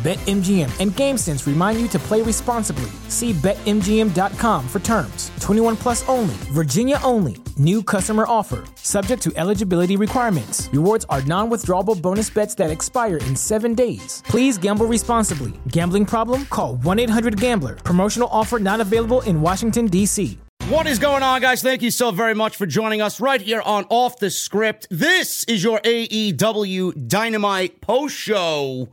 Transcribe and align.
BetMGM 0.00 0.80
and 0.80 0.92
GameSense 0.92 1.46
remind 1.46 1.78
you 1.78 1.86
to 1.88 1.98
play 1.98 2.22
responsibly. 2.22 2.90
See 3.08 3.34
BetMGM.com 3.34 4.66
for 4.66 4.78
terms. 4.78 5.30
21 5.40 5.76
plus 5.76 6.08
only, 6.08 6.32
Virginia 6.54 6.98
only. 7.04 7.36
New 7.58 7.82
customer 7.82 8.24
offer, 8.26 8.64
subject 8.76 9.22
to 9.24 9.32
eligibility 9.36 9.98
requirements. 9.98 10.70
Rewards 10.72 11.04
are 11.10 11.20
non 11.22 11.50
withdrawable 11.50 12.00
bonus 12.00 12.30
bets 12.30 12.54
that 12.54 12.70
expire 12.70 13.18
in 13.18 13.36
seven 13.36 13.74
days. 13.74 14.22
Please 14.24 14.56
gamble 14.56 14.86
responsibly. 14.86 15.52
Gambling 15.68 16.06
problem? 16.06 16.46
Call 16.46 16.76
1 16.76 16.98
800 16.98 17.38
Gambler. 17.38 17.74
Promotional 17.74 18.30
offer 18.32 18.58
not 18.58 18.80
available 18.80 19.20
in 19.22 19.42
Washington, 19.42 19.84
D.C. 19.84 20.38
What 20.70 20.86
is 20.86 20.98
going 20.98 21.22
on, 21.22 21.40
guys? 21.42 21.62
Thank 21.62 21.82
you 21.82 21.90
so 21.90 22.10
very 22.10 22.34
much 22.34 22.56
for 22.56 22.64
joining 22.64 23.02
us 23.02 23.20
right 23.20 23.40
here 23.40 23.60
on 23.60 23.84
Off 23.90 24.18
the 24.18 24.30
Script. 24.30 24.86
This 24.88 25.44
is 25.44 25.64
your 25.64 25.80
AEW 25.80 27.08
Dynamite 27.08 27.80
post 27.80 28.14
show 28.14 28.88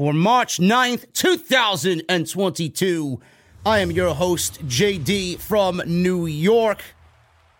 for 0.00 0.14
March 0.14 0.56
9th, 0.56 1.12
2022. 1.12 3.20
I 3.66 3.80
am 3.80 3.90
your 3.90 4.14
host, 4.14 4.66
JD 4.66 5.40
from 5.40 5.82
New 5.84 6.24
York, 6.24 6.82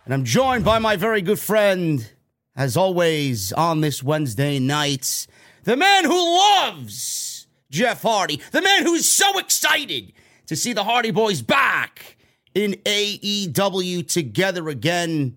and 0.06 0.14
I'm 0.14 0.24
joined 0.24 0.64
by 0.64 0.78
my 0.78 0.96
very 0.96 1.20
good 1.20 1.38
friend, 1.38 2.10
as 2.56 2.78
always, 2.78 3.52
on 3.52 3.82
this 3.82 4.02
Wednesday 4.02 4.58
night, 4.58 5.26
the 5.64 5.76
man 5.76 6.06
who 6.06 6.38
loves 6.38 7.46
Jeff 7.70 8.00
Hardy, 8.00 8.40
the 8.52 8.62
man 8.62 8.84
who's 8.84 9.06
so 9.06 9.38
excited 9.38 10.14
to 10.46 10.56
see 10.56 10.72
the 10.72 10.84
Hardy 10.84 11.10
Boys 11.10 11.42
back 11.42 12.16
in 12.54 12.72
AEW 12.86 14.10
together 14.10 14.70
again. 14.70 15.36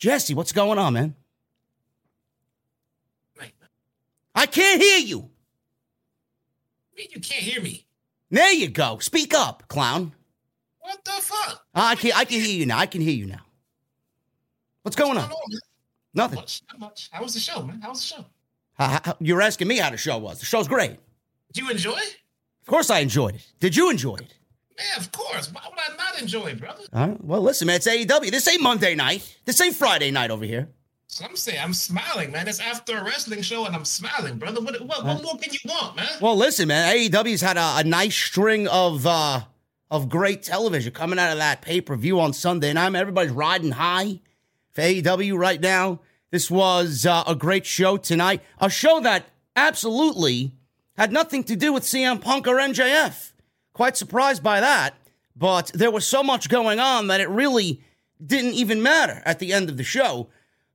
Jesse, 0.00 0.34
what's 0.34 0.50
going 0.50 0.80
on, 0.80 0.94
man? 0.94 1.14
I 4.34 4.46
can't 4.46 4.82
hear 4.82 4.98
you. 4.98 5.30
You 6.96 7.20
can't 7.20 7.42
hear 7.42 7.60
me. 7.60 7.86
There 8.30 8.52
you 8.52 8.68
go. 8.68 8.98
Speak 8.98 9.34
up, 9.34 9.68
clown. 9.68 10.12
What 10.80 11.04
the 11.04 11.12
fuck? 11.12 11.64
I 11.74 11.94
can 11.96 12.12
I 12.14 12.24
can 12.24 12.40
hear 12.40 12.54
you 12.56 12.66
now. 12.66 12.78
I 12.78 12.86
can 12.86 13.00
hear 13.00 13.14
you 13.14 13.26
now. 13.26 13.40
What's 14.82 14.96
going 14.96 15.16
on? 15.16 15.16
What's 15.16 15.28
going 15.28 15.42
on, 15.42 15.50
man? 15.50 15.60
Nothing. 16.14 16.36
Much, 16.36 16.62
not 16.70 16.80
much. 16.80 17.08
How 17.12 17.22
was 17.22 17.34
the 17.34 17.40
show, 17.40 17.62
man? 17.62 17.80
How 17.80 17.90
was 17.90 18.00
the 18.00 18.06
show? 18.16 18.24
How- 18.74 19.00
how- 19.04 19.16
you're 19.20 19.40
asking 19.42 19.68
me 19.68 19.78
how 19.78 19.90
the 19.90 19.96
show 19.96 20.18
was. 20.18 20.40
The 20.40 20.46
show's 20.46 20.68
great. 20.68 20.98
Did 21.52 21.62
you 21.64 21.70
enjoy 21.70 21.96
it? 21.96 22.16
Of 22.62 22.66
course, 22.68 22.90
I 22.90 22.98
enjoyed 23.00 23.36
it. 23.36 23.46
Did 23.60 23.76
you 23.76 23.90
enjoy 23.90 24.16
it? 24.16 24.34
Man, 24.76 24.86
of 24.98 25.12
course. 25.12 25.50
Why 25.52 25.62
would 25.68 25.78
I 25.78 25.96
not 25.96 26.20
enjoy 26.20 26.46
it, 26.48 26.60
brother? 26.60 26.82
Right. 26.92 27.22
Well, 27.24 27.40
listen, 27.40 27.66
man. 27.66 27.76
It's 27.76 27.86
AEW. 27.86 28.30
This 28.30 28.46
ain't 28.48 28.60
Monday 28.62 28.94
night. 28.94 29.36
This 29.44 29.60
ain't 29.60 29.76
Friday 29.76 30.10
night 30.10 30.30
over 30.30 30.44
here. 30.44 30.68
Some 31.14 31.36
say 31.36 31.56
I'm 31.56 31.74
smiling, 31.74 32.32
man. 32.32 32.48
It's 32.48 32.58
after 32.58 32.98
a 32.98 33.04
wrestling 33.04 33.40
show 33.42 33.66
and 33.66 33.76
I'm 33.76 33.84
smiling, 33.84 34.36
brother. 34.36 34.60
What, 34.60 34.80
what, 34.80 35.04
what 35.04 35.22
more 35.22 35.38
can 35.38 35.52
you 35.52 35.60
want, 35.64 35.94
man? 35.94 36.08
Well, 36.20 36.36
listen, 36.36 36.66
man. 36.66 36.92
AEW's 36.92 37.40
had 37.40 37.56
a, 37.56 37.76
a 37.76 37.84
nice 37.84 38.16
string 38.16 38.66
of 38.66 39.06
uh, 39.06 39.42
of 39.92 40.08
great 40.08 40.42
television 40.42 40.92
coming 40.92 41.20
out 41.20 41.30
of 41.30 41.38
that 41.38 41.62
pay 41.62 41.80
per 41.80 41.94
view 41.94 42.18
on 42.18 42.32
Sunday 42.32 42.72
night. 42.72 42.86
I 42.86 42.88
mean, 42.88 42.96
everybody's 42.96 43.30
riding 43.30 43.70
high 43.70 44.18
for 44.72 44.80
AEW 44.82 45.38
right 45.38 45.60
now. 45.60 46.00
This 46.32 46.50
was 46.50 47.06
uh, 47.06 47.22
a 47.28 47.36
great 47.36 47.64
show 47.64 47.96
tonight. 47.96 48.42
A 48.58 48.68
show 48.68 48.98
that 48.98 49.26
absolutely 49.54 50.50
had 50.96 51.12
nothing 51.12 51.44
to 51.44 51.54
do 51.54 51.72
with 51.72 51.84
CM 51.84 52.20
Punk 52.20 52.48
or 52.48 52.56
MJF. 52.56 53.30
Quite 53.72 53.96
surprised 53.96 54.42
by 54.42 54.58
that, 54.58 54.94
but 55.36 55.70
there 55.74 55.92
was 55.92 56.04
so 56.04 56.24
much 56.24 56.48
going 56.48 56.80
on 56.80 57.06
that 57.06 57.20
it 57.20 57.28
really 57.28 57.80
didn't 58.20 58.54
even 58.54 58.82
matter 58.82 59.22
at 59.24 59.38
the 59.38 59.52
end 59.52 59.68
of 59.68 59.76
the 59.76 59.84
show. 59.84 60.28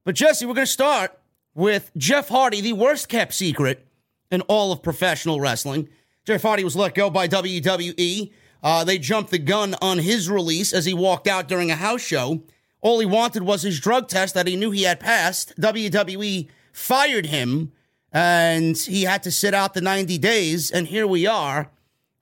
But 0.05 0.15
Jesse, 0.15 0.45
we're 0.45 0.53
going 0.53 0.65
to 0.65 0.71
start 0.71 1.17
with 1.53 1.91
Jeff 1.97 2.29
Hardy, 2.29 2.61
the 2.61 2.73
worst 2.73 3.09
kept 3.09 3.33
secret 3.33 3.85
in 4.31 4.41
all 4.41 4.71
of 4.71 4.81
professional 4.81 5.39
wrestling. 5.39 5.89
Jeff 6.25 6.41
Hardy 6.41 6.63
was 6.63 6.75
let 6.75 6.95
go 6.95 7.09
by 7.09 7.27
WWE. 7.27 8.31
Uh, 8.61 8.83
they 8.83 8.97
jumped 8.97 9.31
the 9.31 9.39
gun 9.39 9.75
on 9.81 9.99
his 9.99 10.29
release 10.29 10.73
as 10.73 10.85
he 10.85 10.93
walked 10.93 11.27
out 11.27 11.47
during 11.47 11.71
a 11.71 11.75
house 11.75 12.01
show. 12.01 12.43
All 12.81 12.99
he 12.99 13.05
wanted 13.05 13.43
was 13.43 13.61
his 13.61 13.79
drug 13.79 14.07
test 14.07 14.35
that 14.35 14.47
he 14.47 14.55
knew 14.55 14.71
he 14.71 14.83
had 14.83 14.99
passed. 14.99 15.59
WWE 15.59 16.47
fired 16.71 17.25
him 17.25 17.71
and 18.11 18.77
he 18.77 19.03
had 19.03 19.23
to 19.23 19.31
sit 19.31 19.53
out 19.53 19.73
the 19.73 19.81
90 19.81 20.17
days. 20.17 20.71
And 20.71 20.87
here 20.87 21.07
we 21.07 21.27
are, 21.27 21.69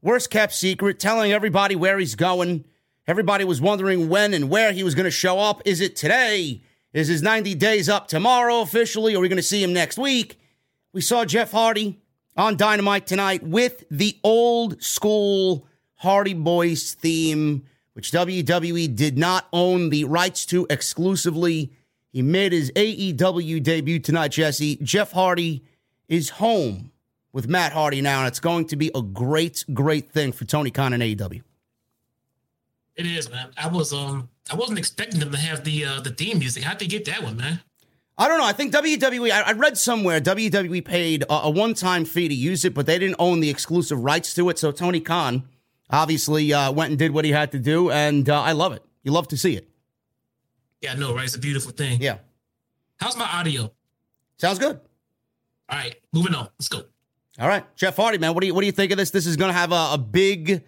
worst 0.02 0.30
kept 0.30 0.54
secret, 0.54 1.00
telling 1.00 1.32
everybody 1.32 1.76
where 1.76 2.00
he's 2.00 2.16
going. 2.16 2.66
Everybody 3.08 3.44
was 3.44 3.62
wondering 3.62 4.10
when 4.10 4.34
and 4.34 4.50
where 4.50 4.74
he 4.74 4.84
was 4.84 4.96
going 4.96 5.06
to 5.06 5.12
show 5.12 5.40
up. 5.40 5.62
Is 5.66 5.80
it 5.80 5.96
today? 5.96 6.62
Is 6.98 7.08
his 7.08 7.22
90 7.22 7.54
days 7.54 7.90
up 7.90 8.08
tomorrow 8.08 8.62
officially? 8.62 9.16
Are 9.16 9.20
we 9.20 9.30
going 9.30 9.38
to 9.38 9.44
see 9.44 9.62
him 9.62 9.72
next 9.72 10.00
week? 10.00 10.40
We 10.94 11.02
saw 11.02 11.26
Jeff 11.26 11.52
Hardy 11.52 12.00
on 12.36 12.58
Dynamite 12.58 13.06
tonight 13.06 13.44
with 13.44 13.84
the 13.92 14.18
old 14.24 14.82
school 14.82 15.68
Hardy 15.98 16.34
Boys 16.34 16.96
theme, 16.96 17.66
which 17.94 18.10
WWE 18.10 18.96
did 18.96 19.16
not 19.16 19.48
own 19.54 19.92
the 19.92 20.06
rights 20.06 20.44
to 20.48 20.66
exclusively. 20.72 21.72
He 22.12 22.24
made 22.24 22.52
his 22.52 22.72
AEW 22.72 23.62
debut 23.62 24.00
tonight, 24.00 24.30
Jesse. 24.30 24.78
Jeff 24.78 25.12
Hardy 25.12 25.64
is 26.08 26.32
home 26.32 26.92
with 27.32 27.48
Matt 27.48 27.74
Hardy 27.74 28.02
now, 28.02 28.22
and 28.22 28.28
it's 28.28 28.40
going 28.40 28.66
to 28.70 28.76
be 28.76 28.90
a 28.96 29.04
great, 29.04 29.64
great 29.72 30.10
thing 30.10 30.32
for 30.32 30.46
Tony 30.46 30.72
Khan 30.72 30.94
and 30.94 31.04
AEW. 31.04 31.44
It 32.96 33.06
is, 33.06 33.30
man. 33.30 33.52
I 33.56 33.68
was 33.68 33.94
um 33.94 34.30
I 34.50 34.56
wasn't 34.56 34.80
expecting 34.80 35.20
them 35.20 35.32
to 35.32 35.38
have 35.38 35.64
the 35.64 35.86
uh 35.86 36.02
the 36.02 36.12
theme 36.12 36.40
music. 36.40 36.64
How'd 36.64 36.80
they 36.80 36.88
get 36.88 37.06
that 37.06 37.24
one, 37.24 37.38
man? 37.38 37.62
I 38.18 38.28
don't 38.28 38.40
know. 38.40 38.46
I 38.46 38.54
think 38.54 38.74
WWE. 38.74 39.30
I, 39.32 39.42
I 39.42 39.52
read 39.52 39.78
somewhere 39.78 40.20
WWE 40.20 40.84
paid 40.84 41.24
a, 41.24 41.34
a 41.34 41.50
one-time 41.52 42.04
fee 42.04 42.28
to 42.28 42.34
use 42.34 42.66
it, 42.66 42.74
but 42.74 42.88
they 42.88 42.98
didn't 42.98 43.18
own 43.20 43.42
the 43.42 43.50
exclusive 43.50 44.04
rights 44.04 44.34
to 44.36 44.50
it. 44.50 44.58
So 44.58 44.72
Tony 44.72 45.00
Khan 45.00 45.44
obviously 45.92 46.52
uh, 46.52 46.72
went 46.72 46.90
and 46.90 46.98
did 46.98 47.12
what 47.12 47.26
he 47.26 47.32
had 47.32 47.52
to 47.52 47.60
do, 47.60 47.92
and 47.92 48.28
uh, 48.28 48.42
I 48.42 48.54
love 48.54 48.74
it. 48.74 48.84
You 49.04 49.12
love 49.12 49.28
to 49.30 49.38
see 49.38 49.56
it. 49.56 49.70
Yeah, 50.82 50.94
I 50.94 50.96
know, 50.96 51.14
right? 51.14 51.26
It's 51.26 51.36
a 51.36 51.40
beautiful 51.40 51.72
thing. 51.72 52.02
Yeah. 52.02 52.18
How's 52.98 53.16
my 53.16 53.26
audio? 53.26 53.72
Sounds 54.38 54.58
good. 54.58 54.80
All 55.70 55.78
right, 55.78 55.96
moving 56.12 56.34
on. 56.34 56.50
Let's 56.58 56.70
go. 56.70 56.84
All 57.40 57.48
right, 57.48 57.64
Jeff 57.76 57.96
Hardy, 57.96 58.18
man. 58.18 58.34
What 58.34 58.42
do 58.42 58.48
you 58.48 58.54
what 58.56 58.62
do 58.62 58.66
you 58.66 58.72
think 58.72 58.92
of 58.92 58.98
this? 58.98 59.12
This 59.12 59.28
is 59.28 59.36
going 59.38 59.50
to 59.50 59.58
have 59.58 59.72
a, 59.72 59.90
a 59.94 59.98
big 59.98 60.64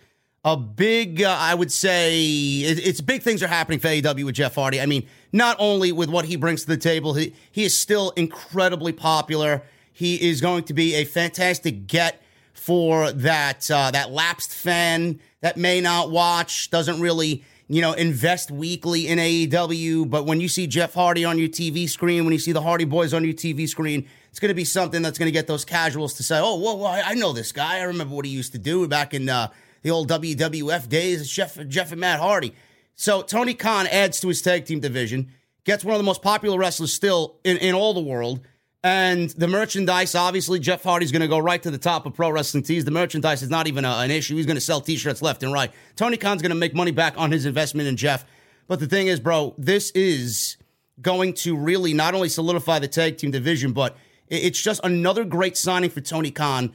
a 0.45 0.55
big, 0.55 1.21
uh, 1.21 1.35
I 1.37 1.53
would 1.53 1.71
say, 1.71 2.17
it, 2.21 2.79
it's 2.79 3.01
big 3.01 3.21
things 3.21 3.43
are 3.43 3.47
happening 3.47 3.79
for 3.79 3.87
AEW 3.87 4.25
with 4.25 4.35
Jeff 4.35 4.55
Hardy. 4.55 4.79
I 4.79 4.85
mean, 4.85 5.07
not 5.33 5.57
only 5.59 5.91
with 5.91 6.09
what 6.09 6.25
he 6.25 6.35
brings 6.35 6.61
to 6.61 6.67
the 6.67 6.77
table, 6.77 7.13
he, 7.13 7.33
he 7.51 7.65
is 7.65 7.77
still 7.77 8.11
incredibly 8.11 8.93
popular. 8.93 9.63
He 9.91 10.29
is 10.29 10.39
going 10.39 10.63
to 10.63 10.73
be 10.73 10.95
a 10.95 11.03
fantastic 11.03 11.87
get 11.87 12.21
for 12.53 13.11
that 13.11 13.69
uh, 13.71 13.91
that 13.91 14.11
lapsed 14.11 14.53
fan 14.53 15.19
that 15.41 15.57
may 15.57 15.81
not 15.81 16.11
watch, 16.11 16.69
doesn't 16.69 17.01
really 17.01 17.43
you 17.67 17.81
know 17.81 17.93
invest 17.93 18.49
weekly 18.49 19.07
in 19.07 19.19
AEW. 19.19 20.09
But 20.09 20.25
when 20.25 20.39
you 20.39 20.47
see 20.47 20.67
Jeff 20.67 20.93
Hardy 20.93 21.25
on 21.25 21.37
your 21.37 21.49
TV 21.49 21.89
screen, 21.89 22.23
when 22.23 22.31
you 22.33 22.39
see 22.39 22.51
the 22.51 22.61
Hardy 22.61 22.85
Boys 22.85 23.13
on 23.13 23.23
your 23.23 23.33
TV 23.33 23.67
screen, 23.67 24.07
it's 24.29 24.39
going 24.39 24.49
to 24.49 24.55
be 24.55 24.65
something 24.65 25.01
that's 25.01 25.17
going 25.17 25.27
to 25.27 25.33
get 25.33 25.47
those 25.47 25.65
casuals 25.65 26.13
to 26.15 26.23
say, 26.23 26.39
"Oh, 26.39 26.57
well 26.59 26.85
I 26.85 27.13
know 27.13 27.33
this 27.33 27.51
guy. 27.51 27.79
I 27.79 27.83
remember 27.83 28.15
what 28.15 28.25
he 28.25 28.31
used 28.31 28.53
to 28.53 28.57
do 28.57 28.87
back 28.87 29.13
in." 29.13 29.27
Uh, 29.27 29.49
the 29.81 29.91
old 29.91 30.09
WWF 30.09 30.89
days, 30.89 31.29
Jeff, 31.29 31.57
Jeff 31.67 31.91
and 31.91 32.01
Matt 32.01 32.19
Hardy. 32.19 32.53
So 32.95 33.21
Tony 33.21 33.53
Khan 33.53 33.87
adds 33.87 34.19
to 34.21 34.27
his 34.27 34.41
tag 34.41 34.65
team 34.65 34.79
division, 34.79 35.31
gets 35.63 35.85
one 35.85 35.93
of 35.95 35.99
the 35.99 36.05
most 36.05 36.21
popular 36.21 36.57
wrestlers 36.57 36.93
still 36.93 37.37
in, 37.43 37.57
in 37.57 37.73
all 37.73 37.93
the 37.93 38.01
world. 38.01 38.41
And 38.83 39.29
the 39.31 39.47
merchandise, 39.47 40.15
obviously, 40.15 40.59
Jeff 40.59 40.83
Hardy's 40.83 41.11
going 41.11 41.21
to 41.21 41.27
go 41.27 41.37
right 41.37 41.61
to 41.61 41.71
the 41.71 41.77
top 41.77 42.05
of 42.05 42.13
pro 42.13 42.29
wrestling 42.29 42.63
tees. 42.63 42.85
The 42.85 42.91
merchandise 42.91 43.41
is 43.41 43.49
not 43.49 43.67
even 43.67 43.83
a, 43.83 43.89
an 43.89 44.11
issue. 44.11 44.35
He's 44.37 44.45
going 44.45 44.55
to 44.55 44.61
sell 44.61 44.79
t 44.79 44.95
shirts 44.95 45.21
left 45.21 45.43
and 45.43 45.51
right. 45.51 45.71
Tony 45.97 46.15
Khan's 46.15 46.41
going 46.41 46.51
to 46.51 46.55
make 46.55 46.73
money 46.73 46.91
back 46.91 47.17
on 47.17 47.31
his 47.31 47.45
investment 47.45 47.89
in 47.89 47.97
Jeff. 47.97 48.25
But 48.67 48.79
the 48.79 48.87
thing 48.87 49.07
is, 49.07 49.19
bro, 49.19 49.53
this 49.57 49.91
is 49.91 50.55
going 51.01 51.33
to 51.33 51.57
really 51.57 51.93
not 51.93 52.13
only 52.13 52.29
solidify 52.29 52.79
the 52.79 52.87
tag 52.87 53.17
team 53.17 53.31
division, 53.31 53.73
but 53.73 53.97
it's 54.27 54.61
just 54.61 54.79
another 54.83 55.25
great 55.25 55.57
signing 55.57 55.89
for 55.89 56.01
Tony 56.01 56.31
Khan 56.31 56.73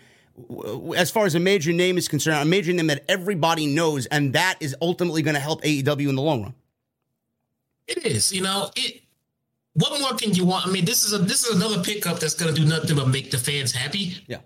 as 0.97 1.11
far 1.11 1.27
as 1.27 1.35
a 1.35 1.41
major 1.41 1.73
name 1.73 1.97
is 1.97 2.09
concerned, 2.09 2.39
a 2.39 2.45
major 2.45 2.73
name 2.73 2.89
that 2.89 3.05
everybody 3.09 3.67
knows, 3.67 4.07
and 4.07 4.33
that 4.33 4.57
is 4.61 4.75
ultimately 4.83 5.23
going 5.23 5.35
to 5.35 5.41
help 5.41 5.63
AEW 5.63 6.09
in 6.09 6.17
the 6.17 6.23
long 6.23 6.43
run. 6.43 6.55
It 7.87 8.05
is, 8.05 8.33
you 8.33 8.43
know, 8.43 8.71
it. 8.77 9.03
What 9.75 10.01
more 10.01 10.15
can 10.15 10.33
you 10.33 10.45
want? 10.45 10.67
I 10.67 10.71
mean, 10.71 10.85
this 10.85 11.05
is 11.05 11.13
a 11.13 11.19
this 11.19 11.45
is 11.45 11.57
another 11.57 11.83
pickup 11.83 12.21
that's 12.21 12.35
going 12.35 12.55
to 12.55 12.61
do 12.61 12.67
nothing 12.67 12.97
but 12.97 13.09
make 13.09 13.31
the 13.31 13.39
fans 13.39 13.73
happy. 13.73 14.23
Yeah. 14.27 14.39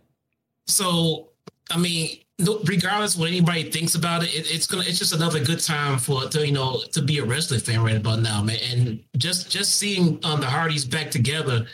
So, 0.67 1.29
I 1.71 1.79
mean, 1.79 2.19
regardless 2.65 3.17
what 3.17 3.29
anybody 3.29 3.71
thinks 3.71 3.95
about 3.95 4.23
it, 4.23 4.35
it, 4.35 4.51
it's 4.51 4.67
gonna 4.67 4.85
it's 4.87 4.99
just 4.99 5.13
another 5.13 5.43
good 5.43 5.61
time 5.61 5.99
for 5.99 6.25
to 6.25 6.47
you 6.47 6.53
know 6.53 6.81
to 6.93 7.03
be 7.03 7.19
a 7.19 7.25
wrestling 7.25 7.61
fan 7.61 7.83
right 7.83 7.97
about 7.97 8.21
now, 8.21 8.43
man. 8.43 8.59
And 8.71 9.05
just 9.17 9.51
just 9.51 9.77
seeing 9.77 10.19
um, 10.25 10.41
the 10.41 10.47
Hardys 10.47 10.85
back 10.85 11.11
together, 11.11 11.67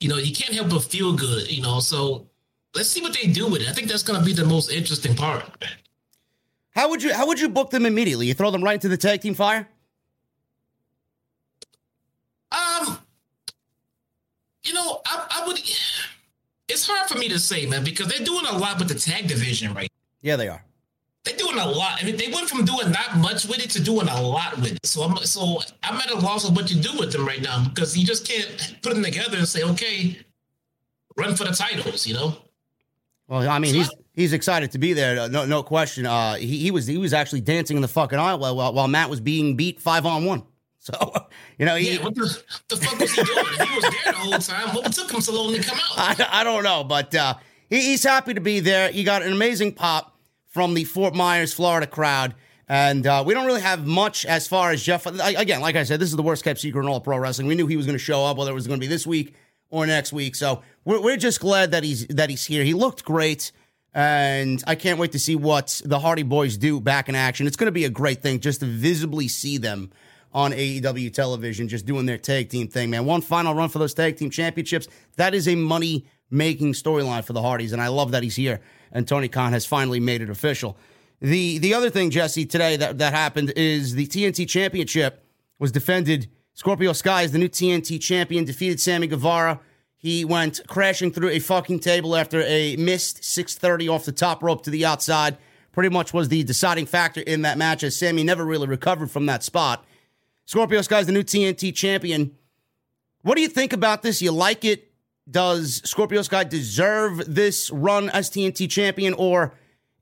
you 0.00 0.08
know, 0.08 0.16
you 0.16 0.34
can't 0.34 0.54
help 0.54 0.70
but 0.70 0.84
feel 0.84 1.14
good, 1.14 1.50
you 1.50 1.62
know. 1.62 1.80
So 1.80 2.28
let's 2.74 2.88
see 2.88 3.00
what 3.00 3.14
they 3.14 3.28
do 3.28 3.48
with 3.48 3.62
it. 3.62 3.68
I 3.68 3.72
think 3.72 3.88
that's 3.88 4.02
going 4.02 4.18
to 4.18 4.24
be 4.24 4.32
the 4.32 4.44
most 4.44 4.70
interesting 4.70 5.14
part. 5.14 5.44
How 6.74 6.88
would 6.88 7.02
you 7.02 7.12
how 7.12 7.26
would 7.26 7.38
you 7.38 7.48
book 7.48 7.70
them 7.70 7.84
immediately? 7.84 8.26
You 8.26 8.34
throw 8.34 8.50
them 8.50 8.64
right 8.64 8.74
into 8.74 8.88
the 8.88 8.96
tag 8.96 9.20
team 9.20 9.34
fire? 9.34 9.68
Um, 12.50 12.98
you 14.62 14.72
know, 14.74 15.00
I, 15.06 15.42
I 15.42 15.46
would. 15.46 15.58
It's 16.68 16.86
hard 16.86 17.08
for 17.08 17.18
me 17.18 17.28
to 17.28 17.38
say, 17.38 17.66
man, 17.66 17.84
because 17.84 18.06
they're 18.08 18.24
doing 18.24 18.46
a 18.46 18.56
lot 18.56 18.78
with 18.78 18.88
the 18.88 18.94
tag 18.94 19.28
division, 19.28 19.74
right? 19.74 19.90
Yeah, 20.22 20.36
they 20.36 20.48
are. 20.48 20.64
They're 21.24 21.36
doing 21.36 21.58
a 21.58 21.66
lot. 21.66 22.02
I 22.02 22.06
mean, 22.06 22.16
they 22.16 22.28
went 22.28 22.48
from 22.48 22.64
doing 22.64 22.90
not 22.90 23.16
much 23.18 23.46
with 23.46 23.62
it 23.62 23.70
to 23.70 23.82
doing 23.82 24.08
a 24.08 24.22
lot 24.22 24.56
with 24.56 24.72
it. 24.72 24.86
So 24.86 25.02
I'm 25.02 25.16
so 25.18 25.60
I'm 25.82 25.96
at 26.00 26.10
a 26.10 26.16
loss 26.16 26.48
of 26.48 26.56
what 26.56 26.66
to 26.68 26.78
do 26.78 26.98
with 26.98 27.12
them 27.12 27.26
right 27.26 27.42
now 27.42 27.64
because 27.68 27.96
you 27.96 28.06
just 28.06 28.26
can't 28.26 28.78
put 28.82 28.94
them 28.94 29.04
together 29.04 29.36
and 29.36 29.46
say, 29.46 29.62
okay, 29.62 30.18
run 31.16 31.36
for 31.36 31.44
the 31.44 31.52
titles, 31.52 32.06
you 32.06 32.14
know. 32.14 32.36
Well, 33.32 33.48
I 33.48 33.58
mean, 33.60 33.74
he's 33.74 33.90
he's 34.12 34.34
excited 34.34 34.72
to 34.72 34.78
be 34.78 34.92
there, 34.92 35.26
no 35.30 35.46
no 35.46 35.62
question. 35.62 36.04
Uh, 36.04 36.34
he, 36.34 36.58
he 36.58 36.70
was 36.70 36.86
he 36.86 36.98
was 36.98 37.14
actually 37.14 37.40
dancing 37.40 37.78
in 37.78 37.80
the 37.80 37.88
fucking 37.88 38.18
aisle 38.18 38.38
while 38.38 38.74
while 38.74 38.88
Matt 38.88 39.08
was 39.08 39.20
being 39.20 39.56
beat 39.56 39.80
five 39.80 40.04
on 40.04 40.24
one. 40.26 40.44
So 40.82 41.14
you 41.58 41.64
know, 41.64 41.76
he, 41.76 41.92
yeah, 41.92 42.02
what 42.02 42.16
the, 42.16 42.42
the, 42.66 42.76
fuck 42.76 42.98
was 42.98 43.12
he 43.12 43.22
doing? 43.22 43.46
he 43.68 43.76
was 43.76 43.84
there 43.84 44.12
the 44.12 44.18
whole 44.18 44.38
time. 44.38 44.74
What 44.74 44.92
took 44.92 45.12
him 45.12 45.20
so 45.20 45.32
long 45.32 45.54
to 45.54 45.62
come 45.62 45.78
out? 45.78 46.20
I, 46.20 46.40
I 46.40 46.42
don't 46.42 46.64
know, 46.64 46.82
but 46.82 47.14
uh, 47.14 47.34
he, 47.70 47.82
he's 47.82 48.02
happy 48.02 48.34
to 48.34 48.40
be 48.40 48.58
there. 48.58 48.90
He 48.90 49.04
got 49.04 49.22
an 49.22 49.32
amazing 49.32 49.74
pop 49.74 50.18
from 50.48 50.74
the 50.74 50.82
Fort 50.82 51.14
Myers, 51.14 51.54
Florida 51.54 51.86
crowd. 51.86 52.34
And 52.68 53.06
uh, 53.06 53.22
we 53.24 53.32
don't 53.32 53.46
really 53.46 53.60
have 53.60 53.86
much 53.86 54.26
as 54.26 54.48
far 54.48 54.72
as 54.72 54.82
Jeff. 54.82 55.06
Again, 55.06 55.60
like 55.60 55.76
I 55.76 55.84
said, 55.84 56.00
this 56.00 56.08
is 56.08 56.16
the 56.16 56.22
worst 56.22 56.42
kept 56.42 56.58
secret 56.58 56.82
in 56.82 56.88
all 56.88 57.00
pro 57.00 57.16
wrestling. 57.16 57.46
We 57.46 57.54
knew 57.54 57.68
he 57.68 57.76
was 57.76 57.86
going 57.86 57.94
to 57.94 58.02
show 58.02 58.24
up, 58.24 58.36
whether 58.36 58.50
it 58.50 58.54
was 58.54 58.66
going 58.66 58.80
to 58.80 58.84
be 58.84 58.88
this 58.88 59.06
week 59.06 59.36
or 59.72 59.86
next 59.86 60.12
week. 60.12 60.36
So 60.36 60.62
we're, 60.84 61.00
we're 61.00 61.16
just 61.16 61.40
glad 61.40 61.72
that 61.72 61.82
he's 61.82 62.06
that 62.08 62.30
he's 62.30 62.46
here. 62.46 62.62
He 62.62 62.74
looked 62.74 63.04
great, 63.04 63.50
and 63.92 64.62
I 64.68 64.76
can't 64.76 65.00
wait 65.00 65.12
to 65.12 65.18
see 65.18 65.34
what 65.34 65.82
the 65.84 65.98
Hardy 65.98 66.22
Boys 66.22 66.56
do 66.56 66.80
back 66.80 67.08
in 67.08 67.16
action. 67.16 67.48
It's 67.48 67.56
going 67.56 67.66
to 67.66 67.72
be 67.72 67.86
a 67.86 67.90
great 67.90 68.22
thing 68.22 68.38
just 68.38 68.60
to 68.60 68.66
visibly 68.66 69.26
see 69.26 69.58
them 69.58 69.90
on 70.32 70.52
AEW 70.52 71.12
television, 71.12 71.68
just 71.68 71.84
doing 71.84 72.06
their 72.06 72.18
tag 72.18 72.48
team 72.48 72.68
thing, 72.68 72.90
man. 72.90 73.04
One 73.04 73.20
final 73.20 73.54
run 73.54 73.68
for 73.68 73.78
those 73.78 73.92
tag 73.92 74.16
team 74.16 74.30
championships. 74.30 74.86
That 75.16 75.34
is 75.34 75.48
a 75.48 75.56
money 75.56 76.06
making 76.30 76.72
storyline 76.74 77.24
for 77.24 77.32
the 77.32 77.42
Hardys, 77.42 77.72
and 77.72 77.82
I 77.82 77.88
love 77.88 78.12
that 78.12 78.22
he's 78.22 78.36
here. 78.36 78.60
And 78.92 79.08
Tony 79.08 79.28
Khan 79.28 79.52
has 79.52 79.66
finally 79.66 80.00
made 80.00 80.20
it 80.20 80.30
official. 80.30 80.76
The 81.20 81.58
the 81.58 81.74
other 81.74 81.88
thing, 81.88 82.10
Jesse, 82.10 82.44
today 82.44 82.76
that, 82.76 82.98
that 82.98 83.14
happened 83.14 83.54
is 83.56 83.94
the 83.94 84.06
TNT 84.06 84.46
Championship 84.46 85.24
was 85.58 85.72
defended 85.72 86.28
Scorpio 86.54 86.92
Sky 86.92 87.22
is 87.22 87.32
the 87.32 87.38
new 87.38 87.48
TNT 87.48 88.00
champion, 88.00 88.44
defeated 88.44 88.78
Sammy 88.78 89.06
Guevara. 89.06 89.58
He 89.96 90.24
went 90.24 90.60
crashing 90.66 91.10
through 91.10 91.30
a 91.30 91.38
fucking 91.38 91.80
table 91.80 92.14
after 92.14 92.42
a 92.42 92.76
missed 92.76 93.24
630 93.24 93.88
off 93.88 94.04
the 94.04 94.12
top 94.12 94.42
rope 94.42 94.62
to 94.64 94.70
the 94.70 94.84
outside. 94.84 95.38
Pretty 95.72 95.88
much 95.88 96.12
was 96.12 96.28
the 96.28 96.42
deciding 96.44 96.84
factor 96.84 97.20
in 97.20 97.42
that 97.42 97.56
match 97.56 97.82
as 97.82 97.96
Sammy 97.96 98.22
never 98.22 98.44
really 98.44 98.66
recovered 98.66 99.10
from 99.10 99.24
that 99.26 99.42
spot. 99.42 99.84
Scorpio 100.44 100.82
Sky 100.82 101.00
is 101.00 101.06
the 101.06 101.12
new 101.12 101.22
TNT 101.22 101.74
champion. 101.74 102.36
What 103.22 103.36
do 103.36 103.40
you 103.40 103.48
think 103.48 103.72
about 103.72 104.02
this? 104.02 104.20
You 104.20 104.32
like 104.32 104.64
it? 104.64 104.92
Does 105.30 105.80
Scorpio 105.84 106.20
Sky 106.20 106.44
deserve 106.44 107.22
this 107.32 107.70
run 107.70 108.10
as 108.10 108.28
TNT 108.28 108.68
champion? 108.68 109.14
Or 109.14 109.54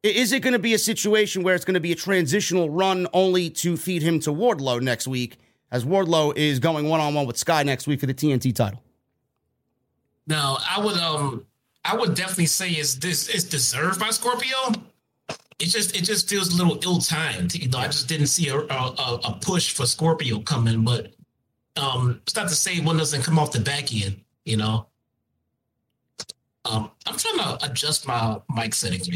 is 0.02 0.32
it 0.32 0.40
going 0.40 0.54
to 0.54 0.58
be 0.58 0.74
a 0.74 0.78
situation 0.78 1.44
where 1.44 1.54
it's 1.54 1.64
going 1.64 1.74
to 1.74 1.80
be 1.80 1.92
a 1.92 1.96
transitional 1.96 2.70
run 2.70 3.06
only 3.12 3.50
to 3.50 3.76
feed 3.76 4.02
him 4.02 4.18
to 4.20 4.32
Wardlow 4.32 4.80
next 4.80 5.06
week? 5.06 5.38
As 5.72 5.84
Wardlow 5.84 6.36
is 6.36 6.58
going 6.58 6.88
one 6.88 7.00
on 7.00 7.14
one 7.14 7.26
with 7.26 7.36
Sky 7.36 7.62
next 7.62 7.86
week 7.86 8.00
for 8.00 8.06
the 8.06 8.14
TNT 8.14 8.54
title. 8.54 8.82
No, 10.26 10.58
I 10.68 10.80
would 10.80 10.96
um 10.96 11.46
I 11.84 11.96
would 11.96 12.14
definitely 12.14 12.46
say 12.46 12.70
is 12.70 12.98
this 12.98 13.28
is 13.28 13.44
deserved 13.44 14.00
by 14.00 14.10
Scorpio. 14.10 14.56
It 15.58 15.66
just 15.66 15.96
it 15.96 16.04
just 16.04 16.28
feels 16.28 16.52
a 16.54 16.56
little 16.56 16.78
ill 16.84 16.98
timed. 17.00 17.54
You 17.54 17.68
know, 17.68 17.78
I 17.78 17.86
just 17.86 18.08
didn't 18.08 18.28
see 18.28 18.48
a, 18.48 18.56
a, 18.56 19.20
a 19.24 19.38
push 19.40 19.72
for 19.72 19.86
Scorpio 19.86 20.40
coming, 20.40 20.84
but 20.84 21.12
um 21.76 22.20
it's 22.22 22.36
not 22.36 22.48
to 22.48 22.54
say 22.54 22.80
one 22.80 22.96
doesn't 22.96 23.22
come 23.22 23.38
off 23.38 23.52
the 23.52 23.60
back 23.60 23.92
end. 23.94 24.20
You 24.44 24.56
know, 24.56 24.86
um 26.64 26.90
I'm 27.06 27.16
trying 27.16 27.38
to 27.38 27.70
adjust 27.70 28.06
my 28.06 28.40
mic 28.54 28.74
settings. 28.74 29.08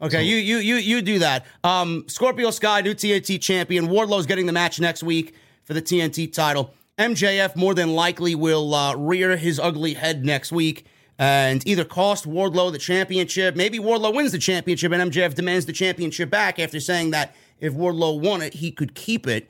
Okay, 0.00 0.22
you 0.22 0.36
you 0.36 0.58
you 0.58 0.76
you 0.76 1.02
do 1.02 1.18
that. 1.18 1.44
Um, 1.64 2.04
Scorpio 2.06 2.52
Sky, 2.52 2.82
new 2.82 2.94
TNT 2.94 3.40
champion. 3.40 3.88
Wardlow's 3.88 4.26
getting 4.26 4.46
the 4.46 4.52
match 4.52 4.78
next 4.78 5.02
week 5.02 5.34
for 5.64 5.74
the 5.74 5.82
TNT 5.82 6.32
title. 6.32 6.72
MJF 6.98 7.56
more 7.56 7.74
than 7.74 7.94
likely 7.94 8.34
will 8.34 8.74
uh, 8.74 8.94
rear 8.94 9.36
his 9.36 9.58
ugly 9.58 9.94
head 9.94 10.24
next 10.24 10.52
week 10.52 10.86
and 11.18 11.66
either 11.66 11.84
cost 11.84 12.28
Wardlow 12.28 12.70
the 12.70 12.78
championship. 12.78 13.56
Maybe 13.56 13.78
Wardlow 13.78 14.14
wins 14.14 14.32
the 14.32 14.38
championship 14.38 14.92
and 14.92 15.10
MJF 15.10 15.34
demands 15.34 15.66
the 15.66 15.72
championship 15.72 16.30
back 16.30 16.58
after 16.58 16.78
saying 16.78 17.10
that 17.10 17.34
if 17.60 17.72
Wardlow 17.74 18.20
won 18.20 18.40
it, 18.40 18.54
he 18.54 18.70
could 18.70 18.94
keep 18.94 19.26
it. 19.26 19.48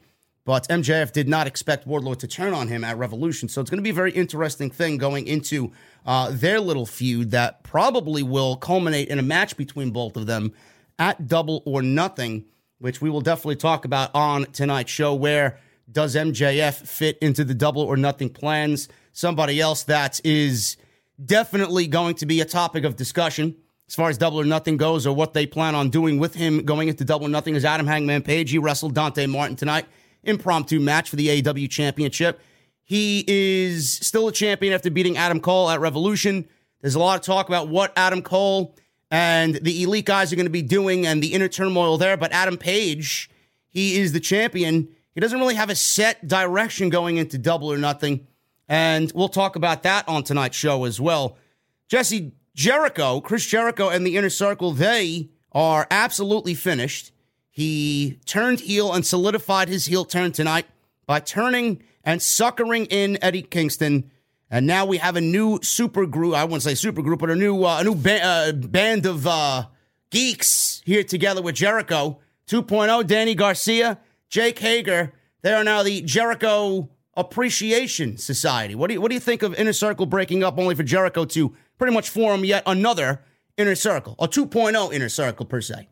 But 0.49 0.67
MJF 0.69 1.13
did 1.13 1.29
not 1.29 1.47
expect 1.47 1.87
Wardlow 1.87 2.17
to 2.21 2.27
turn 2.27 2.55
on 2.55 2.69
him 2.69 2.83
at 2.83 2.97
Revolution. 2.97 3.51
So 3.51 3.61
it's 3.61 3.69
going 3.69 3.81
to 3.81 3.83
be 3.83 3.91
a 3.91 3.93
very 3.93 4.13
interesting 4.13 4.71
thing 4.71 4.97
going 4.97 5.27
into 5.27 5.73
uh, 6.07 6.31
their 6.33 6.59
little 6.59 6.87
feud 6.87 7.33
that 7.33 7.63
probably 7.65 8.23
will 8.23 8.57
culminate 8.57 9.09
in 9.09 9.19
a 9.19 9.23
match 9.23 9.59
between 9.59 9.91
both 9.91 10.17
of 10.17 10.25
them 10.25 10.55
at 10.99 11.27
Double 11.27 11.63
or 11.67 11.83
Nothing, 11.83 12.47
which 12.79 13.03
we 13.03 13.11
will 13.11 13.21
definitely 13.21 13.57
talk 13.57 13.85
about 13.85 14.11
on 14.15 14.47
tonight's 14.53 14.91
show. 14.91 15.15
Where 15.15 15.59
does 15.93 16.17
MJF 16.17 16.77
fit 16.87 17.19
into 17.19 17.45
the 17.45 17.53
Double 17.53 17.83
or 17.83 17.99
Nothing 17.99 18.31
plans? 18.31 18.89
Somebody 19.13 19.61
else 19.61 19.83
that 19.83 20.19
is 20.25 20.79
definitely 21.23 21.89
going 21.89 22.15
to 22.15 22.25
be 22.25 22.41
a 22.41 22.47
topic 22.47 22.85
of 22.85 22.97
discussion 22.97 23.55
as 23.87 23.95
far 23.95 24.09
as 24.09 24.17
Double 24.17 24.41
or 24.41 24.47
Nothing 24.47 24.79
goes, 24.79 25.07
or 25.07 25.15
what 25.15 25.35
they 25.35 25.45
plan 25.45 25.75
on 25.75 25.91
doing 25.91 26.19
with 26.19 26.35
him 26.35 26.65
going 26.65 26.89
into 26.89 27.05
Double 27.05 27.27
or 27.27 27.31
Nothing 27.31 27.55
is 27.55 27.67
Adam 27.67 27.87
Hangman 27.87 28.23
Page. 28.23 28.51
He 28.51 28.57
wrestled 28.57 28.95
Dante 28.95 29.27
Martin 29.27 29.55
tonight 29.55 29.85
impromptu 30.25 30.81
match 30.81 31.11
for 31.11 31.17
the 31.17 31.43
AEW 31.43 31.71
championship. 31.71 32.41
He 32.85 33.25
is 33.27 33.93
still 33.93 34.29
a 34.29 34.33
champion 34.33 34.73
after 34.73 34.91
beating 34.91 35.17
Adam 35.17 35.41
Cole 35.41 35.69
at 35.69 35.81
Revolution. 35.81 36.49
There's 36.81 36.95
a 36.95 36.99
lot 36.99 37.19
of 37.19 37.25
talk 37.25 37.49
about 37.49 37.69
what 37.69 37.93
Adam 37.97 38.23
Cole 38.23 38.75
and 39.11 39.57
the 39.57 39.83
elite 39.83 40.07
guys 40.07 40.33
are 40.33 40.37
going 40.37 40.47
to 40.47 40.51
be 40.51 40.63
doing 40.63 41.07
and 41.07 41.23
the 41.23 41.35
inner 41.35 41.49
turmoil 41.49 41.99
there. 41.99 42.17
But 42.17 42.33
Adam 42.33 42.57
Page, 42.57 43.31
he 43.69 43.99
is 43.99 44.13
the 44.13 44.21
champion. 44.21 44.89
He 45.15 45.21
doesn't 45.21 45.39
really 45.39 45.55
have 45.55 45.71
a 45.71 45.75
set 45.75 46.27
direction 46.27 46.91
going 46.91 47.17
into 47.17 47.39
double 47.39 47.73
or 47.73 47.79
nothing. 47.79 48.27
And 48.69 49.11
we'll 49.15 49.29
talk 49.29 49.57
about 49.57 49.83
that 49.83 50.09
on 50.09 50.23
tonight's 50.23 50.57
show 50.57 50.85
as 50.85 51.01
well. 51.01 51.37
Jesse 51.89 52.33
Jericho, 52.55 53.21
Chris 53.21 53.47
Jericho, 53.47 53.89
and 53.89 54.07
the 54.07 54.17
inner 54.17 54.31
circle, 54.31 54.73
they 54.73 55.31
are 55.53 55.87
absolutely 55.91 56.55
finished. 56.55 57.13
He 57.59 58.21
turned 58.25 58.61
heel 58.61 58.93
and 58.93 59.05
solidified 59.05 59.69
his 59.69 59.87
heel 59.87 60.05
turn 60.05 60.31
tonight 60.31 60.67
by 61.07 61.19
turning 61.19 61.83
and 62.05 62.23
suckering 62.23 62.85
in 62.85 63.19
Eddie 63.21 63.43
Kingston. 63.43 64.13
And 64.49 64.65
now 64.65 64.87
we 64.87 64.99
have 64.99 65.17
a 65.17 65.21
new 65.21 65.59
super 65.65 66.07
group. 66.07 66.37
I 66.37 66.45
wouldn't 66.45 66.63
say 66.63 66.77
super 66.77 67.03
group, 67.03 67.19
but 67.19 67.31
a 67.31 67.35
new 67.35 67.65
uh, 67.65 67.81
a 67.81 67.83
new 67.83 67.97
ba- 67.97 68.25
uh, 68.25 68.53
band 68.53 69.07
of 69.07 69.27
uh, 69.27 69.67
geeks 70.11 70.83
here 70.87 71.03
together 71.03 71.43
with 71.43 71.57
Jericho 71.57 72.21
2.0. 72.47 73.05
Danny 73.09 73.35
Garcia, 73.35 73.99
Jake 74.29 74.61
Hager. 74.61 75.13
They 75.43 75.53
are 75.53 75.65
now 75.65 75.83
the 75.83 76.01
Jericho 76.03 76.89
Appreciation 77.17 78.19
Society. 78.19 78.77
What 78.77 78.87
do 78.87 78.95
you 78.95 79.01
what 79.01 79.09
do 79.09 79.15
you 79.15 79.21
think 79.21 79.43
of 79.43 79.53
Inner 79.57 79.73
Circle 79.73 80.07
breaking 80.07 80.45
up 80.45 80.59
only 80.59 80.77
for 80.77 80.85
Jericho 80.85 81.25
to 81.25 81.57
pretty 81.77 81.93
much 81.93 82.09
form 82.09 82.45
yet 82.45 82.63
another 82.67 83.21
Inner 83.57 83.75
Circle, 83.75 84.15
a 84.21 84.29
2.0 84.29 84.93
Inner 84.93 85.09
Circle 85.09 85.47
per 85.47 85.61
se? 85.61 85.89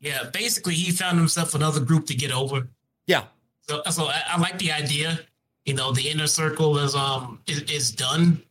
Yeah, 0.00 0.24
basically, 0.32 0.74
he 0.74 0.92
found 0.92 1.18
himself 1.18 1.54
another 1.54 1.80
group 1.80 2.06
to 2.06 2.14
get 2.14 2.32
over. 2.32 2.68
Yeah. 3.06 3.24
So, 3.62 3.82
so 3.90 4.04
I, 4.06 4.22
I 4.28 4.40
like 4.40 4.58
the 4.58 4.72
idea. 4.72 5.20
You 5.64 5.74
know, 5.74 5.92
the 5.92 6.08
inner 6.08 6.26
circle 6.26 6.78
is 6.78 6.94
um 6.94 7.40
is, 7.46 7.62
is 7.62 7.90
done. 7.90 8.42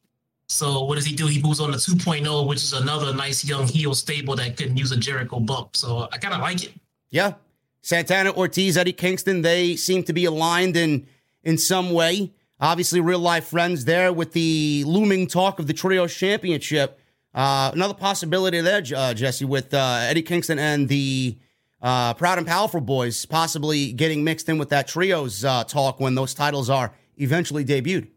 So 0.48 0.84
what 0.84 0.96
does 0.96 1.06
he 1.06 1.16
do? 1.16 1.28
He 1.28 1.42
moves 1.42 1.60
on 1.60 1.72
to 1.72 1.78
2.0, 1.78 2.48
which 2.48 2.60
is 2.60 2.74
another 2.74 3.14
nice 3.14 3.44
young 3.44 3.68
heel 3.68 3.96
stable 3.96 4.36
that 4.36 4.58
couldn't 4.58 4.78
use 4.78 4.92
a 4.92 4.98
Jericho 4.98 5.40
bump. 5.40 5.75
So 5.75 6.08
I 6.12 6.18
kind 6.18 6.36
of 6.36 6.42
like 6.42 6.64
it. 6.64 6.74
Yeah. 7.10 7.34
Santana, 7.82 8.32
Ortiz, 8.32 8.78
Eddie 8.78 8.94
Kingston, 8.94 9.42
they 9.42 9.75
seem 9.75 10.04
to 10.04 10.14
be 10.14 10.25
aligned 10.25 10.75
in 10.75 11.08
in 11.44 11.58
some 11.58 11.92
way. 11.92 12.32
Obviously, 12.60 13.00
real 13.00 13.20
life 13.20 13.48
friends 13.48 13.86
there 13.86 14.12
with 14.14 14.34
the 14.34 14.84
looming 14.86 15.28
talk 15.28 15.60
of 15.60 15.68
the 15.68 15.74
Trio 15.74 16.08
Championship. 16.08 17.00
Uh, 17.36 17.70
another 17.74 17.94
possibility 17.94 18.62
there, 18.62 18.82
uh, 18.96 19.13
Jesse, 19.13 19.44
with 19.44 19.74
uh, 19.74 20.00
Eddie 20.04 20.22
Kingston 20.22 20.58
and 20.58 20.88
the 20.88 21.38
uh, 21.82 22.13
Proud 22.13 22.38
and 22.38 22.48
Powerful 22.48 22.80
Boys 22.80 23.25
possibly 23.25 23.92
getting 23.92 24.24
mixed 24.24 24.48
in 24.48 24.58
with 24.58 24.70
that 24.70 24.88
trios 24.88 25.44
uh, 25.44 25.65
talk 25.65 26.00
when 26.00 26.15
those 26.15 26.34
titles 26.34 26.70
are 26.70 26.94
eventually 27.18 27.65
debuted. 27.65 28.08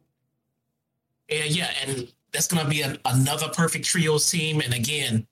Yeah, 1.28 1.44
yeah, 1.44 1.70
and 1.84 2.12
that's 2.32 2.46
going 2.46 2.62
to 2.62 2.70
be 2.70 2.82
an, 2.82 2.96
another 3.04 3.48
perfect 3.48 3.86
trios 3.86 4.30
team. 4.30 4.60
And 4.60 4.72
again, 4.72 5.26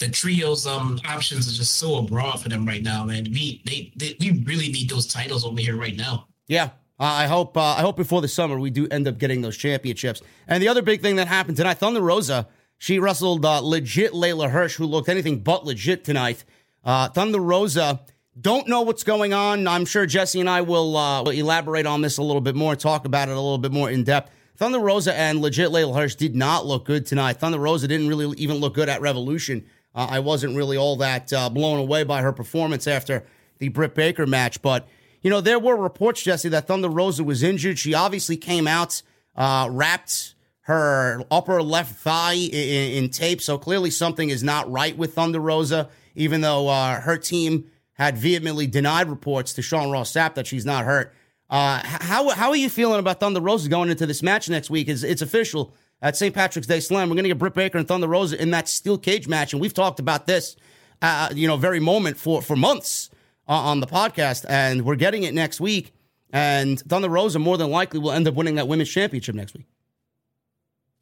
the 0.00 0.08
trios 0.08 0.66
um 0.66 0.98
options 1.06 1.46
are 1.46 1.56
just 1.56 1.76
so 1.76 2.02
broad 2.02 2.40
for 2.42 2.48
them 2.48 2.66
right 2.66 2.82
now, 2.82 3.04
man. 3.04 3.24
We 3.24 3.62
they, 3.64 3.92
they 3.94 4.16
we 4.18 4.42
really 4.44 4.72
need 4.72 4.90
those 4.90 5.06
titles 5.06 5.44
over 5.44 5.60
here 5.60 5.76
right 5.76 5.96
now. 5.96 6.26
Yeah, 6.48 6.70
I 6.98 7.26
hope 7.26 7.56
uh, 7.56 7.60
I 7.76 7.82
hope 7.82 7.96
before 7.96 8.22
the 8.22 8.28
summer 8.28 8.58
we 8.58 8.70
do 8.70 8.88
end 8.88 9.06
up 9.06 9.18
getting 9.18 9.40
those 9.40 9.56
championships. 9.56 10.20
And 10.48 10.62
the 10.62 10.68
other 10.68 10.82
big 10.82 11.00
thing 11.00 11.16
that 11.16 11.28
happened 11.28 11.58
tonight, 11.58 11.74
Thunder 11.74 12.00
Rosa 12.00 12.48
she 12.80 12.98
wrestled 12.98 13.44
uh, 13.44 13.60
legit 13.60 14.12
Leyla 14.12 14.50
Hirsch, 14.50 14.76
who 14.76 14.86
looked 14.86 15.10
anything 15.10 15.40
but 15.40 15.66
legit 15.66 16.02
tonight. 16.02 16.44
Uh, 16.82 17.10
Thunder 17.10 17.38
Rosa, 17.38 18.00
don't 18.40 18.66
know 18.68 18.80
what's 18.80 19.04
going 19.04 19.34
on. 19.34 19.68
I'm 19.68 19.84
sure 19.84 20.06
Jesse 20.06 20.40
and 20.40 20.48
I 20.48 20.62
will, 20.62 20.96
uh, 20.96 21.22
will 21.22 21.32
elaborate 21.32 21.84
on 21.84 22.00
this 22.00 22.16
a 22.16 22.22
little 22.22 22.40
bit 22.40 22.54
more, 22.54 22.74
talk 22.74 23.04
about 23.04 23.28
it 23.28 23.32
a 23.32 23.40
little 23.40 23.58
bit 23.58 23.70
more 23.70 23.90
in 23.90 24.02
depth. 24.02 24.32
Thunder 24.56 24.78
Rosa 24.78 25.14
and 25.14 25.42
legit 25.42 25.68
Leyla 25.68 25.94
Hirsch 25.94 26.14
did 26.14 26.34
not 26.34 26.64
look 26.64 26.86
good 26.86 27.04
tonight. 27.04 27.34
Thunder 27.34 27.58
Rosa 27.58 27.86
didn't 27.86 28.08
really 28.08 28.34
even 28.38 28.56
look 28.56 28.72
good 28.72 28.88
at 28.88 29.02
Revolution. 29.02 29.66
Uh, 29.94 30.06
I 30.12 30.20
wasn't 30.20 30.56
really 30.56 30.78
all 30.78 30.96
that 30.96 31.30
uh, 31.34 31.50
blown 31.50 31.80
away 31.80 32.04
by 32.04 32.22
her 32.22 32.32
performance 32.32 32.86
after 32.86 33.26
the 33.58 33.68
Britt 33.68 33.94
Baker 33.94 34.26
match. 34.26 34.62
But, 34.62 34.88
you 35.20 35.28
know, 35.28 35.42
there 35.42 35.58
were 35.58 35.76
reports, 35.76 36.22
Jesse, 36.22 36.48
that 36.48 36.66
Thunder 36.66 36.88
Rosa 36.88 37.24
was 37.24 37.42
injured. 37.42 37.78
She 37.78 37.92
obviously 37.92 38.38
came 38.38 38.66
out 38.66 39.02
uh, 39.36 39.68
wrapped 39.70 40.34
her 40.70 41.24
upper 41.32 41.62
left 41.62 41.96
thigh 41.96 42.34
in, 42.34 43.04
in, 43.04 43.10
tape. 43.10 43.42
So 43.42 43.58
clearly 43.58 43.90
something 43.90 44.30
is 44.30 44.44
not 44.44 44.70
right 44.70 44.96
with 44.96 45.14
Thunder 45.14 45.40
Rosa, 45.40 45.88
even 46.14 46.40
though 46.40 46.68
uh, 46.68 47.00
her 47.00 47.16
team 47.16 47.64
had 47.94 48.16
vehemently 48.16 48.68
denied 48.68 49.08
reports 49.08 49.52
to 49.54 49.62
Sean 49.62 49.90
Ross 49.90 50.12
Sapp 50.12 50.34
that 50.34 50.46
she's 50.46 50.64
not 50.64 50.84
hurt. 50.84 51.12
Uh, 51.50 51.80
how, 51.84 52.28
how 52.30 52.50
are 52.50 52.56
you 52.56 52.70
feeling 52.70 53.00
about 53.00 53.18
Thunder 53.18 53.40
Rosa 53.40 53.68
going 53.68 53.90
into 53.90 54.06
this 54.06 54.22
match 54.22 54.48
next 54.48 54.70
week? 54.70 54.88
It's, 54.88 55.02
it's 55.02 55.22
official 55.22 55.74
at 56.00 56.16
St. 56.16 56.32
Patrick's 56.32 56.68
Day 56.68 56.78
Slam. 56.78 57.08
We're 57.08 57.16
going 57.16 57.24
to 57.24 57.30
get 57.30 57.38
Britt 57.38 57.54
Baker 57.54 57.76
and 57.76 57.88
Thunder 57.88 58.06
Rosa 58.06 58.40
in 58.40 58.52
that 58.52 58.68
steel 58.68 58.96
cage 58.96 59.26
match. 59.26 59.52
And 59.52 59.60
we've 59.60 59.74
talked 59.74 59.98
about 59.98 60.28
this, 60.28 60.54
uh, 61.02 61.30
you 61.34 61.48
know, 61.48 61.56
very 61.56 61.80
moment 61.80 62.16
for, 62.16 62.40
for 62.40 62.54
months 62.54 63.10
uh, 63.48 63.54
on 63.54 63.80
the 63.80 63.88
podcast. 63.88 64.46
And 64.48 64.84
we're 64.84 64.94
getting 64.94 65.24
it 65.24 65.34
next 65.34 65.60
week. 65.60 65.92
And 66.32 66.78
Thunder 66.78 67.08
Rosa 67.08 67.40
more 67.40 67.58
than 67.58 67.70
likely 67.70 67.98
will 67.98 68.12
end 68.12 68.28
up 68.28 68.34
winning 68.34 68.54
that 68.54 68.68
women's 68.68 68.88
championship 68.88 69.34
next 69.34 69.54
week. 69.54 69.66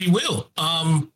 She 0.01 0.11
will. 0.11 0.51
Um, 0.57 1.13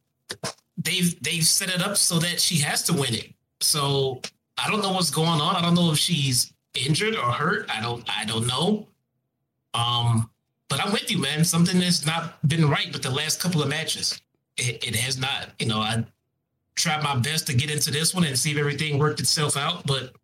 they've 0.76 1.20
they've 1.22 1.44
set 1.44 1.68
it 1.68 1.80
up 1.80 1.96
so 1.96 2.18
that 2.18 2.40
she 2.40 2.58
has 2.58 2.82
to 2.84 2.92
win 2.92 3.14
it. 3.14 3.32
So 3.60 4.20
I 4.58 4.70
don't 4.70 4.82
know 4.82 4.92
what's 4.92 5.10
going 5.10 5.40
on. 5.40 5.56
I 5.56 5.62
don't 5.62 5.74
know 5.74 5.92
if 5.92 5.98
she's 5.98 6.52
injured 6.74 7.16
or 7.16 7.30
hurt. 7.30 7.70
I 7.70 7.80
don't 7.80 8.04
I 8.08 8.24
don't 8.24 8.46
know. 8.46 8.88
Um, 9.74 10.30
but 10.68 10.84
I'm 10.84 10.92
with 10.92 11.10
you, 11.10 11.18
man. 11.18 11.44
Something 11.44 11.80
has 11.82 12.06
not 12.06 12.46
been 12.48 12.68
right 12.68 12.92
with 12.92 13.02
the 13.02 13.10
last 13.10 13.40
couple 13.40 13.62
of 13.62 13.68
matches. 13.68 14.20
It, 14.56 14.86
it 14.86 14.96
has 14.96 15.18
not. 15.18 15.48
You 15.58 15.66
know, 15.66 15.78
I 15.78 16.04
tried 16.74 17.02
my 17.02 17.16
best 17.16 17.46
to 17.48 17.54
get 17.54 17.70
into 17.70 17.90
this 17.90 18.14
one 18.14 18.24
and 18.24 18.38
see 18.38 18.52
if 18.52 18.58
everything 18.58 18.98
worked 18.98 19.20
itself 19.20 19.56
out, 19.56 19.86
but 19.86 20.14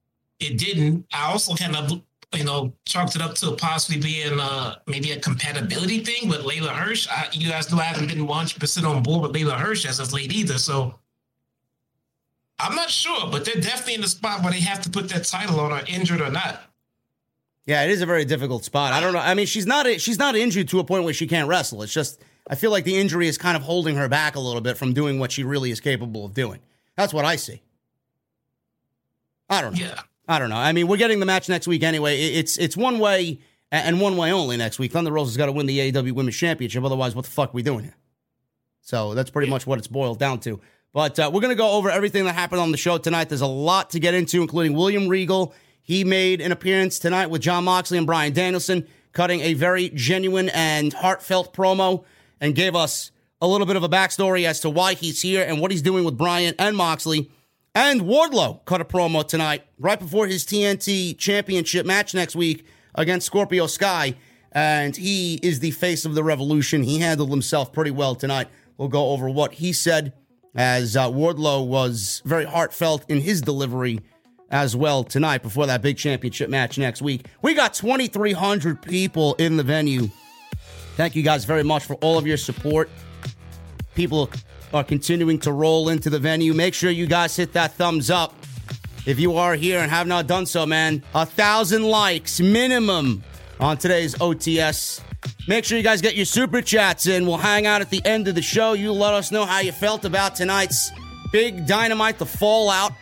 it 0.40 0.58
didn't. 0.58 1.06
I 1.12 1.30
also 1.30 1.54
kind 1.54 1.76
of 1.76 2.02
you 2.34 2.44
know, 2.44 2.74
chalked 2.84 3.16
it 3.16 3.22
up 3.22 3.34
to 3.36 3.52
possibly 3.52 4.00
being 4.00 4.38
uh, 4.38 4.76
maybe 4.86 5.12
a 5.12 5.20
compatibility 5.20 6.00
thing 6.00 6.28
with 6.28 6.40
Leyla 6.40 6.68
Hirsch. 6.68 7.08
I, 7.10 7.28
you 7.32 7.48
guys 7.48 7.72
know 7.72 7.78
I 7.78 7.84
haven't 7.84 8.08
been 8.08 8.26
100% 8.26 8.84
on 8.84 9.02
board 9.02 9.22
with 9.22 9.32
Leyla 9.32 9.58
Hirsch 9.58 9.86
as 9.86 9.98
of 9.98 10.12
late 10.12 10.32
either. 10.32 10.58
So 10.58 10.94
I'm 12.58 12.74
not 12.74 12.90
sure, 12.90 13.30
but 13.30 13.44
they're 13.44 13.54
definitely 13.54 13.94
in 13.94 14.00
the 14.02 14.08
spot 14.08 14.42
where 14.42 14.52
they 14.52 14.60
have 14.60 14.82
to 14.82 14.90
put 14.90 15.08
that 15.10 15.24
title 15.24 15.58
on 15.60 15.70
her, 15.70 15.84
injured 15.88 16.20
or 16.20 16.30
not. 16.30 16.62
Yeah, 17.66 17.84
it 17.84 17.90
is 17.90 18.02
a 18.02 18.06
very 18.06 18.24
difficult 18.24 18.64
spot. 18.64 18.92
I 18.92 19.00
don't 19.00 19.12
know. 19.12 19.18
I 19.20 19.34
mean, 19.34 19.46
she's 19.46 19.66
not 19.66 19.86
she's 20.00 20.18
not 20.18 20.34
injured 20.34 20.68
to 20.68 20.80
a 20.80 20.84
point 20.84 21.04
where 21.04 21.12
she 21.12 21.26
can't 21.26 21.48
wrestle. 21.48 21.82
It's 21.82 21.92
just 21.92 22.20
I 22.48 22.54
feel 22.54 22.70
like 22.70 22.84
the 22.84 22.96
injury 22.96 23.28
is 23.28 23.36
kind 23.36 23.56
of 23.56 23.62
holding 23.62 23.96
her 23.96 24.08
back 24.08 24.36
a 24.36 24.40
little 24.40 24.62
bit 24.62 24.78
from 24.78 24.94
doing 24.94 25.18
what 25.18 25.32
she 25.32 25.44
really 25.44 25.70
is 25.70 25.78
capable 25.78 26.24
of 26.24 26.32
doing. 26.32 26.60
That's 26.96 27.12
what 27.12 27.26
I 27.26 27.36
see. 27.36 27.62
I 29.50 29.60
don't 29.60 29.74
know. 29.74 29.80
Yeah. 29.80 30.00
I 30.28 30.38
don't 30.38 30.50
know. 30.50 30.56
I 30.56 30.72
mean, 30.72 30.86
we're 30.86 30.98
getting 30.98 31.20
the 31.20 31.26
match 31.26 31.48
next 31.48 31.66
week 31.66 31.82
anyway. 31.82 32.20
It's 32.20 32.58
it's 32.58 32.76
one 32.76 32.98
way 32.98 33.40
and 33.72 34.00
one 34.00 34.16
way 34.16 34.30
only 34.30 34.56
next 34.58 34.78
week. 34.78 34.92
Thunder 34.92 35.10
Rosa's 35.10 35.36
got 35.36 35.46
to 35.46 35.52
win 35.52 35.66
the 35.66 35.90
AEW 35.90 36.12
Women's 36.12 36.36
Championship. 36.36 36.84
Otherwise, 36.84 37.14
what 37.14 37.24
the 37.24 37.30
fuck 37.30 37.50
are 37.50 37.54
we 37.54 37.62
doing 37.62 37.84
here? 37.84 37.96
So 38.82 39.14
that's 39.14 39.30
pretty 39.30 39.50
much 39.50 39.66
what 39.66 39.78
it's 39.78 39.88
boiled 39.88 40.18
down 40.18 40.40
to. 40.40 40.60
But 40.92 41.18
uh, 41.18 41.30
we're 41.32 41.40
going 41.40 41.54
to 41.54 41.56
go 41.56 41.72
over 41.72 41.90
everything 41.90 42.24
that 42.24 42.34
happened 42.34 42.60
on 42.60 42.72
the 42.72 42.78
show 42.78 42.98
tonight. 42.98 43.28
There's 43.28 43.40
a 43.40 43.46
lot 43.46 43.90
to 43.90 44.00
get 44.00 44.14
into, 44.14 44.40
including 44.40 44.74
William 44.74 45.08
Regal. 45.08 45.54
He 45.82 46.04
made 46.04 46.40
an 46.40 46.52
appearance 46.52 46.98
tonight 46.98 47.28
with 47.28 47.42
Jon 47.42 47.64
Moxley 47.64 47.98
and 47.98 48.06
Bryan 48.06 48.32
Danielson, 48.32 48.86
cutting 49.12 49.40
a 49.40 49.54
very 49.54 49.90
genuine 49.90 50.48
and 50.50 50.92
heartfelt 50.92 51.54
promo 51.54 52.04
and 52.40 52.54
gave 52.54 52.74
us 52.74 53.10
a 53.40 53.46
little 53.46 53.66
bit 53.66 53.76
of 53.76 53.82
a 53.82 53.88
backstory 53.88 54.44
as 54.44 54.60
to 54.60 54.70
why 54.70 54.94
he's 54.94 55.22
here 55.22 55.44
and 55.46 55.60
what 55.60 55.70
he's 55.70 55.82
doing 55.82 56.04
with 56.04 56.16
Bryan 56.16 56.54
and 56.58 56.76
Moxley 56.76 57.30
and 57.74 58.02
Wardlow 58.02 58.64
cut 58.64 58.80
a 58.80 58.84
promo 58.84 59.26
tonight 59.26 59.64
right 59.78 59.98
before 59.98 60.26
his 60.26 60.44
TNT 60.44 61.16
championship 61.16 61.86
match 61.86 62.14
next 62.14 62.34
week 62.34 62.66
against 62.94 63.26
Scorpio 63.26 63.66
Sky. 63.66 64.14
And 64.52 64.96
he 64.96 65.34
is 65.42 65.60
the 65.60 65.70
face 65.72 66.04
of 66.04 66.14
the 66.14 66.24
revolution. 66.24 66.82
He 66.82 66.98
handled 66.98 67.30
himself 67.30 67.72
pretty 67.72 67.90
well 67.90 68.14
tonight. 68.14 68.48
We'll 68.76 68.88
go 68.88 69.10
over 69.10 69.28
what 69.28 69.54
he 69.54 69.72
said 69.72 70.12
as 70.54 70.96
uh, 70.96 71.08
Wardlow 71.08 71.66
was 71.66 72.22
very 72.24 72.44
heartfelt 72.44 73.04
in 73.08 73.20
his 73.20 73.42
delivery 73.42 74.00
as 74.50 74.74
well 74.74 75.04
tonight 75.04 75.42
before 75.42 75.66
that 75.66 75.82
big 75.82 75.98
championship 75.98 76.48
match 76.48 76.78
next 76.78 77.02
week. 77.02 77.26
We 77.42 77.54
got 77.54 77.74
2,300 77.74 78.80
people 78.82 79.34
in 79.34 79.56
the 79.56 79.62
venue. 79.62 80.08
Thank 80.96 81.14
you 81.14 81.22
guys 81.22 81.44
very 81.44 81.62
much 81.62 81.84
for 81.84 81.94
all 81.96 82.18
of 82.18 82.26
your 82.26 82.38
support. 82.38 82.90
People 83.94 84.30
are 84.72 84.84
continuing 84.84 85.38
to 85.40 85.52
roll 85.52 85.88
into 85.88 86.10
the 86.10 86.18
venue. 86.18 86.52
Make 86.54 86.74
sure 86.74 86.90
you 86.90 87.06
guys 87.06 87.36
hit 87.36 87.52
that 87.54 87.72
thumbs 87.72 88.10
up 88.10 88.34
if 89.06 89.18
you 89.18 89.36
are 89.36 89.54
here 89.54 89.80
and 89.80 89.90
have 89.90 90.06
not 90.06 90.26
done 90.26 90.46
so, 90.46 90.66
man. 90.66 91.02
A 91.14 91.24
thousand 91.24 91.84
likes 91.84 92.40
minimum 92.40 93.22
on 93.60 93.78
today's 93.78 94.14
OTS. 94.16 95.00
Make 95.48 95.64
sure 95.64 95.78
you 95.78 95.84
guys 95.84 96.02
get 96.02 96.14
your 96.14 96.26
super 96.26 96.60
chats 96.60 97.06
in. 97.06 97.26
We'll 97.26 97.38
hang 97.38 97.66
out 97.66 97.80
at 97.80 97.90
the 97.90 98.04
end 98.04 98.28
of 98.28 98.34
the 98.34 98.42
show. 98.42 98.74
You 98.74 98.92
let 98.92 99.14
us 99.14 99.32
know 99.32 99.46
how 99.46 99.60
you 99.60 99.72
felt 99.72 100.04
about 100.04 100.34
tonight's 100.34 100.92
big 101.32 101.66
dynamite, 101.66 102.18
the 102.18 102.26
fallout 102.26 102.92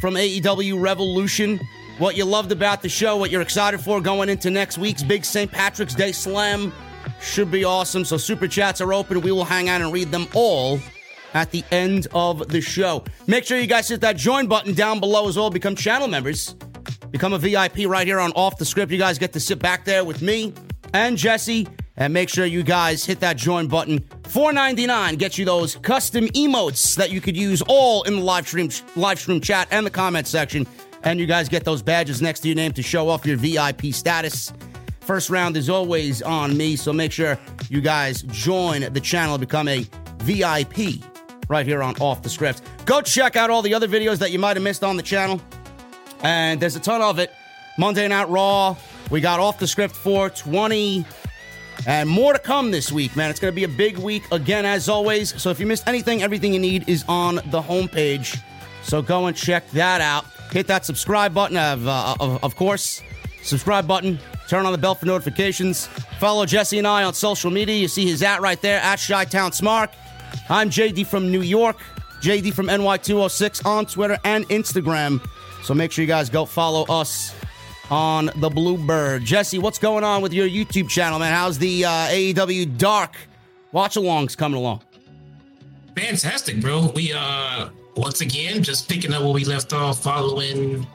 from 0.00 0.14
AEW 0.14 0.80
Revolution. 0.80 1.60
What 1.98 2.16
you 2.16 2.24
loved 2.24 2.50
about 2.50 2.82
the 2.82 2.88
show, 2.88 3.16
what 3.16 3.30
you're 3.30 3.42
excited 3.42 3.80
for 3.80 4.00
going 4.00 4.28
into 4.28 4.50
next 4.50 4.78
week's 4.78 5.02
big 5.02 5.24
St. 5.24 5.50
Patrick's 5.50 5.94
Day 5.94 6.10
Slam. 6.10 6.72
Should 7.20 7.50
be 7.50 7.64
awesome. 7.64 8.04
So, 8.04 8.16
super 8.16 8.48
chats 8.48 8.80
are 8.80 8.92
open. 8.92 9.20
We 9.20 9.30
will 9.30 9.44
hang 9.44 9.68
out 9.68 9.80
and 9.80 9.92
read 9.92 10.10
them 10.10 10.26
all 10.34 10.80
at 11.34 11.50
the 11.50 11.64
end 11.70 12.06
of 12.14 12.48
the 12.48 12.60
show. 12.60 13.04
Make 13.26 13.44
sure 13.44 13.58
you 13.58 13.66
guys 13.66 13.88
hit 13.88 14.00
that 14.02 14.16
join 14.16 14.46
button 14.46 14.74
down 14.74 15.00
below 15.00 15.28
as 15.28 15.36
well. 15.36 15.50
Become 15.50 15.76
channel 15.76 16.08
members. 16.08 16.54
Become 17.10 17.32
a 17.32 17.38
VIP 17.38 17.86
right 17.86 18.06
here 18.06 18.20
on 18.20 18.32
Off 18.32 18.56
the 18.56 18.64
Script. 18.64 18.90
You 18.90 18.98
guys 18.98 19.18
get 19.18 19.32
to 19.34 19.40
sit 19.40 19.58
back 19.58 19.84
there 19.84 20.04
with 20.04 20.22
me 20.22 20.52
and 20.94 21.16
Jesse. 21.16 21.68
And 21.96 22.14
make 22.14 22.30
sure 22.30 22.46
you 22.46 22.62
guys 22.62 23.04
hit 23.04 23.20
that 23.20 23.36
join 23.36 23.68
button. 23.68 24.00
$4.99 24.22 25.18
gets 25.18 25.36
you 25.36 25.44
those 25.44 25.76
custom 25.76 26.26
emotes 26.28 26.96
that 26.96 27.10
you 27.10 27.20
could 27.20 27.36
use 27.36 27.62
all 27.68 28.02
in 28.04 28.16
the 28.16 28.22
live 28.22 28.48
stream 28.48 28.70
live 28.96 29.20
stream 29.20 29.42
chat 29.42 29.68
and 29.70 29.84
the 29.84 29.90
comment 29.90 30.26
section. 30.26 30.66
And 31.04 31.20
you 31.20 31.26
guys 31.26 31.50
get 31.50 31.64
those 31.64 31.82
badges 31.82 32.22
next 32.22 32.40
to 32.40 32.48
your 32.48 32.54
name 32.54 32.72
to 32.72 32.82
show 32.82 33.10
off 33.10 33.26
your 33.26 33.36
VIP 33.36 33.86
status. 33.92 34.52
First 35.00 35.28
round 35.28 35.56
is 35.56 35.68
always 35.68 36.22
on 36.22 36.56
me, 36.56 36.76
so 36.76 36.92
make 36.92 37.12
sure 37.12 37.38
you 37.68 37.80
guys 37.80 38.22
join 38.22 38.90
the 38.92 39.00
channel, 39.00 39.36
become 39.36 39.68
a 39.68 39.86
VIP 40.20 41.02
right 41.48 41.66
here 41.66 41.82
on 41.82 41.96
Off 42.00 42.22
the 42.22 42.30
Script. 42.30 42.62
Go 42.84 43.00
check 43.00 43.36
out 43.36 43.50
all 43.50 43.62
the 43.62 43.74
other 43.74 43.88
videos 43.88 44.18
that 44.18 44.30
you 44.30 44.38
might 44.38 44.56
have 44.56 44.62
missed 44.62 44.84
on 44.84 44.96
the 44.96 45.02
channel. 45.02 45.40
And 46.22 46.60
there's 46.60 46.76
a 46.76 46.80
ton 46.80 47.02
of 47.02 47.18
it. 47.18 47.32
Monday 47.78 48.06
Night 48.08 48.28
Raw. 48.28 48.76
We 49.10 49.20
got 49.20 49.40
Off 49.40 49.58
the 49.58 49.66
Script 49.66 49.94
420. 49.94 51.04
And 51.86 52.08
more 52.08 52.32
to 52.32 52.38
come 52.38 52.70
this 52.70 52.92
week, 52.92 53.16
man. 53.16 53.30
It's 53.30 53.40
going 53.40 53.52
to 53.52 53.56
be 53.56 53.64
a 53.64 53.68
big 53.68 53.98
week 53.98 54.22
again, 54.30 54.64
as 54.64 54.88
always. 54.88 55.40
So 55.40 55.50
if 55.50 55.58
you 55.58 55.66
missed 55.66 55.88
anything, 55.88 56.22
everything 56.22 56.54
you 56.54 56.60
need 56.60 56.88
is 56.88 57.04
on 57.08 57.36
the 57.36 57.60
homepage. 57.60 58.40
So 58.82 59.02
go 59.02 59.26
and 59.26 59.36
check 59.36 59.68
that 59.70 60.00
out. 60.00 60.24
Hit 60.52 60.66
that 60.68 60.84
subscribe 60.84 61.34
button, 61.34 61.56
of, 61.56 61.86
uh, 61.86 62.14
of, 62.20 62.44
of 62.44 62.56
course. 62.56 63.02
Subscribe 63.42 63.88
button. 63.88 64.18
Turn 64.48 64.66
on 64.66 64.72
the 64.72 64.78
bell 64.78 64.94
for 64.94 65.06
notifications. 65.06 65.86
Follow 66.18 66.46
Jesse 66.46 66.78
and 66.78 66.86
I 66.86 67.04
on 67.04 67.14
social 67.14 67.50
media. 67.50 67.74
You 67.74 67.88
see 67.88 68.06
his 68.06 68.22
at 68.22 68.40
right 68.40 68.60
there, 68.60 68.80
at 68.80 69.00
Chi 69.00 69.24
Town 69.24 69.50
Smark. 69.50 69.90
I'm 70.48 70.70
JD 70.70 71.06
from 71.06 71.30
New 71.30 71.42
York, 71.42 71.78
JD 72.20 72.54
from 72.54 72.66
NY206 72.66 73.66
on 73.66 73.86
Twitter 73.86 74.18
and 74.24 74.48
Instagram. 74.48 75.24
So 75.62 75.74
make 75.74 75.92
sure 75.92 76.02
you 76.02 76.08
guys 76.08 76.28
go 76.30 76.44
follow 76.44 76.84
us 76.88 77.34
on 77.90 78.30
the 78.36 78.48
Bluebird. 78.48 79.24
Jesse, 79.24 79.58
what's 79.58 79.78
going 79.78 80.04
on 80.04 80.22
with 80.22 80.32
your 80.32 80.48
YouTube 80.48 80.88
channel, 80.88 81.18
man? 81.18 81.32
How's 81.32 81.58
the 81.58 81.84
uh, 81.84 81.90
AEW 82.08 82.78
Dark 82.78 83.16
watch 83.72 83.96
alongs 83.96 84.36
coming 84.36 84.58
along? 84.58 84.82
Fantastic, 85.96 86.60
bro. 86.60 86.90
We 86.94 87.12
uh 87.12 87.68
once 87.96 88.22
again 88.22 88.62
just 88.62 88.88
picking 88.88 89.12
up 89.12 89.22
where 89.22 89.32
we 89.32 89.44
left 89.44 89.72
off 89.72 90.02
following 90.02 90.86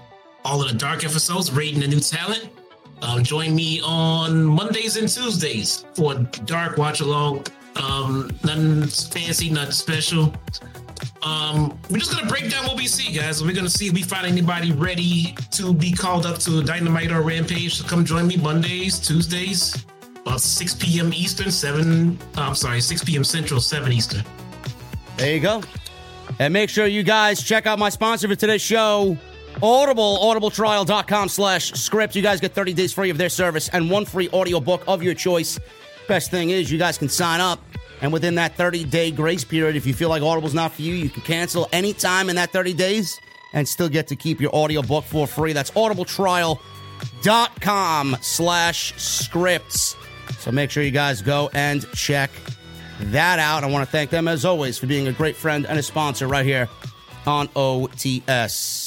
all 0.44 0.62
of 0.62 0.72
the 0.72 0.78
dark 0.78 1.04
episodes, 1.04 1.52
rating 1.52 1.80
the 1.80 1.88
new 1.88 2.00
talent. 2.00 2.50
Um, 3.02 3.24
join 3.24 3.54
me 3.54 3.80
on 3.82 4.44
Mondays 4.44 4.98
and 4.98 5.08
Tuesdays 5.08 5.86
for 5.94 6.16
dark 6.46 6.78
watch 6.78 7.02
along. 7.02 7.46
Um, 7.82 8.32
nothing 8.44 8.88
fancy, 8.88 9.50
nothing 9.50 9.72
special. 9.72 10.34
Um, 11.24 11.78
we're 11.90 11.98
just 11.98 12.12
gonna 12.12 12.28
break 12.28 12.50
down 12.50 12.66
what 12.66 12.78
we 12.78 12.88
see, 12.88 13.14
guys. 13.14 13.44
We're 13.44 13.54
gonna 13.54 13.70
see 13.70 13.88
if 13.88 13.94
we 13.94 14.04
find 14.04 14.26
anybody 14.26 14.72
ready 14.72 15.36
to 15.52 15.74
be 15.74 15.92
called 15.92 16.26
up 16.26 16.38
to 16.40 16.64
Dynamite 16.64 17.12
or 17.12 17.22
Rampage. 17.22 17.76
So 17.76 17.88
come 17.88 18.06
join 18.06 18.28
me 18.28 18.38
Mondays, 18.38 19.00
Tuesdays, 19.00 19.86
about 20.22 20.42
6 20.42 20.76
p.m. 20.76 21.14
Eastern, 21.14 21.52
7. 21.52 22.18
Oh, 22.38 22.42
I'm 22.42 22.56
sorry, 22.56 22.82
6 22.82 23.04
p.m. 23.04 23.24
Central, 23.24 23.60
7 23.60 23.92
Eastern. 23.92 24.24
There 25.18 25.34
you 25.34 25.40
go. 25.40 25.62
And 26.40 26.54
make 26.54 26.70
sure 26.70 26.86
you 26.86 27.04
guys 27.04 27.42
check 27.42 27.66
out 27.66 27.80
my 27.80 27.90
sponsor 27.90 28.28
for 28.28 28.36
today's 28.36 28.62
show, 28.62 29.18
Audible, 29.64 30.20
audibletrial.com 30.22 31.30
slash 31.30 31.72
script. 31.74 32.16
You 32.16 32.22
guys 32.22 32.40
get 32.40 32.54
30 32.54 32.74
days 32.74 32.94
free 32.94 33.10
of 33.10 33.18
their 33.18 33.30
service 33.30 33.70
and 33.70 33.90
one 33.90 34.06
free 34.06 34.30
audiobook 34.30 34.84
of 34.88 35.02
your 35.02 35.16
choice. 35.16 35.60
Best 36.08 36.32
thing 36.32 36.52
is, 36.52 36.72
you 36.72 36.78
guys 36.78 36.98
can 36.98 37.10
sign 37.10 37.42
up, 37.42 37.60
and 38.02 38.14
within 38.14 38.36
that 38.36 38.56
30 38.56 38.86
day 38.86 39.12
grace 39.12 39.44
period, 39.44 39.76
if 39.76 39.86
you 39.86 39.94
feel 39.94 40.08
like 40.10 40.22
Audible's 40.22 40.54
not 40.54 40.72
for 40.72 40.82
you, 40.82 40.94
you 40.94 41.10
can 41.10 41.24
cancel 41.24 41.68
anytime 41.74 42.30
in 42.30 42.38
that 42.38 42.52
30 42.52 42.74
days 42.74 43.20
and 43.54 43.68
still 43.68 43.90
get 43.90 44.08
to 44.08 44.16
keep 44.16 44.40
your 44.40 44.52
audiobook 44.52 45.04
for 45.04 45.28
free. 45.28 45.52
That's 45.54 45.72
audibletrial.com 45.72 48.18
slash 48.22 48.94
scripts. 49.02 49.96
So 50.40 50.52
make 50.52 50.72
sure 50.72 50.84
you 50.84 50.92
guys 50.92 51.22
go 51.22 51.50
and 51.54 51.90
check 51.94 52.32
that 53.00 53.40
out. 53.40 53.64
I 53.64 53.68
want 53.68 53.86
to 53.86 53.92
thank 53.92 54.10
them, 54.10 54.28
as 54.28 54.46
always, 54.46 54.78
for 54.78 54.88
being 54.88 55.08
a 55.08 55.14
great 55.14 55.36
friend 55.36 55.66
and 55.66 55.80
a 55.80 55.84
sponsor 55.84 56.28
right 56.28 56.46
here 56.46 56.70
on 57.26 57.48
OTS. 57.50 58.87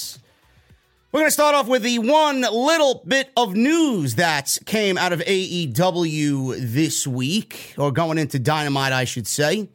We're 1.13 1.23
going 1.23 1.27
to 1.27 1.33
start 1.33 1.57
off 1.57 1.67
with 1.67 1.83
the 1.83 1.99
one 1.99 2.43
little 2.43 3.03
bit 3.05 3.31
of 3.37 3.57
news 3.57 4.15
that 4.15 4.57
came 4.65 4.97
out 4.97 5.13
of 5.13 5.19
AEW 5.19 6.73
this 6.73 7.05
week, 7.05 7.75
or 7.77 7.91
going 7.91 8.17
into 8.17 8.39
Dynamite, 8.39 8.93
I 8.93 9.03
should 9.03 9.27
say. 9.27 9.69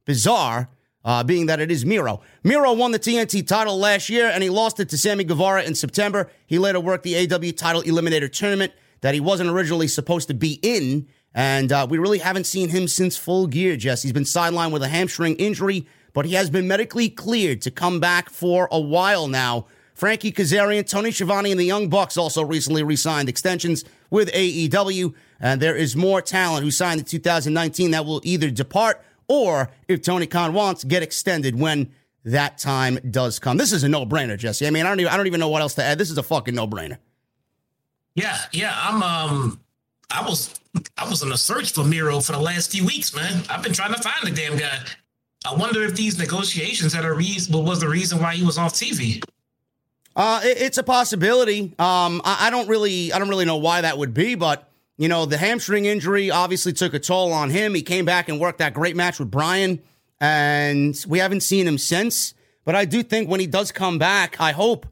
bizarre 0.06 0.70
uh, 1.06 1.24
being 1.24 1.48
that 1.48 1.60
it 1.60 1.72
is 1.72 1.86
Miro. 1.86 2.22
Miro 2.44 2.74
won 2.74 2.92
the 2.92 3.00
TNT 3.00 3.46
title 3.46 3.78
last 3.78 4.10
year 4.10 4.30
and 4.30 4.42
he 4.42 4.50
lost 4.50 4.80
it 4.80 4.90
to 4.90 4.98
Sammy 4.98 5.24
Guevara 5.24 5.64
in 5.64 5.76
September. 5.76 6.30
He 6.46 6.60
later 6.60 6.80
worked 6.80 7.04
the 7.04 7.18
AW 7.18 7.52
title 7.56 7.82
eliminator 7.84 8.32
tournament 8.32 8.74
that 9.02 9.14
he 9.14 9.20
wasn't 9.20 9.50
originally 9.50 9.88
supposed 9.88 10.30
to 10.30 10.34
be 10.34 10.60
in. 10.62 11.08
And 11.34 11.72
uh, 11.72 11.88
we 11.90 11.98
really 11.98 12.20
haven't 12.20 12.46
seen 12.46 12.70
him 12.70 12.88
since 12.88 13.18
full 13.18 13.48
gear, 13.48 13.76
Jess. 13.76 14.04
He's 14.04 14.14
been 14.14 14.24
sidelined 14.24 14.72
with 14.72 14.84
a 14.84 14.88
hamstring 14.88 15.36
injury, 15.36 15.88
but 16.14 16.26
he 16.26 16.34
has 16.36 16.50
been 16.50 16.68
medically 16.68 17.10
cleared 17.10 17.62
to 17.64 17.72
come 17.72 18.00
back 18.00 18.30
for 18.30 18.70
a 18.72 18.80
while 18.80 19.28
now. 19.28 19.66
Frankie 19.94 20.32
Kazarian, 20.32 20.88
Tony 20.88 21.12
Schiavone, 21.12 21.52
and 21.52 21.60
the 21.60 21.66
Young 21.66 21.88
Bucks 21.90 22.18
also 22.18 22.44
recently 22.44 22.82
re 22.84 22.96
signed 22.96 23.30
extensions 23.30 23.84
with 24.10 24.32
AEW. 24.32 25.14
And 25.40 25.62
there 25.62 25.76
is 25.76 25.96
more 25.96 26.22
talent 26.22 26.64
who 26.64 26.72
signed 26.72 27.00
in 27.00 27.06
2019 27.06 27.92
that 27.92 28.06
will 28.06 28.22
either 28.24 28.50
depart 28.50 29.04
or 29.28 29.70
if 29.88 30.02
Tony 30.02 30.28
Khan 30.28 30.54
wants, 30.54 30.84
get 30.84 31.04
extended 31.04 31.60
when 31.60 31.92
that 32.26 32.58
time 32.58 33.00
does 33.10 33.40
come. 33.40 33.58
This 33.58 33.74
is 33.74 33.84
a 33.84 33.90
no-brainer, 33.90 34.38
Jesse. 34.38 34.66
I 34.66 34.70
mean, 34.70 34.86
I 34.86 34.90
don't 34.90 35.00
even 35.00 35.12
I 35.12 35.18
don't 35.18 35.28
even 35.28 35.40
know 35.40 35.50
what 35.50 35.62
else 35.62 35.76
to 35.76 35.84
add. 35.84 35.98
This 35.98 36.10
is 36.10 36.18
a 36.18 36.24
fucking 36.24 36.56
no-brainer. 36.56 36.98
Yeah, 38.16 38.38
yeah. 38.52 38.76
I'm 38.76 39.02
um 39.04 39.60
I 40.10 40.26
was 40.26 40.60
I 40.98 41.10
was 41.10 41.24
on 41.24 41.32
a 41.32 41.38
search 41.38 41.74
for 41.74 41.84
Miro 41.84 42.20
for 42.20 42.34
the 42.34 42.40
last 42.40 42.72
few 42.72 42.86
weeks, 42.86 43.16
man. 43.16 43.44
I've 43.50 43.64
been 43.64 43.74
trying 43.74 43.94
to 43.94 44.02
find 44.02 44.26
the 44.26 44.32
damn 44.32 44.58
guy. 44.58 44.80
I 45.46 45.56
wonder 45.56 45.84
if 45.84 45.96
these 45.96 46.18
negotiations 46.18 46.94
had 46.94 47.06
a 47.06 47.14
reason 47.14 47.54
what 47.54 47.66
was 47.66 47.82
the 47.82 47.90
reason 47.90 48.22
why 48.22 48.36
he 48.36 48.46
was 48.46 48.58
off 48.58 48.74
TV. 48.74 49.24
Uh, 50.16 50.42
it, 50.44 50.62
it's 50.62 50.78
a 50.78 50.84
possibility. 50.84 51.74
Um, 51.80 52.22
I, 52.24 52.48
I 52.48 52.50
don't 52.50 52.68
really 52.70 53.12
I 53.12 53.20
don't 53.20 53.30
really 53.30 53.46
know 53.46 53.58
why 53.58 53.82
that 53.82 53.98
would 53.98 54.14
be, 54.14 54.36
but 54.36 54.70
you 54.98 55.08
know, 55.08 55.26
the 55.26 55.38
hamstring 55.38 55.86
injury 55.86 56.30
obviously 56.30 56.74
took 56.74 56.94
a 56.94 57.00
toll 57.00 57.34
on 57.34 57.50
him. 57.50 57.74
He 57.74 57.82
came 57.82 58.06
back 58.06 58.30
and 58.30 58.40
worked 58.40 58.60
that 58.60 58.74
great 58.74 58.96
match 58.96 59.20
with 59.20 59.32
Bryan, 59.32 59.82
and 60.22 61.04
we 61.08 61.20
haven't 61.20 61.42
seen 61.42 61.68
him 61.68 61.78
since. 61.78 62.34
But 62.66 62.76
I 62.76 62.86
do 62.86 63.04
think 63.04 63.30
when 63.30 63.40
he 63.40 63.48
does 63.48 63.72
come 63.72 63.98
back, 63.98 64.40
I 64.40 64.52
hope 64.52 64.86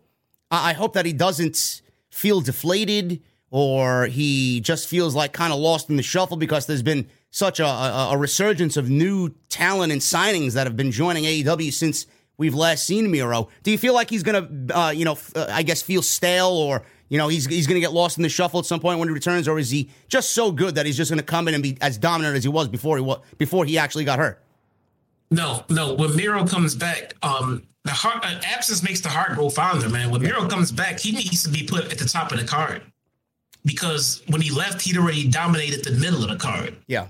I 0.50 0.74
hope 0.74 0.94
that 0.94 1.06
he 1.06 1.14
doesn't 1.14 1.82
feel 2.10 2.42
deflated 2.42 3.22
or 3.50 4.08
he 4.08 4.60
just 4.62 4.88
feels 4.88 5.16
like 5.16 5.34
kind 5.34 5.54
of 5.54 5.60
lost 5.60 5.90
in 5.90 5.96
the 5.96 6.04
shuffle 6.04 6.38
because 6.38 6.66
there's 6.66 6.84
been 6.84 7.08
such 7.32 7.60
a, 7.60 7.66
a, 7.66 8.10
a, 8.12 8.18
resurgence 8.18 8.76
of 8.76 8.90
new 8.90 9.30
talent 9.50 9.92
and 9.92 10.02
signings 10.02 10.54
that 10.54 10.68
have 10.68 10.76
been 10.76 10.92
joining 10.92 11.24
AEW 11.24 11.72
since 11.72 12.06
we've 12.38 12.54
last 12.54 12.86
seen 12.86 13.10
Miro. 13.10 13.48
Do 13.64 13.72
you 13.72 13.78
feel 13.78 13.94
like 13.94 14.10
he's 14.10 14.24
going 14.24 14.68
to, 14.68 14.78
uh, 14.78 14.90
you 14.92 15.06
know, 15.06 15.18
uh, 15.36 15.48
I 15.50 15.64
guess 15.64 15.82
feel 15.82 16.02
stale 16.02 16.50
or, 16.50 16.84
you 17.12 17.18
know, 17.18 17.28
he's, 17.28 17.46
he's 17.46 17.68
going 17.68 17.76
to 17.76 17.82
get 17.82 17.92
lost 17.92 18.18
in 18.18 18.24
the 18.24 18.30
shuffle 18.30 18.58
at 18.58 18.66
some 18.66 18.80
point 18.80 18.98
when 18.98 19.10
he 19.10 19.14
returns, 19.14 19.46
or 19.46 19.60
is 19.60 19.70
he 19.70 19.90
just 20.08 20.30
so 20.30 20.50
good 20.50 20.76
that 20.76 20.86
he's 20.86 20.96
just 20.96 21.12
going 21.12 21.20
to 21.20 21.26
come 21.26 21.50
in 21.50 21.54
and 21.54 21.62
be 21.62 21.78
as 21.82 21.98
dominant 21.98 22.38
as 22.38 22.44
he 22.44 22.50
was 22.50 22.70
before 22.70 22.96
he 22.96 23.04
was 23.04 23.20
before 23.38 23.66
he 23.66 23.78
actually 23.78 24.06
got 24.06 24.18
hurt? 24.18 24.42
No, 25.30 25.66
no. 25.70 25.94
When 25.94 26.16
Miro 26.16 26.48
comes 26.48 26.74
back, 26.74 27.14
um, 27.22 27.64
the 27.84 27.92
heart 27.92 28.24
uh, 28.24 28.40
absence 28.46 28.82
makes 28.82 29.02
the 29.02 29.10
heart 29.10 29.34
grow 29.34 29.50
fonder, 29.50 29.90
man. 29.90 30.10
When 30.10 30.22
Miro 30.22 30.48
comes 30.48 30.72
back, 30.72 31.02
he 31.02 31.12
needs 31.12 31.44
to 31.44 31.50
be 31.50 31.68
put 31.68 31.92
at 31.92 31.98
the 31.98 32.06
top 32.06 32.32
of 32.32 32.40
the 32.40 32.46
card 32.46 32.82
because 33.66 34.24
when 34.30 34.40
he 34.40 34.50
left, 34.50 34.82
he'd 34.82 34.96
already 34.96 35.28
dominated 35.28 35.84
the 35.84 35.92
middle 36.00 36.24
of 36.24 36.30
the 36.30 36.38
card. 36.38 36.78
Yeah. 36.88 37.08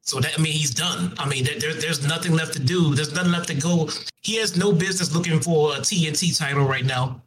So 0.00 0.20
that 0.20 0.38
I 0.38 0.40
mean, 0.40 0.54
he's 0.54 0.70
done. 0.70 1.12
I 1.18 1.28
mean, 1.28 1.44
there, 1.44 1.74
there's 1.74 2.06
nothing 2.06 2.32
left 2.32 2.54
to 2.54 2.60
do. 2.60 2.94
There's 2.94 3.12
nothing 3.14 3.32
left 3.32 3.48
to 3.48 3.54
go. 3.54 3.90
He 4.22 4.36
has 4.36 4.56
no 4.56 4.72
business 4.72 5.14
looking 5.14 5.38
for 5.40 5.74
a 5.74 5.80
TNT 5.80 6.38
title 6.38 6.64
right 6.66 6.86
now. 6.86 7.20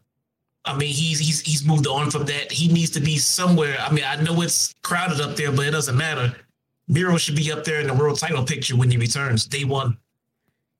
I 0.67 0.77
mean, 0.77 0.93
he's 0.93 1.19
he's 1.19 1.41
he's 1.41 1.65
moved 1.65 1.87
on 1.87 2.11
from 2.11 2.25
that. 2.25 2.51
He 2.51 2.67
needs 2.67 2.91
to 2.91 2.99
be 2.99 3.17
somewhere. 3.17 3.77
I 3.79 3.91
mean, 3.91 4.03
I 4.05 4.21
know 4.21 4.41
it's 4.41 4.75
crowded 4.83 5.21
up 5.21 5.35
there, 5.35 5.51
but 5.51 5.65
it 5.65 5.71
doesn't 5.71 5.97
matter. 5.97 6.35
Miro 6.87 7.17
should 7.17 7.35
be 7.35 7.51
up 7.51 7.63
there 7.63 7.79
in 7.79 7.87
the 7.87 7.93
world 7.93 8.19
title 8.19 8.43
picture 8.43 8.75
when 8.75 8.91
he 8.91 8.97
returns, 8.97 9.45
day 9.45 9.63
one. 9.63 9.97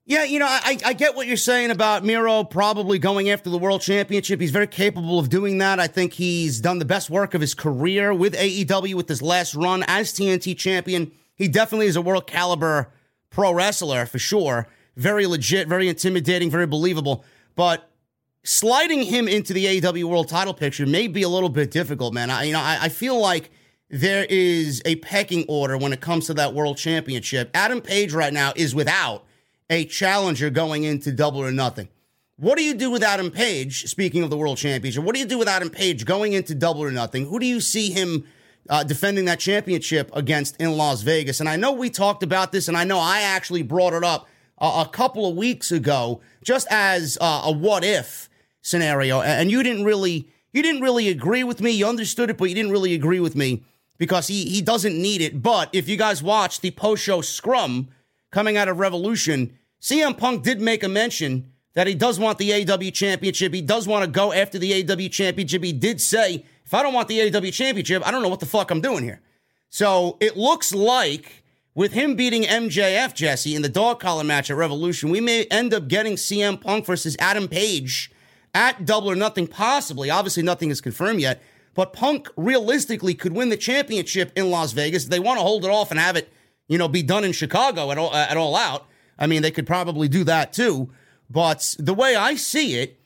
Yeah, 0.06 0.24
you 0.24 0.38
know, 0.38 0.46
I, 0.48 0.78
I 0.86 0.92
get 0.94 1.16
what 1.16 1.26
you're 1.26 1.36
saying 1.36 1.70
about 1.70 2.02
Miro 2.02 2.42
probably 2.42 2.98
going 2.98 3.28
after 3.28 3.50
the 3.50 3.58
world 3.58 3.82
championship. 3.82 4.40
He's 4.40 4.50
very 4.50 4.66
capable 4.66 5.18
of 5.18 5.28
doing 5.28 5.58
that. 5.58 5.78
I 5.78 5.86
think 5.86 6.14
he's 6.14 6.60
done 6.60 6.78
the 6.78 6.86
best 6.86 7.10
work 7.10 7.34
of 7.34 7.42
his 7.42 7.52
career 7.52 8.14
with 8.14 8.34
AEW 8.34 8.94
with 8.94 9.06
his 9.06 9.20
last 9.20 9.54
run 9.54 9.84
as 9.86 10.14
TNT 10.14 10.56
champion. 10.56 11.12
He 11.34 11.46
definitely 11.46 11.88
is 11.88 11.96
a 11.96 12.00
world 12.00 12.26
caliber 12.26 12.90
pro 13.28 13.52
wrestler 13.52 14.06
for 14.06 14.18
sure. 14.18 14.66
Very 14.96 15.26
legit, 15.26 15.68
very 15.68 15.88
intimidating, 15.88 16.50
very 16.50 16.66
believable. 16.66 17.22
But 17.54 17.87
sliding 18.48 19.02
him 19.02 19.28
into 19.28 19.52
the 19.52 19.66
AEW 19.66 20.04
world 20.04 20.26
title 20.26 20.54
picture 20.54 20.86
may 20.86 21.06
be 21.06 21.22
a 21.22 21.28
little 21.28 21.50
bit 21.50 21.70
difficult, 21.70 22.14
man. 22.14 22.30
I, 22.30 22.44
you 22.44 22.52
know, 22.54 22.60
I, 22.60 22.78
I 22.82 22.88
feel 22.88 23.20
like 23.20 23.50
there 23.90 24.24
is 24.28 24.80
a 24.86 24.96
pecking 24.96 25.44
order 25.48 25.76
when 25.76 25.92
it 25.92 26.00
comes 26.00 26.26
to 26.28 26.34
that 26.34 26.54
world 26.54 26.78
championship. 26.78 27.50
Adam 27.52 27.82
Page 27.82 28.14
right 28.14 28.32
now 28.32 28.54
is 28.56 28.74
without 28.74 29.26
a 29.68 29.84
challenger 29.84 30.48
going 30.48 30.84
into 30.84 31.12
double 31.12 31.40
or 31.40 31.52
nothing. 31.52 31.90
What 32.36 32.56
do 32.56 32.64
you 32.64 32.72
do 32.72 32.90
with 32.90 33.02
Adam 33.02 33.30
Page? 33.30 33.84
Speaking 33.84 34.22
of 34.22 34.30
the 34.30 34.38
world 34.38 34.56
championship, 34.56 35.04
what 35.04 35.14
do 35.14 35.20
you 35.20 35.26
do 35.26 35.36
with 35.36 35.48
Adam 35.48 35.68
Page 35.68 36.06
going 36.06 36.32
into 36.32 36.54
double 36.54 36.82
or 36.82 36.90
nothing? 36.90 37.26
Who 37.26 37.38
do 37.38 37.44
you 37.44 37.60
see 37.60 37.90
him 37.90 38.24
uh, 38.70 38.82
defending 38.82 39.26
that 39.26 39.40
championship 39.40 40.10
against 40.14 40.56
in 40.56 40.72
Las 40.78 41.02
Vegas? 41.02 41.40
And 41.40 41.50
I 41.50 41.56
know 41.56 41.72
we 41.72 41.90
talked 41.90 42.22
about 42.22 42.52
this, 42.52 42.66
and 42.66 42.78
I 42.78 42.84
know 42.84 42.98
I 42.98 43.20
actually 43.20 43.62
brought 43.62 43.92
it 43.92 44.04
up 44.04 44.26
a, 44.56 44.84
a 44.86 44.88
couple 44.90 45.28
of 45.28 45.36
weeks 45.36 45.70
ago, 45.70 46.22
just 46.42 46.66
as 46.70 47.18
uh, 47.20 47.42
a 47.44 47.52
what 47.52 47.84
if 47.84 48.27
scenario, 48.62 49.20
and 49.20 49.50
you 49.50 49.62
didn't 49.62 49.84
really 49.84 50.28
you 50.52 50.62
didn't 50.62 50.82
really 50.82 51.08
agree 51.08 51.44
with 51.44 51.60
me. 51.60 51.70
You 51.70 51.86
understood 51.86 52.30
it, 52.30 52.38
but 52.38 52.48
you 52.48 52.54
didn't 52.54 52.72
really 52.72 52.94
agree 52.94 53.20
with 53.20 53.36
me 53.36 53.64
because 53.98 54.28
he 54.28 54.44
he 54.44 54.62
doesn't 54.62 55.00
need 55.00 55.20
it. 55.20 55.42
But 55.42 55.70
if 55.72 55.88
you 55.88 55.96
guys 55.96 56.22
watch 56.22 56.60
the 56.60 56.70
post 56.70 57.02
show 57.02 57.20
scrum 57.20 57.88
coming 58.30 58.56
out 58.56 58.68
of 58.68 58.78
Revolution, 58.78 59.58
CM 59.80 60.16
Punk 60.16 60.42
did 60.42 60.60
make 60.60 60.82
a 60.82 60.88
mention 60.88 61.52
that 61.74 61.86
he 61.86 61.94
does 61.94 62.18
want 62.18 62.38
the 62.38 62.52
AW 62.68 62.90
championship. 62.90 63.54
He 63.54 63.62
does 63.62 63.86
want 63.86 64.04
to 64.04 64.10
go 64.10 64.32
after 64.32 64.58
the 64.58 64.82
AW 64.82 65.08
championship. 65.08 65.62
He 65.62 65.72
did 65.72 66.00
say, 66.00 66.44
if 66.64 66.74
I 66.74 66.82
don't 66.82 66.92
want 66.92 67.06
the 67.06 67.22
AW 67.22 67.50
championship, 67.50 68.06
I 68.06 68.10
don't 68.10 68.22
know 68.22 68.28
what 68.28 68.40
the 68.40 68.46
fuck 68.46 68.70
I'm 68.70 68.80
doing 68.80 69.04
here. 69.04 69.20
So 69.70 70.16
it 70.20 70.36
looks 70.36 70.74
like 70.74 71.44
with 71.74 71.92
him 71.92 72.16
beating 72.16 72.42
MJF, 72.42 73.14
Jesse, 73.14 73.54
in 73.54 73.62
the 73.62 73.68
dog 73.68 74.00
collar 74.00 74.24
match 74.24 74.50
at 74.50 74.56
Revolution, 74.56 75.10
we 75.10 75.20
may 75.20 75.44
end 75.44 75.72
up 75.72 75.86
getting 75.86 76.14
CM 76.14 76.60
Punk 76.60 76.84
versus 76.84 77.16
Adam 77.20 77.46
Page 77.46 78.10
at 78.58 78.84
double 78.84 79.08
or 79.08 79.14
nothing, 79.14 79.46
possibly. 79.46 80.10
Obviously, 80.10 80.42
nothing 80.42 80.70
is 80.70 80.80
confirmed 80.80 81.20
yet. 81.20 81.40
But 81.74 81.92
Punk 81.92 82.28
realistically 82.36 83.14
could 83.14 83.32
win 83.32 83.50
the 83.50 83.56
championship 83.56 84.32
in 84.34 84.50
Las 84.50 84.72
Vegas. 84.72 85.04
They 85.04 85.20
want 85.20 85.38
to 85.38 85.44
hold 85.44 85.64
it 85.64 85.70
off 85.70 85.92
and 85.92 86.00
have 86.00 86.16
it, 86.16 86.28
you 86.66 86.76
know, 86.76 86.88
be 86.88 87.04
done 87.04 87.22
in 87.24 87.30
Chicago 87.30 87.92
at 87.92 87.98
all, 87.98 88.12
at 88.12 88.36
all 88.36 88.56
out. 88.56 88.86
I 89.16 89.28
mean, 89.28 89.42
they 89.42 89.52
could 89.52 89.66
probably 89.66 90.08
do 90.08 90.24
that 90.24 90.52
too. 90.52 90.90
But 91.30 91.76
the 91.78 91.94
way 91.94 92.16
I 92.16 92.34
see 92.34 92.80
it, 92.80 92.98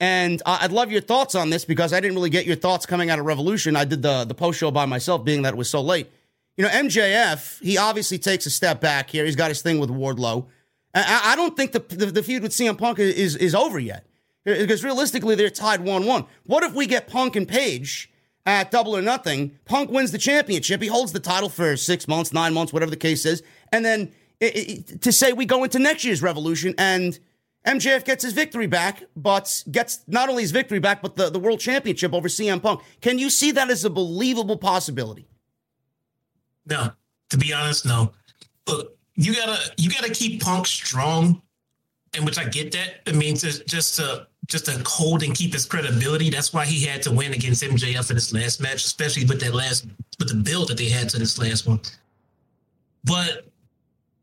and 0.00 0.40
I'd 0.46 0.72
love 0.72 0.90
your 0.90 1.02
thoughts 1.02 1.34
on 1.34 1.50
this 1.50 1.66
because 1.66 1.92
I 1.92 2.00
didn't 2.00 2.16
really 2.16 2.30
get 2.30 2.46
your 2.46 2.56
thoughts 2.56 2.86
coming 2.86 3.10
out 3.10 3.18
of 3.18 3.26
Revolution. 3.26 3.76
I 3.76 3.84
did 3.84 4.00
the, 4.00 4.24
the 4.24 4.34
post 4.34 4.58
show 4.58 4.70
by 4.70 4.86
myself, 4.86 5.22
being 5.22 5.42
that 5.42 5.52
it 5.52 5.56
was 5.56 5.68
so 5.68 5.82
late. 5.82 6.10
You 6.56 6.64
know, 6.64 6.70
MJF, 6.70 7.62
he 7.62 7.76
obviously 7.76 8.18
takes 8.18 8.46
a 8.46 8.50
step 8.50 8.80
back 8.80 9.10
here. 9.10 9.26
He's 9.26 9.36
got 9.36 9.50
his 9.50 9.60
thing 9.60 9.78
with 9.78 9.90
Wardlow. 9.90 10.46
I, 10.94 11.32
I 11.32 11.36
don't 11.36 11.56
think 11.56 11.72
the, 11.72 11.80
the, 11.80 12.06
the 12.06 12.22
feud 12.22 12.42
with 12.42 12.52
CM 12.52 12.78
Punk 12.78 12.98
is, 12.98 13.36
is 13.36 13.54
over 13.54 13.78
yet 13.78 14.06
because 14.44 14.84
realistically, 14.84 15.34
they're 15.34 15.50
tied 15.50 15.80
1 15.80 16.06
1. 16.06 16.26
What 16.44 16.62
if 16.62 16.74
we 16.74 16.86
get 16.86 17.08
Punk 17.08 17.36
and 17.36 17.48
Page 17.48 18.10
at 18.46 18.70
double 18.70 18.96
or 18.96 19.02
nothing? 19.02 19.58
Punk 19.64 19.90
wins 19.90 20.12
the 20.12 20.18
championship. 20.18 20.82
He 20.82 20.88
holds 20.88 21.12
the 21.12 21.20
title 21.20 21.48
for 21.48 21.76
six 21.76 22.06
months, 22.06 22.32
nine 22.32 22.52
months, 22.54 22.72
whatever 22.72 22.90
the 22.90 22.96
case 22.96 23.24
is. 23.24 23.42
And 23.72 23.84
then 23.84 24.12
it, 24.40 24.56
it, 24.56 25.02
to 25.02 25.12
say 25.12 25.32
we 25.32 25.46
go 25.46 25.64
into 25.64 25.78
next 25.78 26.04
year's 26.04 26.22
revolution 26.22 26.74
and 26.78 27.18
MJF 27.66 28.04
gets 28.04 28.22
his 28.22 28.34
victory 28.34 28.66
back, 28.66 29.04
but 29.16 29.64
gets 29.70 30.00
not 30.06 30.28
only 30.28 30.42
his 30.42 30.50
victory 30.50 30.78
back, 30.78 31.00
but 31.00 31.16
the, 31.16 31.30
the 31.30 31.38
world 31.38 31.60
championship 31.60 32.12
over 32.12 32.28
CM 32.28 32.62
Punk. 32.62 32.82
Can 33.00 33.18
you 33.18 33.30
see 33.30 33.52
that 33.52 33.70
as 33.70 33.84
a 33.84 33.90
believable 33.90 34.58
possibility? 34.58 35.26
No, 36.66 36.92
to 37.30 37.38
be 37.38 37.52
honest, 37.54 37.86
no. 37.86 38.12
Look, 38.66 38.96
you 39.14 39.34
gotta 39.34 39.58
you 39.76 39.90
gotta 39.90 40.10
keep 40.10 40.42
Punk 40.42 40.66
strong, 40.66 41.42
and 42.14 42.24
which 42.24 42.38
I 42.38 42.44
get 42.44 42.72
that. 42.72 43.00
It 43.06 43.14
means 43.14 43.42
just, 43.42 43.66
just 43.66 43.96
to 43.96 44.26
just 44.46 44.66
to 44.66 44.82
hold 44.86 45.22
and 45.22 45.34
keep 45.34 45.52
his 45.52 45.64
credibility. 45.64 46.30
That's 46.30 46.52
why 46.52 46.64
he 46.64 46.84
had 46.84 47.02
to 47.02 47.12
win 47.12 47.32
against 47.32 47.62
MJF 47.62 48.10
in 48.10 48.16
his 48.16 48.32
last 48.32 48.60
match, 48.60 48.84
especially 48.84 49.24
with 49.24 49.40
that 49.40 49.54
last 49.54 49.86
with 50.18 50.28
the 50.28 50.34
build 50.34 50.68
that 50.68 50.76
they 50.76 50.88
had 50.88 51.08
to 51.10 51.18
this 51.18 51.38
last 51.38 51.66
one. 51.66 51.80
But 53.04 53.46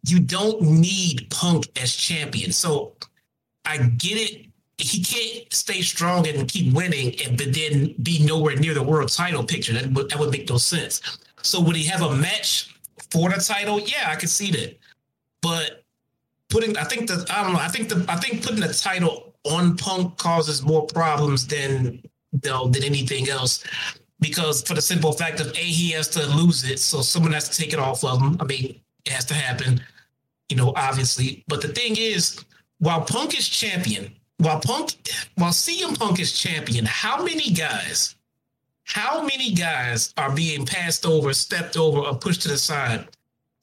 you 0.04 0.20
don't 0.20 0.62
need 0.62 1.28
Punk 1.30 1.68
as 1.80 1.96
champion. 1.96 2.52
So 2.52 2.94
I 3.66 3.78
get 3.78 4.18
it. 4.18 4.48
He 4.78 5.04
can't 5.04 5.52
stay 5.54 5.82
strong 5.82 6.28
and 6.28 6.48
keep 6.48 6.74
winning, 6.74 7.14
and 7.22 7.38
but 7.38 7.54
then 7.54 7.94
be 8.02 8.26
nowhere 8.26 8.56
near 8.56 8.74
the 8.74 8.82
world 8.82 9.10
title 9.10 9.44
picture. 9.44 9.74
That 9.74 9.92
would 9.92 10.10
that 10.10 10.20
would 10.20 10.32
make 10.32 10.50
no 10.50 10.58
sense. 10.58 11.02
So 11.44 11.62
would 11.62 11.76
he 11.76 11.86
have 11.86 12.02
a 12.02 12.16
match 12.16 12.76
for 13.12 13.30
the 13.30 13.40
title? 13.40 13.80
Yeah, 13.80 14.06
I 14.08 14.16
could 14.16 14.30
see 14.30 14.52
that. 14.52 14.80
But 15.42 15.84
putting, 16.50 16.78
I 16.78 16.84
think 16.84 17.08
the 17.08 17.26
I 17.30 17.44
don't 17.44 17.54
know. 17.54 17.60
I 17.60 17.68
think 17.68 17.90
the 17.90 18.06
I 18.10 18.16
think 18.16 18.44
putting 18.44 18.62
the 18.62 18.74
title 18.74 19.31
on 19.43 19.77
Punk 19.77 20.17
causes 20.17 20.63
more 20.63 20.86
problems 20.88 21.47
than 21.47 22.01
than 22.34 22.84
anything 22.84 23.30
else. 23.30 23.63
Because 24.19 24.62
for 24.62 24.75
the 24.75 24.82
simple 24.82 25.12
fact 25.13 25.39
of 25.39 25.51
a, 25.58 25.60
he 25.60 25.91
has 25.91 26.08
to 26.10 26.23
lose 26.27 26.63
it, 26.69 26.80
so 26.80 27.01
someone 27.01 27.32
has 27.32 27.49
to 27.49 27.58
take 27.58 27.73
it 27.73 27.80
off 27.80 28.04
of 28.04 28.21
him. 28.21 28.38
I 28.39 28.43
mean, 28.43 28.80
it 29.06 29.12
has 29.12 29.25
to 29.25 29.34
happen 29.34 29.82
you 30.51 30.58
know, 30.58 30.73
obviously. 30.75 31.43
But 31.47 31.62
the 31.62 31.69
thing 31.69 31.95
is, 31.97 32.43
while 32.80 33.01
Punk 33.01 33.38
is 33.38 33.47
champion, 33.47 34.13
while 34.38 34.60
Punk, 34.60 34.93
while 35.36 35.51
CM 35.51 35.97
Punk 35.97 36.19
is 36.19 36.38
champion, 36.38 36.86
how 36.86 37.23
many 37.23 37.49
guys, 37.51 38.15
how 38.84 39.21
many 39.21 39.54
guys 39.54 40.13
are 40.17 40.36
being 40.36 40.65
passed 40.65 41.06
over, 41.06 41.34
stepped 41.34 41.77
over, 41.77 41.99
or 41.99 42.15
pushed 42.15 42.41
to 42.41 42.49
the 42.49 42.58
side 42.58 43.08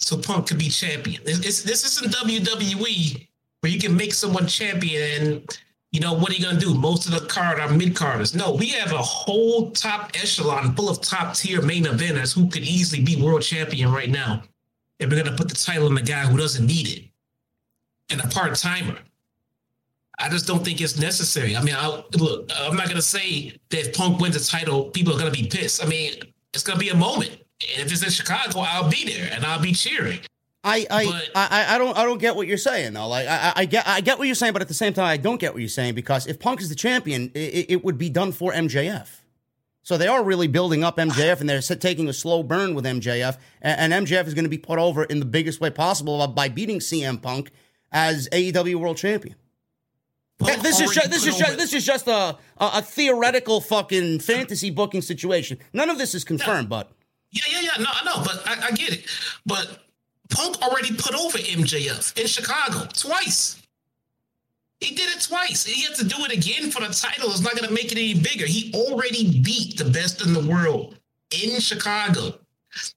so 0.01 0.17
Punk 0.17 0.49
could 0.49 0.59
be 0.59 0.71
champion? 0.71 1.21
It's, 1.27 1.41
it's, 1.41 1.63
this 1.63 1.85
isn't 1.85 2.15
WWE 2.15 3.29
where 3.61 3.73
you 3.73 3.79
can 3.79 3.95
make 3.95 4.15
someone 4.15 4.47
champion 4.47 5.23
and 5.23 5.59
you 5.93 6.01
know 6.01 6.13
what 6.13 6.31
are 6.31 6.35
you 6.35 6.45
gonna 6.45 6.61
do? 6.61 6.75
Most 6.75 7.07
of 7.07 7.13
the 7.13 7.27
card 7.27 7.59
are 7.59 7.71
mid 7.71 7.97
carders. 7.97 8.35
No, 8.35 8.55
we 8.55 8.69
have 8.69 8.93
a 8.93 8.99
whole 8.99 9.71
top 9.71 10.11
echelon 10.15 10.75
full 10.75 10.89
of 10.89 11.01
top 11.01 11.35
tier 11.35 11.63
main 11.63 11.85
eventers 11.85 12.35
who 12.35 12.49
could 12.49 12.63
easily 12.63 13.03
be 13.03 13.21
world 13.21 13.43
champion 13.43 13.91
right 13.93 14.11
now 14.11 14.43
if 14.99 15.09
we're 15.09 15.23
going 15.23 15.31
to 15.31 15.37
put 15.37 15.49
the 15.49 15.55
title 15.55 15.87
on 15.87 15.95
the 15.95 16.03
guy 16.03 16.27
who 16.27 16.37
doesn't 16.37 16.67
need 16.67 16.89
it 16.89 17.05
and 18.11 18.21
a 18.21 18.29
part 18.29 18.55
timer. 18.57 18.99
I 20.19 20.29
just 20.29 20.47
don't 20.47 20.65
think 20.65 20.81
it's 20.81 20.99
necessary. 20.99 21.57
I 21.57 21.63
mean, 21.63 21.77
I, 21.77 22.03
look, 22.19 22.51
I'm 22.57 22.77
not 22.77 22.87
going 22.87 22.97
to 22.97 23.03
say 23.03 23.53
that 23.71 23.79
if 23.79 23.95
Punk 23.95 24.21
wins 24.21 24.35
the 24.35 24.45
title, 24.45 24.91
people 24.91 25.15
are 25.15 25.19
going 25.19 25.33
to 25.33 25.43
be 25.43 25.49
pissed. 25.49 25.83
I 25.83 25.87
mean, 25.87 26.15
it's 26.53 26.65
going 26.65 26.79
to 26.79 26.85
be 26.85 26.91
a 26.91 26.97
moment. 26.97 27.31
And 27.31 27.87
if 27.87 27.93
it's 27.93 28.03
in 28.03 28.11
Chicago, 28.11 28.61
I'll 28.61 28.91
be 28.91 29.05
there 29.05 29.31
and 29.33 29.45
I'll 29.45 29.63
be 29.63 29.73
cheering. 29.73 30.19
I 30.65 30.87
I, 30.91 31.05
but, 31.07 31.31
I 31.35 31.75
I 31.75 31.79
don't 31.79 31.97
I 31.97 32.05
don't 32.05 32.19
get 32.19 32.35
what 32.37 32.47
you're 32.47 32.59
saying 32.59 32.93
though. 32.93 33.09
Like 33.09 33.27
I, 33.29 33.53
I 33.57 33.65
get 33.65 33.87
I 33.87 34.01
get 34.01 34.19
what 34.19 34.27
you're 34.27 34.35
saying, 34.35 34.53
but 34.53 34.63
at 34.63 34.69
the 34.69 34.75
same 34.75 34.93
time, 34.93 35.07
I 35.07 35.17
don't 35.17 35.41
get 35.41 35.53
what 35.53 35.61
you're 35.61 35.69
saying 35.69 35.95
because 35.95 36.27
if 36.27 36.39
Punk 36.41 36.61
is 36.61 36.69
the 36.69 36.75
champion, 36.75 37.31
it, 37.35 37.67
it 37.71 37.85
would 37.85 37.97
be 37.97 38.11
done 38.11 38.33
for 38.33 38.53
MJF. 38.53 39.09
So 39.83 39.97
they 39.97 40.07
are 40.07 40.23
really 40.23 40.49
building 40.49 40.85
up 40.85 40.99
MJF, 40.99 41.41
and 41.41 41.49
they're 41.49 41.63
taking 41.63 42.09
a 42.09 42.13
slow 42.13 42.43
burn 42.43 42.75
with 42.75 42.85
MJF. 42.85 43.39
And, 43.63 43.91
MJF 43.91 44.27
is 44.27 44.35
going 44.35 44.45
to 44.45 44.51
be 44.51 44.59
put 44.59 44.79
over 44.79 45.05
in 45.05 45.19
the 45.19 45.25
biggest 45.25 45.63
way 45.63 45.71
possible 45.71 46.27
by 46.29 46.51
beating 46.51 46.81
CM 46.81 47.23
Punk 47.23 47.51
as 47.91 48.29
AEW 48.31 48.75
World 48.75 48.99
Champion. 48.99 49.37
Again, 50.43 50.61
this 50.63 50.79
is 50.79 50.91
just, 50.91 51.11
this 51.11 51.27
is 51.27 51.39
just 51.39 51.57
this 51.57 51.73
is 51.73 51.87
just 51.87 52.07
a, 52.07 52.13
a, 52.13 52.37
a 52.59 52.83
theoretical 52.83 53.63
fucking 53.63 54.21
fantasy 54.21 54.71
booking 54.71 55.01
situation. 55.01 55.59
None 55.73 55.89
of 55.89 55.97
this 55.97 56.15
is 56.15 56.23
confirmed, 56.23 56.67
yeah. 56.67 56.69
but 56.69 56.93
yeah, 57.31 57.43
yeah, 57.51 57.61
yeah. 57.63 57.83
No, 57.83 57.89
I 57.91 58.05
know, 58.05 58.23
but 58.23 58.43
I, 58.47 58.67
I 58.67 58.71
get 58.73 58.93
it. 58.93 59.07
But 59.47 59.88
Punk 60.31 60.61
already 60.63 60.95
put 60.95 61.15
over 61.15 61.39
MJF 61.39 62.19
in 62.21 62.27
Chicago 62.27 62.87
twice. 62.93 63.63
He 64.81 64.95
did 64.95 65.11
it 65.17 65.23
twice. 65.23 65.65
He 65.65 65.83
had 65.83 65.97
to 65.97 66.05
do 66.05 66.17
it 66.25 66.33
again 66.33 66.71
for 66.71 66.81
the 66.81 66.89
title. 66.89 67.31
It's 67.31 67.41
not 67.41 67.57
going 67.57 67.67
to 67.67 67.75
make 67.75 67.91
it 67.91 67.99
any 67.99 68.15
bigger. 68.15 68.47
He 68.47 68.73
already 68.75 69.41
beat 69.41 69.77
the 69.77 69.85
best 69.85 70.25
in 70.25 70.33
the 70.33 70.47
world 70.47 70.97
in 71.43 71.59
Chicago. 71.59 72.39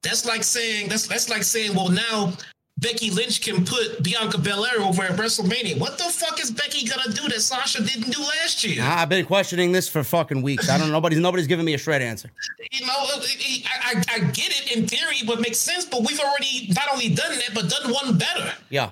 That's 0.03 0.25
like 0.25 0.43
saying 0.43 0.89
that's 0.89 1.07
that's 1.07 1.29
like 1.29 1.43
saying, 1.43 1.75
well, 1.75 1.89
now 1.89 2.33
Becky 2.81 3.11
Lynch 3.11 3.41
can 3.41 3.63
put 3.63 4.01
Bianca 4.01 4.39
Belair 4.39 4.81
over 4.81 5.03
at 5.03 5.11
WrestleMania. 5.11 5.79
What 5.79 5.99
the 5.99 6.05
fuck 6.05 6.41
is 6.41 6.49
Becky 6.49 6.87
gonna 6.87 7.13
do 7.13 7.27
that 7.29 7.39
Sasha 7.39 7.83
didn't 7.83 8.11
do 8.11 8.19
last 8.19 8.63
year? 8.63 8.83
I've 8.83 9.07
been 9.07 9.23
questioning 9.25 9.71
this 9.71 9.87
for 9.87 10.03
fucking 10.03 10.41
weeks. 10.41 10.67
I 10.67 10.79
don't 10.79 10.87
know. 10.87 10.93
Nobody's 10.93 11.19
nobody's 11.19 11.45
giving 11.45 11.63
me 11.63 11.75
a 11.75 11.77
straight 11.77 12.01
answer. 12.01 12.31
You 12.71 12.87
know, 12.87 12.93
uh, 12.93 13.17
uh, 13.17 13.23
I, 13.65 13.93
I, 13.93 14.03
I 14.15 14.19
get 14.31 14.49
it 14.49 14.75
in 14.75 14.87
theory, 14.87 15.17
but 15.27 15.39
makes 15.39 15.59
sense. 15.59 15.85
But 15.85 16.01
we've 16.07 16.19
already 16.19 16.71
not 16.75 16.91
only 16.91 17.09
done 17.09 17.37
that, 17.37 17.51
but 17.53 17.69
done 17.69 17.93
one 17.93 18.17
better. 18.17 18.51
Yeah. 18.69 18.89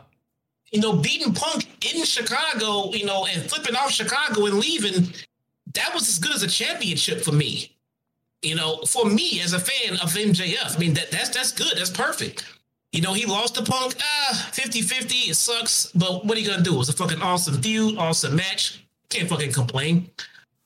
You 0.71 0.81
know, 0.81 0.93
beating 0.93 1.33
Punk 1.33 1.65
in 1.91 2.03
Chicago, 2.05 2.91
you 2.93 3.05
know, 3.05 3.25
and 3.25 3.41
flipping 3.49 3.75
off 3.75 3.89
Chicago 3.89 4.45
and 4.45 4.59
leaving, 4.59 5.11
that 5.73 5.95
was 5.95 6.07
as 6.07 6.19
good 6.19 6.35
as 6.35 6.43
a 6.43 6.47
championship 6.47 7.23
for 7.23 7.31
me. 7.31 7.75
You 8.43 8.55
know, 8.55 8.83
for 8.85 9.05
me 9.05 9.41
as 9.41 9.53
a 9.53 9.59
fan 9.59 9.95
of 9.95 10.13
MJF, 10.13 10.75
I 10.75 10.79
mean 10.79 10.93
that 10.93 11.09
that's 11.09 11.29
that's 11.29 11.51
good. 11.51 11.73
That's 11.75 11.89
perfect. 11.89 12.45
You 12.91 13.01
know, 13.01 13.13
he 13.13 13.25
lost 13.25 13.55
to 13.55 13.63
Punk, 13.63 13.95
ah, 14.01 14.49
50-50, 14.51 15.29
it 15.29 15.35
sucks. 15.35 15.91
But 15.93 16.25
what 16.25 16.37
are 16.37 16.41
you 16.41 16.49
gonna 16.49 16.63
do? 16.63 16.75
It 16.75 16.77
was 16.77 16.89
a 16.89 16.93
fucking 16.93 17.21
awesome 17.21 17.61
feud, 17.61 17.97
awesome 17.97 18.35
match. 18.35 18.85
Can't 19.09 19.29
fucking 19.29 19.51
complain. 19.51 20.09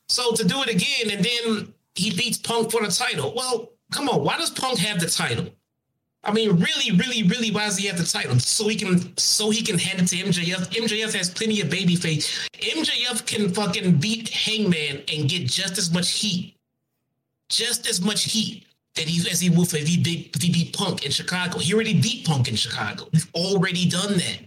So 0.08 0.32
to 0.32 0.44
do 0.44 0.62
it 0.62 0.68
again 0.68 1.16
and 1.16 1.24
then 1.24 1.74
he 1.94 2.14
beats 2.14 2.38
Punk 2.38 2.70
for 2.70 2.82
the 2.82 2.90
title. 2.90 3.34
Well, 3.34 3.70
come 3.92 4.08
on, 4.08 4.24
why 4.24 4.38
does 4.38 4.50
Punk 4.50 4.78
have 4.78 5.00
the 5.00 5.06
title? 5.06 5.46
I 6.22 6.32
mean, 6.32 6.52
really, 6.52 6.96
really, 6.96 7.22
really, 7.24 7.50
why 7.50 7.66
does 7.66 7.76
he 7.76 7.86
have 7.88 7.98
the 7.98 8.04
title? 8.04 8.38
So 8.38 8.68
he 8.68 8.76
can 8.76 9.14
so 9.18 9.50
he 9.50 9.62
can 9.62 9.78
hand 9.78 10.00
it 10.00 10.08
to 10.08 10.16
MJF. 10.16 10.68
MJF 10.70 11.14
has 11.14 11.28
plenty 11.28 11.60
of 11.60 11.68
baby 11.68 11.96
face. 11.96 12.48
MJF 12.54 13.26
can 13.26 13.52
fucking 13.52 13.98
beat 13.98 14.30
Hangman 14.30 15.02
and 15.12 15.28
get 15.28 15.46
just 15.46 15.76
as 15.76 15.92
much 15.92 16.10
heat 16.12 16.54
just 17.48 17.88
as 17.88 18.00
much 18.00 18.24
heat 18.24 18.66
that 18.96 19.08
he 19.08 19.28
as 19.30 19.40
he 19.40 19.50
would 19.50 19.72
if 19.74 19.86
he 19.86 20.00
beat 20.00 20.34
if 20.34 20.42
he 20.42 20.52
beat 20.52 20.76
Punk 20.76 21.04
in 21.04 21.10
Chicago. 21.10 21.58
He 21.58 21.74
already 21.74 22.00
beat 22.00 22.26
Punk 22.26 22.48
in 22.48 22.56
Chicago. 22.56 23.08
He's 23.12 23.28
already 23.34 23.88
done 23.88 24.14
that. 24.14 24.40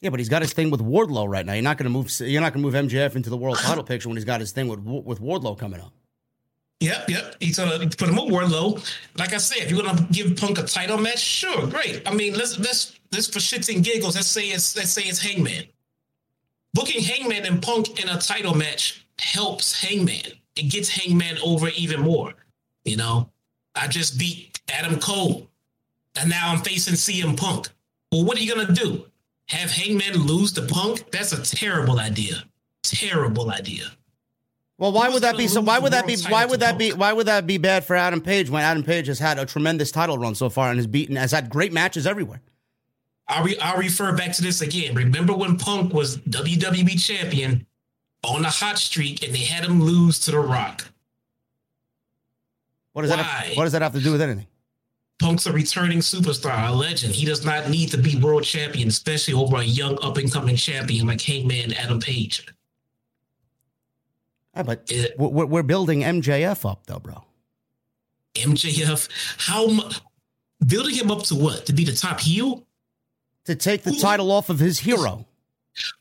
Yeah, 0.00 0.08
but 0.08 0.18
he's 0.18 0.30
got 0.30 0.40
his 0.40 0.54
thing 0.54 0.70
with 0.70 0.80
Wardlow 0.80 1.28
right 1.28 1.44
now. 1.44 1.52
You're 1.52 1.62
not 1.62 1.76
going 1.76 1.84
to 1.84 1.90
move. 1.90 2.10
You're 2.20 2.40
not 2.40 2.54
going 2.54 2.64
to 2.64 2.70
move 2.70 2.90
MJF 2.90 3.16
into 3.16 3.28
the 3.28 3.36
world 3.36 3.58
title 3.62 3.84
picture 3.84 4.08
when 4.08 4.16
he's 4.16 4.24
got 4.24 4.40
his 4.40 4.52
thing 4.52 4.68
with 4.68 4.80
with 4.80 5.20
Wardlow 5.20 5.58
coming 5.58 5.80
up. 5.80 5.92
Yep, 6.80 7.10
yep. 7.10 7.36
He's 7.40 7.58
gonna 7.58 7.78
put 7.78 8.08
him 8.08 8.16
with 8.16 8.32
Wardlow. 8.32 8.82
Like 9.18 9.34
I 9.34 9.36
said, 9.36 9.58
if 9.58 9.70
you're 9.70 9.82
gonna 9.82 10.06
give 10.10 10.34
Punk 10.36 10.58
a 10.58 10.62
title 10.62 10.96
match, 10.96 11.20
sure, 11.20 11.66
great. 11.66 12.08
I 12.08 12.14
mean, 12.14 12.32
let's 12.32 12.58
let's 12.58 12.98
let's 13.12 13.26
for 13.26 13.38
shits 13.38 13.74
and 13.74 13.84
giggles. 13.84 14.16
Let's 14.16 14.28
say 14.28 14.46
it's 14.46 14.74
let's 14.74 14.90
say 14.90 15.02
it's 15.02 15.20
Hangman. 15.20 15.64
Booking 16.72 17.02
Hangman 17.02 17.44
and 17.44 17.60
Punk 17.60 18.02
in 18.02 18.08
a 18.08 18.18
title 18.18 18.54
match 18.54 19.04
helps 19.18 19.78
Hangman 19.78 20.40
it 20.56 20.64
gets 20.64 20.88
Hangman 20.88 21.38
over 21.44 21.68
even 21.70 22.00
more. 22.00 22.34
You 22.84 22.96
know, 22.96 23.30
I 23.74 23.88
just 23.88 24.18
beat 24.18 24.60
Adam 24.68 24.98
Cole, 24.98 25.48
and 26.18 26.30
now 26.30 26.52
I'm 26.52 26.62
facing 26.62 26.94
CM 26.94 27.36
Punk. 27.36 27.68
Well, 28.10 28.24
what 28.24 28.38
are 28.38 28.42
you 28.42 28.54
gonna 28.54 28.72
do? 28.72 29.06
Have 29.48 29.70
Hangman 29.70 30.14
lose 30.14 30.52
to 30.52 30.62
Punk? 30.62 31.10
That's 31.10 31.32
a 31.32 31.42
terrible 31.42 31.98
idea. 31.98 32.44
Terrible 32.82 33.50
idea. 33.50 33.84
Well, 34.78 34.92
why 34.92 35.10
would 35.10 35.22
that 35.22 35.36
be 35.36 35.46
so? 35.46 35.60
Why 35.60 35.78
would 35.78 35.92
that 35.92 36.06
be? 36.06 36.16
Why 36.28 36.46
would 36.46 36.60
that 36.60 36.78
be? 36.78 36.92
Why 36.92 37.12
would 37.12 37.26
that 37.26 37.46
be 37.46 37.58
bad 37.58 37.84
for 37.84 37.96
Adam 37.96 38.22
Page 38.22 38.48
when 38.48 38.62
Adam 38.62 38.82
Page 38.82 39.08
has 39.08 39.18
had 39.18 39.38
a 39.38 39.44
tremendous 39.44 39.90
title 39.90 40.16
run 40.16 40.34
so 40.34 40.48
far 40.48 40.70
and 40.70 40.78
has 40.78 40.86
beaten, 40.86 41.16
has 41.16 41.32
had 41.32 41.50
great 41.50 41.72
matches 41.72 42.06
everywhere? 42.06 42.40
I'll, 43.28 43.44
re, 43.44 43.56
I'll 43.60 43.78
refer 43.78 44.16
back 44.16 44.32
to 44.32 44.42
this 44.42 44.60
again. 44.60 44.94
Remember 44.94 45.36
when 45.36 45.56
Punk 45.56 45.92
was 45.92 46.16
WWE 46.18 46.98
champion 46.98 47.66
on 48.24 48.44
a 48.44 48.50
hot 48.50 48.78
streak 48.78 49.22
and 49.22 49.34
they 49.34 49.44
had 49.44 49.64
him 49.64 49.82
lose 49.82 50.18
to 50.20 50.32
The 50.32 50.40
Rock. 50.40 50.89
What 53.00 53.02
does 53.02 53.10
Why? 53.10 53.16
that 53.16 53.24
have, 53.24 53.56
what 53.56 53.64
does 53.64 53.72
that 53.72 53.82
have 53.82 53.92
to 53.94 54.00
do 54.00 54.12
with 54.12 54.20
anything? 54.20 54.46
Punk's 55.20 55.46
a 55.46 55.52
returning 55.52 55.98
superstar, 55.98 56.68
a 56.68 56.72
legend. 56.72 57.14
He 57.14 57.26
does 57.26 57.44
not 57.44 57.68
need 57.68 57.90
to 57.90 57.98
be 57.98 58.16
world 58.16 58.44
champion, 58.44 58.88
especially 58.88 59.34
over 59.34 59.56
a 59.56 59.62
young 59.62 59.98
up 60.02 60.16
and 60.16 60.32
coming 60.32 60.56
champion 60.56 61.06
like 61.06 61.20
Hangman 61.20 61.74
Adam 61.74 62.00
Page. 62.00 62.46
Yeah, 64.56 64.62
but 64.62 64.84
it, 64.88 65.18
we're, 65.18 65.46
we're 65.46 65.62
building 65.62 66.00
MJF 66.00 66.68
up, 66.68 66.86
though, 66.86 66.98
bro. 66.98 67.22
MJF, 68.34 69.08
how 69.38 69.90
building 70.66 70.94
him 70.94 71.10
up 71.10 71.22
to 71.24 71.34
what? 71.34 71.66
To 71.66 71.72
be 71.72 71.84
the 71.84 71.92
top 71.92 72.20
heel? 72.20 72.66
To 73.44 73.54
take 73.54 73.82
the 73.82 73.90
Who, 73.90 74.00
title 74.00 74.30
off 74.30 74.48
of 74.48 74.58
his 74.58 74.78
hero. 74.78 75.26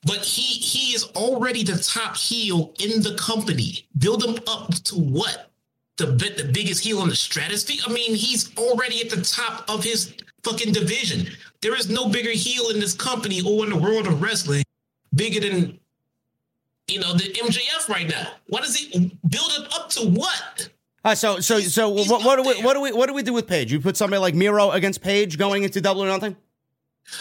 But 0.06 0.20
he 0.20 0.42
he 0.42 0.94
is 0.94 1.04
already 1.16 1.64
the 1.64 1.78
top 1.78 2.18
heel 2.18 2.74
in 2.80 3.02
the 3.02 3.16
company. 3.16 3.88
Build 3.98 4.24
him 4.24 4.40
up 4.48 4.74
to 4.86 4.96
what? 4.96 5.49
The 6.00 6.06
the 6.38 6.50
biggest 6.52 6.84
heel 6.84 7.02
in 7.02 7.10
the 7.10 7.16
stratosphere. 7.16 7.82
I 7.86 7.92
mean, 7.92 8.16
he's 8.16 8.56
already 8.58 9.02
at 9.02 9.10
the 9.10 9.22
top 9.22 9.70
of 9.70 9.84
his 9.84 10.14
fucking 10.44 10.74
division. 10.74 11.28
There 11.62 11.76
is 11.76 11.90
no 11.90 12.08
bigger 12.08 12.32
heel 12.32 12.70
in 12.70 12.80
this 12.80 12.94
company 12.94 13.42
or 13.42 13.66
in 13.66 13.72
the 13.72 13.78
world 13.78 14.08
of 14.08 14.22
wrestling 14.22 14.64
bigger 15.14 15.40
than 15.40 15.80
you 16.88 17.00
know 17.00 17.14
the 17.14 17.24
MJF 17.34 17.90
right 17.90 18.08
now. 18.08 18.28
What 18.48 18.64
does 18.64 18.76
he 18.76 19.12
build 19.28 19.52
up 19.76 19.90
to? 19.92 20.08
What? 20.08 20.70
Uh, 21.04 21.16
so 21.16 21.40
so 21.40 21.60
so 21.60 21.90
what, 21.90 22.24
what 22.24 22.36
do 22.36 22.44
we 22.44 22.64
what 22.64 22.74
do 22.74 22.82
we 22.82 22.92
what 22.92 23.08
do 23.08 23.14
we 23.14 23.24
do 23.24 23.34
with 23.34 23.48
Page? 23.48 23.72
You 23.72 23.80
put 23.80 23.98
somebody 23.98 24.20
like 24.20 24.36
Miro 24.36 24.72
against 24.72 25.02
Page 25.02 25.38
going 25.38 25.64
into 25.64 25.82
double 25.82 26.04
or 26.04 26.08
nothing? 26.08 26.36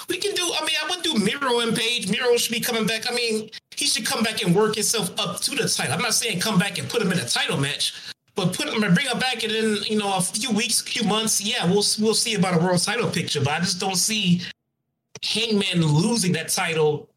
We 0.08 0.18
can 0.18 0.34
do. 0.34 0.42
I 0.42 0.64
mean, 0.64 0.74
I 0.84 0.90
would 0.90 1.02
do 1.02 1.14
Miro 1.14 1.60
and 1.60 1.76
Page. 1.76 2.10
Miro 2.10 2.36
should 2.36 2.52
be 2.52 2.60
coming 2.60 2.86
back. 2.86 3.10
I 3.10 3.14
mean, 3.14 3.50
he 3.74 3.86
should 3.86 4.04
come 4.04 4.22
back 4.22 4.42
and 4.44 4.54
work 4.54 4.74
himself 4.74 5.18
up 5.18 5.40
to 5.40 5.52
the 5.52 5.68
title. 5.68 5.94
I'm 5.94 6.02
not 6.02 6.14
saying 6.14 6.40
come 6.40 6.58
back 6.58 6.78
and 6.78 6.88
put 6.88 7.00
him 7.00 7.12
in 7.12 7.18
a 7.18 7.26
title 7.26 7.56
match, 7.56 7.94
but 8.38 8.54
put 8.54 8.68
him 8.68 8.82
and 8.82 8.94
bring 8.94 9.08
him 9.08 9.18
back 9.18 9.42
and 9.42 9.52
in 9.52 9.82
you 9.84 9.98
know 9.98 10.16
a 10.16 10.20
few 10.20 10.52
weeks, 10.52 10.80
a 10.80 10.84
few 10.84 11.02
months. 11.02 11.40
Yeah, 11.40 11.64
we'll 11.66 11.84
we'll 11.98 12.14
see 12.14 12.34
about 12.34 12.54
a 12.54 12.64
world 12.64 12.80
title 12.80 13.10
picture. 13.10 13.40
But 13.40 13.54
I 13.54 13.60
just 13.60 13.80
don't 13.80 13.96
see 13.96 14.42
Hangman 15.24 15.84
losing 15.84 16.32
that 16.32 16.48
title 16.48 17.10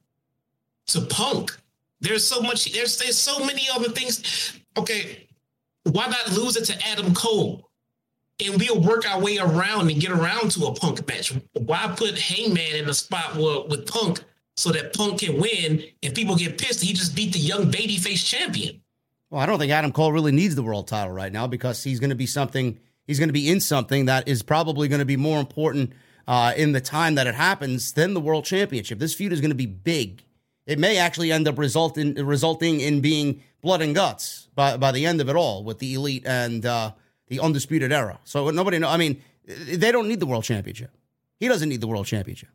to 0.88 1.02
Punk. 1.02 1.56
There's 2.00 2.26
so 2.26 2.42
much. 2.42 2.74
There's 2.74 2.98
there's 2.98 3.18
so 3.18 3.46
many 3.46 3.68
other 3.74 3.90
things. 3.90 4.60
Okay, 4.76 5.28
why 5.84 6.08
not 6.08 6.32
lose 6.32 6.58
it 6.58 6.66
to 6.66 6.88
Adam 6.88 7.14
Cole? 7.14 7.70
and 8.44 8.60
we'll 8.60 8.82
work 8.82 9.08
our 9.08 9.22
way 9.22 9.38
around 9.38 9.92
and 9.92 10.02
get 10.02 10.12
around 10.12 10.52
to 10.52 10.66
a 10.66 10.74
Punk 10.74 11.08
match. 11.08 11.32
Why 11.54 11.94
put 11.96 12.18
Hangman 12.18 12.76
in 12.76 12.90
a 12.90 12.94
spot 12.94 13.36
with, 13.36 13.70
with 13.70 13.88
Punk 13.88 14.24
so 14.58 14.72
that 14.72 14.96
Punk 14.96 15.20
can 15.20 15.40
win 15.40 15.84
and 16.02 16.16
people 16.16 16.36
get 16.36 16.58
pissed? 16.58 16.82
He 16.82 16.94
just 16.94 17.16
beat 17.16 17.34
the 17.34 17.40
young 17.40 17.72
babyface 17.72 18.26
champion. 18.26 18.82
Well, 19.32 19.40
I 19.40 19.46
don't 19.46 19.60
think 19.60 19.72
Adam 19.72 19.94
Cole 19.94 20.12
really 20.12 20.34
needs 20.34 20.56
the 20.56 20.62
world 20.62 20.90
title 20.90 21.14
right 21.14 21.32
now 21.32 21.48
because 21.48 21.82
he's 21.82 22.02
going 22.02 22.10
to 22.10 22.18
be 22.18 22.26
something. 22.26 22.78
He's 23.08 23.18
going 23.18 23.30
to 23.30 23.34
be 23.34 23.50
in 23.50 23.62
something 23.62 24.06
that 24.06 24.28
is 24.28 24.44
probably 24.44 24.90
going 24.90 25.00
to 25.00 25.06
be 25.06 25.16
more 25.16 25.40
important 25.40 25.94
uh, 26.28 26.54
in 26.58 26.74
the 26.74 26.82
time 26.82 27.16
that 27.16 27.28
it 27.28 27.36
happens 27.36 27.94
than 27.94 28.14
the 28.14 28.20
world 28.20 28.44
championship. 28.44 29.00
This 29.00 29.16
feud 29.16 29.32
is 29.32 29.40
going 29.40 29.52
to 29.52 29.56
be 29.56 29.66
big. 29.66 30.26
It 30.66 30.80
may 30.80 30.98
actually 30.98 31.32
end 31.32 31.48
up 31.48 31.58
resulting 31.58 32.16
resulting 32.16 32.82
in 32.82 33.00
being 33.00 33.42
blood 33.62 33.82
and 33.82 33.96
guts 33.96 34.50
by 34.54 34.76
by 34.76 34.92
the 34.92 35.06
end 35.06 35.22
of 35.22 35.30
it 35.30 35.38
all 35.38 35.64
with 35.64 35.80
the 35.80 35.94
elite 35.94 36.24
and 36.26 36.66
uh, 36.66 36.92
the 37.28 37.40
undisputed 37.40 37.94
era. 37.94 38.20
So 38.26 38.50
nobody 38.50 38.80
know. 38.80 38.90
I 38.90 38.98
mean, 38.98 39.24
they 39.46 39.94
don't 39.94 40.10
need 40.10 40.20
the 40.20 40.26
world 40.26 40.44
championship. 40.44 40.92
He 41.40 41.48
doesn't 41.48 41.70
need 41.70 41.80
the 41.80 41.88
world 41.88 42.06
championship. 42.06 42.50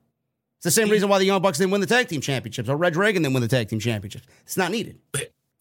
It's 0.59 0.65
the 0.65 0.71
same 0.71 0.91
reason 0.91 1.09
why 1.09 1.19
the 1.19 1.25
Young 1.25 1.41
Bucks 1.41 1.57
didn't 1.57 1.73
win 1.73 1.81
the 1.81 1.87
tag 1.87 2.09
team 2.09 2.21
championships 2.21 2.69
or 2.69 2.77
Red 2.77 2.93
Dragon 2.93 3.23
didn't 3.23 3.35
win 3.35 3.43
the 3.43 3.49
tag 3.49 3.69
team 3.69 3.81
championships. 3.81 4.27
It's 4.43 4.59
not 4.59 4.71
needed. 4.71 4.99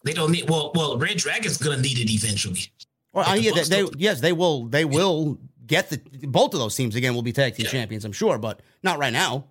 They 0.05 0.13
don't 0.13 0.31
need. 0.31 0.47
Well, 0.47 0.71
well, 0.75 0.97
Red 0.97 1.17
Dragon's 1.17 1.57
going 1.57 1.77
to 1.77 1.81
need 1.81 1.97
it 1.97 2.13
eventually. 2.13 2.71
Well, 3.11 3.25
I, 3.27 3.35
yeah, 3.35 3.51
they, 3.51 3.63
they, 3.63 3.89
yes, 3.97 4.21
they 4.21 4.33
will. 4.33 4.65
They 4.65 4.85
will 4.85 5.39
get 5.65 5.89
the 5.89 5.97
both 6.27 6.53
of 6.53 6.59
those 6.59 6.75
teams 6.75 6.95
again. 6.95 7.15
Will 7.15 7.23
be 7.23 7.33
tag 7.33 7.55
team 7.55 7.65
yeah. 7.65 7.71
champions, 7.71 8.05
I'm 8.05 8.11
sure, 8.11 8.37
but 8.37 8.61
not 8.83 8.99
right 8.99 9.11
now. 9.11 9.45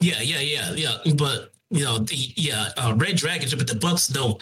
Yeah, 0.00 0.20
yeah, 0.20 0.40
yeah, 0.40 0.72
yeah. 0.74 1.12
But 1.14 1.52
you 1.70 1.84
know, 1.84 1.98
the, 1.98 2.14
yeah, 2.14 2.68
uh, 2.76 2.94
Red 2.96 3.16
Dragon, 3.16 3.48
but 3.56 3.66
the 3.66 3.74
Bucks 3.74 4.06
though. 4.06 4.38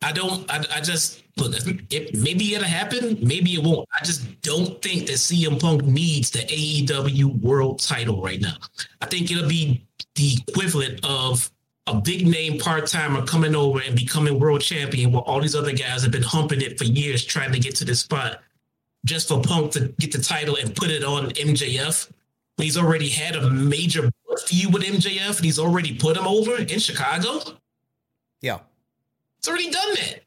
I 0.00 0.12
don't. 0.12 0.50
I, 0.50 0.64
I 0.76 0.80
just 0.80 1.22
look. 1.36 1.52
It, 1.90 2.14
maybe 2.14 2.54
it'll 2.54 2.66
happen. 2.66 3.18
Maybe 3.20 3.54
it 3.54 3.62
won't. 3.62 3.86
I 4.00 4.04
just 4.04 4.40
don't 4.40 4.80
think 4.80 5.06
that 5.08 5.14
CM 5.14 5.60
Punk 5.60 5.82
needs 5.82 6.30
the 6.30 6.38
AEW 6.38 7.42
World 7.42 7.80
Title 7.80 8.22
right 8.22 8.40
now. 8.40 8.56
I 9.02 9.06
think 9.06 9.30
it'll 9.30 9.48
be 9.48 9.84
the 10.14 10.38
equivalent 10.46 11.04
of 11.04 11.50
a 11.88 12.00
big 12.00 12.26
name 12.26 12.58
part 12.58 12.86
timer 12.86 13.24
coming 13.24 13.54
over 13.54 13.80
and 13.80 13.96
becoming 13.96 14.38
world 14.38 14.60
champion, 14.60 15.12
while 15.12 15.22
all 15.22 15.40
these 15.40 15.54
other 15.54 15.72
guys 15.72 16.02
have 16.02 16.12
been 16.12 16.22
humping 16.22 16.60
it 16.60 16.78
for 16.78 16.84
years 16.84 17.24
trying 17.24 17.52
to 17.52 17.58
get 17.58 17.74
to 17.76 17.84
this 17.84 18.00
spot, 18.00 18.40
just 19.04 19.28
for 19.28 19.40
Punk 19.40 19.72
to 19.72 19.94
get 19.98 20.12
the 20.12 20.18
title 20.18 20.56
and 20.56 20.74
put 20.74 20.90
it 20.90 21.04
on 21.04 21.30
MJF. 21.30 22.10
He's 22.56 22.76
already 22.76 23.08
had 23.08 23.36
a 23.36 23.50
major 23.50 24.10
feud 24.46 24.72
with 24.72 24.82
MJF, 24.82 25.36
and 25.36 25.44
he's 25.44 25.58
already 25.58 25.94
put 25.94 26.16
him 26.16 26.26
over 26.26 26.56
in 26.56 26.78
Chicago. 26.78 27.40
Yeah. 28.40 28.58
It's 29.38 29.48
already 29.48 29.70
done 29.70 29.94
that. 29.94 30.22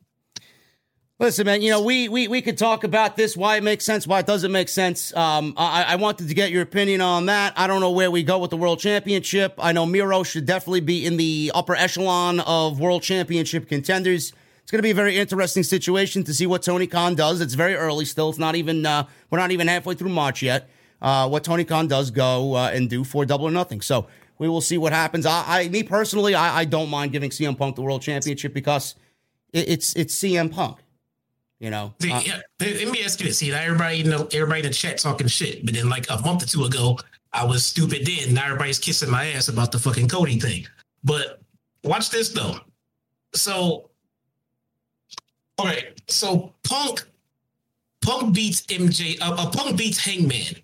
Listen, 1.22 1.46
man, 1.46 1.62
you 1.62 1.70
know, 1.70 1.84
we, 1.84 2.10
we, 2.10 2.28
we 2.28 2.42
could 2.42 2.58
talk 2.58 2.84
about 2.84 3.16
this, 3.16 3.38
why 3.38 3.56
it 3.56 3.62
makes 3.62 3.86
sense, 3.86 4.08
why 4.08 4.18
it 4.18 4.26
doesn't 4.26 4.52
make 4.52 4.68
sense. 4.68 5.16
Um, 5.16 5.54
I, 5.56 5.84
I 5.84 5.96
wanted 5.98 6.30
to 6.30 6.34
get 6.34 6.50
your 6.50 6.64
opinion 6.64 7.00
on 7.00 7.28
that. 7.28 7.54
I 7.56 7.68
don't 7.68 7.80
know 7.80 7.92
where 7.92 8.10
we 8.10 8.24
go 8.24 8.40
with 8.40 8.50
the 8.50 8.58
World 8.58 8.80
Championship. 8.80 9.54
I 9.60 9.72
know 9.72 9.86
Miro 9.86 10.24
should 10.24 10.48
definitely 10.48 10.80
be 10.80 11.06
in 11.06 11.18
the 11.18 11.52
upper 11.54 11.76
echelon 11.76 12.40
of 12.40 12.80
World 12.80 13.04
Championship 13.04 13.70
contenders. 13.70 14.34
It's 14.64 14.72
going 14.72 14.80
to 14.80 14.82
be 14.82 14.90
a 14.90 14.96
very 14.96 15.16
interesting 15.16 15.62
situation 15.62 16.24
to 16.24 16.34
see 16.34 16.48
what 16.48 16.64
Tony 16.64 16.88
Khan 16.88 17.14
does. 17.14 17.40
It's 17.40 17.54
very 17.54 17.76
early 17.76 18.06
still. 18.06 18.30
It's 18.30 18.40
not 18.40 18.56
even, 18.56 18.84
uh, 18.84 19.06
we're 19.30 19.38
not 19.38 19.52
even 19.52 19.68
halfway 19.68 19.94
through 19.94 20.10
March 20.10 20.42
yet. 20.42 20.72
Uh, 21.04 21.30
what 21.30 21.44
Tony 21.44 21.66
Khan 21.66 21.88
does 21.88 22.10
go 22.10 22.56
uh, 22.56 22.72
and 22.74 22.90
do 22.90 23.04
for 23.04 23.26
double 23.26 23.46
or 23.46 23.52
nothing. 23.52 23.82
So 23.82 24.08
we 24.40 24.50
will 24.50 24.60
see 24.60 24.80
what 24.80 24.92
happens. 24.92 25.28
I, 25.28 25.44
I 25.46 25.70
me 25.70 25.84
personally, 25.84 26.34
I, 26.34 26.62
I, 26.62 26.66
don't 26.66 26.90
mind 26.90 27.12
giving 27.12 27.30
CM 27.30 27.56
Punk 27.56 27.76
the 27.76 27.84
World 27.84 28.02
Championship 28.02 28.56
because 28.56 28.96
it, 29.54 29.70
it's, 29.70 29.96
it's 29.96 30.16
CM 30.16 30.52
Punk. 30.52 30.80
You 31.62 31.70
know, 31.70 31.94
See, 32.00 32.12
uh, 32.12 32.22
yeah, 32.22 32.40
let 32.60 32.88
me 32.88 33.04
ask 33.04 33.20
you 33.20 33.28
this: 33.28 33.38
See, 33.38 33.54
everybody, 33.54 33.98
you 33.98 34.06
know, 34.06 34.28
everybody 34.34 34.62
in 34.62 34.66
the 34.66 34.74
chat 34.74 34.98
talking 34.98 35.28
shit, 35.28 35.64
but 35.64 35.76
then 35.76 35.90
like 35.90 36.10
a 36.10 36.20
month 36.24 36.42
or 36.42 36.48
two 36.48 36.64
ago, 36.64 36.98
I 37.34 37.46
was 37.46 37.64
stupid. 37.64 38.04
Then 38.04 38.34
now 38.34 38.46
everybody's 38.46 38.80
kissing 38.80 39.12
my 39.12 39.28
ass 39.28 39.48
about 39.48 39.72
the 39.72 39.78
fucking 39.78 40.08
Cody 40.08 40.40
thing. 40.40 40.66
But 41.04 41.40
watch 41.84 42.10
this 42.10 42.30
though. 42.30 42.56
So, 43.36 43.92
all 45.60 45.66
right, 45.68 46.02
so 46.08 46.52
Punk, 46.64 47.04
Punk 48.02 48.34
beats 48.34 48.62
MJ. 48.66 49.22
Uh, 49.22 49.36
uh, 49.38 49.52
Punk 49.52 49.78
beats 49.78 50.00
Hangman. 50.00 50.56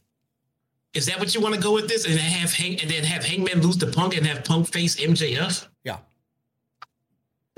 Is 0.95 1.05
that 1.05 1.19
what 1.19 1.35
you 1.35 1.41
want 1.41 1.53
to 1.53 1.61
go 1.61 1.73
with 1.75 1.87
this, 1.87 2.07
and 2.07 2.15
then 2.15 2.21
have 2.21 2.51
Hang 2.51 2.81
and 2.81 2.89
then 2.89 3.03
have 3.03 3.23
Hangman 3.23 3.61
lose 3.61 3.77
to 3.77 3.85
Punk 3.85 4.17
and 4.17 4.25
have 4.25 4.43
Punk 4.43 4.67
face 4.73 4.95
MJF? 4.95 5.67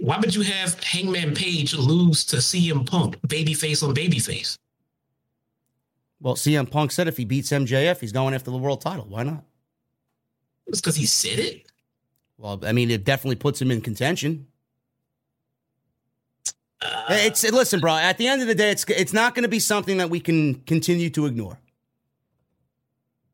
Why 0.01 0.17
would 0.17 0.33
you 0.33 0.41
have 0.41 0.81
Hangman 0.83 1.35
Page 1.35 1.73
lose 1.75 2.23
to 2.25 2.37
CM 2.37 2.85
Punk, 2.89 3.19
babyface 3.27 3.87
on 3.87 3.93
babyface? 3.93 4.57
Well, 6.21 6.35
CM 6.35 6.69
Punk 6.69 6.91
said 6.91 7.07
if 7.07 7.17
he 7.17 7.25
beats 7.25 7.49
MJF, 7.49 7.99
he's 7.99 8.11
going 8.11 8.33
after 8.33 8.51
the 8.51 8.57
world 8.57 8.81
title. 8.81 9.05
Why 9.07 9.23
not? 9.23 9.43
It's 10.67 10.81
because 10.81 10.95
he 10.95 11.05
said 11.05 11.39
it. 11.39 11.65
Well, 12.37 12.59
I 12.63 12.71
mean, 12.71 12.91
it 12.91 13.03
definitely 13.03 13.35
puts 13.35 13.61
him 13.61 13.71
in 13.71 13.81
contention. 13.81 14.47
Uh, 16.81 17.07
It's 17.09 17.43
listen, 17.43 17.79
bro. 17.79 17.95
At 17.95 18.17
the 18.17 18.27
end 18.27 18.41
of 18.41 18.47
the 18.47 18.55
day, 18.55 18.71
it's 18.71 18.85
it's 18.89 19.11
not 19.13 19.35
going 19.35 19.43
to 19.43 19.49
be 19.49 19.59
something 19.59 19.97
that 19.97 20.09
we 20.09 20.19
can 20.19 20.55
continue 20.61 21.09
to 21.09 21.25
ignore. 21.25 21.59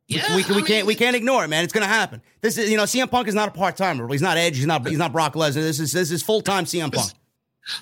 Yeah, 0.07 0.35
we, 0.35 0.43
we 0.43 0.61
I 0.61 0.65
can't 0.65 0.87
we 0.87 0.95
can't 0.95 1.15
ignore 1.15 1.43
it, 1.43 1.47
man. 1.47 1.63
It's 1.63 1.73
going 1.73 1.81
to 1.81 1.87
happen. 1.87 2.21
This 2.41 2.57
is 2.57 2.69
you 2.69 2.77
know, 2.77 2.83
CM 2.83 3.09
Punk 3.09 3.27
is 3.27 3.33
not 3.33 3.47
a 3.47 3.51
part 3.51 3.75
timer. 3.75 4.07
He's 4.07 4.21
not 4.21 4.37
Edge. 4.37 4.55
He's 4.55 4.65
not 4.65 4.87
he's 4.87 4.99
not 4.99 5.11
Brock 5.11 5.33
Lesnar. 5.33 5.55
This 5.55 5.79
is 5.79 5.91
this 5.91 6.11
is 6.11 6.21
full 6.21 6.41
time 6.41 6.65
CM 6.65 6.93
Punk. 6.93 7.11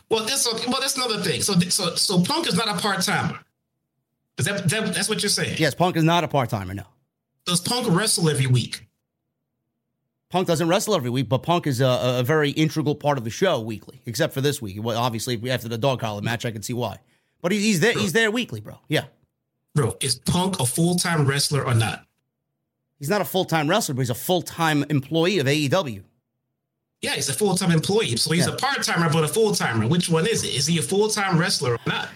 Well, 0.10 0.26
that's 0.26 0.48
well, 0.68 0.80
that's 0.80 0.96
another 0.96 1.20
thing. 1.22 1.42
So, 1.42 1.60
so, 1.60 1.96
so 1.96 2.24
Punk 2.24 2.48
is 2.48 2.56
not 2.56 2.70
a 2.70 2.82
part 2.82 3.02
timer. 3.02 3.40
Is 4.38 4.46
that, 4.46 4.70
that 4.70 4.94
that's 4.94 5.10
what 5.10 5.22
you're 5.22 5.30
saying? 5.30 5.58
Yes, 5.60 5.76
Punk 5.76 5.98
is 5.98 6.04
not 6.04 6.24
a 6.24 6.28
part 6.28 6.50
timer. 6.50 6.74
No, 6.74 6.86
Does 7.46 7.60
Punk 7.60 7.88
wrestle 7.90 8.30
every 8.30 8.48
week? 8.48 8.88
Punk 10.30 10.48
doesn't 10.48 10.68
wrestle 10.68 10.96
every 10.96 11.12
week, 11.12 11.30
but 11.30 11.40
Punk 11.40 11.68
is 11.68 11.80
a, 11.80 12.18
a 12.20 12.24
very 12.24 12.50
integral 12.52 12.96
part 12.96 13.20
of 13.20 13.24
the 13.24 13.30
show 13.30 13.60
weekly. 13.60 14.02
Except 14.08 14.34
for 14.34 14.42
this 14.42 14.62
week, 14.62 14.82
well, 14.82 14.98
obviously 14.98 15.52
after 15.52 15.68
the 15.68 15.78
dog 15.78 16.00
collar 16.00 16.22
match, 16.22 16.46
I 16.46 16.52
can 16.52 16.64
see 16.64 16.74
why. 16.74 16.98
But 17.42 17.52
he, 17.52 17.60
he's 17.60 17.82
there. 17.82 17.94
He's 17.94 18.14
there 18.14 18.32
weekly, 18.32 18.62
bro. 18.62 18.80
Yeah. 18.88 19.06
Bro, 19.76 19.98
is 20.02 20.16
Punk 20.16 20.60
a 20.60 20.66
full 20.66 20.96
time 20.96 21.26
wrestler 21.26 21.66
or 21.66 21.76
not? 21.76 22.06
He's 23.04 23.10
not 23.10 23.20
a 23.20 23.26
full 23.26 23.44
time 23.44 23.70
wrestler, 23.70 23.96
but 23.96 24.00
he's 24.00 24.10
a 24.12 24.16
full 24.16 24.42
time 24.42 24.86
employee 24.90 25.40
of 25.40 25.46
AEW. 25.46 26.04
Yeah, 27.02 27.16
he's 27.16 27.28
a 27.28 27.34
full 27.34 27.54
time 27.54 27.70
employee. 27.70 28.16
So 28.16 28.32
he's 28.32 28.48
Yeah. 28.48 28.54
a 28.54 28.56
part 28.56 28.82
timer, 28.82 29.10
but 29.12 29.26
a 29.26 29.28
full 29.28 29.54
timer. 29.54 29.86
Which 29.86 30.08
one 30.08 30.26
is 30.26 30.46
it? 30.46 30.56
Is 30.56 30.68
he 30.68 30.78
a 30.78 30.82
full 30.82 31.10
time 31.10 31.38
wrestler 31.38 31.74
or 31.74 31.80
not? 31.86 32.08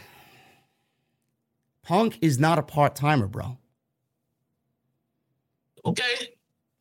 Punk 1.84 2.18
is 2.22 2.40
not 2.40 2.58
a 2.58 2.64
part 2.64 2.96
timer, 2.96 3.28
bro. 3.28 3.58
Okay. 5.84 6.30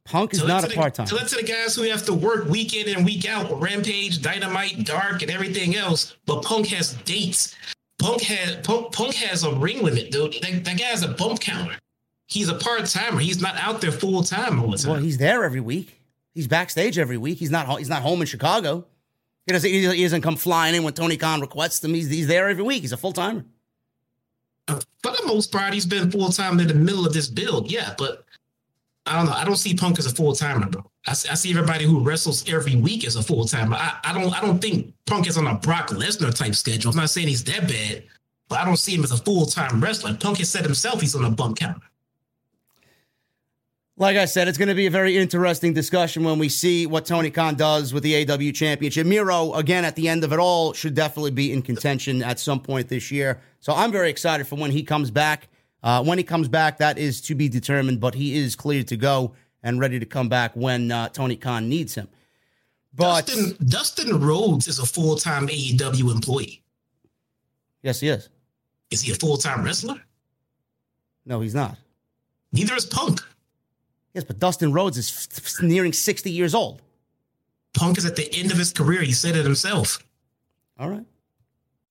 Punk 0.04 0.34
is 0.34 0.38
Tell 0.38 0.46
not 0.46 0.62
a 0.62 0.72
part 0.72 0.94
timer. 0.94 1.08
Tell 1.08 1.18
it 1.18 1.26
to 1.26 1.34
the 1.34 1.42
guys 1.42 1.74
who 1.74 1.82
have 1.82 2.04
to 2.06 2.14
work 2.14 2.48
week 2.48 2.74
in 2.76 2.94
and 2.94 3.04
week 3.04 3.28
out 3.28 3.60
Rampage, 3.60 4.22
Dynamite, 4.22 4.84
Dark, 4.84 5.22
and 5.22 5.32
everything 5.32 5.74
else. 5.74 6.14
But 6.26 6.44
Punk 6.44 6.68
has 6.68 6.92
dates. 7.04 7.56
Punk 7.98 8.22
has 8.22 8.64
Punk, 8.64 8.92
Punk 8.92 9.14
has 9.16 9.42
a 9.42 9.50
ring 9.52 9.82
limit, 9.82 10.12
dude. 10.12 10.34
That, 10.42 10.64
that 10.64 10.78
guy 10.78 10.84
has 10.84 11.02
a 11.02 11.08
bump 11.08 11.40
counter. 11.40 11.76
He's 12.26 12.48
a 12.48 12.54
part 12.54 12.84
timer. 12.86 13.20
He's 13.20 13.40
not 13.40 13.56
out 13.56 13.80
there 13.80 13.92
full 13.92 14.22
time 14.22 14.60
all 14.60 14.70
the 14.70 14.78
time. 14.78 14.92
Well, 14.92 15.00
he's 15.00 15.18
there 15.18 15.44
every 15.44 15.60
week. 15.60 16.00
He's 16.34 16.46
backstage 16.48 16.98
every 16.98 17.16
week. 17.16 17.38
He's 17.38 17.50
not. 17.50 17.78
He's 17.78 17.88
not 17.88 18.02
home 18.02 18.20
in 18.20 18.26
Chicago. 18.26 18.84
He 19.46 19.52
doesn't. 19.52 19.70
He 19.70 20.02
doesn't 20.02 20.22
come 20.22 20.36
flying 20.36 20.74
in 20.74 20.82
when 20.82 20.92
Tony 20.92 21.16
Khan 21.16 21.40
requests 21.40 21.84
him. 21.84 21.94
He's 21.94 22.10
he's 22.10 22.26
there 22.26 22.48
every 22.48 22.64
week. 22.64 22.82
He's 22.82 22.92
a 22.92 22.96
full 22.96 23.12
timer. 23.12 23.44
Uh, 24.68 24.80
for 25.02 25.12
the 25.12 25.22
most 25.26 25.52
part, 25.52 25.72
he's 25.72 25.86
been 25.86 26.10
full 26.10 26.30
time 26.30 26.58
in 26.58 26.66
the 26.66 26.74
middle 26.74 27.06
of 27.06 27.12
this 27.12 27.28
build. 27.28 27.70
Yeah, 27.70 27.94
but 27.96 28.24
I 29.06 29.16
don't 29.16 29.26
know. 29.26 29.32
I 29.32 29.44
don't 29.44 29.56
see 29.56 29.74
Punk 29.74 29.98
as 30.00 30.06
a 30.06 30.14
full 30.14 30.34
timer, 30.34 30.66
bro. 30.66 30.90
I, 31.06 31.12
see- 31.12 31.28
I 31.28 31.34
see 31.34 31.50
everybody 31.52 31.84
who 31.84 32.00
wrestles 32.00 32.48
every 32.52 32.74
week 32.74 33.06
as 33.06 33.14
a 33.14 33.22
full 33.22 33.44
timer. 33.44 33.76
I, 33.76 33.96
I 34.02 34.12
don't. 34.12 34.36
I 34.36 34.40
don't 34.44 34.58
think 34.60 34.92
Punk 35.06 35.28
is 35.28 35.38
on 35.38 35.46
a 35.46 35.54
Brock 35.54 35.90
Lesnar 35.90 36.34
type 36.36 36.56
schedule. 36.56 36.90
I'm 36.90 36.96
not 36.96 37.10
saying 37.10 37.28
he's 37.28 37.44
that 37.44 37.68
bad, 37.68 38.02
but 38.48 38.58
I 38.58 38.64
don't 38.64 38.76
see 38.78 38.96
him 38.96 39.04
as 39.04 39.12
a 39.12 39.16
full 39.16 39.46
time 39.46 39.80
wrestler. 39.80 40.14
Punk 40.14 40.38
has 40.38 40.50
said 40.50 40.64
himself 40.64 41.00
he's 41.00 41.14
on 41.14 41.24
a 41.24 41.30
bump 41.30 41.58
counter. 41.58 41.80
Like 43.98 44.18
I 44.18 44.26
said, 44.26 44.46
it's 44.46 44.58
going 44.58 44.68
to 44.68 44.74
be 44.74 44.86
a 44.86 44.90
very 44.90 45.16
interesting 45.16 45.72
discussion 45.72 46.22
when 46.22 46.38
we 46.38 46.50
see 46.50 46.86
what 46.86 47.06
Tony 47.06 47.30
Khan 47.30 47.54
does 47.54 47.94
with 47.94 48.02
the 48.02 48.26
AEW 48.26 48.54
Championship. 48.54 49.06
Miro, 49.06 49.54
again, 49.54 49.86
at 49.86 49.96
the 49.96 50.06
end 50.06 50.22
of 50.22 50.34
it 50.34 50.38
all, 50.38 50.74
should 50.74 50.94
definitely 50.94 51.30
be 51.30 51.50
in 51.50 51.62
contention 51.62 52.22
at 52.22 52.38
some 52.38 52.60
point 52.60 52.88
this 52.88 53.10
year. 53.10 53.40
So 53.60 53.72
I'm 53.72 53.90
very 53.90 54.10
excited 54.10 54.46
for 54.46 54.56
when 54.56 54.70
he 54.70 54.82
comes 54.82 55.10
back. 55.10 55.48
Uh, 55.82 56.04
when 56.04 56.18
he 56.18 56.24
comes 56.24 56.46
back, 56.46 56.76
that 56.78 56.98
is 56.98 57.22
to 57.22 57.34
be 57.34 57.48
determined, 57.48 58.00
but 58.00 58.14
he 58.14 58.36
is 58.36 58.54
cleared 58.54 58.86
to 58.88 58.98
go 58.98 59.32
and 59.62 59.80
ready 59.80 59.98
to 59.98 60.04
come 60.06 60.28
back 60.28 60.54
when 60.54 60.92
uh, 60.92 61.08
Tony 61.08 61.36
Khan 61.36 61.66
needs 61.66 61.94
him. 61.94 62.08
But 62.94 63.26
Dustin 63.26 63.66
Dustin 63.66 64.20
Rhodes 64.20 64.68
is 64.68 64.78
a 64.78 64.86
full 64.86 65.16
time 65.16 65.48
AEW 65.48 66.12
employee. 66.12 66.62
yes, 67.82 68.00
he 68.00 68.08
is. 68.08 68.28
Is 68.90 69.00
he 69.02 69.12
a 69.12 69.14
full 69.14 69.38
time 69.38 69.64
wrestler? 69.64 70.02
No, 71.24 71.40
he's 71.40 71.54
not. 71.54 71.78
Neither 72.52 72.74
is 72.74 72.86
Punk. 72.86 73.20
Yes, 74.16 74.24
but 74.24 74.38
Dustin 74.38 74.72
Rhodes 74.72 74.96
is 74.96 75.10
f- 75.10 75.44
f- 75.44 75.62
nearing 75.62 75.92
60 75.92 76.30
years 76.30 76.54
old. 76.54 76.80
Punk 77.74 77.98
is 77.98 78.06
at 78.06 78.16
the 78.16 78.34
end 78.34 78.50
of 78.50 78.56
his 78.56 78.72
career. 78.72 79.02
He 79.02 79.12
said 79.12 79.36
it 79.36 79.44
himself. 79.44 80.02
All 80.78 80.88
right. 80.88 81.04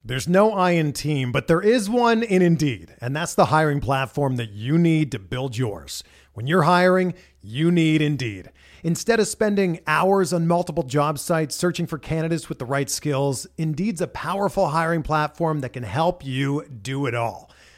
There's 0.03 0.27
no 0.27 0.51
I 0.51 0.71
in 0.71 0.91
team, 0.91 1.31
but 1.31 1.45
there 1.45 1.61
is 1.61 1.87
one 1.87 2.23
in 2.23 2.41
Indeed, 2.41 2.95
and 2.99 3.15
that's 3.15 3.35
the 3.35 3.45
hiring 3.45 3.79
platform 3.79 4.37
that 4.37 4.49
you 4.53 4.79
need 4.79 5.11
to 5.11 5.19
build 5.19 5.55
yours. 5.55 6.03
When 6.33 6.47
you're 6.47 6.63
hiring, 6.63 7.13
you 7.43 7.71
need 7.71 8.01
Indeed. 8.01 8.49
Instead 8.81 9.19
of 9.19 9.27
spending 9.27 9.79
hours 9.85 10.33
on 10.33 10.47
multiple 10.47 10.83
job 10.83 11.19
sites 11.19 11.55
searching 11.55 11.85
for 11.85 11.99
candidates 11.99 12.49
with 12.49 12.57
the 12.57 12.65
right 12.65 12.89
skills, 12.89 13.45
Indeed's 13.59 14.01
a 14.01 14.07
powerful 14.07 14.69
hiring 14.69 15.03
platform 15.03 15.59
that 15.59 15.73
can 15.73 15.83
help 15.83 16.25
you 16.25 16.65
do 16.81 17.05
it 17.05 17.13
all. 17.13 17.51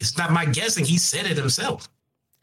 It's 0.00 0.16
not 0.16 0.32
my 0.32 0.44
guessing. 0.44 0.84
He 0.84 0.98
said 0.98 1.26
it 1.26 1.36
himself. 1.36 1.88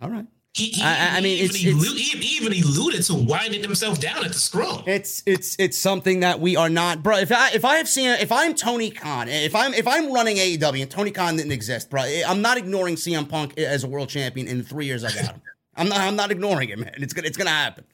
All 0.01 0.09
right. 0.09 0.25
He, 0.55 0.65
he, 0.69 0.83
I- 0.83 1.17
I 1.17 1.21
mean, 1.21 1.37
he 1.37 1.45
it's- 1.45 1.59
even, 1.63 1.79
it's- 1.79 1.97
he 1.97 2.35
even 2.37 2.53
alluded 2.53 3.01
to 3.05 3.15
winding 3.15 3.63
himself 3.63 3.99
down 3.99 4.23
at 4.23 4.31
the 4.33 4.37
scrum. 4.39 4.83
It's 4.85 5.23
it's 5.25 5.55
it's 5.57 5.75
something 5.77 6.19
that 6.19 6.39
we 6.39 6.55
are 6.55 6.69
not, 6.69 7.01
bro. 7.01 7.17
If 7.17 7.31
I 7.31 7.49
if 7.53 7.65
I 7.65 7.77
have 7.77 7.87
seen 7.89 8.09
if 8.09 8.31
I'm 8.31 8.53
Tony 8.53 8.91
Khan, 8.91 9.29
if 9.29 9.55
I'm 9.55 9.73
if 9.73 9.87
I'm 9.87 10.13
running 10.13 10.37
AEW 10.37 10.81
and 10.83 10.91
Tony 10.91 11.09
Khan 11.09 11.37
didn't 11.37 11.53
exist, 11.53 11.89
bro, 11.89 12.01
I'm 12.03 12.43
not 12.43 12.57
ignoring 12.57 12.95
CM 12.97 13.27
Punk 13.27 13.57
as 13.57 13.83
a 13.83 13.87
world 13.87 14.09
champion 14.09 14.47
in 14.47 14.61
three 14.61 14.85
years 14.85 15.03
I 15.03 15.11
got 15.11 15.25
him. 15.33 15.41
I'm 15.75 15.89
not 15.89 15.99
I'm 16.01 16.15
not 16.15 16.29
ignoring 16.29 16.69
it, 16.69 16.77
man. 16.77 16.93
It's 16.97 17.13
gonna 17.13 17.27
it's 17.27 17.37
gonna 17.37 17.49
happen. 17.49 17.85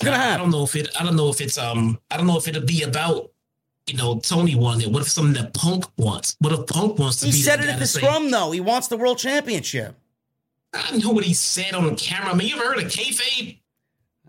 It's 0.00 0.06
gonna 0.06 0.16
happen. 0.16 0.34
I 0.34 0.38
don't 0.42 0.50
know 0.52 0.64
if 0.64 0.74
it. 0.76 0.88
I 0.98 1.04
don't 1.04 1.16
know 1.16 1.28
if 1.28 1.42
it's. 1.42 1.58
Um. 1.58 2.00
I 2.10 2.16
don't 2.16 2.26
know 2.26 2.38
if 2.38 2.48
it'll 2.48 2.64
be 2.64 2.82
about. 2.82 3.30
You 3.86 3.96
know, 3.98 4.18
Tony 4.18 4.54
won 4.54 4.80
it. 4.80 4.90
What 4.90 5.02
if 5.02 5.10
something 5.10 5.34
that 5.42 5.52
Punk 5.52 5.84
wants? 5.98 6.36
What 6.40 6.52
if 6.52 6.66
Punk 6.66 6.98
wants 6.98 7.20
to 7.20 7.26
He 7.26 7.32
be? 7.32 7.36
He 7.36 7.42
said 7.42 7.60
it 7.60 7.68
at 7.68 7.78
the 7.78 7.86
scrum, 7.86 8.30
though. 8.30 8.50
He 8.50 8.60
wants 8.60 8.88
the 8.88 8.96
world 8.96 9.18
championship. 9.18 9.94
I 10.72 10.96
know 10.96 11.10
what 11.10 11.24
he 11.24 11.34
said 11.34 11.74
on 11.74 11.94
camera. 11.96 12.32
I 12.32 12.34
mean, 12.34 12.48
you 12.48 12.56
ever 12.56 12.64
heard 12.66 12.78
of 12.78 12.90
kayfabe? 12.90 13.58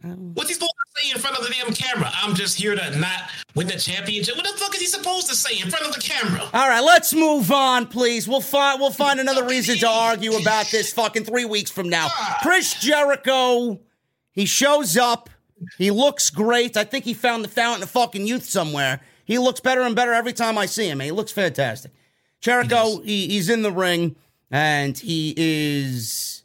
Um, 0.03 0.33
What's 0.35 0.49
he 0.49 0.53
supposed 0.53 0.73
to 0.95 1.01
say 1.01 1.11
in 1.11 1.17
front 1.17 1.37
of 1.37 1.43
the 1.43 1.51
damn 1.53 1.73
camera? 1.73 2.11
I'm 2.13 2.35
just 2.35 2.59
here 2.59 2.75
to 2.75 2.99
not 2.99 3.29
win 3.55 3.67
the 3.67 3.77
championship. 3.79 4.35
What 4.35 4.45
the 4.45 4.57
fuck 4.59 4.75
is 4.75 4.81
he 4.81 4.87
supposed 4.87 5.27
to 5.29 5.35
say 5.35 5.59
in 5.59 5.69
front 5.71 5.85
of 5.87 5.95
the 5.95 6.01
camera? 6.01 6.41
All 6.53 6.69
right, 6.69 6.81
let's 6.81 7.13
move 7.13 7.51
on, 7.51 7.87
please. 7.87 8.27
We'll 8.27 8.41
find 8.41 8.79
we'll 8.79 8.91
find 8.91 9.19
another 9.19 9.45
reason 9.45 9.77
to 9.77 9.87
argue 9.87 10.33
about 10.35 10.67
this 10.69 10.93
fucking 10.93 11.23
three 11.23 11.45
weeks 11.45 11.71
from 11.71 11.89
now. 11.89 12.07
Ah. 12.11 12.39
Chris 12.43 12.73
Jericho, 12.79 13.79
he 14.31 14.45
shows 14.45 14.97
up. 14.97 15.29
He 15.77 15.89
looks 15.89 16.29
great. 16.29 16.77
I 16.77 16.83
think 16.83 17.05
he 17.05 17.13
found 17.15 17.43
the 17.43 17.47
fountain 17.49 17.81
of 17.81 17.89
fucking 17.89 18.27
youth 18.27 18.43
somewhere. 18.43 19.01
He 19.25 19.39
looks 19.39 19.59
better 19.59 19.81
and 19.81 19.95
better 19.95 20.13
every 20.13 20.33
time 20.33 20.57
I 20.57 20.67
see 20.67 20.87
him. 20.87 20.99
He 20.99 21.11
looks 21.11 21.31
fantastic. 21.31 21.91
Jericho, 22.39 23.01
he, 23.01 23.27
he's 23.27 23.49
in 23.49 23.63
the 23.63 23.71
ring 23.71 24.15
and 24.51 24.97
he 24.97 25.33
is 25.35 26.43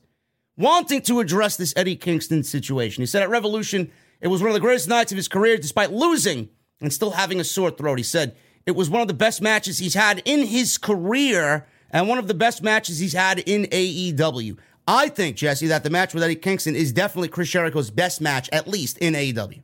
wanting 0.56 1.02
to 1.02 1.20
address 1.20 1.56
this 1.56 1.74
Eddie 1.76 1.96
Kingston 1.96 2.42
situation. 2.42 3.02
He 3.02 3.06
said 3.06 3.22
at 3.22 3.30
Revolution, 3.30 3.90
it 4.20 4.28
was 4.28 4.40
one 4.40 4.50
of 4.50 4.54
the 4.54 4.60
greatest 4.60 4.88
nights 4.88 5.12
of 5.12 5.16
his 5.16 5.28
career 5.28 5.58
despite 5.58 5.92
losing 5.92 6.48
and 6.80 6.92
still 6.92 7.12
having 7.12 7.38
a 7.38 7.44
sore 7.44 7.70
throat. 7.70 7.98
He 7.98 8.02
said 8.02 8.34
it 8.66 8.72
was 8.72 8.88
one 8.88 9.02
of 9.02 9.08
the 9.08 9.14
best 9.14 9.42
matches 9.42 9.78
he's 9.78 9.94
had 9.94 10.22
in 10.24 10.46
his 10.46 10.78
career 10.78 11.66
and 11.90 12.08
one 12.08 12.18
of 12.18 12.28
the 12.28 12.34
best 12.34 12.62
matches 12.62 12.98
he's 12.98 13.12
had 13.12 13.40
in 13.40 13.64
AEW. 13.64 14.56
I 14.86 15.08
think, 15.08 15.36
Jesse, 15.36 15.68
that 15.68 15.84
the 15.84 15.90
match 15.90 16.14
with 16.14 16.22
Eddie 16.22 16.36
Kingston 16.36 16.74
is 16.74 16.92
definitely 16.92 17.28
Chris 17.28 17.50
Jericho's 17.50 17.90
best 17.90 18.20
match, 18.20 18.48
at 18.52 18.66
least 18.66 18.98
in 18.98 19.14
AEW. 19.14 19.62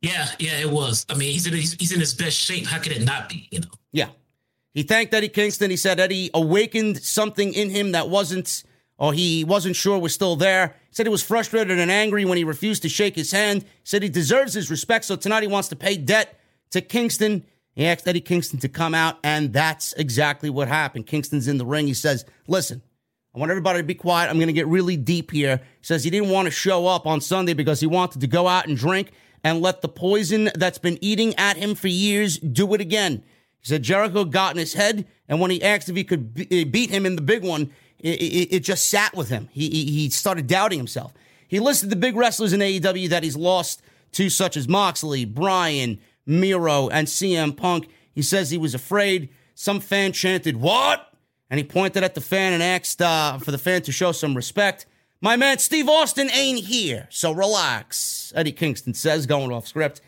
Yeah, 0.00 0.28
yeah, 0.38 0.60
it 0.60 0.70
was. 0.70 1.04
I 1.08 1.14
mean, 1.14 1.32
he's 1.32 1.46
in 1.46 1.54
he's, 1.54 1.72
he's 1.74 1.92
in 1.92 2.00
his 2.00 2.14
best 2.14 2.36
shape. 2.36 2.66
How 2.66 2.78
could 2.78 2.92
it 2.92 3.04
not 3.04 3.28
be? 3.28 3.48
You 3.50 3.60
know. 3.60 3.68
Yeah. 3.92 4.08
He 4.74 4.84
thanked 4.84 5.12
Eddie 5.12 5.28
Kingston. 5.28 5.70
He 5.70 5.76
said 5.76 5.98
Eddie 5.98 6.30
awakened 6.32 7.02
something 7.02 7.52
in 7.52 7.70
him 7.70 7.92
that 7.92 8.08
wasn't, 8.08 8.62
or 8.96 9.12
he 9.12 9.42
wasn't 9.42 9.74
sure 9.74 9.98
was 9.98 10.14
still 10.14 10.36
there. 10.36 10.76
He 10.88 10.94
said 10.94 11.06
he 11.06 11.10
was 11.10 11.22
frustrated 11.22 11.78
and 11.78 11.90
angry 11.90 12.24
when 12.24 12.38
he 12.38 12.44
refused 12.44 12.82
to 12.82 12.88
shake 12.88 13.16
his 13.16 13.32
hand. 13.32 13.62
He 13.62 13.68
said 13.82 14.02
he 14.02 14.08
deserves 14.08 14.54
his 14.54 14.70
respect, 14.70 15.04
so 15.04 15.16
tonight 15.16 15.42
he 15.42 15.48
wants 15.48 15.68
to 15.68 15.76
pay 15.76 15.96
debt 15.96 16.38
to 16.70 16.80
Kingston. 16.80 17.44
He 17.74 17.86
asked 17.86 18.06
Eddie 18.06 18.20
Kingston 18.20 18.60
to 18.60 18.68
come 18.68 18.94
out, 18.94 19.18
and 19.24 19.52
that's 19.52 19.94
exactly 19.94 20.50
what 20.50 20.68
happened. 20.68 21.06
Kingston's 21.06 21.48
in 21.48 21.58
the 21.58 21.66
ring. 21.66 21.88
He 21.88 21.94
says, 21.94 22.24
Listen, 22.46 22.82
I 23.34 23.38
want 23.38 23.50
everybody 23.50 23.80
to 23.80 23.84
be 23.84 23.94
quiet. 23.94 24.30
I'm 24.30 24.36
going 24.36 24.48
to 24.48 24.52
get 24.52 24.66
really 24.68 24.96
deep 24.96 25.32
here. 25.32 25.56
He 25.56 25.84
says 25.84 26.04
he 26.04 26.10
didn't 26.10 26.30
want 26.30 26.46
to 26.46 26.52
show 26.52 26.86
up 26.86 27.06
on 27.06 27.20
Sunday 27.20 27.54
because 27.54 27.80
he 27.80 27.86
wanted 27.86 28.20
to 28.20 28.26
go 28.26 28.46
out 28.46 28.66
and 28.66 28.76
drink 28.76 29.12
and 29.44 29.60
let 29.60 29.82
the 29.82 29.88
poison 29.88 30.50
that's 30.54 30.78
been 30.78 30.98
eating 31.00 31.34
at 31.36 31.56
him 31.56 31.74
for 31.74 31.88
years 31.88 32.38
do 32.38 32.74
it 32.74 32.80
again. 32.80 33.22
He 33.60 33.68
said 33.68 33.82
Jericho 33.82 34.24
got 34.24 34.52
in 34.52 34.58
his 34.58 34.74
head, 34.74 35.06
and 35.28 35.40
when 35.40 35.50
he 35.50 35.62
asked 35.62 35.88
if 35.88 35.96
he 35.96 36.04
could 36.04 36.34
be- 36.34 36.64
beat 36.64 36.90
him 36.90 37.06
in 37.06 37.16
the 37.16 37.22
big 37.22 37.44
one, 37.44 37.70
it, 37.98 38.20
it, 38.20 38.54
it 38.56 38.60
just 38.60 38.86
sat 38.86 39.14
with 39.14 39.28
him. 39.28 39.48
He, 39.52 39.68
he, 39.68 39.84
he 39.84 40.10
started 40.10 40.46
doubting 40.46 40.78
himself. 40.78 41.12
He 41.48 41.60
listed 41.60 41.90
the 41.90 41.96
big 41.96 42.16
wrestlers 42.16 42.52
in 42.52 42.60
AEW 42.60 43.08
that 43.08 43.22
he's 43.22 43.36
lost 43.36 43.82
to, 44.12 44.30
such 44.30 44.56
as 44.56 44.68
Moxley, 44.68 45.24
Bryan, 45.24 45.98
Miro, 46.26 46.88
and 46.88 47.08
CM 47.08 47.56
Punk. 47.56 47.88
He 48.14 48.22
says 48.22 48.50
he 48.50 48.58
was 48.58 48.74
afraid. 48.74 49.30
Some 49.54 49.80
fan 49.80 50.12
chanted, 50.12 50.56
What? 50.56 51.04
And 51.50 51.56
he 51.56 51.64
pointed 51.64 52.04
at 52.04 52.14
the 52.14 52.20
fan 52.20 52.52
and 52.52 52.62
asked 52.62 53.00
uh, 53.00 53.38
for 53.38 53.50
the 53.50 53.58
fan 53.58 53.80
to 53.82 53.92
show 53.92 54.12
some 54.12 54.34
respect. 54.34 54.84
My 55.20 55.34
man 55.34 55.58
Steve 55.58 55.88
Austin 55.88 56.30
ain't 56.30 56.66
here, 56.66 57.08
so 57.10 57.32
relax, 57.32 58.32
Eddie 58.36 58.52
Kingston 58.52 58.94
says, 58.94 59.26
going 59.26 59.50
off 59.50 59.66
script. 59.66 60.00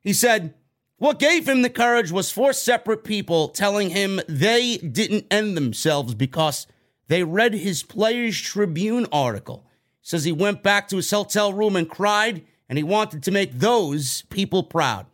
He 0.00 0.12
said, 0.12 0.52
What 0.98 1.18
gave 1.18 1.48
him 1.48 1.62
the 1.62 1.70
courage 1.70 2.12
was 2.12 2.30
four 2.30 2.52
separate 2.52 3.02
people 3.02 3.48
telling 3.48 3.90
him 3.90 4.20
they 4.28 4.76
didn't 4.76 5.26
end 5.30 5.56
themselves 5.56 6.14
because 6.14 6.66
they 7.08 7.24
read 7.24 7.54
his 7.54 7.82
Players 7.82 8.38
Tribune 8.38 9.06
article. 9.10 9.64
Says 10.02 10.24
he 10.24 10.32
went 10.32 10.62
back 10.62 10.88
to 10.88 10.96
his 10.96 11.10
hotel 11.10 11.54
room 11.54 11.74
and 11.74 11.88
cried, 11.88 12.44
and 12.68 12.76
he 12.76 12.82
wanted 12.82 13.22
to 13.22 13.30
make 13.30 13.52
those 13.52 14.22
people 14.28 14.62
proud. 14.62 15.06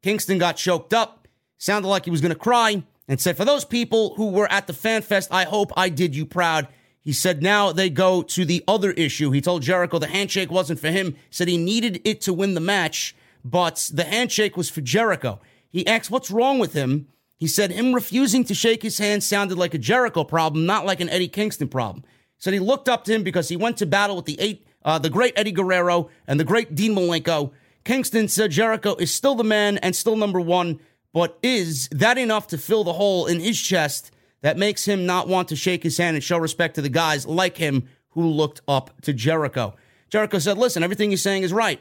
Kingston 0.00 0.38
got 0.38 0.56
choked 0.56 0.94
up, 0.94 1.26
sounded 1.58 1.88
like 1.88 2.04
he 2.04 2.10
was 2.12 2.20
going 2.20 2.32
to 2.32 2.38
cry, 2.38 2.84
and 3.08 3.20
said, 3.20 3.36
For 3.36 3.44
those 3.44 3.64
people 3.64 4.14
who 4.14 4.30
were 4.30 4.50
at 4.50 4.68
the 4.68 4.72
Fan 4.72 5.02
Fest, 5.02 5.32
I 5.32 5.44
hope 5.44 5.72
I 5.76 5.88
did 5.88 6.14
you 6.14 6.24
proud. 6.24 6.68
He 7.02 7.12
said, 7.12 7.42
Now 7.42 7.72
they 7.72 7.90
go 7.90 8.22
to 8.22 8.44
the 8.44 8.64
other 8.68 8.92
issue. 8.92 9.30
He 9.30 9.40
told 9.40 9.62
Jericho 9.62 9.98
the 9.98 10.06
handshake 10.06 10.50
wasn't 10.50 10.80
for 10.80 10.90
him, 10.90 11.16
said 11.30 11.48
he 11.48 11.58
needed 11.58 12.00
it 12.04 12.20
to 12.22 12.32
win 12.32 12.54
the 12.54 12.60
match, 12.60 13.14
but 13.44 13.90
the 13.92 14.04
handshake 14.04 14.56
was 14.56 14.70
for 14.70 14.80
Jericho. 14.80 15.40
He 15.70 15.86
asked, 15.86 16.10
What's 16.10 16.30
wrong 16.30 16.58
with 16.58 16.74
him? 16.74 17.08
He 17.36 17.48
said, 17.48 17.72
Him 17.72 17.92
refusing 17.92 18.44
to 18.44 18.54
shake 18.54 18.82
his 18.82 18.98
hand 18.98 19.24
sounded 19.24 19.58
like 19.58 19.74
a 19.74 19.78
Jericho 19.78 20.22
problem, 20.22 20.64
not 20.64 20.86
like 20.86 21.00
an 21.00 21.08
Eddie 21.08 21.28
Kingston 21.28 21.68
problem. 21.68 22.04
Said 22.38 22.52
he 22.52 22.60
looked 22.60 22.88
up 22.88 23.04
to 23.04 23.14
him 23.14 23.22
because 23.22 23.48
he 23.48 23.56
went 23.56 23.76
to 23.78 23.86
battle 23.86 24.16
with 24.16 24.24
the 24.24 24.40
eight, 24.40 24.66
uh, 24.84 24.98
the 24.98 25.10
great 25.10 25.32
Eddie 25.36 25.52
Guerrero 25.52 26.08
and 26.26 26.38
the 26.38 26.44
great 26.44 26.74
Dean 26.74 26.94
Malenko. 26.94 27.52
Kingston 27.84 28.28
said 28.28 28.50
Jericho 28.52 28.94
is 28.96 29.12
still 29.12 29.34
the 29.34 29.44
man 29.44 29.78
and 29.78 29.94
still 29.94 30.16
number 30.16 30.40
one, 30.40 30.80
but 31.12 31.38
is 31.42 31.88
that 31.90 32.18
enough 32.18 32.46
to 32.48 32.58
fill 32.58 32.84
the 32.84 32.92
hole 32.92 33.26
in 33.26 33.40
his 33.40 33.60
chest 33.60 34.12
that 34.42 34.58
makes 34.58 34.84
him 34.84 35.06
not 35.06 35.28
want 35.28 35.48
to 35.48 35.56
shake 35.56 35.82
his 35.82 35.98
hand 35.98 36.14
and 36.14 36.22
show 36.22 36.38
respect 36.38 36.76
to 36.76 36.82
the 36.82 36.88
guys 36.88 37.26
like 37.26 37.56
him 37.56 37.88
who 38.10 38.26
looked 38.26 38.60
up 38.68 39.00
to 39.02 39.12
Jericho? 39.12 39.74
Jericho 40.10 40.38
said, 40.38 40.58
Listen, 40.58 40.82
everything 40.82 41.10
you're 41.10 41.18
saying 41.18 41.42
is 41.42 41.52
right. 41.52 41.80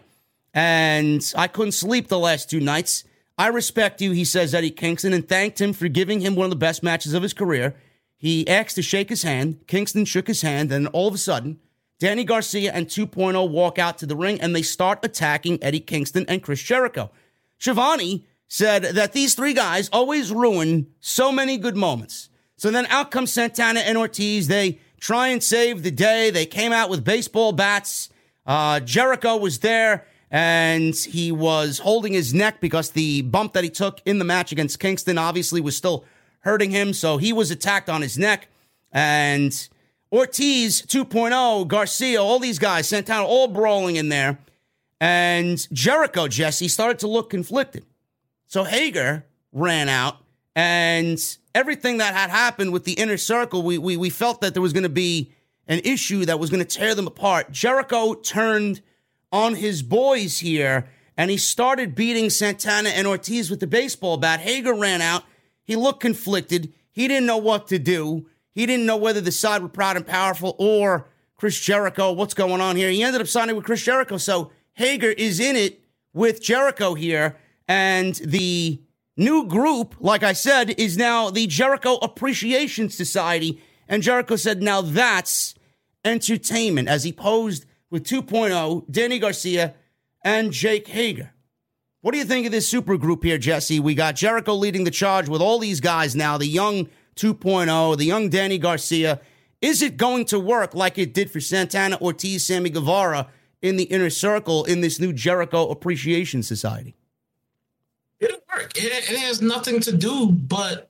And 0.54 1.22
I 1.36 1.48
couldn't 1.48 1.74
sleep 1.74 2.08
the 2.08 2.20
last 2.20 2.50
two 2.50 2.60
nights. 2.60 3.04
I 3.38 3.48
respect 3.48 4.02
you, 4.02 4.12
he 4.12 4.26
says, 4.26 4.54
Eddie 4.54 4.72
Kingston, 4.72 5.14
and 5.14 5.28
thanked 5.28 5.60
him 5.60 5.74
for 5.74 5.88
giving 5.88 6.22
him 6.22 6.36
one 6.36 6.46
of 6.46 6.52
the 6.52 6.56
best 6.56 6.84
matches 6.84 7.14
of 7.14 7.24
his 7.24 7.34
career. 7.34 7.76
He 8.18 8.48
asked 8.48 8.76
to 8.76 8.82
shake 8.82 9.10
his 9.10 9.24
hand. 9.24 9.66
Kingston 9.68 10.06
shook 10.06 10.28
his 10.28 10.42
hand, 10.42 10.72
and 10.72 10.88
all 10.90 11.08
of 11.08 11.16
a 11.16 11.18
sudden, 11.18 11.60
Danny 12.02 12.24
Garcia 12.24 12.72
and 12.74 12.88
2.0 12.88 13.50
walk 13.52 13.78
out 13.78 14.00
to 14.00 14.08
the 14.08 14.16
ring 14.16 14.42
and 14.42 14.56
they 14.56 14.64
start 14.64 15.06
attacking 15.06 15.64
Eddie 15.64 15.80
Kingston 15.80 16.26
and 16.28 16.42
Chris 16.42 16.60
Jericho. 16.60 17.12
Schiavone 17.60 18.26
said 18.48 18.82
that 18.84 19.14
these 19.14 19.36
three 19.36 19.54
guys 19.54 19.88
always 19.94 20.32
ruin 20.32 20.88
so 21.00 21.32
many 21.32 21.58
good 21.58 21.78
moments. 21.78 22.30
So 22.62 22.70
then 22.70 22.86
out 22.92 23.10
comes 23.10 23.32
Santana 23.32 23.80
and 23.80 23.98
Ortiz. 23.98 24.48
They 24.48 24.78
try 25.00 25.30
and 25.30 25.44
save 25.44 25.82
the 25.82 25.90
day. 25.90 26.30
They 26.30 26.46
came 26.46 26.72
out 26.72 26.92
with 26.92 27.04
baseball 27.04 27.54
bats. 27.54 28.10
Uh, 28.46 28.80
Jericho 28.82 29.36
was 29.36 29.58
there 29.62 30.06
and 30.30 30.96
he 30.96 31.32
was 31.32 31.80
holding 31.80 32.14
his 32.14 32.36
neck 32.36 32.62
because 32.62 32.92
the 32.92 33.24
bump 33.24 33.54
that 33.54 33.64
he 33.64 33.72
took 33.72 34.00
in 34.06 34.20
the 34.20 34.26
match 34.26 34.52
against 34.52 34.80
Kingston 34.80 35.18
obviously 35.18 35.60
was 35.60 35.76
still 35.76 36.06
hurting 36.42 36.70
him. 36.70 36.94
So 36.94 37.18
he 37.18 37.34
was 37.34 37.50
attacked 37.50 37.90
on 37.90 38.04
his 38.04 38.16
neck. 38.16 38.48
And 38.92 39.52
Ortiz 40.12 40.84
2.0, 40.84 41.68
Garcia, 41.68 42.22
all 42.22 42.38
these 42.38 42.60
guys, 42.60 42.88
Santana, 42.88 43.26
all 43.26 43.48
brawling 43.48 43.96
in 43.96 44.10
there. 44.10 44.38
And 45.00 45.68
Jericho, 45.74 46.28
Jesse, 46.28 46.68
started 46.68 47.00
to 47.00 47.08
look 47.08 47.32
conflicted. 47.32 47.88
So 48.46 48.66
Hager 48.66 49.26
ran 49.52 49.90
out, 49.90 50.18
and 50.56 51.20
everything 51.54 51.98
that 51.98 52.14
had 52.14 52.30
happened 52.30 52.74
with 52.74 52.84
the 52.84 52.94
inner 52.94 53.18
circle, 53.18 53.64
we, 53.64 53.78
we, 53.78 53.98
we 53.98 54.10
felt 54.10 54.42
that 54.42 54.54
there 54.54 54.62
was 54.62 54.74
going 54.74 54.84
to 54.84 54.90
be 54.90 55.32
an 55.68 55.80
issue 55.84 56.26
that 56.26 56.40
was 56.40 56.50
going 56.50 56.64
to 56.64 56.78
tear 56.78 56.96
them 56.96 57.08
apart. 57.08 57.52
Jericho 57.52 58.14
turned 58.14 58.82
on 59.32 59.56
his 59.56 59.82
boys 59.82 60.40
here, 60.40 60.90
and 61.18 61.32
he 61.32 61.38
started 61.38 61.96
beating 61.96 62.30
Santana 62.30 62.90
and 62.90 63.08
Ortiz 63.08 63.50
with 63.50 63.60
the 63.60 63.68
baseball 63.68 64.18
bat. 64.18 64.40
Hager 64.40 64.74
ran 64.74 65.02
out. 65.02 65.24
He 65.64 65.76
looked 65.76 66.02
conflicted. 66.02 66.74
He 66.92 67.08
didn't 67.08 67.28
know 67.28 67.38
what 67.38 67.68
to 67.68 67.80
do. 67.80 68.28
He 68.54 68.66
didn't 68.66 68.86
know 68.86 68.98
whether 68.98 69.22
the 69.22 69.32
side 69.32 69.62
were 69.62 69.70
proud 69.70 69.96
and 69.96 70.06
powerful 70.06 70.56
or 70.60 71.08
Chris 71.38 71.60
Jericho. 71.60 72.12
What's 72.12 72.34
going 72.34 72.60
on 72.60 72.76
here? 72.76 72.90
He 72.90 73.04
ended 73.04 73.22
up 73.22 73.28
signing 73.28 73.56
with 73.56 73.66
Chris 73.66 73.84
Jericho. 73.84 74.18
So 74.18 74.52
Hager 74.74 75.12
is 75.12 75.40
in 75.40 75.56
it 75.56 75.82
with 76.14 76.42
Jericho 76.42 76.94
here. 76.94 77.38
And 77.68 78.16
the 78.16 78.82
new 79.18 79.48
group, 79.48 79.96
like 80.00 80.24
I 80.24 80.34
said, 80.34 80.72
is 80.80 80.98
now 80.98 81.30
the 81.30 81.48
Jericho 81.48 81.96
Appreciation 81.96 82.90
Society. 82.90 83.62
And 83.88 84.04
Jericho 84.04 84.36
said, 84.36 84.62
now 84.62 84.82
that's 84.82 85.56
entertainment, 86.04 86.88
as 86.88 87.04
he 87.04 87.12
posed 87.12 87.66
with 87.90 88.04
2.0, 88.04 88.90
Danny 88.90 89.20
Garcia, 89.20 89.76
and 90.24 90.52
Jake 90.52 90.88
Hager. 90.88 91.34
What 92.02 92.14
do 92.14 92.18
you 92.18 92.26
think 92.26 92.46
of 92.46 92.52
this 92.52 92.68
super 92.68 92.98
group 92.98 93.24
here, 93.24 93.38
Jesse? 93.38 93.80
We 93.80 93.94
got 93.94 94.16
Jericho 94.16 94.56
leading 94.56 94.86
the 94.86 94.92
charge 94.92 95.30
with 95.30 95.42
all 95.42 95.60
these 95.60 95.82
guys 95.82 96.16
now, 96.16 96.38
the 96.38 96.48
young 96.48 96.88
2.0, 97.16 97.98
the 97.98 98.06
young 98.06 98.30
Danny 98.30 98.58
Garcia. 98.58 99.22
Is 99.62 99.84
it 99.84 99.98
going 99.98 100.26
to 100.26 100.40
work 100.40 100.74
like 100.74 100.98
it 100.98 101.14
did 101.14 101.30
for 101.30 101.40
Santana 101.40 102.00
Ortiz, 102.02 102.46
Sammy 102.46 102.72
Guevara 102.72 103.28
in 103.62 103.76
the 103.76 103.84
inner 103.84 104.10
circle 104.10 104.64
in 104.64 104.82
this 104.82 105.00
new 105.00 105.14
Jericho 105.14 105.70
Appreciation 105.70 106.42
Society? 106.42 106.96
It'll 108.22 108.40
work. 108.56 108.72
It, 108.78 108.86
it 109.12 109.18
has 109.20 109.42
nothing 109.42 109.82
to 109.82 109.92
do 109.92 110.28
but 110.32 110.90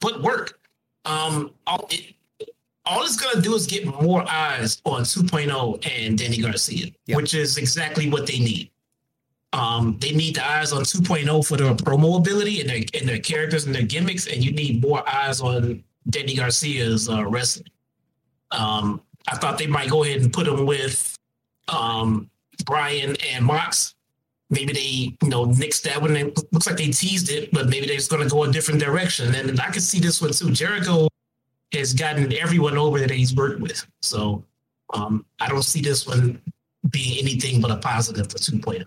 but 0.00 0.20
work. 0.22 0.58
Um, 1.06 1.52
all, 1.66 1.88
it, 1.90 2.14
all 2.84 3.02
it's 3.04 3.16
gonna 3.16 3.40
do 3.40 3.54
is 3.54 3.66
get 3.66 3.86
more 3.86 4.28
eyes 4.28 4.82
on 4.84 5.02
2.0 5.02 5.86
and 6.04 6.18
Danny 6.18 6.38
Garcia, 6.38 6.88
Yep. 7.06 7.16
which 7.16 7.32
is 7.34 7.56
exactly 7.56 8.10
what 8.10 8.26
they 8.26 8.38
need. 8.38 8.70
Um, 9.54 9.96
they 10.00 10.12
need 10.12 10.36
the 10.36 10.46
eyes 10.46 10.72
on 10.72 10.82
2.0 10.82 11.46
for 11.46 11.56
their 11.56 11.72
promo 11.74 12.18
ability 12.18 12.60
and 12.60 12.68
their 12.68 12.82
and 13.00 13.08
their 13.08 13.18
characters 13.18 13.64
and 13.64 13.74
their 13.74 13.82
gimmicks, 13.82 14.26
and 14.26 14.44
you 14.44 14.52
need 14.52 14.82
more 14.82 15.08
eyes 15.08 15.40
on 15.40 15.82
Danny 16.10 16.34
Garcia's 16.34 17.08
uh, 17.08 17.24
wrestling. 17.24 17.68
Um, 18.50 19.00
I 19.26 19.36
thought 19.36 19.56
they 19.58 19.66
might 19.66 19.88
go 19.90 20.04
ahead 20.04 20.20
and 20.20 20.32
put 20.32 20.46
him 20.46 20.66
with 20.66 21.16
um, 21.68 22.30
Bryan 22.66 23.16
and 23.32 23.44
Mox. 23.44 23.94
Maybe 24.50 24.72
they, 24.72 25.16
you 25.22 25.28
know, 25.28 25.46
nixed 25.46 25.82
that 25.82 26.00
one. 26.00 26.16
It 26.16 26.38
looks 26.52 26.66
like 26.66 26.76
they 26.78 26.88
teased 26.88 27.30
it, 27.30 27.52
but 27.52 27.68
maybe 27.68 27.86
they're 27.86 27.96
just 27.96 28.10
going 28.10 28.22
to 28.22 28.28
go 28.28 28.44
a 28.44 28.50
different 28.50 28.80
direction. 28.80 29.34
And 29.34 29.60
I 29.60 29.70
can 29.70 29.82
see 29.82 30.00
this 30.00 30.22
one 30.22 30.32
too. 30.32 30.50
Jericho 30.52 31.08
has 31.72 31.92
gotten 31.92 32.32
everyone 32.32 32.78
over 32.78 32.98
that 32.98 33.10
he's 33.10 33.34
worked 33.34 33.60
with, 33.60 33.86
so 34.00 34.42
um, 34.94 35.26
I 35.38 35.48
don't 35.48 35.62
see 35.62 35.82
this 35.82 36.06
one 36.06 36.40
being 36.90 37.18
anything 37.18 37.60
but 37.60 37.70
a 37.70 37.76
positive 37.76 38.30
for 38.30 38.38
oh. 38.38 38.58
2.0. 38.58 38.84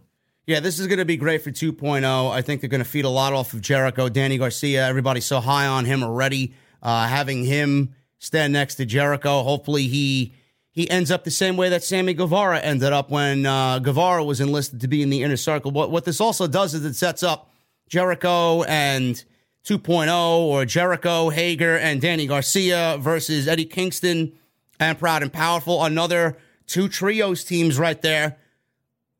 Yeah, 0.47 0.59
this 0.59 0.79
is 0.79 0.87
going 0.87 0.99
to 0.99 1.05
be 1.05 1.17
great 1.17 1.43
for 1.43 1.51
2.0. 1.51 2.31
I 2.31 2.41
think 2.41 2.61
they're 2.61 2.69
going 2.69 2.83
to 2.83 2.89
feed 2.89 3.05
a 3.05 3.09
lot 3.09 3.31
off 3.33 3.53
of 3.53 3.61
Jericho, 3.61 4.09
Danny 4.09 4.37
Garcia. 4.37 4.87
Everybody's 4.87 5.25
so 5.25 5.39
high 5.39 5.67
on 5.67 5.85
him 5.85 6.03
already. 6.03 6.53
Uh, 6.81 7.07
having 7.07 7.45
him 7.45 7.93
stand 8.17 8.51
next 8.51 8.75
to 8.75 8.85
Jericho, 8.85 9.43
hopefully 9.43 9.87
he 9.87 10.33
he 10.71 10.89
ends 10.89 11.11
up 11.11 11.23
the 11.23 11.31
same 11.31 11.57
way 11.57 11.69
that 11.69 11.83
Sammy 11.83 12.13
Guevara 12.13 12.59
ended 12.59 12.93
up 12.93 13.09
when 13.09 13.45
uh, 13.45 13.79
Guevara 13.79 14.23
was 14.23 14.39
enlisted 14.39 14.81
to 14.81 14.87
be 14.87 15.01
in 15.01 15.09
the 15.09 15.23
inner 15.23 15.37
circle. 15.37 15.71
What 15.71 15.91
what 15.91 16.05
this 16.05 16.21
also 16.21 16.47
does 16.47 16.73
is 16.73 16.85
it 16.85 16.95
sets 16.95 17.23
up 17.23 17.51
Jericho 17.89 18.63
and 18.63 19.23
2.0 19.65 20.39
or 20.39 20.65
Jericho, 20.65 21.29
Hager, 21.29 21.77
and 21.77 22.01
Danny 22.01 22.25
Garcia 22.25 22.97
versus 22.99 23.47
Eddie 23.47 23.65
Kingston 23.65 24.33
and 24.79 24.97
Proud 24.97 25.21
and 25.21 25.31
Powerful. 25.31 25.83
Another 25.83 26.37
two 26.65 26.87
trios 26.87 27.43
teams 27.43 27.77
right 27.77 28.01
there 28.01 28.37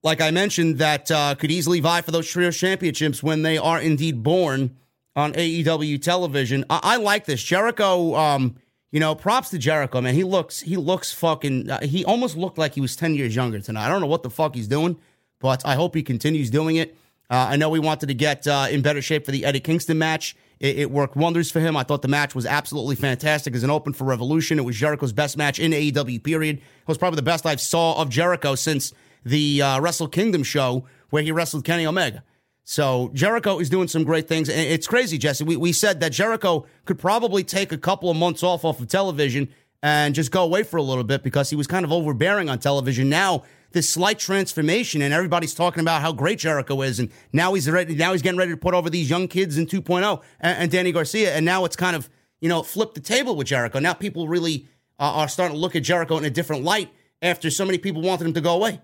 like 0.03 0.21
I 0.21 0.31
mentioned, 0.31 0.79
that 0.79 1.11
uh, 1.11 1.35
could 1.35 1.51
easily 1.51 1.79
vie 1.79 2.01
for 2.01 2.11
those 2.11 2.27
trios 2.27 2.57
championships 2.57 3.21
when 3.21 3.43
they 3.43 3.57
are 3.57 3.79
indeed 3.79 4.23
born 4.23 4.77
on 5.15 5.33
AEW 5.33 6.01
television. 6.01 6.65
I, 6.69 6.79
I 6.83 6.97
like 6.97 7.25
this 7.25 7.43
Jericho. 7.43 8.15
Um, 8.15 8.55
you 8.91 8.99
know, 8.99 9.15
props 9.15 9.49
to 9.49 9.57
Jericho, 9.57 10.01
man. 10.01 10.13
He 10.13 10.23
looks 10.23 10.59
he 10.59 10.77
looks 10.77 11.13
fucking. 11.13 11.69
Uh, 11.69 11.81
he 11.81 12.03
almost 12.05 12.35
looked 12.35 12.57
like 12.57 12.75
he 12.75 12.81
was 12.81 12.95
ten 12.95 13.15
years 13.15 13.35
younger 13.35 13.59
tonight. 13.59 13.85
I 13.85 13.89
don't 13.89 14.01
know 14.01 14.07
what 14.07 14.23
the 14.23 14.29
fuck 14.29 14.53
he's 14.55 14.67
doing, 14.67 14.97
but 15.39 15.65
I 15.65 15.75
hope 15.75 15.95
he 15.95 16.03
continues 16.03 16.49
doing 16.49 16.75
it. 16.75 16.95
Uh, 17.29 17.47
I 17.51 17.55
know 17.55 17.69
we 17.69 17.79
wanted 17.79 18.07
to 18.07 18.13
get 18.13 18.45
uh, 18.45 18.67
in 18.69 18.81
better 18.81 19.01
shape 19.01 19.25
for 19.25 19.31
the 19.31 19.45
Eddie 19.45 19.61
Kingston 19.61 19.97
match. 19.97 20.35
It, 20.59 20.79
it 20.79 20.91
worked 20.91 21.15
wonders 21.15 21.49
for 21.49 21.61
him. 21.61 21.77
I 21.77 21.83
thought 21.83 22.01
the 22.01 22.09
match 22.09 22.35
was 22.35 22.45
absolutely 22.45 22.97
fantastic 22.97 23.55
as 23.55 23.63
an 23.63 23.69
open 23.69 23.93
for 23.93 24.03
Revolution. 24.03 24.59
It 24.59 24.63
was 24.63 24.75
Jericho's 24.75 25.13
best 25.13 25.37
match 25.37 25.57
in 25.57 25.71
AEW. 25.71 26.21
Period. 26.21 26.57
It 26.57 26.87
was 26.87 26.97
probably 26.97 27.15
the 27.15 27.21
best 27.21 27.45
I've 27.45 27.61
saw 27.61 28.01
of 28.01 28.09
Jericho 28.09 28.55
since 28.55 28.93
the 29.23 29.61
uh, 29.61 29.79
Wrestle 29.79 30.09
Kingdom 30.09 30.43
show 30.43 30.85
where 31.09 31.23
he 31.23 31.31
wrestled 31.31 31.63
Kenny 31.63 31.85
Omega. 31.85 32.23
So 32.63 33.11
Jericho 33.13 33.59
is 33.59 33.69
doing 33.69 33.87
some 33.87 34.03
great 34.03 34.27
things. 34.27 34.49
And 34.49 34.59
it's 34.59 34.87
crazy, 34.87 35.17
Jesse. 35.17 35.43
We, 35.43 35.55
we 35.55 35.73
said 35.73 35.99
that 35.99 36.11
Jericho 36.11 36.65
could 36.85 36.99
probably 36.99 37.43
take 37.43 37.71
a 37.71 37.77
couple 37.77 38.09
of 38.09 38.17
months 38.17 38.43
off 38.43 38.63
off 38.63 38.79
of 38.79 38.87
television 38.87 39.49
and 39.83 40.13
just 40.13 40.31
go 40.31 40.43
away 40.43 40.63
for 40.63 40.77
a 40.77 40.81
little 40.81 41.03
bit 41.03 41.23
because 41.23 41.49
he 41.49 41.55
was 41.55 41.67
kind 41.67 41.83
of 41.83 41.91
overbearing 41.91 42.49
on 42.49 42.59
television. 42.59 43.09
Now 43.09 43.43
this 43.71 43.89
slight 43.89 44.19
transformation 44.19 45.01
and 45.01 45.13
everybody's 45.13 45.55
talking 45.55 45.81
about 45.81 46.01
how 46.01 46.11
great 46.11 46.39
Jericho 46.39 46.81
is. 46.81 46.99
And 46.99 47.09
now 47.33 47.53
he's 47.53 47.69
ready. 47.69 47.95
Now 47.95 48.11
he's 48.11 48.21
getting 48.21 48.37
ready 48.37 48.51
to 48.51 48.57
put 48.57 48.73
over 48.73 48.89
these 48.89 49.09
young 49.09 49.27
kids 49.27 49.57
in 49.57 49.65
2.0 49.65 50.21
and, 50.39 50.57
and 50.57 50.71
Danny 50.71 50.91
Garcia. 50.91 51.33
And 51.33 51.45
now 51.45 51.65
it's 51.65 51.75
kind 51.75 51.95
of, 51.95 52.09
you 52.41 52.49
know, 52.49 52.63
flipped 52.63 52.95
the 52.95 53.01
table 53.01 53.35
with 53.35 53.47
Jericho. 53.47 53.79
Now 53.79 53.93
people 53.93 54.27
really 54.27 54.67
uh, 54.99 55.03
are 55.03 55.27
starting 55.27 55.55
to 55.55 55.59
look 55.61 55.75
at 55.75 55.83
Jericho 55.83 56.17
in 56.17 56.25
a 56.25 56.29
different 56.29 56.63
light 56.63 56.91
after 57.21 57.49
so 57.49 57.65
many 57.65 57.77
people 57.77 58.01
wanted 58.01 58.27
him 58.27 58.33
to 58.33 58.41
go 58.41 58.55
away. 58.55 58.81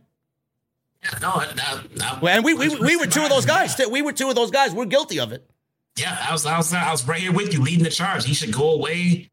Yeah, 1.04 1.20
no, 1.22 1.43
no, 1.56 1.82
no. 2.22 2.28
And 2.28 2.43
we, 2.43 2.54
we, 2.54 2.70
we 2.70 2.95
were 2.95 3.06
two 3.06 3.24
of 3.24 3.30
those 3.30 3.45
guys. 3.45 3.76
We 3.89 4.02
were 4.02 4.14
two 4.14 4.30
of 4.30 4.36
those 4.36 4.52
guys. 4.52 4.74
We're 4.74 4.86
guilty 4.86 5.20
of 5.20 5.32
it. 5.32 5.50
Yeah, 5.98 6.18
I 6.28 6.32
was, 6.32 6.45
I 6.45 6.58
was, 6.58 6.74
I 6.74 6.91
was 6.91 7.08
right 7.08 7.20
here 7.20 7.32
with 7.32 7.54
you, 7.54 7.62
leading 7.62 7.84
the 7.84 7.89
charge. 7.89 8.26
He 8.26 8.34
should 8.34 8.54
go 8.54 8.72
away, 8.72 9.30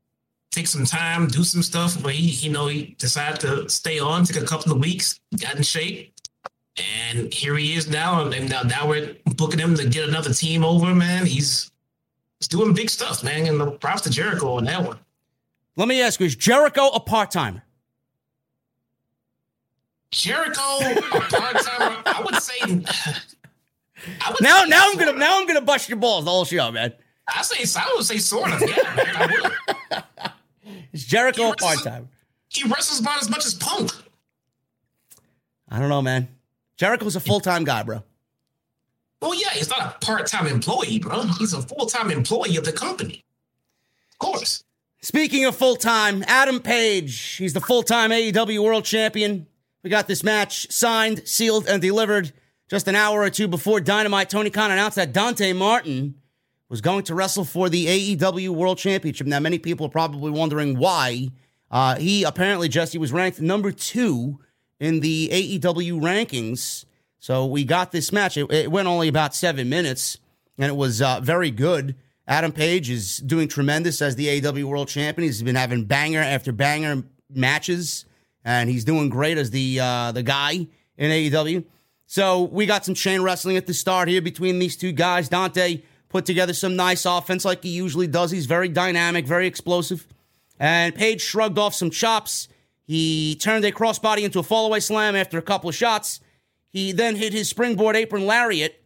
take 0.50 0.66
some 0.66 0.84
time, 0.84 1.26
do 1.26 1.44
some 1.44 1.62
stuff. 1.62 2.02
But 2.02 2.14
he, 2.14 2.30
you 2.46 2.50
know, 2.52 2.68
he 2.68 2.94
decided 2.98 3.40
to 3.40 3.68
stay 3.68 3.98
on, 3.98 4.24
took 4.24 4.42
a 4.42 4.46
couple 4.46 4.72
of 4.72 4.78
weeks, 4.78 5.20
got 5.38 5.56
in 5.56 5.62
shape, 5.62 6.14
and 7.08 7.32
here 7.32 7.56
he 7.56 7.74
is 7.74 7.88
now. 7.88 8.26
And 8.26 8.48
now, 8.48 8.62
now 8.62 8.88
we're 8.88 9.14
booking 9.36 9.58
him 9.58 9.74
to 9.74 9.88
get 9.88 10.08
another 10.08 10.32
team 10.32 10.64
over. 10.64 10.94
Man, 10.94 11.26
he's 11.26 11.70
he's 12.40 12.48
doing 12.48 12.72
big 12.72 12.88
stuff, 12.88 13.22
man. 13.22 13.46
And 13.46 13.60
the 13.60 13.72
props 13.72 14.02
to 14.02 14.10
Jericho 14.10 14.56
on 14.56 14.64
that 14.64 14.82
one. 14.82 14.98
Let 15.76 15.88
me 15.88 16.00
ask 16.00 16.20
you: 16.20 16.26
Is 16.26 16.36
Jericho 16.36 16.88
a 16.88 17.00
part 17.00 17.30
timer? 17.30 17.63
Jericho, 20.24 20.62
part. 21.10 21.56
I 22.06 22.22
would 22.24 22.42
say. 22.42 22.58
I 24.20 24.30
would 24.30 24.40
Now, 24.40 24.62
say 24.62 24.68
now 24.70 24.88
I'm 24.90 24.96
gonna 24.98 25.12
now 25.12 25.38
I'm 25.38 25.46
gonna 25.46 25.60
bust 25.60 25.88
your 25.88 25.98
balls 25.98 26.24
the 26.24 26.30
whole 26.30 26.46
show, 26.46 26.72
man. 26.72 26.94
I 27.28 27.42
say 27.42 27.78
I 27.78 27.92
would 27.94 28.06
say 28.06 28.16
sort 28.16 28.50
of. 28.50 28.60
Yeah, 28.62 28.94
man. 28.96 29.16
I 29.16 29.52
would. 29.92 30.04
Is 30.92 31.04
Jericho 31.04 31.50
a 31.52 31.56
part 31.56 31.82
time. 31.82 32.08
He 32.48 32.66
wrestles 32.68 33.00
about 33.00 33.20
as 33.20 33.28
much 33.28 33.44
as 33.44 33.54
Punk. 33.54 33.90
I 35.68 35.78
don't 35.78 35.90
know, 35.90 36.00
man. 36.00 36.28
Jericho's 36.78 37.16
a 37.16 37.20
full 37.20 37.40
time 37.40 37.64
guy, 37.64 37.82
bro. 37.82 38.02
Well, 39.20 39.34
yeah, 39.34 39.50
he's 39.50 39.70
not 39.70 39.80
a 39.80 40.04
part-time 40.04 40.46
employee, 40.46 40.98
bro. 40.98 41.22
He's 41.38 41.54
a 41.54 41.62
full-time 41.62 42.10
employee 42.10 42.56
of 42.58 42.66
the 42.66 42.72
company. 42.72 43.24
Of 44.12 44.18
course. 44.18 44.64
Speaking 45.00 45.46
of 45.46 45.56
full 45.56 45.76
time, 45.76 46.22
Adam 46.26 46.60
Page. 46.60 47.18
He's 47.36 47.54
the 47.54 47.60
full 47.62 47.82
time 47.82 48.10
AEW 48.10 48.62
World 48.62 48.84
Champion. 48.84 49.46
We 49.84 49.90
got 49.90 50.08
this 50.08 50.24
match 50.24 50.72
signed, 50.72 51.28
sealed, 51.28 51.68
and 51.68 51.80
delivered 51.80 52.32
just 52.70 52.88
an 52.88 52.96
hour 52.96 53.20
or 53.20 53.28
two 53.28 53.46
before 53.46 53.80
Dynamite. 53.80 54.30
Tony 54.30 54.48
Khan 54.48 54.70
announced 54.70 54.96
that 54.96 55.12
Dante 55.12 55.52
Martin 55.52 56.14
was 56.70 56.80
going 56.80 57.04
to 57.04 57.14
wrestle 57.14 57.44
for 57.44 57.68
the 57.68 58.16
AEW 58.16 58.48
World 58.48 58.78
Championship. 58.78 59.26
Now, 59.26 59.40
many 59.40 59.58
people 59.58 59.84
are 59.86 59.90
probably 59.90 60.30
wondering 60.30 60.78
why. 60.78 61.28
Uh, 61.70 61.96
he 61.96 62.24
apparently, 62.24 62.66
Jesse, 62.70 62.96
was 62.96 63.12
ranked 63.12 63.42
number 63.42 63.70
two 63.70 64.40
in 64.80 65.00
the 65.00 65.28
AEW 65.30 66.00
rankings. 66.00 66.86
So 67.18 67.44
we 67.44 67.64
got 67.64 67.92
this 67.92 68.10
match. 68.10 68.38
It, 68.38 68.50
it 68.50 68.70
went 68.70 68.88
only 68.88 69.08
about 69.08 69.34
seven 69.34 69.68
minutes, 69.68 70.18
and 70.56 70.70
it 70.70 70.76
was 70.76 71.02
uh, 71.02 71.20
very 71.20 71.50
good. 71.50 71.94
Adam 72.26 72.52
Page 72.52 72.88
is 72.88 73.18
doing 73.18 73.48
tremendous 73.48 74.00
as 74.00 74.16
the 74.16 74.40
AEW 74.40 74.64
World 74.64 74.88
Champion. 74.88 75.28
He's 75.28 75.42
been 75.42 75.56
having 75.56 75.84
banger 75.84 76.20
after 76.20 76.52
banger 76.52 77.02
matches, 77.28 78.06
and 78.44 78.68
he's 78.68 78.84
doing 78.84 79.08
great 79.08 79.38
as 79.38 79.50
the 79.50 79.80
uh, 79.80 80.12
the 80.12 80.22
guy 80.22 80.66
in 80.96 81.10
AEW. 81.10 81.64
So 82.06 82.42
we 82.42 82.66
got 82.66 82.84
some 82.84 82.94
chain 82.94 83.22
wrestling 83.22 83.56
at 83.56 83.66
the 83.66 83.74
start 83.74 84.08
here 84.08 84.22
between 84.22 84.58
these 84.58 84.76
two 84.76 84.92
guys. 84.92 85.28
Dante 85.28 85.82
put 86.08 86.26
together 86.26 86.52
some 86.52 86.76
nice 86.76 87.06
offense 87.06 87.44
like 87.44 87.62
he 87.62 87.70
usually 87.70 88.06
does. 88.06 88.30
He's 88.30 88.46
very 88.46 88.68
dynamic, 88.68 89.26
very 89.26 89.46
explosive. 89.46 90.06
And 90.60 90.94
Page 90.94 91.20
shrugged 91.20 91.58
off 91.58 91.74
some 91.74 91.90
chops. 91.90 92.48
He 92.84 93.36
turned 93.36 93.64
a 93.64 93.72
crossbody 93.72 94.22
into 94.22 94.38
a 94.38 94.42
fallaway 94.42 94.82
slam 94.82 95.16
after 95.16 95.38
a 95.38 95.42
couple 95.42 95.68
of 95.68 95.74
shots. 95.74 96.20
He 96.68 96.92
then 96.92 97.16
hit 97.16 97.32
his 97.32 97.48
springboard 97.48 97.96
apron 97.96 98.26
lariat, 98.26 98.84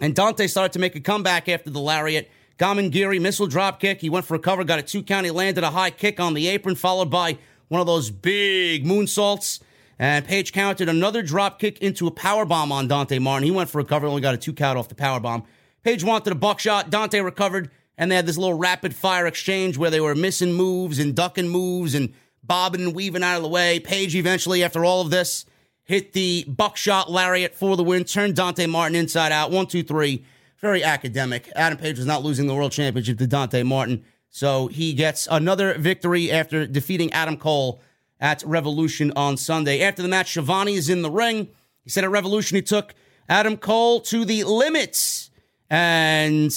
and 0.00 0.14
Dante 0.14 0.46
started 0.46 0.72
to 0.72 0.78
make 0.78 0.96
a 0.96 1.00
comeback 1.00 1.48
after 1.48 1.70
the 1.70 1.78
lariat. 1.78 2.30
Gamengiri 2.58 3.20
missile 3.20 3.46
drop 3.46 3.80
kick. 3.80 4.00
He 4.00 4.10
went 4.10 4.26
for 4.26 4.34
a 4.34 4.38
cover, 4.38 4.64
got 4.64 4.78
a 4.78 4.82
two 4.82 5.02
count. 5.02 5.24
He 5.24 5.30
landed 5.30 5.64
a 5.64 5.70
high 5.70 5.90
kick 5.90 6.20
on 6.20 6.34
the 6.34 6.48
apron, 6.48 6.74
followed 6.74 7.10
by 7.10 7.38
one 7.70 7.80
of 7.80 7.86
those 7.86 8.10
big 8.10 8.84
moonsaults. 8.84 9.60
And 9.98 10.24
Page 10.24 10.52
countered 10.52 10.88
another 10.88 11.22
drop 11.22 11.58
kick 11.58 11.78
into 11.78 12.06
a 12.06 12.10
power 12.10 12.44
bomb 12.44 12.72
on 12.72 12.88
Dante 12.88 13.18
Martin. 13.18 13.44
He 13.44 13.50
went 13.50 13.70
for 13.70 13.80
a 13.80 13.84
cover, 13.84 14.06
only 14.06 14.20
got 14.20 14.34
a 14.34 14.38
two 14.38 14.52
count 14.52 14.78
off 14.78 14.88
the 14.88 14.94
power 14.94 15.20
bomb. 15.20 15.44
Page 15.84 16.02
wanted 16.02 16.32
a 16.32 16.36
buckshot. 16.36 16.90
Dante 16.90 17.20
recovered, 17.20 17.70
and 17.96 18.10
they 18.10 18.16
had 18.16 18.26
this 18.26 18.38
little 18.38 18.58
rapid 18.58 18.94
fire 18.94 19.26
exchange 19.26 19.78
where 19.78 19.90
they 19.90 20.00
were 20.00 20.14
missing 20.14 20.52
moves 20.52 20.98
and 20.98 21.14
ducking 21.14 21.48
moves 21.48 21.94
and 21.94 22.12
bobbing 22.42 22.80
and 22.80 22.94
weaving 22.94 23.22
out 23.22 23.36
of 23.36 23.42
the 23.42 23.48
way. 23.48 23.78
Page 23.78 24.16
eventually, 24.16 24.64
after 24.64 24.84
all 24.84 25.02
of 25.02 25.10
this, 25.10 25.44
hit 25.84 26.12
the 26.12 26.44
buckshot 26.48 27.10
lariat 27.10 27.54
for 27.54 27.76
the 27.76 27.84
win, 27.84 28.04
turned 28.04 28.34
Dante 28.34 28.66
Martin 28.66 28.96
inside 28.96 29.32
out. 29.32 29.50
One, 29.50 29.66
two, 29.66 29.82
three. 29.82 30.24
Very 30.58 30.82
academic. 30.82 31.50
Adam 31.54 31.78
Page 31.78 31.98
was 31.98 32.06
not 32.06 32.22
losing 32.22 32.46
the 32.46 32.54
world 32.54 32.72
championship 32.72 33.18
to 33.18 33.26
Dante 33.26 33.62
Martin. 33.62 34.04
So 34.30 34.68
he 34.68 34.92
gets 34.92 35.28
another 35.30 35.76
victory 35.76 36.30
after 36.30 36.66
defeating 36.66 37.12
Adam 37.12 37.36
Cole 37.36 37.80
at 38.20 38.42
Revolution 38.44 39.12
on 39.16 39.36
Sunday. 39.36 39.82
After 39.82 40.02
the 40.02 40.08
match, 40.08 40.30
Schiavone 40.30 40.74
is 40.74 40.88
in 40.88 41.02
the 41.02 41.10
ring. 41.10 41.48
He 41.84 41.90
said 41.90 42.04
at 42.04 42.10
Revolution 42.10 42.54
he 42.54 42.62
took 42.62 42.94
Adam 43.28 43.56
Cole 43.56 44.00
to 44.02 44.24
the 44.24 44.44
limits. 44.44 45.30
And 45.68 46.52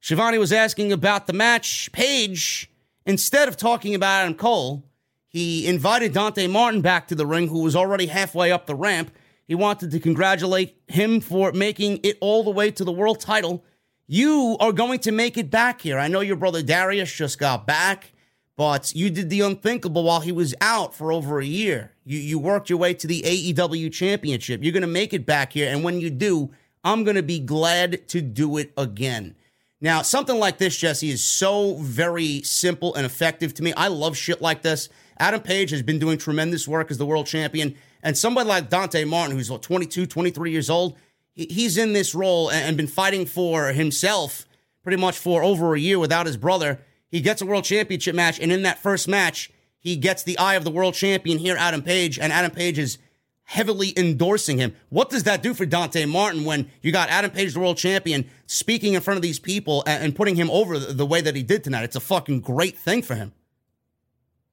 Schiavone 0.00 0.38
was 0.38 0.52
asking 0.52 0.92
about 0.92 1.26
the 1.26 1.32
match. 1.32 1.90
Page, 1.92 2.70
instead 3.04 3.48
of 3.48 3.56
talking 3.56 3.94
about 3.94 4.22
Adam 4.22 4.34
Cole, 4.34 4.84
he 5.26 5.66
invited 5.66 6.12
Dante 6.12 6.46
Martin 6.46 6.80
back 6.80 7.08
to 7.08 7.14
the 7.14 7.26
ring, 7.26 7.48
who 7.48 7.62
was 7.62 7.74
already 7.74 8.06
halfway 8.06 8.52
up 8.52 8.66
the 8.66 8.74
ramp. 8.74 9.10
He 9.48 9.54
wanted 9.54 9.90
to 9.90 10.00
congratulate 10.00 10.76
him 10.86 11.20
for 11.20 11.52
making 11.52 12.00
it 12.02 12.18
all 12.20 12.44
the 12.44 12.50
way 12.50 12.70
to 12.70 12.84
the 12.84 12.92
world 12.92 13.20
title. 13.20 13.64
You 14.08 14.56
are 14.60 14.72
going 14.72 15.00
to 15.00 15.12
make 15.12 15.36
it 15.36 15.50
back 15.50 15.80
here. 15.80 15.98
I 15.98 16.06
know 16.06 16.20
your 16.20 16.36
brother 16.36 16.62
Darius 16.62 17.12
just 17.12 17.40
got 17.40 17.66
back, 17.66 18.12
but 18.56 18.94
you 18.94 19.10
did 19.10 19.30
the 19.30 19.40
unthinkable 19.40 20.04
while 20.04 20.20
he 20.20 20.30
was 20.30 20.54
out 20.60 20.94
for 20.94 21.10
over 21.10 21.40
a 21.40 21.44
year. 21.44 21.92
You 22.04 22.18
you 22.18 22.38
worked 22.38 22.70
your 22.70 22.78
way 22.78 22.94
to 22.94 23.06
the 23.06 23.22
AEW 23.22 23.92
championship. 23.92 24.62
You're 24.62 24.72
going 24.72 24.82
to 24.82 24.86
make 24.86 25.12
it 25.12 25.26
back 25.26 25.52
here 25.52 25.68
and 25.72 25.82
when 25.82 26.00
you 26.00 26.10
do, 26.10 26.50
I'm 26.84 27.02
going 27.02 27.16
to 27.16 27.22
be 27.22 27.40
glad 27.40 28.06
to 28.08 28.20
do 28.20 28.58
it 28.58 28.72
again. 28.76 29.34
Now, 29.80 30.02
something 30.02 30.38
like 30.38 30.58
this, 30.58 30.76
Jesse, 30.76 31.10
is 31.10 31.22
so 31.22 31.74
very 31.74 32.42
simple 32.42 32.94
and 32.94 33.04
effective 33.04 33.54
to 33.54 33.62
me. 33.62 33.72
I 33.74 33.88
love 33.88 34.16
shit 34.16 34.40
like 34.40 34.62
this. 34.62 34.88
Adam 35.18 35.40
Page 35.40 35.70
has 35.70 35.82
been 35.82 35.98
doing 35.98 36.16
tremendous 36.16 36.68
work 36.68 36.90
as 36.90 36.98
the 36.98 37.04
world 37.04 37.26
champion. 37.26 37.74
And 38.02 38.16
somebody 38.16 38.48
like 38.48 38.70
Dante 38.70 39.04
Martin, 39.04 39.36
who's 39.36 39.48
22, 39.48 40.06
23 40.06 40.50
years 40.50 40.70
old, 40.70 40.96
he's 41.36 41.76
in 41.76 41.92
this 41.92 42.14
role 42.14 42.50
and 42.50 42.76
been 42.76 42.86
fighting 42.86 43.26
for 43.26 43.68
himself 43.68 44.46
pretty 44.82 44.96
much 44.96 45.18
for 45.18 45.42
over 45.42 45.74
a 45.74 45.80
year 45.80 45.98
without 45.98 46.26
his 46.26 46.36
brother. 46.36 46.80
He 47.08 47.20
gets 47.20 47.42
a 47.42 47.46
world 47.46 47.64
championship 47.64 48.14
match, 48.14 48.40
and 48.40 48.50
in 48.50 48.62
that 48.62 48.78
first 48.78 49.06
match, 49.06 49.50
he 49.78 49.96
gets 49.96 50.22
the 50.22 50.38
eye 50.38 50.54
of 50.54 50.64
the 50.64 50.70
world 50.70 50.94
champion 50.94 51.38
here, 51.38 51.56
Adam 51.58 51.82
Page, 51.82 52.18
and 52.18 52.32
Adam 52.32 52.50
Page 52.50 52.78
is 52.78 52.98
heavily 53.44 53.92
endorsing 53.96 54.58
him. 54.58 54.74
What 54.88 55.10
does 55.10 55.22
that 55.24 55.42
do 55.42 55.54
for 55.54 55.66
Dante 55.66 56.04
Martin 56.04 56.44
when 56.44 56.70
you 56.82 56.90
got 56.90 57.08
Adam 57.08 57.30
Page, 57.30 57.54
the 57.54 57.60
world 57.60 57.76
champion, 57.76 58.28
speaking 58.46 58.94
in 58.94 59.00
front 59.00 59.16
of 59.16 59.22
these 59.22 59.38
people 59.38 59.84
and, 59.86 60.16
putting 60.16 60.34
him 60.34 60.50
over 60.50 60.78
the, 60.78 60.92
the 60.92 61.06
way 61.06 61.20
that 61.20 61.36
he 61.36 61.42
did 61.42 61.62
tonight? 61.62 61.84
It's 61.84 61.96
a 61.96 62.00
fucking 62.00 62.40
great 62.40 62.76
thing 62.76 63.02
for 63.02 63.14
him. 63.14 63.32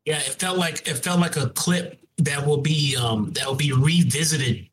Yeah, 0.06 0.18
it 0.18 0.36
felt 0.40 0.58
like 0.58 0.88
it 0.88 0.96
felt 0.96 1.20
like 1.20 1.38
a 1.38 1.50
clip 1.50 2.00
that 2.18 2.46
will 2.46 2.58
be 2.58 2.96
um 2.96 3.32
that 3.34 3.48
will 3.48 3.56
be 3.56 3.72
revisited 3.72 4.68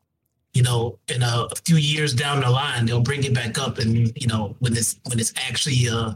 you 0.53 0.63
know 0.63 0.97
in 1.07 1.21
a, 1.21 1.47
a, 1.51 1.55
few 1.65 1.77
years 1.77 2.13
down 2.13 2.41
the 2.41 2.49
line 2.49 2.85
they'll 2.85 3.01
bring 3.01 3.23
it 3.23 3.33
back 3.33 3.57
up 3.57 3.77
and 3.77 4.11
you 4.19 4.27
know 4.27 4.55
when 4.59 4.75
it's 4.75 4.99
when 5.07 5.19
it's 5.19 5.33
actually 5.47 5.87
uh 5.89 6.13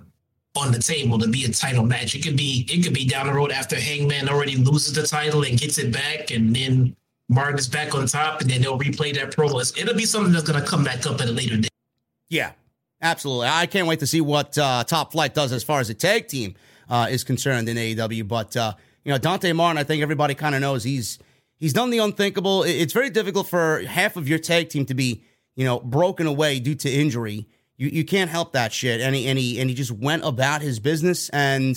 on 0.57 0.71
the 0.71 0.79
table 0.79 1.19
to 1.19 1.27
be 1.27 1.43
a 1.43 1.51
title 1.51 1.85
match. 1.85 2.15
It 2.15 2.23
could 2.23 2.37
be 2.37 2.65
it 2.69 2.83
could 2.83 2.93
be 2.93 3.05
down 3.05 3.27
the 3.27 3.33
road 3.33 3.51
after 3.51 3.75
hangman 3.75 4.29
already 4.29 4.55
loses 4.55 4.93
the 4.93 5.05
title 5.05 5.43
and 5.43 5.59
gets 5.59 5.77
it 5.77 5.91
back 5.91 6.31
and 6.31 6.55
then 6.55 6.95
martin 7.27 7.59
is 7.59 7.67
back 7.67 7.93
on 7.93 8.05
top 8.07 8.39
and 8.41 8.49
then 8.49 8.61
they'll 8.61 8.79
replay 8.79 9.13
that 9.15 9.31
promo. 9.31 9.59
It'll 9.77 9.95
be 9.95 10.05
something 10.05 10.31
that's 10.31 10.49
to 10.49 10.61
come 10.61 10.83
back 10.83 11.05
up 11.05 11.19
at 11.19 11.27
a 11.27 11.31
later 11.31 11.57
date. 11.57 11.71
Yeah 12.29 12.51
absolutely. 13.01 13.47
I 13.47 13.65
can't 13.65 13.87
wait 13.87 13.99
to 13.99 14.07
see 14.07 14.21
what 14.21 14.57
uh 14.57 14.83
top 14.85 15.11
flight 15.11 15.33
does 15.33 15.51
as 15.51 15.63
far 15.63 15.81
as 15.81 15.89
the 15.89 15.93
tag 15.93 16.27
team 16.27 16.55
uh 16.89 17.07
is 17.09 17.23
concerned 17.23 17.67
in 17.67 17.75
aew 17.75 18.27
but 18.27 18.55
uh 18.55 18.73
you 19.05 19.11
know, 19.11 19.19
Dante 19.19 19.53
Martin, 19.53 19.77
I 19.77 19.83
think 19.83 20.01
everybody 20.01 20.33
kind 20.33 20.55
of 20.55 20.61
knows 20.61 20.83
he's 20.83 21.19
he's 21.59 21.73
done 21.73 21.89
the 21.89 21.99
unthinkable. 21.99 22.63
It's 22.63 22.93
very 22.93 23.09
difficult 23.09 23.47
for 23.47 23.81
half 23.81 24.17
of 24.17 24.27
your 24.27 24.39
tag 24.39 24.69
team 24.69 24.85
to 24.85 24.93
be, 24.93 25.23
you 25.55 25.65
know, 25.65 25.79
broken 25.79 26.27
away 26.27 26.59
due 26.59 26.75
to 26.75 26.89
injury. 26.89 27.47
You 27.77 27.89
you 27.89 28.05
can't 28.05 28.29
help 28.29 28.53
that 28.53 28.71
shit. 28.71 29.01
And 29.01 29.15
he 29.15 29.27
and 29.27 29.37
he 29.37 29.59
and 29.59 29.69
he 29.69 29.75
just 29.75 29.91
went 29.91 30.23
about 30.23 30.61
his 30.61 30.79
business, 30.79 31.29
and 31.29 31.75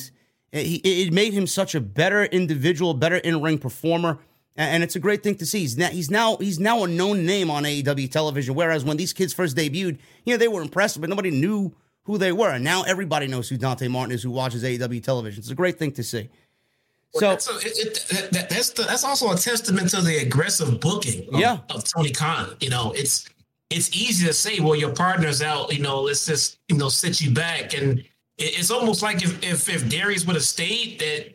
it, 0.53 0.81
it 0.85 1.13
made 1.13 1.33
him 1.33 1.47
such 1.47 1.75
a 1.75 1.81
better 1.81 2.25
individual, 2.25 2.95
better 2.95 3.17
in 3.17 3.43
ring 3.43 3.59
performer. 3.59 4.19
And 4.57 4.83
it's 4.83 4.97
a 4.97 5.01
great 5.01 5.23
thing 5.23 5.37
to 5.37 5.47
see. 5.47 5.61
He's 5.61 5.79
now, 5.79 5.89
he's 5.89 6.11
now 6.11 6.37
he's 6.37 6.59
now 6.59 6.83
a 6.83 6.89
known 6.89 7.25
name 7.25 7.49
on 7.49 7.63
AEW 7.63 8.11
television. 8.11 8.57
Whereas 8.57 8.85
when 8.85 8.97
these 8.97 9.13
kids 9.13 9.33
first 9.33 9.57
debuted, 9.57 9.99
you 10.25 10.35
know, 10.35 10.37
they 10.37 10.49
were 10.49 10.63
impressive, 10.63 11.01
but 11.01 11.09
nobody 11.09 11.31
knew 11.31 11.73
who 12.03 12.19
they 12.19 12.33
were. 12.33 12.51
And 12.51 12.65
now 12.65 12.83
everybody 12.83 13.29
knows 13.29 13.49
who 13.49 13.57
Dante 13.57 13.87
Martin 13.87 14.13
is, 14.13 14.25
who 14.25 14.33
watches 14.33 14.65
AEW 14.65 15.01
television. 15.01 15.39
It's 15.39 15.51
a 15.51 15.55
great 15.55 15.79
thing 15.79 15.93
to 15.93 16.03
see. 16.03 16.29
So 17.15 17.21
that's, 17.21 17.49
a, 17.49 17.57
it, 17.63 18.31
that, 18.33 18.51
that's 18.51 18.71
the, 18.71 18.83
that's 18.83 19.05
also 19.05 19.33
a 19.33 19.37
testament 19.37 19.91
to 19.91 20.03
the 20.03 20.19
aggressive 20.19 20.79
booking 20.81 21.27
of, 21.33 21.41
yeah. 21.41 21.59
of 21.71 21.85
Tony 21.85 22.11
Khan. 22.11 22.55
You 22.61 22.71
know, 22.71 22.93
it's 22.93 23.29
it's 23.71 23.95
easy 23.97 24.27
to 24.27 24.33
say, 24.33 24.61
well, 24.61 24.75
your 24.75 24.93
partner's 24.93 25.43
out. 25.43 25.73
You 25.73 25.83
know, 25.83 26.03
let's 26.03 26.27
just 26.27 26.59
you 26.69 26.77
know 26.77 26.89
sit 26.89 27.21
you 27.21 27.31
back, 27.31 27.75
and 27.75 28.01
it, 28.01 28.05
it's 28.39 28.71
almost 28.71 29.03
like 29.03 29.23
if 29.23 29.43
if, 29.43 29.69
if 29.69 29.89
Darius 29.89 30.27
would 30.27 30.37
have 30.37 30.45
stayed, 30.45 30.99
that 31.01 31.35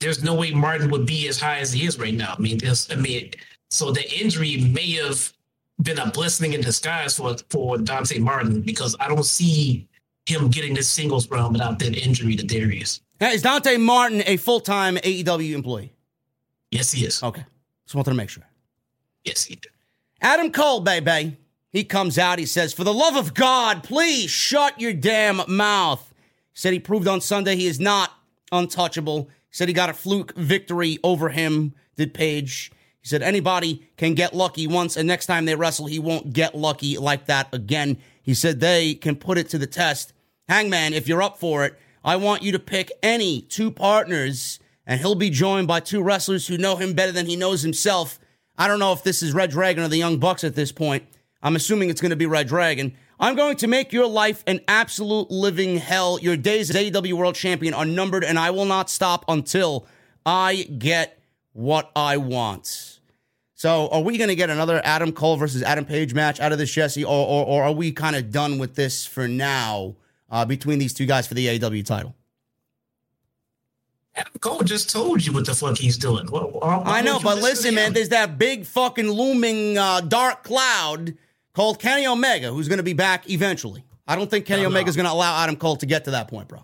there's 0.00 0.22
no 0.22 0.34
way 0.34 0.50
Martin 0.50 0.90
would 0.90 1.06
be 1.06 1.28
as 1.28 1.40
high 1.40 1.58
as 1.58 1.72
he 1.72 1.86
is 1.86 1.98
right 1.98 2.14
now. 2.14 2.34
I 2.36 2.40
mean, 2.40 2.58
this 2.58 2.90
I 2.90 2.96
mean, 2.96 3.30
so 3.70 3.90
the 3.90 4.04
injury 4.20 4.58
may 4.58 4.92
have 4.92 5.32
been 5.82 5.98
a 5.98 6.10
blessing 6.10 6.52
in 6.52 6.60
disguise 6.60 7.16
for 7.16 7.36
for 7.48 7.78
Dante 7.78 8.18
Martin 8.18 8.60
because 8.60 8.94
I 9.00 9.08
don't 9.08 9.24
see 9.24 9.88
him 10.26 10.48
getting 10.48 10.74
this 10.74 10.88
singles 10.88 11.30
run 11.30 11.52
without 11.52 11.78
that 11.78 11.96
injury 11.96 12.36
to 12.36 12.44
Darius. 12.44 13.00
Now, 13.20 13.30
is 13.30 13.42
Dante 13.42 13.76
Martin 13.76 14.22
a 14.26 14.36
full 14.36 14.60
time 14.60 14.96
AEW 14.96 15.54
employee? 15.54 15.94
Yes, 16.70 16.92
he 16.92 17.06
is. 17.06 17.22
Okay. 17.22 17.44
Just 17.86 17.94
wanted 17.94 18.10
to 18.10 18.16
make 18.16 18.30
sure. 18.30 18.44
Yes, 19.24 19.44
he 19.44 19.56
did. 19.56 19.70
Adam 20.20 20.50
Cole, 20.50 20.80
baby. 20.80 21.36
He 21.70 21.84
comes 21.84 22.18
out. 22.18 22.38
He 22.38 22.46
says, 22.46 22.72
For 22.72 22.84
the 22.84 22.94
love 22.94 23.16
of 23.16 23.34
God, 23.34 23.82
please 23.82 24.30
shut 24.30 24.80
your 24.80 24.92
damn 24.92 25.40
mouth. 25.48 26.12
He 26.52 26.58
said 26.58 26.72
he 26.72 26.78
proved 26.78 27.08
on 27.08 27.20
Sunday 27.20 27.56
he 27.56 27.66
is 27.66 27.80
not 27.80 28.12
untouchable. 28.52 29.28
He 29.50 29.56
said 29.56 29.68
he 29.68 29.74
got 29.74 29.90
a 29.90 29.94
fluke 29.94 30.34
victory 30.36 30.98
over 31.02 31.28
him, 31.28 31.74
did 31.96 32.14
Page. 32.14 32.70
He 33.00 33.08
said 33.08 33.22
anybody 33.22 33.82
can 33.96 34.14
get 34.14 34.34
lucky 34.34 34.66
once, 34.66 34.96
and 34.96 35.06
next 35.06 35.26
time 35.26 35.44
they 35.44 35.54
wrestle, 35.54 35.86
he 35.86 35.98
won't 35.98 36.32
get 36.32 36.54
lucky 36.54 36.96
like 36.96 37.26
that 37.26 37.52
again. 37.52 37.98
He 38.22 38.34
said 38.34 38.60
they 38.60 38.94
can 38.94 39.16
put 39.16 39.36
it 39.36 39.48
to 39.50 39.58
the 39.58 39.66
test. 39.66 40.12
Hangman, 40.48 40.94
if 40.94 41.06
you're 41.06 41.22
up 41.22 41.38
for 41.38 41.66
it, 41.66 41.78
I 42.04 42.16
want 42.16 42.42
you 42.42 42.52
to 42.52 42.58
pick 42.58 42.92
any 43.02 43.40
two 43.40 43.70
partners, 43.70 44.60
and 44.86 45.00
he'll 45.00 45.14
be 45.14 45.30
joined 45.30 45.66
by 45.66 45.80
two 45.80 46.02
wrestlers 46.02 46.46
who 46.46 46.58
know 46.58 46.76
him 46.76 46.92
better 46.92 47.12
than 47.12 47.26
he 47.26 47.34
knows 47.34 47.62
himself. 47.62 48.18
I 48.58 48.68
don't 48.68 48.78
know 48.78 48.92
if 48.92 49.02
this 49.02 49.22
is 49.22 49.32
Red 49.32 49.50
Dragon 49.50 49.82
or 49.82 49.88
the 49.88 49.96
Young 49.96 50.18
Bucks 50.18 50.44
at 50.44 50.54
this 50.54 50.70
point. 50.70 51.04
I'm 51.42 51.56
assuming 51.56 51.88
it's 51.88 52.02
going 52.02 52.10
to 52.10 52.16
be 52.16 52.26
Red 52.26 52.46
Dragon. 52.46 52.94
I'm 53.18 53.36
going 53.36 53.56
to 53.56 53.66
make 53.66 53.92
your 53.92 54.06
life 54.06 54.44
an 54.46 54.60
absolute 54.68 55.30
living 55.30 55.78
hell. 55.78 56.18
Your 56.20 56.36
days 56.36 56.68
as 56.68 56.76
AEW 56.76 57.14
World 57.14 57.36
Champion 57.36 57.72
are 57.72 57.86
numbered, 57.86 58.22
and 58.22 58.38
I 58.38 58.50
will 58.50 58.64
not 58.66 58.90
stop 58.90 59.24
until 59.28 59.86
I 60.26 60.64
get 60.78 61.18
what 61.52 61.90
I 61.96 62.18
want. 62.18 63.00
So, 63.54 63.88
are 63.88 64.02
we 64.02 64.18
going 64.18 64.28
to 64.28 64.34
get 64.34 64.50
another 64.50 64.82
Adam 64.84 65.12
Cole 65.12 65.36
versus 65.36 65.62
Adam 65.62 65.86
Page 65.86 66.12
match 66.12 66.38
out 66.38 66.52
of 66.52 66.58
this, 66.58 66.70
Jesse, 66.70 67.04
or, 67.04 67.26
or, 67.26 67.46
or 67.46 67.62
are 67.62 67.72
we 67.72 67.92
kind 67.92 68.14
of 68.14 68.30
done 68.30 68.58
with 68.58 68.74
this 68.74 69.06
for 69.06 69.26
now? 69.26 69.94
Uh, 70.34 70.44
between 70.44 70.80
these 70.80 70.92
two 70.92 71.06
guys 71.06 71.28
for 71.28 71.34
the 71.34 71.46
AEW 71.46 71.86
title. 71.86 72.14
Adam 74.16 74.32
Cole 74.40 74.62
just 74.62 74.90
told 74.90 75.24
you 75.24 75.32
what 75.32 75.46
the 75.46 75.54
fuck 75.54 75.78
he's 75.78 75.96
doing. 75.96 76.26
What, 76.26 76.52
what 76.52 76.86
I 76.86 77.02
know, 77.02 77.20
but 77.20 77.38
listen, 77.38 77.74
man, 77.74 77.92
there's 77.92 78.08
that 78.08 78.36
big 78.36 78.66
fucking 78.66 79.08
looming 79.08 79.78
uh, 79.78 80.00
dark 80.00 80.42
cloud 80.42 81.16
called 81.52 81.78
Kenny 81.78 82.06
Omega 82.06 82.50
who's 82.50 82.68
going 82.68 82.78
to 82.78 82.84
be 82.84 82.92
back 82.94 83.30
eventually. 83.30 83.84
I 84.06 84.16
don't 84.16 84.28
think 84.28 84.44
Kenny 84.44 84.62
no, 84.62 84.68
Omega 84.68 84.88
is 84.88 84.96
going 84.96 85.06
to 85.06 85.12
allow 85.12 85.40
Adam 85.42 85.56
Cole 85.56 85.76
to 85.76 85.86
get 85.86 86.04
to 86.04 86.12
that 86.12 86.28
point, 86.28 86.48
bro. 86.48 86.60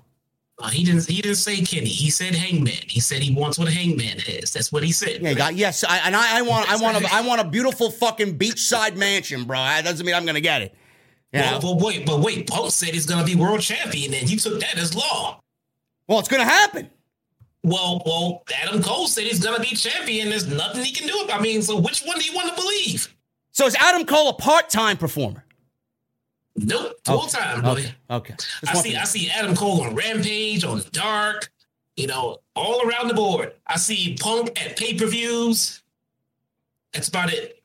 Uh, 0.58 0.68
he 0.68 0.84
didn't. 0.84 1.06
He 1.06 1.22
didn't 1.22 1.38
say 1.38 1.62
Kenny. 1.62 1.88
He 1.88 2.10
said 2.10 2.34
Hangman. 2.34 2.82
He 2.86 3.00
said 3.00 3.22
he 3.22 3.34
wants 3.34 3.58
what 3.58 3.68
Hangman 3.68 4.18
is. 4.28 4.52
That's 4.52 4.70
what 4.70 4.82
he 4.82 4.92
said. 4.92 5.22
Yeah, 5.22 5.32
got, 5.32 5.54
yes. 5.54 5.84
I, 5.84 5.98
and 5.98 6.14
I, 6.14 6.38
I 6.38 6.42
want. 6.42 6.70
I 6.70 6.76
want 6.76 7.02
a. 7.02 7.14
I 7.14 7.22
want 7.22 7.40
a 7.40 7.44
beautiful 7.44 7.90
fucking 7.90 8.36
beachside 8.36 8.96
mansion, 8.96 9.44
bro. 9.44 9.56
That 9.56 9.84
doesn't 9.84 10.04
mean 10.04 10.14
I'm 10.14 10.24
going 10.24 10.34
to 10.34 10.42
get 10.42 10.60
it. 10.60 10.74
Yeah. 11.33 11.59
Well, 11.59 11.74
but 11.74 11.85
wait, 11.85 12.07
but 12.07 12.20
wait, 12.20 12.49
Punk 12.49 12.72
said 12.72 12.91
he's 12.91 13.07
going 13.07 13.24
to 13.24 13.26
be 13.26 13.41
world 13.41 13.61
champion, 13.61 14.14
and 14.14 14.28
you 14.28 14.37
took 14.37 14.61
that 14.61 14.76
as 14.76 14.97
law. 14.97 15.41
Well, 16.09 16.18
it's 16.18 16.28
going 16.28 16.43
to 16.43 16.49
happen. 16.49 16.91
Well, 17.62 18.03
well, 18.07 18.43
Adam 18.62 18.83
Cole 18.83 19.07
said 19.07 19.24
he's 19.24 19.39
going 19.39 19.55
to 19.55 19.61
be 19.61 19.76
champion. 19.76 20.31
There's 20.31 20.49
nothing 20.49 20.83
he 20.83 20.93
can 20.93 21.07
do. 21.07 21.33
I 21.33 21.41
mean, 21.41 21.62
so 21.62 21.78
which 21.78 22.03
one 22.03 22.18
do 22.18 22.24
you 22.24 22.35
want 22.35 22.49
to 22.49 22.55
believe? 22.55 23.14
So 23.53 23.66
is 23.66 23.76
Adam 23.76 24.07
Cole 24.07 24.31
a 24.31 24.33
part-time 24.33 24.97
performer? 24.97 25.45
Nope, 26.57 26.95
full 27.05 27.22
time, 27.22 27.62
buddy. 27.62 27.85
Okay. 28.11 28.35
okay. 28.35 28.35
I 28.66 28.74
see. 28.74 28.97
I 28.97 29.05
see 29.05 29.31
Adam 29.31 29.55
Cole 29.55 29.83
on 29.83 29.95
Rampage, 29.95 30.64
on 30.64 30.83
Dark. 30.93 31.51
You 31.97 32.07
know, 32.07 32.39
all 32.57 32.87
around 32.89 33.09
the 33.09 33.14
board. 33.14 33.53
I 33.66 33.76
see 33.76 34.16
Punk 34.18 34.61
at 34.64 34.76
pay 34.76 34.95
per 34.95 35.07
views. 35.07 35.83
That's 36.93 37.09
about 37.09 37.33
it. 37.33 37.59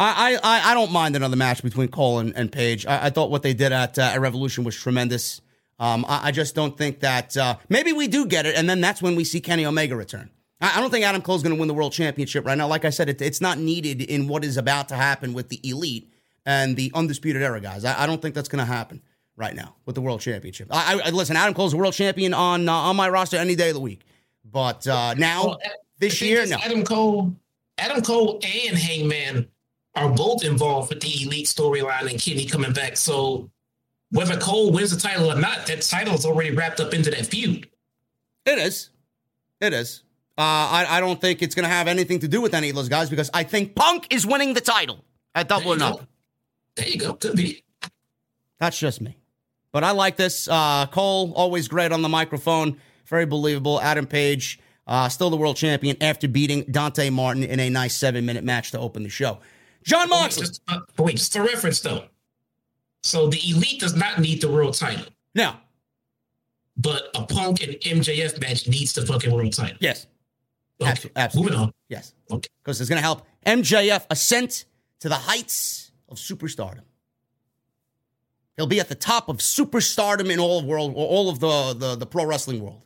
I, 0.00 0.38
I, 0.42 0.70
I 0.70 0.74
don't 0.74 0.92
mind 0.92 1.14
another 1.14 1.36
match 1.36 1.62
between 1.62 1.88
Cole 1.88 2.20
and, 2.20 2.34
and 2.34 2.50
Page. 2.50 2.86
I, 2.86 3.06
I 3.06 3.10
thought 3.10 3.30
what 3.30 3.42
they 3.42 3.52
did 3.52 3.70
at, 3.70 3.98
uh, 3.98 4.02
at 4.02 4.20
Revolution 4.20 4.64
was 4.64 4.74
tremendous. 4.74 5.42
Um, 5.78 6.06
I, 6.08 6.28
I, 6.28 6.30
just 6.30 6.54
don't 6.54 6.76
think 6.76 7.00
that 7.00 7.36
uh, 7.36 7.56
maybe 7.68 7.92
we 7.92 8.08
do 8.08 8.26
get 8.26 8.46
it, 8.46 8.54
and 8.56 8.68
then 8.68 8.80
that's 8.80 9.02
when 9.02 9.14
we 9.14 9.24
see 9.24 9.40
Kenny 9.40 9.66
Omega 9.66 9.94
return. 9.96 10.30
I, 10.60 10.78
I 10.78 10.80
don't 10.80 10.90
think 10.90 11.04
Adam 11.04 11.20
Cole's 11.20 11.42
going 11.42 11.54
to 11.54 11.58
win 11.58 11.68
the 11.68 11.74
world 11.74 11.92
championship 11.92 12.46
right 12.46 12.56
now. 12.56 12.66
Like 12.66 12.84
I 12.86 12.90
said, 12.90 13.08
it, 13.10 13.20
it's 13.20 13.40
not 13.42 13.58
needed 13.58 14.00
in 14.02 14.26
what 14.26 14.42
is 14.44 14.56
about 14.56 14.88
to 14.88 14.96
happen 14.96 15.34
with 15.34 15.50
the 15.50 15.60
elite 15.68 16.10
and 16.46 16.76
the 16.76 16.90
undisputed 16.94 17.42
era 17.42 17.60
guys. 17.60 17.84
I, 17.84 18.02
I 18.02 18.06
don't 18.06 18.22
think 18.22 18.34
that's 18.34 18.48
going 18.48 18.64
to 18.64 18.70
happen 18.70 19.02
right 19.36 19.54
now 19.54 19.76
with 19.84 19.94
the 19.94 20.00
world 20.00 20.20
championship. 20.22 20.68
I, 20.70 21.00
I 21.04 21.10
listen. 21.10 21.36
Adam 21.36 21.52
Cole's 21.52 21.74
a 21.74 21.76
world 21.76 21.94
champion 21.94 22.32
on 22.32 22.68
uh, 22.68 22.72
on 22.72 22.96
my 22.96 23.08
roster 23.10 23.36
any 23.36 23.54
day 23.54 23.68
of 23.68 23.74
the 23.74 23.80
week, 23.80 24.00
but 24.44 24.86
uh, 24.86 25.12
now 25.14 25.44
well, 25.44 25.60
this 25.98 26.22
year, 26.22 26.46
no. 26.46 26.56
Adam 26.56 26.84
Cole, 26.84 27.34
Adam 27.76 28.02
Cole, 28.02 28.40
and 28.42 28.78
Hangman 28.78 29.48
are 29.94 30.08
both 30.08 30.44
involved 30.44 30.90
with 30.90 31.00
the 31.00 31.22
elite 31.22 31.46
storyline 31.46 32.10
and 32.10 32.20
Kenny 32.20 32.46
coming 32.46 32.72
back. 32.72 32.96
So 32.96 33.50
whether 34.10 34.36
Cole 34.38 34.72
wins 34.72 34.90
the 34.90 35.00
title 35.00 35.30
or 35.30 35.34
not, 35.34 35.66
that 35.66 35.82
title 35.82 36.14
is 36.14 36.24
already 36.24 36.54
wrapped 36.54 36.80
up 36.80 36.94
into 36.94 37.10
that 37.10 37.26
feud. 37.26 37.68
It 38.46 38.58
is. 38.58 38.90
It 39.60 39.72
is. 39.72 40.02
Uh, 40.38 40.42
I, 40.42 40.86
I 40.88 41.00
don't 41.00 41.20
think 41.20 41.42
it's 41.42 41.54
going 41.54 41.64
to 41.64 41.74
have 41.74 41.86
anything 41.86 42.20
to 42.20 42.28
do 42.28 42.40
with 42.40 42.54
any 42.54 42.70
of 42.70 42.76
those 42.76 42.88
guys 42.88 43.10
because 43.10 43.30
I 43.34 43.42
think 43.42 43.74
Punk 43.74 44.06
is 44.10 44.26
winning 44.26 44.54
the 44.54 44.60
title 44.60 45.04
at 45.34 45.48
Double 45.48 45.74
or 45.74 45.76
Nothing. 45.76 46.06
There 46.76 46.88
you 46.88 46.98
go. 46.98 47.14
Could 47.14 47.36
be. 47.36 47.62
That's 48.58 48.78
just 48.78 49.00
me. 49.00 49.16
But 49.72 49.84
I 49.84 49.90
like 49.90 50.16
this. 50.16 50.48
Uh, 50.48 50.86
Cole, 50.86 51.32
always 51.34 51.68
great 51.68 51.92
on 51.92 52.02
the 52.02 52.08
microphone. 52.08 52.78
Very 53.06 53.26
believable. 53.26 53.80
Adam 53.80 54.06
Page, 54.06 54.60
uh, 54.86 55.08
still 55.08 55.30
the 55.30 55.36
world 55.36 55.56
champion 55.56 55.96
after 56.00 56.26
beating 56.26 56.64
Dante 56.70 57.10
Martin 57.10 57.42
in 57.42 57.60
a 57.60 57.68
nice 57.68 57.94
seven 57.94 58.24
minute 58.24 58.44
match 58.44 58.70
to 58.70 58.78
open 58.78 59.02
the 59.02 59.08
show. 59.08 59.38
Jon 59.84 60.08
Moxley. 60.08 60.42
Wait, 60.42 60.48
just, 60.48 60.62
uh, 60.68 60.80
wait, 60.98 61.16
just 61.16 61.32
for 61.32 61.42
reference 61.42 61.80
though. 61.80 62.04
So 63.02 63.28
the 63.28 63.40
elite 63.50 63.80
does 63.80 63.94
not 63.94 64.18
need 64.18 64.40
the 64.40 64.50
world 64.50 64.74
title. 64.74 65.06
No. 65.34 65.54
But 66.76 67.10
a 67.14 67.24
Punk 67.24 67.62
and 67.62 67.72
MJF 67.74 68.40
match 68.40 68.68
needs 68.68 68.92
the 68.92 69.04
fucking 69.04 69.32
world 69.32 69.52
title. 69.52 69.76
Yes. 69.80 70.06
Okay. 70.80 70.90
Absolutely. 70.90 71.22
Absolutely. 71.22 71.52
Moving 71.52 71.66
on. 71.66 71.72
Yes. 71.88 72.14
Okay. 72.30 72.48
Because 72.62 72.80
it's 72.80 72.88
going 72.88 72.98
to 72.98 73.02
help 73.02 73.26
MJF 73.46 74.06
ascent 74.10 74.64
to 75.00 75.08
the 75.08 75.14
heights 75.14 75.92
of 76.08 76.16
superstardom. 76.18 76.82
He'll 78.56 78.66
be 78.66 78.80
at 78.80 78.88
the 78.88 78.94
top 78.94 79.28
of 79.28 79.38
superstardom 79.38 80.30
in 80.30 80.38
all 80.38 80.58
of 80.58 80.64
world, 80.66 80.92
all 80.94 81.30
of 81.30 81.40
the, 81.40 81.74
the, 81.74 81.96
the 81.96 82.06
pro 82.06 82.24
wrestling 82.24 82.60
world 82.60 82.84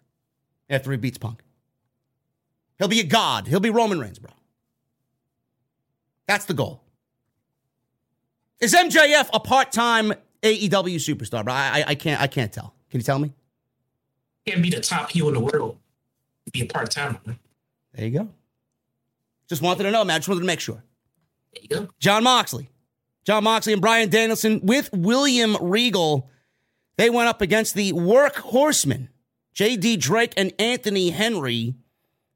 after 0.71 0.91
he 0.93 0.97
beats 0.97 1.19
Punk. 1.19 1.43
He'll 2.79 2.89
be 2.89 3.01
a 3.01 3.05
god. 3.05 3.49
He'll 3.49 3.61
be 3.61 3.71
Roman 3.71 3.99
Reigns, 3.99 4.19
bro. 4.19 4.31
That's 6.27 6.45
the 6.45 6.55
goal. 6.55 6.84
Is 8.65 8.73
MJF 8.73 9.29
a 9.35 9.41
part-time 9.41 10.15
AEW 10.43 10.97
superstar, 10.97 11.45
bro? 11.45 11.53
I, 11.53 11.81
I, 11.81 11.85
I 11.89 11.95
can't 11.95 12.19
I 12.19 12.27
can't 12.27 12.51
tell. 12.51 12.75
Can 12.89 12.99
you 12.99 13.05
tell 13.05 13.19
me? 13.19 13.31
Can't 14.47 14.63
be 14.63 14.71
the 14.71 14.81
top 14.81 15.11
heel 15.11 15.29
in 15.29 15.35
the 15.35 15.41
world. 15.41 15.77
Be 16.51 16.63
a 16.63 16.65
part 16.65 16.91
timer. 16.91 17.21
There 17.27 18.07
you 18.07 18.19
go. 18.19 18.29
Just 19.51 19.61
wanted 19.61 19.83
to 19.83 19.91
know, 19.91 20.03
man. 20.03 20.15
I 20.15 20.19
just 20.19 20.29
wanted 20.29 20.41
to 20.41 20.47
make 20.47 20.61
sure. 20.61 20.83
There 21.53 21.63
you 21.63 21.69
go. 21.69 21.89
Jon 21.99 22.25
Moxley. 22.25 22.71
Jon 23.25 23.45
Moxley 23.45 23.75
and 23.75 23.83
Bryan 23.83 24.09
Danielson 24.09 24.61
with 24.63 24.89
William 24.95 25.59
Regal. 25.61 26.31
They 26.97 27.11
went 27.11 27.29
up 27.29 27.43
against 27.43 27.75
the 27.75 27.93
workhorsemen, 27.93 29.09
J.D. 29.53 29.99
Drake 29.99 30.33
and 30.39 30.55
Anthony 30.59 31.11
Henry. 31.11 31.75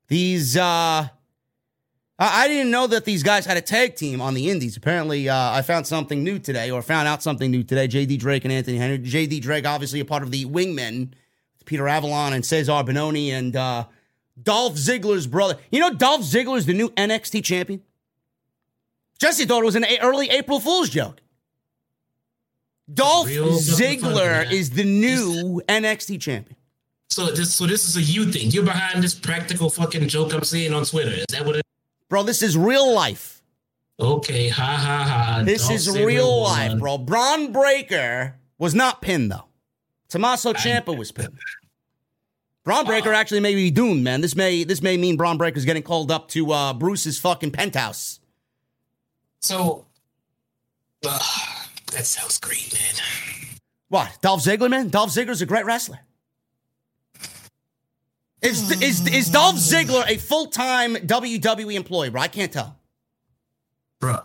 These, 0.08 0.58
uh, 0.58 1.08
I 2.18 2.44
I 2.44 2.48
didn't 2.48 2.70
know 2.70 2.86
that 2.88 3.04
these 3.04 3.22
guys 3.22 3.46
had 3.46 3.56
a 3.56 3.60
tag 3.60 3.94
team 3.96 4.20
on 4.20 4.34
the 4.34 4.50
Indies. 4.50 4.76
Apparently, 4.76 5.28
uh, 5.28 5.52
I 5.52 5.62
found 5.62 5.86
something 5.86 6.22
new 6.24 6.38
today, 6.38 6.70
or 6.70 6.82
found 6.82 7.08
out 7.08 7.22
something 7.22 7.50
new 7.50 7.62
today. 7.62 7.86
J.D. 7.86 8.16
Drake 8.16 8.44
and 8.44 8.52
Anthony 8.52 8.78
Henry. 8.78 8.98
J.D. 8.98 9.40
Drake, 9.40 9.66
obviously 9.66 10.00
a 10.00 10.04
part 10.04 10.22
of 10.22 10.30
the 10.30 10.44
Wingmen, 10.44 11.10
Peter 11.64 11.86
Avalon 11.88 12.32
and 12.32 12.44
Cezar 12.44 12.84
Bononi, 12.86 13.28
and 13.30 13.54
uh, 13.54 13.84
Dolph 14.42 14.74
Ziggler's 14.74 15.26
brother. 15.26 15.56
You 15.70 15.80
know, 15.80 15.94
Dolph 15.94 16.22
Ziggler's 16.22 16.66
the 16.66 16.74
new 16.74 16.90
NXT 16.90 17.44
champion. 17.44 17.82
Jesse 19.18 19.44
thought 19.44 19.62
it 19.62 19.66
was 19.66 19.76
an 19.76 19.84
a- 19.84 19.98
early 20.00 20.30
April 20.30 20.60
Fool's 20.60 20.90
joke. 20.90 21.20
Dolph 22.92 23.26
Real 23.26 23.48
Ziggler 23.50 24.50
is 24.50 24.70
the 24.70 24.84
new 24.84 25.60
NXT 25.68 26.20
champion. 26.20 26.56
So 27.10 27.26
this 27.26 27.54
so 27.54 27.66
this 27.66 27.88
is 27.88 27.96
a 27.96 28.02
you 28.02 28.30
thing. 28.30 28.50
You're 28.50 28.64
behind 28.64 29.02
this 29.02 29.14
practical 29.14 29.70
fucking 29.70 30.08
joke 30.08 30.32
I'm 30.32 30.44
seeing 30.44 30.72
on 30.72 30.84
Twitter. 30.84 31.10
Is 31.10 31.24
that 31.30 31.44
what 31.44 31.56
it 31.56 31.62
Bro, 32.08 32.24
this 32.24 32.42
is 32.42 32.56
real 32.56 32.92
life. 32.94 33.42
Okay, 34.00 34.48
ha 34.48 34.62
ha 34.64 35.04
ha. 35.04 35.42
This 35.44 35.66
Dolph 35.66 35.74
is 35.74 35.98
real 35.98 36.42
life, 36.42 36.78
bro. 36.78 36.98
Bron 36.98 37.52
Breakker 37.52 38.36
was 38.56 38.74
not 38.74 39.02
pinned, 39.02 39.32
though. 39.32 39.46
Tommaso 40.08 40.52
Ciampa 40.52 40.96
was 40.96 41.12
pinned. 41.12 41.38
Bron 42.64 42.84
Breakker 42.84 43.12
actually 43.12 43.40
may 43.40 43.54
be 43.54 43.70
doomed, 43.70 44.04
man. 44.04 44.20
This 44.20 44.36
may 44.36 44.62
this 44.64 44.82
may 44.82 44.96
mean 44.96 45.16
Bron 45.16 45.36
Breakker's 45.38 45.64
getting 45.64 45.82
called 45.82 46.10
up 46.10 46.28
to 46.28 46.52
uh, 46.52 46.74
Bruce's 46.74 47.18
fucking 47.18 47.50
penthouse. 47.50 48.20
So 49.40 49.86
uh, 51.04 51.18
that 51.92 52.06
sounds 52.06 52.38
great, 52.38 52.72
man. 52.72 52.94
What? 53.88 54.18
Dolph 54.20 54.44
Ziggler, 54.44 54.70
man? 54.70 54.88
Dolph 54.90 55.10
Ziggler's 55.10 55.42
a 55.42 55.46
great 55.46 55.64
wrestler. 55.64 56.00
Is, 58.40 58.80
is, 58.80 59.06
is 59.08 59.30
Dolph 59.30 59.56
Ziggler 59.56 60.08
a 60.08 60.16
full 60.16 60.46
time 60.46 60.94
WWE 60.94 61.74
employee, 61.74 62.10
bro? 62.10 62.20
I 62.22 62.28
can't 62.28 62.52
tell. 62.52 62.76
Bro, 64.00 64.20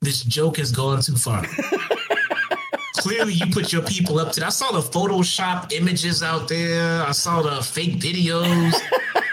This 0.00 0.22
joke 0.24 0.56
has 0.56 0.72
gone 0.72 1.00
too 1.00 1.14
far. 1.14 1.44
Clearly, 2.96 3.34
you 3.34 3.46
put 3.52 3.72
your 3.72 3.82
people 3.82 4.18
up 4.18 4.32
to 4.32 4.40
that. 4.40 4.46
I 4.46 4.50
saw 4.50 4.72
the 4.72 4.80
Photoshop 4.80 5.72
images 5.72 6.24
out 6.24 6.48
there. 6.48 7.02
I 7.02 7.12
saw 7.12 7.40
the 7.42 7.62
fake 7.62 8.00
videos. 8.00 8.74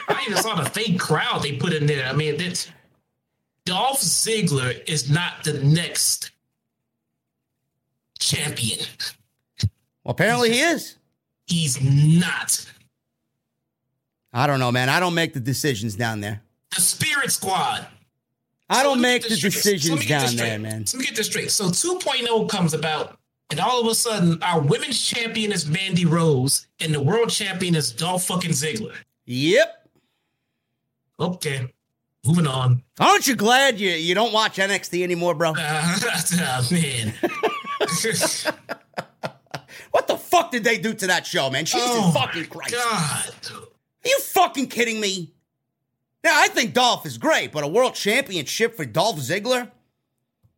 I 0.07 0.23
even 0.27 0.38
saw 0.38 0.53
the 0.61 0.69
fake 0.69 0.99
crowd 0.99 1.41
they 1.41 1.53
put 1.53 1.73
in 1.73 1.88
there. 1.88 2.05
I 2.05 2.13
mean, 2.13 2.38
this 2.38 2.69
Dolph 3.65 3.99
Ziggler 3.99 4.88
is 4.88 5.09
not 5.09 5.43
the 5.43 5.53
next 5.53 6.29
champion. 8.19 8.86
Well, 10.03 10.11
apparently 10.11 10.51
he 10.51 10.59
is. 10.59 10.97
He's 11.47 11.81
not. 11.81 12.63
I 14.34 14.47
don't 14.47 14.59
know, 14.59 14.71
man. 14.71 14.89
I 14.89 14.99
don't 14.99 15.13
make 15.13 15.34
the 15.34 15.39
decisions 15.39 15.95
down 15.95 16.21
there. 16.21 16.41
The 16.73 16.81
Spirit 16.81 17.31
Squad. 17.31 17.86
I 18.69 18.81
don't 18.81 18.97
me 18.97 19.03
make 19.03 19.23
the 19.27 19.36
straight. 19.36 19.53
Decisions 19.53 20.05
down 20.07 20.36
there, 20.36 20.57
man. 20.57 20.88
So 20.88 20.97
let 20.97 21.01
me 21.01 21.07
get 21.07 21.15
this 21.15 21.27
straight. 21.27 21.51
So 21.51 21.65
2.0 21.65 22.49
comes 22.49 22.73
about, 22.73 23.19
and 23.51 23.59
all 23.59 23.79
of 23.79 23.88
a 23.88 23.93
sudden, 23.93 24.41
our 24.41 24.59
women's 24.59 24.99
champion 24.99 25.51
is 25.51 25.67
Mandy 25.67 26.05
Rose, 26.05 26.67
and 26.79 26.93
the 26.93 27.01
world 27.01 27.29
champion 27.29 27.75
is 27.75 27.91
Dolph 27.91 28.25
fucking 28.25 28.51
Ziggler. 28.51 28.95
Yep. 29.25 29.89
Okay, 31.19 31.71
moving 32.25 32.47
on. 32.47 32.81
Aren't 32.99 33.27
you 33.27 33.36
glad 33.36 33.79
you, 33.79 33.91
you 33.91 34.15
don't 34.15 34.34
watch 34.34 34.57
NXT 34.57 35.03
anymore, 35.03 35.36
bro? 35.36 35.53
Uh, 35.55 35.99
oh, 36.39 36.67
man. 36.71 37.13
What 39.91 40.07
the 40.07 40.17
fuck 40.17 40.49
did 40.49 40.63
they 40.63 40.79
do 40.79 40.95
to 40.95 41.07
that 41.07 41.27
show, 41.27 41.51
man? 41.51 41.65
Jesus 41.65 41.88
oh, 41.88 42.11
fucking 42.11 42.47
Christ. 42.47 42.73
God. 42.73 43.69
Are 44.05 44.09
you 44.09 44.19
fucking 44.19 44.67
kidding 44.67 44.99
me? 44.99 45.33
Now, 46.23 46.31
I 46.33 46.47
think 46.47 46.73
Dolph 46.73 47.05
is 47.05 47.17
great, 47.17 47.51
but 47.51 47.63
a 47.63 47.67
world 47.67 47.95
championship 47.95 48.75
for 48.75 48.85
Dolph 48.85 49.17
Ziggler? 49.17 49.69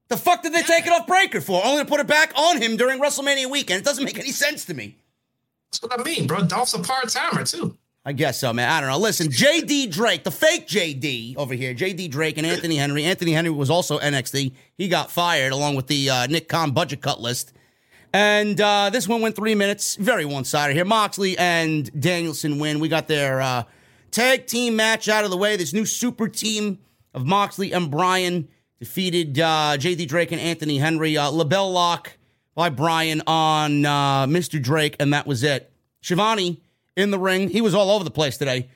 The 0.08 0.18
fuck 0.18 0.44
did 0.44 0.54
they 0.54 0.62
take 0.62 0.86
it 0.86 0.92
off 0.92 1.08
Breakker 1.08 1.42
for? 1.42 1.66
Only 1.66 1.84
to 1.84 1.90
put 1.90 2.00
it 2.00 2.08
back 2.08 2.32
on 2.38 2.62
him 2.62 2.78
during 2.78 3.02
WrestleMania 3.02 3.50
weekend. 3.50 3.80
It 3.82 3.86
doesn't 3.86 4.04
make 4.04 4.20
any 4.20 4.32
sense 4.32 4.66
to 4.66 4.74
me. 4.76 4.98
That's 5.72 5.82
what 5.82 6.00
I 6.00 6.04
mean, 6.04 6.28
bro. 6.28 6.44
Dolph's 6.44 6.76
a 6.76 6.80
part 6.80 7.10
timer, 7.10 7.44
too. 7.44 7.76
I 8.08 8.14
guess 8.14 8.40
so, 8.40 8.54
man. 8.54 8.70
I 8.70 8.82
don't 8.82 8.90
know. 8.92 9.00
Listen, 9.00 9.30
JD 9.30 9.92
Drake, 9.92 10.24
the 10.24 10.30
fake 10.30 10.68
JD 10.68 11.38
over 11.38 11.56
here, 11.56 11.74
JD 11.74 12.12
Drake 12.12 12.38
and 12.38 12.46
Anthony 12.46 12.76
Henry. 12.76 13.04
Anthony 13.04 13.32
Henry 13.32 13.50
was 13.50 13.72
also 13.72 13.98
NXT. 13.98 14.54
He 14.78 14.88
got 14.88 15.10
fired 15.10 15.52
along 15.52 15.76
with 15.76 15.88
the 15.88 16.12
uh, 16.12 16.28
Nick 16.28 16.48
Khan 16.48 16.70
budget 16.70 17.02
cut 17.02 17.20
list. 17.20 17.52
And 18.16 18.62
uh, 18.62 18.92
this 18.92 19.10
one 19.10 19.20
went 19.20 19.36
three 19.36 19.56
minutes. 19.56 19.98
Very 19.98 20.24
one 20.24 20.46
sided 20.46 20.74
here. 20.74 20.86
Moxley 20.86 21.38
and 21.38 21.92
Danielson 22.00 22.60
win. 22.60 22.80
We 22.80 22.88
got 22.88 23.10
their 23.10 23.42
uh, 23.42 23.64
tag 24.10 24.48
team 24.48 24.78
match 24.78 25.10
out 25.10 25.26
of 25.26 25.32
the 25.32 25.36
way. 25.36 25.58
This 25.58 25.74
new 25.74 25.86
super 25.86 26.30
team 26.30 26.80
of 27.14 27.26
Moxley 27.26 27.74
and 27.74 27.92
Bryan 27.92 28.48
defeated 28.80 29.38
uh, 29.38 29.76
JD 29.78 30.08
Drake 30.08 30.32
and 30.32 30.40
Anthony 30.40 30.78
Henry. 30.78 31.18
Uh, 31.18 31.30
LeBell 31.30 31.74
lock 31.74 32.16
by 32.54 32.70
Bryan 32.70 33.22
on 33.28 33.86
uh, 33.86 34.26
Mr. 34.28 34.64
Drake, 34.64 34.96
and 34.98 35.12
that 35.12 35.28
was 35.28 35.44
it. 35.44 35.70
Schiavone 36.00 36.62
in 36.96 37.12
the 37.12 37.20
ring. 37.20 37.50
He 37.50 37.60
was 37.60 37.76
all 37.76 37.92
over 37.92 38.06
the 38.06 38.12
place 38.12 38.38
today. 38.38 38.70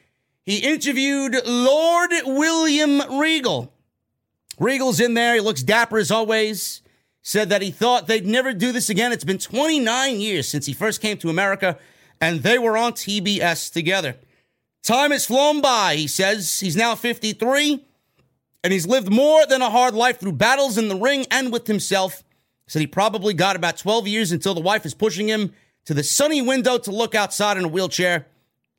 He 0.43 0.57
interviewed 0.57 1.37
Lord 1.45 2.11
William 2.25 3.17
Regal. 3.17 3.71
Regal's 4.59 4.99
in 4.99 5.13
there. 5.13 5.35
He 5.35 5.39
looks 5.39 5.63
dapper 5.63 5.97
as 5.97 6.11
always. 6.11 6.81
Said 7.29 7.49
that 7.49 7.61
he 7.61 7.69
thought 7.69 8.07
they'd 8.07 8.25
never 8.25 8.53
do 8.53 8.71
this 8.71 8.89
again. 8.89 9.11
It's 9.11 9.23
been 9.23 9.37
29 9.37 10.19
years 10.19 10.47
since 10.47 10.65
he 10.65 10.73
first 10.73 10.99
came 10.99 11.15
to 11.19 11.29
America, 11.29 11.77
and 12.19 12.41
they 12.41 12.57
were 12.57 12.75
on 12.75 12.93
TBS 12.93 13.71
together. 13.71 14.15
Time 14.81 15.11
has 15.11 15.27
flown 15.27 15.61
by, 15.61 15.95
he 15.95 16.07
says. 16.07 16.59
He's 16.59 16.75
now 16.75 16.95
53, 16.95 17.85
and 18.63 18.73
he's 18.73 18.87
lived 18.87 19.11
more 19.11 19.45
than 19.45 19.61
a 19.61 19.69
hard 19.69 19.93
life 19.93 20.19
through 20.19 20.31
battles 20.31 20.79
in 20.79 20.87
the 20.87 20.95
ring 20.95 21.27
and 21.29 21.53
with 21.53 21.67
himself. 21.67 22.23
Said 22.65 22.79
he 22.79 22.87
probably 22.87 23.35
got 23.35 23.55
about 23.55 23.77
12 23.77 24.07
years 24.07 24.31
until 24.31 24.55
the 24.55 24.59
wife 24.59 24.83
is 24.83 24.95
pushing 24.95 25.27
him 25.27 25.53
to 25.85 25.93
the 25.93 26.01
sunny 26.01 26.41
window 26.41 26.79
to 26.79 26.89
look 26.89 27.13
outside 27.13 27.57
in 27.57 27.65
a 27.65 27.67
wheelchair. 27.67 28.25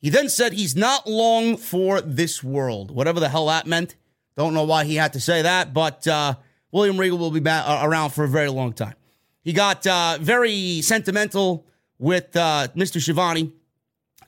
He 0.01 0.11
then 0.11 0.29
said 0.29 0.55
he's 0.55 0.75
not 0.75 1.07
long 1.09 1.57
for 1.57 2.01
this 2.01 2.43
world, 2.43 2.91
whatever 2.91 3.21
the 3.21 3.29
hell 3.29 3.47
that 3.47 3.69
meant. 3.69 3.95
Don't 4.37 4.55
know 4.55 4.65
why 4.65 4.87
he 4.87 4.97
had 4.97 5.13
to 5.13 5.21
say 5.21 5.43
that, 5.43 5.73
but 5.73 6.05
uh, 6.09 6.35
William 6.73 6.99
Regal 6.99 7.19
will 7.19 7.31
be 7.31 7.41
back, 7.41 7.65
uh, 7.67 7.81
around 7.83 8.11
for 8.11 8.25
a 8.25 8.29
very 8.29 8.49
long 8.49 8.73
time. 8.73 8.95
He 9.43 9.53
got 9.53 9.87
uh, 9.87 10.19
very 10.21 10.83
sentimental 10.83 11.67
with 11.99 12.37
uh, 12.37 12.69
Mr. 12.77 13.01
Schiavone, 13.01 13.53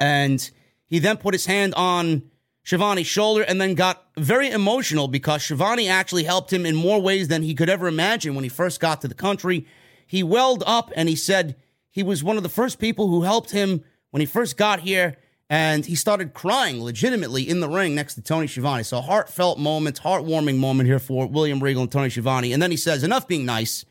and 0.00 0.50
he 0.86 0.98
then 0.98 1.16
put 1.16 1.34
his 1.34 1.46
hand 1.46 1.74
on 1.74 2.22
Schiavone's 2.64 3.06
shoulder 3.06 3.42
and 3.42 3.60
then 3.60 3.74
got 3.74 4.06
very 4.16 4.50
emotional 4.50 5.08
because 5.08 5.42
Schiavone 5.42 5.88
actually 5.88 6.24
helped 6.24 6.52
him 6.52 6.64
in 6.64 6.76
more 6.76 7.00
ways 7.00 7.28
than 7.28 7.42
he 7.42 7.54
could 7.54 7.68
ever 7.68 7.88
imagine 7.88 8.34
when 8.34 8.44
he 8.44 8.48
first 8.48 8.80
got 8.80 9.00
to 9.00 9.08
the 9.08 9.14
country. 9.14 9.66
He 10.06 10.22
welled 10.22 10.62
up 10.66 10.92
and 10.94 11.08
he 11.08 11.16
said 11.16 11.56
he 11.90 12.02
was 12.02 12.22
one 12.22 12.36
of 12.36 12.42
the 12.42 12.48
first 12.48 12.78
people 12.78 13.08
who 13.08 13.22
helped 13.22 13.50
him 13.50 13.82
when 14.10 14.20
he 14.20 14.26
first 14.26 14.56
got 14.56 14.80
here 14.80 15.16
and 15.52 15.84
he 15.84 15.94
started 15.94 16.32
crying 16.32 16.82
legitimately 16.82 17.46
in 17.46 17.60
the 17.60 17.68
ring 17.68 17.94
next 17.94 18.14
to 18.14 18.22
Tony 18.22 18.46
Schiavone. 18.46 18.84
So 18.84 19.02
heartfelt 19.02 19.58
moment, 19.58 20.00
heartwarming 20.00 20.56
moment 20.56 20.86
here 20.88 20.98
for 20.98 21.26
William 21.26 21.62
Regal 21.62 21.82
and 21.82 21.92
Tony 21.92 22.08
Schiavone. 22.08 22.54
And 22.54 22.62
then 22.62 22.70
he 22.70 22.76
says, 22.78 23.04
enough 23.04 23.28
being 23.28 23.44
nice. 23.44 23.84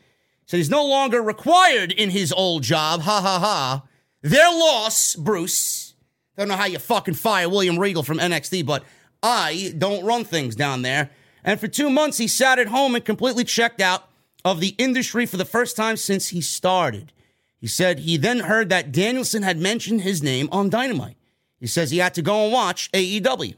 Said 0.48 0.58
he's 0.58 0.72
no 0.72 0.84
longer 0.84 1.22
required 1.22 1.92
in 1.92 2.10
his 2.10 2.34
old 2.34 2.64
job. 2.64 3.02
Ha 3.02 3.22
ha 3.22 3.38
ha. 3.38 3.84
Their 4.24 4.50
loss, 4.50 5.16
Bruce. 5.16 5.94
Don't 6.36 6.48
know 6.48 6.56
how 6.56 6.66
you 6.66 6.80
fucking 6.80 7.14
fire 7.14 7.48
William 7.48 7.78
Regal 7.78 8.02
from 8.02 8.18
NXT, 8.18 8.66
but 8.66 8.84
I 9.22 9.76
don't 9.78 10.04
run 10.04 10.24
things 10.24 10.56
down 10.56 10.82
there. 10.82 11.12
And 11.44 11.60
for 11.60 11.68
two 11.68 11.92
months, 11.92 12.18
he 12.18 12.28
sat 12.28 12.58
at 12.58 12.70
home 12.70 12.96
and 12.96 13.06
completely 13.06 13.44
checked 13.44 13.82
out 13.82 14.10
of 14.44 14.62
the 14.62 14.74
industry 14.80 15.28
for 15.28 15.38
the 15.38 15.46
first 15.46 15.78
time 15.78 15.96
since 15.96 16.30
he 16.30 16.42
started. 16.42 17.14
He 17.60 17.68
said 17.68 18.00
he 18.00 18.18
then 18.18 18.40
heard 18.40 18.70
that 18.70 18.92
Danielson 18.92 19.44
had 19.44 19.60
mentioned 19.60 20.02
his 20.02 20.24
name 20.24 20.50
on 20.52 20.72
Dynamite. 20.72 21.18
He 21.62 21.68
says 21.68 21.92
he 21.92 22.00
had 22.00 22.16
to 22.16 22.22
go 22.22 22.44
and 22.44 22.52
watch 22.52 22.92
AEW. 22.92 23.56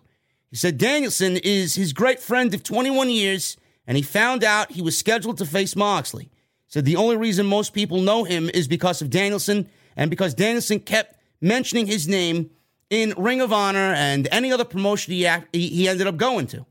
He 0.49 0.55
said 0.55 0.77
Danielson 0.77 1.37
is 1.37 1.73
his 1.73 1.93
great 1.93 2.19
friend 2.19 2.53
of 2.53 2.61
21 2.61 3.09
years, 3.09 3.57
and 3.87 3.97
he 3.97 4.03
found 4.03 4.43
out 4.43 4.73
he 4.73 4.81
was 4.81 4.95
scheduled 4.95 5.37
to 5.39 5.45
face 5.45 5.75
Moxley. 5.75 6.25
He 6.25 6.29
said 6.67 6.85
the 6.85 6.97
only 6.97 7.17
reason 7.17 7.47
most 7.47 7.73
people 7.73 8.01
know 8.01 8.25
him 8.25 8.49
is 8.53 8.67
because 8.67 9.01
of 9.01 9.09
Danielson 9.09 9.69
and 9.95 10.09
because 10.09 10.33
Danielson 10.33 10.81
kept 10.81 11.17
mentioning 11.41 11.87
his 11.87 12.07
name 12.07 12.51
in 12.89 13.13
Ring 13.17 13.41
of 13.41 13.53
Honor 13.53 13.93
and 13.93 14.27
any 14.31 14.51
other 14.51 14.65
promotion 14.65 15.13
he, 15.13 15.27
he 15.53 15.87
ended 15.87 16.05
up 16.05 16.17
going 16.17 16.47
to. 16.47 16.65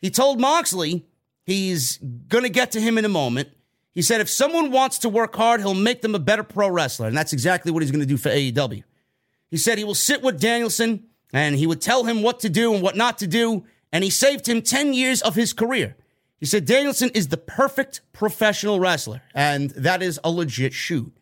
He 0.00 0.10
told 0.10 0.40
Moxley 0.40 1.06
he's 1.44 1.98
going 1.98 2.44
to 2.44 2.50
get 2.50 2.72
to 2.72 2.80
him 2.80 2.98
in 2.98 3.04
a 3.04 3.08
moment. 3.08 3.50
He 3.92 4.02
said 4.02 4.20
if 4.20 4.28
someone 4.28 4.72
wants 4.72 4.98
to 4.98 5.08
work 5.08 5.34
hard, 5.34 5.60
he'll 5.60 5.74
make 5.74 6.02
them 6.02 6.14
a 6.14 6.18
better 6.18 6.42
pro 6.42 6.68
wrestler. 6.68 7.06
And 7.06 7.16
that's 7.16 7.32
exactly 7.32 7.72
what 7.72 7.82
he's 7.82 7.90
going 7.90 8.00
to 8.00 8.06
do 8.06 8.16
for 8.16 8.28
AEW. 8.28 8.82
He 9.50 9.56
said 9.56 9.78
he 9.78 9.84
will 9.84 9.94
sit 9.94 10.22
with 10.22 10.40
Danielson 10.40 11.04
and 11.32 11.54
he 11.56 11.66
would 11.66 11.80
tell 11.80 12.04
him 12.04 12.22
what 12.22 12.40
to 12.40 12.48
do 12.48 12.74
and 12.74 12.82
what 12.82 12.96
not 12.96 13.18
to 13.18 13.26
do. 13.26 13.64
And 13.92 14.02
he 14.02 14.10
saved 14.10 14.48
him 14.48 14.62
10 14.62 14.94
years 14.94 15.22
of 15.22 15.34
his 15.34 15.52
career. 15.52 15.96
He 16.38 16.46
said 16.46 16.66
Danielson 16.66 17.10
is 17.10 17.28
the 17.28 17.36
perfect 17.36 18.00
professional 18.12 18.78
wrestler. 18.78 19.22
And 19.34 19.70
that 19.70 20.02
is 20.02 20.20
a 20.22 20.30
legit 20.30 20.74
shoot. 20.74 21.12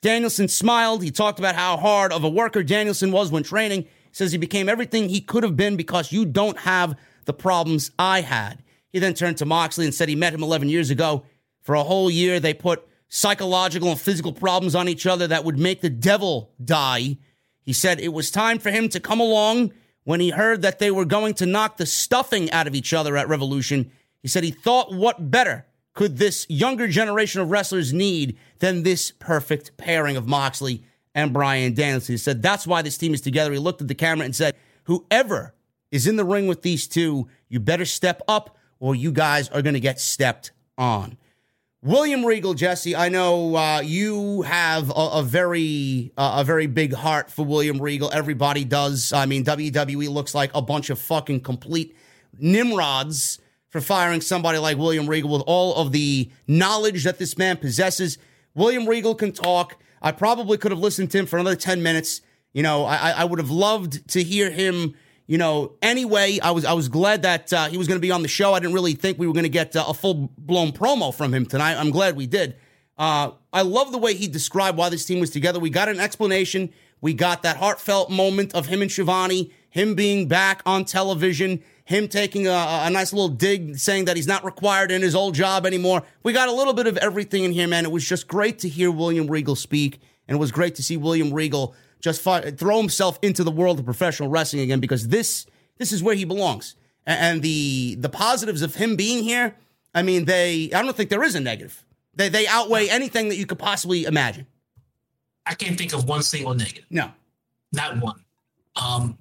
Danielson 0.00 0.48
smiled. 0.48 1.02
He 1.02 1.10
talked 1.10 1.38
about 1.38 1.54
how 1.54 1.76
hard 1.76 2.12
of 2.12 2.24
a 2.24 2.28
worker 2.28 2.62
Danielson 2.62 3.10
was 3.10 3.30
when 3.30 3.42
training. 3.42 3.82
He 3.82 3.88
says 4.12 4.32
he 4.32 4.38
became 4.38 4.68
everything 4.68 5.08
he 5.08 5.20
could 5.20 5.42
have 5.42 5.56
been 5.56 5.76
because 5.76 6.12
you 6.12 6.24
don't 6.24 6.58
have 6.58 6.96
the 7.24 7.32
problems 7.32 7.90
I 7.98 8.20
had. 8.20 8.62
He 8.90 8.98
then 8.98 9.14
turned 9.14 9.38
to 9.38 9.46
Moxley 9.46 9.86
and 9.86 9.94
said 9.94 10.08
he 10.08 10.14
met 10.14 10.34
him 10.34 10.42
11 10.42 10.68
years 10.68 10.90
ago. 10.90 11.24
For 11.62 11.74
a 11.74 11.82
whole 11.82 12.10
year, 12.10 12.38
they 12.38 12.54
put 12.54 12.86
psychological 13.08 13.90
and 13.90 14.00
physical 14.00 14.32
problems 14.32 14.74
on 14.74 14.88
each 14.88 15.06
other 15.06 15.26
that 15.26 15.44
would 15.44 15.58
make 15.58 15.80
the 15.80 15.90
devil 15.90 16.52
die. 16.62 17.16
He 17.64 17.72
said 17.72 17.98
it 17.98 18.12
was 18.12 18.30
time 18.30 18.58
for 18.58 18.70
him 18.70 18.88
to 18.90 19.00
come 19.00 19.20
along 19.20 19.72
when 20.04 20.20
he 20.20 20.30
heard 20.30 20.62
that 20.62 20.78
they 20.78 20.90
were 20.90 21.06
going 21.06 21.34
to 21.34 21.46
knock 21.46 21.78
the 21.78 21.86
stuffing 21.86 22.50
out 22.50 22.66
of 22.66 22.74
each 22.74 22.92
other 22.92 23.16
at 23.16 23.28
Revolution. 23.28 23.90
He 24.22 24.28
said 24.28 24.44
he 24.44 24.50
thought, 24.50 24.94
what 24.94 25.30
better 25.30 25.66
could 25.94 26.18
this 26.18 26.46
younger 26.48 26.88
generation 26.88 27.40
of 27.40 27.50
wrestlers 27.50 27.92
need 27.92 28.36
than 28.58 28.82
this 28.82 29.10
perfect 29.12 29.76
pairing 29.76 30.16
of 30.16 30.28
Moxley 30.28 30.82
and 31.14 31.32
Bryan 31.32 31.72
Danielson? 31.72 32.12
He 32.12 32.18
said 32.18 32.42
that's 32.42 32.66
why 32.66 32.82
this 32.82 32.98
team 32.98 33.14
is 33.14 33.22
together. 33.22 33.52
He 33.52 33.58
looked 33.58 33.80
at 33.80 33.88
the 33.88 33.94
camera 33.94 34.26
and 34.26 34.36
said, 34.36 34.54
whoever 34.84 35.54
is 35.90 36.06
in 36.06 36.16
the 36.16 36.24
ring 36.24 36.46
with 36.46 36.62
these 36.62 36.86
two, 36.86 37.28
you 37.48 37.60
better 37.60 37.86
step 37.86 38.20
up 38.28 38.58
or 38.80 38.94
you 38.94 39.10
guys 39.10 39.48
are 39.48 39.62
going 39.62 39.74
to 39.74 39.80
get 39.80 40.00
stepped 40.00 40.52
on. 40.76 41.16
William 41.84 42.24
Regal, 42.24 42.54
Jesse. 42.54 42.96
I 42.96 43.10
know 43.10 43.56
uh, 43.56 43.82
you 43.84 44.40
have 44.40 44.88
a, 44.88 45.10
a 45.16 45.22
very 45.22 46.12
uh, 46.16 46.36
a 46.38 46.44
very 46.44 46.66
big 46.66 46.94
heart 46.94 47.30
for 47.30 47.44
William 47.44 47.78
Regal. 47.80 48.10
Everybody 48.10 48.64
does. 48.64 49.12
I 49.12 49.26
mean, 49.26 49.44
WWE 49.44 50.08
looks 50.08 50.34
like 50.34 50.50
a 50.54 50.62
bunch 50.62 50.88
of 50.88 50.98
fucking 50.98 51.40
complete 51.40 51.94
nimrods 52.38 53.38
for 53.68 53.82
firing 53.82 54.22
somebody 54.22 54.56
like 54.56 54.78
William 54.78 55.06
Regal 55.06 55.28
with 55.28 55.42
all 55.46 55.74
of 55.74 55.92
the 55.92 56.30
knowledge 56.48 57.04
that 57.04 57.18
this 57.18 57.36
man 57.36 57.58
possesses. 57.58 58.16
William 58.54 58.88
Regal 58.88 59.14
can 59.14 59.30
talk. 59.30 59.76
I 60.00 60.10
probably 60.10 60.56
could 60.56 60.70
have 60.70 60.80
listened 60.80 61.10
to 61.10 61.18
him 61.18 61.26
for 61.26 61.38
another 61.38 61.54
ten 61.54 61.82
minutes. 61.82 62.22
You 62.54 62.62
know, 62.62 62.86
I, 62.86 63.10
I 63.10 63.24
would 63.24 63.38
have 63.38 63.50
loved 63.50 64.08
to 64.12 64.22
hear 64.22 64.50
him 64.50 64.94
you 65.26 65.38
know, 65.38 65.72
anyway, 65.80 66.38
I 66.42 66.50
was 66.50 66.64
I 66.64 66.74
was 66.74 66.88
glad 66.88 67.22
that 67.22 67.52
uh, 67.52 67.68
he 67.68 67.78
was 67.78 67.88
going 67.88 67.96
to 67.96 68.02
be 68.02 68.10
on 68.10 68.22
the 68.22 68.28
show. 68.28 68.52
I 68.52 68.60
didn't 68.60 68.74
really 68.74 68.94
think 68.94 69.18
we 69.18 69.26
were 69.26 69.32
going 69.32 69.44
to 69.44 69.48
get 69.48 69.74
uh, 69.74 69.84
a 69.88 69.94
full 69.94 70.30
blown 70.36 70.72
promo 70.72 71.14
from 71.14 71.32
him 71.32 71.46
tonight. 71.46 71.76
I'm 71.76 71.90
glad 71.90 72.16
we 72.16 72.26
did. 72.26 72.56
Uh, 72.98 73.32
I 73.52 73.62
love 73.62 73.90
the 73.90 73.98
way 73.98 74.14
he 74.14 74.28
described 74.28 74.76
why 74.76 74.88
this 74.88 75.04
team 75.04 75.20
was 75.20 75.30
together. 75.30 75.58
We 75.58 75.70
got 75.70 75.88
an 75.88 75.98
explanation. 75.98 76.72
We 77.00 77.14
got 77.14 77.42
that 77.42 77.56
heartfelt 77.56 78.10
moment 78.10 78.54
of 78.54 78.66
him 78.66 78.82
and 78.82 78.90
Schiavone, 78.90 79.50
him 79.68 79.94
being 79.94 80.28
back 80.28 80.62
on 80.64 80.84
television, 80.84 81.62
him 81.84 82.08
taking 82.08 82.46
a, 82.46 82.82
a 82.84 82.90
nice 82.90 83.12
little 83.12 83.28
dig, 83.28 83.76
saying 83.76 84.06
that 84.06 84.16
he's 84.16 84.26
not 84.26 84.44
required 84.44 84.90
in 84.90 85.02
his 85.02 85.14
old 85.14 85.34
job 85.34 85.66
anymore. 85.66 86.02
We 86.22 86.32
got 86.32 86.48
a 86.48 86.52
little 86.52 86.72
bit 86.72 86.86
of 86.86 86.96
everything 86.98 87.44
in 87.44 87.52
here, 87.52 87.66
man. 87.66 87.84
It 87.84 87.92
was 87.92 88.06
just 88.06 88.28
great 88.28 88.58
to 88.60 88.68
hear 88.68 88.90
William 88.90 89.26
Regal 89.26 89.56
speak, 89.56 90.00
and 90.28 90.36
it 90.36 90.38
was 90.38 90.52
great 90.52 90.76
to 90.76 90.82
see 90.82 90.96
William 90.96 91.32
Regal 91.32 91.74
just 92.04 92.20
throw 92.20 92.76
himself 92.76 93.18
into 93.22 93.42
the 93.42 93.50
world 93.50 93.78
of 93.78 93.86
professional 93.86 94.28
wrestling 94.28 94.60
again 94.60 94.78
because 94.78 95.08
this 95.08 95.46
this 95.78 95.90
is 95.90 96.02
where 96.02 96.14
he 96.14 96.26
belongs. 96.26 96.76
And 97.06 97.40
the 97.40 97.94
the 97.94 98.10
positives 98.10 98.60
of 98.60 98.74
him 98.74 98.94
being 98.94 99.24
here, 99.24 99.56
I 99.94 100.02
mean, 100.02 100.26
they 100.26 100.70
I 100.74 100.82
don't 100.82 100.94
think 100.94 101.08
there 101.08 101.22
is 101.22 101.34
a 101.34 101.40
negative. 101.40 101.82
They 102.14 102.28
they 102.28 102.46
outweigh 102.46 102.88
anything 102.90 103.30
that 103.30 103.36
you 103.36 103.46
could 103.46 103.58
possibly 103.58 104.04
imagine. 104.04 104.46
I 105.46 105.54
can't 105.54 105.78
think 105.78 105.94
of 105.94 106.06
one 106.06 106.22
single 106.22 106.52
negative. 106.52 106.84
No, 106.90 107.10
not 107.72 107.98
one. 108.02 108.22
Um, 108.76 109.16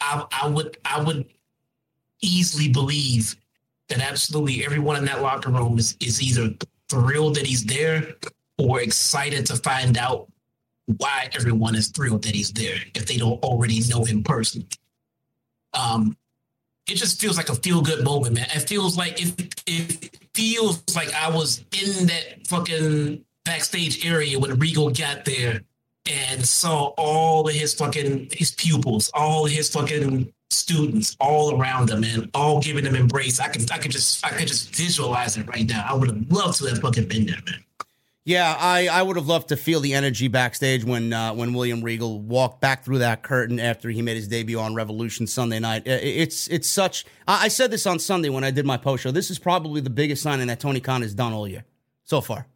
I 0.00 0.24
I 0.32 0.48
would 0.48 0.76
I 0.84 1.00
would 1.00 1.26
easily 2.20 2.68
believe 2.68 3.36
that 3.88 4.00
absolutely 4.00 4.64
everyone 4.64 4.96
in 4.96 5.04
that 5.04 5.22
locker 5.22 5.50
room 5.50 5.78
is 5.78 5.96
is 6.00 6.20
either 6.20 6.52
thrilled 6.88 7.36
that 7.36 7.46
he's 7.46 7.64
there 7.64 8.16
or 8.58 8.80
excited 8.80 9.46
to 9.46 9.56
find 9.56 9.96
out 9.96 10.28
why 10.86 11.28
everyone 11.32 11.74
is 11.74 11.88
thrilled 11.88 12.22
that 12.24 12.34
he's 12.34 12.52
there 12.52 12.76
if 12.94 13.06
they 13.06 13.16
don't 13.16 13.42
already 13.42 13.80
know 13.88 14.04
him 14.04 14.22
personally. 14.22 14.68
Um, 15.72 16.16
it 16.88 16.96
just 16.96 17.20
feels 17.20 17.36
like 17.36 17.48
a 17.48 17.54
feel 17.54 17.80
good 17.80 18.04
moment, 18.04 18.34
man. 18.34 18.46
It 18.54 18.68
feels 18.68 18.96
like 18.96 19.20
it, 19.20 19.62
it 19.66 20.18
feels 20.34 20.82
like 20.94 21.12
I 21.14 21.30
was 21.30 21.64
in 21.72 22.06
that 22.06 22.46
fucking 22.46 23.24
backstage 23.44 24.04
area 24.04 24.38
when 24.38 24.58
Regal 24.58 24.90
got 24.90 25.24
there 25.24 25.62
and 26.10 26.46
saw 26.46 26.92
all 26.98 27.48
of 27.48 27.54
his 27.54 27.74
fucking 27.74 28.28
his 28.32 28.50
pupils, 28.52 29.10
all 29.14 29.46
his 29.46 29.70
fucking 29.70 30.32
students 30.50 31.16
all 31.18 31.58
around 31.58 31.90
him 31.90 32.04
and 32.04 32.30
all 32.34 32.60
giving 32.60 32.84
him 32.84 32.94
embrace. 32.94 33.40
I 33.40 33.48
can 33.48 33.64
I 33.72 33.78
could 33.78 33.90
just 33.90 34.24
I 34.24 34.30
could 34.30 34.46
just 34.46 34.74
visualize 34.74 35.36
it 35.38 35.48
right 35.48 35.66
now. 35.66 35.86
I 35.88 35.94
would 35.94 36.08
have 36.08 36.30
loved 36.30 36.58
to 36.58 36.66
have 36.66 36.80
fucking 36.80 37.08
been 37.08 37.26
there, 37.26 37.40
man. 37.46 37.63
Yeah, 38.26 38.56
I, 38.58 38.88
I 38.88 39.02
would 39.02 39.16
have 39.16 39.26
loved 39.26 39.48
to 39.48 39.56
feel 39.56 39.80
the 39.80 39.92
energy 39.92 40.28
backstage 40.28 40.82
when 40.82 41.12
uh, 41.12 41.34
when 41.34 41.52
William 41.52 41.82
Regal 41.82 42.22
walked 42.22 42.58
back 42.62 42.82
through 42.82 43.00
that 43.00 43.22
curtain 43.22 43.60
after 43.60 43.90
he 43.90 44.00
made 44.00 44.16
his 44.16 44.28
debut 44.28 44.58
on 44.58 44.74
Revolution 44.74 45.26
Sunday 45.26 45.58
night. 45.58 45.82
It's 45.84 46.48
it's 46.48 46.66
such. 46.66 47.04
I 47.28 47.48
said 47.48 47.70
this 47.70 47.86
on 47.86 47.98
Sunday 47.98 48.30
when 48.30 48.42
I 48.42 48.50
did 48.50 48.64
my 48.64 48.78
post 48.78 49.02
show. 49.02 49.10
This 49.10 49.30
is 49.30 49.38
probably 49.38 49.82
the 49.82 49.90
biggest 49.90 50.22
signing 50.22 50.46
that 50.46 50.58
Tony 50.58 50.80
Khan 50.80 51.02
has 51.02 51.14
done 51.14 51.34
all 51.34 51.46
year 51.46 51.66
so 52.04 52.22
far, 52.22 52.46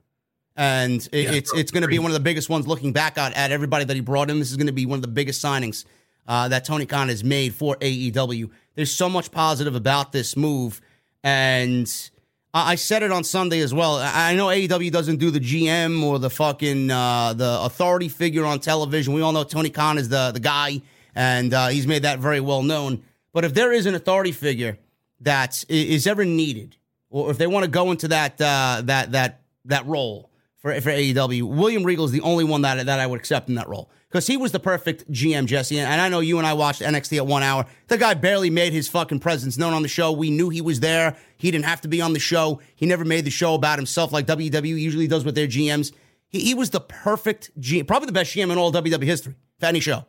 and 0.56 1.06
it, 1.12 1.24
yeah, 1.24 1.32
it's 1.32 1.52
it's 1.52 1.70
going 1.70 1.82
to 1.82 1.88
be 1.88 1.98
one 1.98 2.10
of 2.10 2.14
the 2.14 2.20
biggest 2.20 2.48
ones. 2.48 2.66
Looking 2.66 2.94
back 2.94 3.18
at, 3.18 3.36
at 3.36 3.52
everybody 3.52 3.84
that 3.84 3.94
he 3.94 4.00
brought 4.00 4.30
in, 4.30 4.38
this 4.38 4.50
is 4.50 4.56
going 4.56 4.68
to 4.68 4.72
be 4.72 4.86
one 4.86 4.96
of 4.96 5.02
the 5.02 5.08
biggest 5.08 5.44
signings 5.44 5.84
uh, 6.26 6.48
that 6.48 6.64
Tony 6.64 6.86
Khan 6.86 7.10
has 7.10 7.22
made 7.22 7.54
for 7.54 7.76
AEW. 7.76 8.50
There's 8.74 8.92
so 8.92 9.10
much 9.10 9.30
positive 9.30 9.74
about 9.74 10.12
this 10.12 10.34
move, 10.34 10.80
and 11.22 12.10
I 12.54 12.76
said 12.76 13.02
it 13.02 13.12
on 13.12 13.24
Sunday 13.24 13.60
as 13.60 13.74
well. 13.74 13.96
I 13.96 14.34
know 14.34 14.46
AEW 14.46 14.90
doesn't 14.90 15.18
do 15.18 15.30
the 15.30 15.40
GM 15.40 16.02
or 16.02 16.18
the 16.18 16.30
fucking 16.30 16.90
uh, 16.90 17.34
the 17.34 17.60
authority 17.62 18.08
figure 18.08 18.44
on 18.44 18.58
television. 18.60 19.12
We 19.12 19.20
all 19.20 19.32
know 19.32 19.44
Tony 19.44 19.68
Khan 19.68 19.98
is 19.98 20.08
the 20.08 20.30
the 20.32 20.40
guy, 20.40 20.80
and 21.14 21.52
uh, 21.52 21.68
he's 21.68 21.86
made 21.86 22.02
that 22.04 22.20
very 22.20 22.40
well 22.40 22.62
known. 22.62 23.02
But 23.32 23.44
if 23.44 23.52
there 23.52 23.72
is 23.72 23.84
an 23.84 23.94
authority 23.94 24.32
figure 24.32 24.78
that 25.20 25.62
is 25.68 26.06
ever 26.06 26.24
needed, 26.24 26.76
or 27.10 27.30
if 27.30 27.36
they 27.36 27.46
want 27.46 27.64
to 27.64 27.70
go 27.70 27.90
into 27.90 28.08
that 28.08 28.40
uh, 28.40 28.80
that 28.84 29.12
that 29.12 29.42
that 29.66 29.86
role 29.86 30.30
for 30.56 30.80
for 30.80 30.90
AEW, 30.90 31.42
William 31.42 31.84
Regal 31.84 32.06
is 32.06 32.12
the 32.12 32.22
only 32.22 32.44
one 32.44 32.62
that 32.62 32.86
that 32.86 32.98
I 32.98 33.06
would 33.06 33.20
accept 33.20 33.50
in 33.50 33.56
that 33.56 33.68
role 33.68 33.90
because 34.08 34.26
he 34.26 34.36
was 34.36 34.52
the 34.52 34.60
perfect 34.60 35.10
GM, 35.12 35.46
Jesse. 35.46 35.78
And 35.78 36.00
I 36.00 36.08
know 36.08 36.20
you 36.20 36.38
and 36.38 36.46
I 36.46 36.54
watched 36.54 36.80
NXT 36.80 37.18
at 37.18 37.26
one 37.26 37.42
hour. 37.42 37.66
The 37.88 37.98
guy 37.98 38.14
barely 38.14 38.48
made 38.48 38.72
his 38.72 38.88
fucking 38.88 39.20
presence 39.20 39.58
known 39.58 39.74
on 39.74 39.82
the 39.82 39.88
show. 39.88 40.12
We 40.12 40.30
knew 40.30 40.48
he 40.48 40.62
was 40.62 40.80
there. 40.80 41.16
He 41.36 41.50
didn't 41.50 41.66
have 41.66 41.82
to 41.82 41.88
be 41.88 42.00
on 42.00 42.14
the 42.14 42.18
show. 42.18 42.60
He 42.74 42.86
never 42.86 43.04
made 43.04 43.24
the 43.24 43.30
show 43.30 43.54
about 43.54 43.78
himself 43.78 44.12
like 44.12 44.26
WWE 44.26 44.80
usually 44.80 45.06
does 45.06 45.24
with 45.24 45.34
their 45.34 45.46
GMs. 45.46 45.92
He, 46.28 46.40
he 46.40 46.54
was 46.54 46.70
the 46.70 46.80
perfect 46.80 47.50
GM, 47.60 47.86
probably 47.86 48.06
the 48.06 48.12
best 48.12 48.34
GM 48.34 48.50
in 48.50 48.58
all 48.58 48.72
WWE 48.72 49.02
history 49.02 49.34
for 49.58 49.66
any 49.66 49.80
show. 49.80 50.06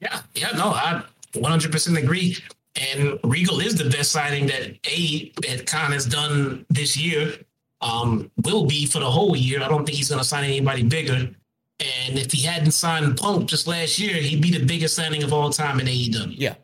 Yeah, 0.00 0.20
yeah, 0.34 0.50
no, 0.52 0.66
I 0.66 1.02
100% 1.34 1.98
agree. 1.98 2.36
And 2.94 3.18
Regal 3.24 3.60
is 3.60 3.76
the 3.76 3.88
best 3.88 4.12
signing 4.12 4.46
that 4.48 4.76
A 4.86 5.32
that 5.42 5.66
Khan 5.66 5.92
has 5.92 6.04
done 6.04 6.66
this 6.68 6.96
year. 6.96 7.34
Um, 7.82 8.30
will 8.42 8.64
be 8.64 8.86
for 8.86 9.00
the 9.00 9.10
whole 9.10 9.36
year. 9.36 9.62
I 9.62 9.68
don't 9.68 9.84
think 9.84 9.98
he's 9.98 10.08
going 10.08 10.20
to 10.20 10.26
sign 10.26 10.44
anybody 10.44 10.82
bigger. 10.82 11.30
And 11.78 12.18
if 12.18 12.32
he 12.32 12.42
hadn't 12.42 12.70
signed 12.72 13.16
Punk 13.18 13.48
just 13.48 13.66
last 13.66 13.98
year, 13.98 14.14
he'd 14.14 14.40
be 14.40 14.50
the 14.50 14.64
biggest 14.64 14.96
signing 14.96 15.22
of 15.22 15.32
all 15.32 15.50
time 15.50 15.78
in 15.78 15.86
AEW. 15.86 16.34
Yeah. 16.38 16.54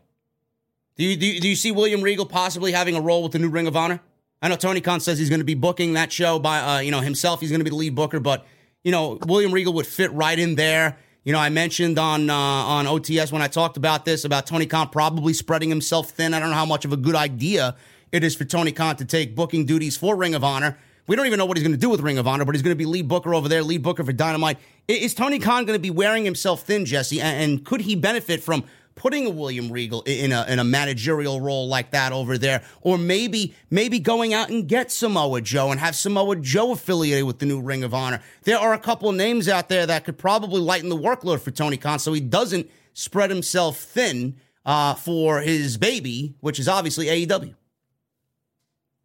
Do 0.96 1.04
you, 1.04 1.16
do 1.16 1.26
you, 1.26 1.40
do 1.40 1.48
you 1.48 1.56
see 1.56 1.70
William 1.70 2.00
Regal 2.02 2.26
possibly 2.26 2.72
having 2.72 2.94
a 2.94 3.00
role 3.00 3.22
with 3.22 3.32
the 3.32 3.38
new 3.38 3.50
Ring 3.50 3.66
of 3.66 3.76
Honor? 3.76 4.00
I 4.42 4.48
know 4.48 4.56
Tony 4.56 4.80
Khan 4.80 5.00
says 5.00 5.18
he's 5.18 5.28
going 5.28 5.40
to 5.40 5.44
be 5.44 5.54
booking 5.54 5.92
that 5.92 6.10
show 6.10 6.38
by 6.38 6.58
uh, 6.58 6.78
you 6.80 6.90
know 6.90 7.00
himself. 7.00 7.40
He's 7.40 7.50
going 7.50 7.60
to 7.60 7.64
be 7.64 7.70
the 7.70 7.76
lead 7.76 7.94
booker, 7.94 8.18
but 8.18 8.44
you 8.82 8.90
know 8.90 9.18
William 9.26 9.52
Regal 9.52 9.72
would 9.74 9.86
fit 9.86 10.12
right 10.12 10.36
in 10.36 10.56
there. 10.56 10.98
You 11.22 11.32
know, 11.32 11.38
I 11.38 11.48
mentioned 11.48 11.96
on 11.98 12.28
uh, 12.28 12.34
on 12.34 12.86
OTS 12.86 13.30
when 13.30 13.40
I 13.40 13.46
talked 13.46 13.76
about 13.76 14.04
this 14.04 14.24
about 14.24 14.46
Tony 14.46 14.66
Khan 14.66 14.88
probably 14.88 15.32
spreading 15.32 15.68
himself 15.68 16.10
thin. 16.10 16.34
I 16.34 16.40
don't 16.40 16.50
know 16.50 16.56
how 16.56 16.66
much 16.66 16.84
of 16.84 16.92
a 16.92 16.96
good 16.96 17.14
idea 17.14 17.76
it 18.10 18.24
is 18.24 18.34
for 18.34 18.44
Tony 18.44 18.72
Khan 18.72 18.96
to 18.96 19.04
take 19.04 19.36
booking 19.36 19.64
duties 19.64 19.96
for 19.96 20.16
Ring 20.16 20.34
of 20.34 20.42
Honor. 20.42 20.76
We 21.12 21.16
don't 21.16 21.26
even 21.26 21.38
know 21.38 21.44
what 21.44 21.58
he's 21.58 21.62
going 21.62 21.74
to 21.74 21.78
do 21.78 21.90
with 21.90 22.00
Ring 22.00 22.16
of 22.16 22.26
Honor, 22.26 22.46
but 22.46 22.54
he's 22.54 22.62
going 22.62 22.72
to 22.72 22.78
be 22.78 22.86
lead 22.86 23.06
booker 23.06 23.34
over 23.34 23.46
there, 23.46 23.62
lead 23.62 23.82
booker 23.82 24.02
for 24.02 24.14
Dynamite. 24.14 24.56
Is 24.88 25.12
Tony 25.12 25.38
Khan 25.38 25.66
going 25.66 25.76
to 25.76 25.82
be 25.82 25.90
wearing 25.90 26.24
himself 26.24 26.62
thin, 26.62 26.86
Jesse? 26.86 27.20
And 27.20 27.62
could 27.66 27.82
he 27.82 27.94
benefit 27.94 28.42
from 28.42 28.64
putting 28.94 29.26
a 29.26 29.28
William 29.28 29.70
Regal 29.70 30.00
in 30.06 30.32
a 30.32 30.46
in 30.48 30.58
a 30.58 30.64
managerial 30.64 31.38
role 31.38 31.68
like 31.68 31.90
that 31.90 32.14
over 32.14 32.38
there, 32.38 32.64
or 32.80 32.96
maybe 32.96 33.54
maybe 33.68 33.98
going 33.98 34.32
out 34.32 34.48
and 34.48 34.66
get 34.66 34.90
Samoa 34.90 35.42
Joe 35.42 35.70
and 35.70 35.78
have 35.80 35.94
Samoa 35.94 36.36
Joe 36.36 36.72
affiliated 36.72 37.26
with 37.26 37.40
the 37.40 37.44
new 37.44 37.60
Ring 37.60 37.84
of 37.84 37.92
Honor? 37.92 38.22
There 38.44 38.58
are 38.58 38.72
a 38.72 38.78
couple 38.78 39.12
names 39.12 39.50
out 39.50 39.68
there 39.68 39.84
that 39.84 40.06
could 40.06 40.16
probably 40.16 40.62
lighten 40.62 40.88
the 40.88 40.96
workload 40.96 41.40
for 41.40 41.50
Tony 41.50 41.76
Khan, 41.76 41.98
so 41.98 42.14
he 42.14 42.22
doesn't 42.22 42.70
spread 42.94 43.28
himself 43.28 43.76
thin 43.76 44.36
uh, 44.64 44.94
for 44.94 45.42
his 45.42 45.76
baby, 45.76 46.36
which 46.40 46.58
is 46.58 46.68
obviously 46.68 47.26
AEW 47.26 47.54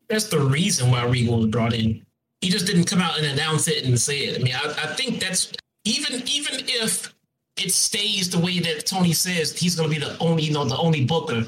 that's 0.10 0.28
the 0.28 0.40
reason 0.40 0.92
why 0.92 1.06
Regal 1.06 1.38
was 1.38 1.48
brought 1.48 1.74
in. 1.74 2.06
He 2.42 2.50
just 2.50 2.68
didn't 2.68 2.86
come 2.86 3.00
out 3.00 3.18
and 3.18 3.26
announce 3.26 3.68
it 3.68 3.84
and 3.86 4.00
say 4.00 4.20
it. 4.20 4.40
I 4.40 4.44
mean, 4.44 4.54
I, 4.56 4.70
I 4.84 4.94
think 4.94 5.20
that's 5.20 5.52
even 5.86 6.22
even 6.28 6.66
if 6.68 7.14
it 7.58 7.72
stays 7.72 8.30
the 8.30 8.40
way 8.40 8.60
that 8.60 8.86
Tony 8.86 9.14
says 9.14 9.58
he's 9.58 9.76
going 9.76 9.90
to 9.90 10.00
be 10.00 10.04
the 10.04 10.18
only, 10.20 10.44
you 10.44 10.54
know, 10.54 10.66
the 10.66 10.78
only 10.78 11.06
booker. 11.06 11.46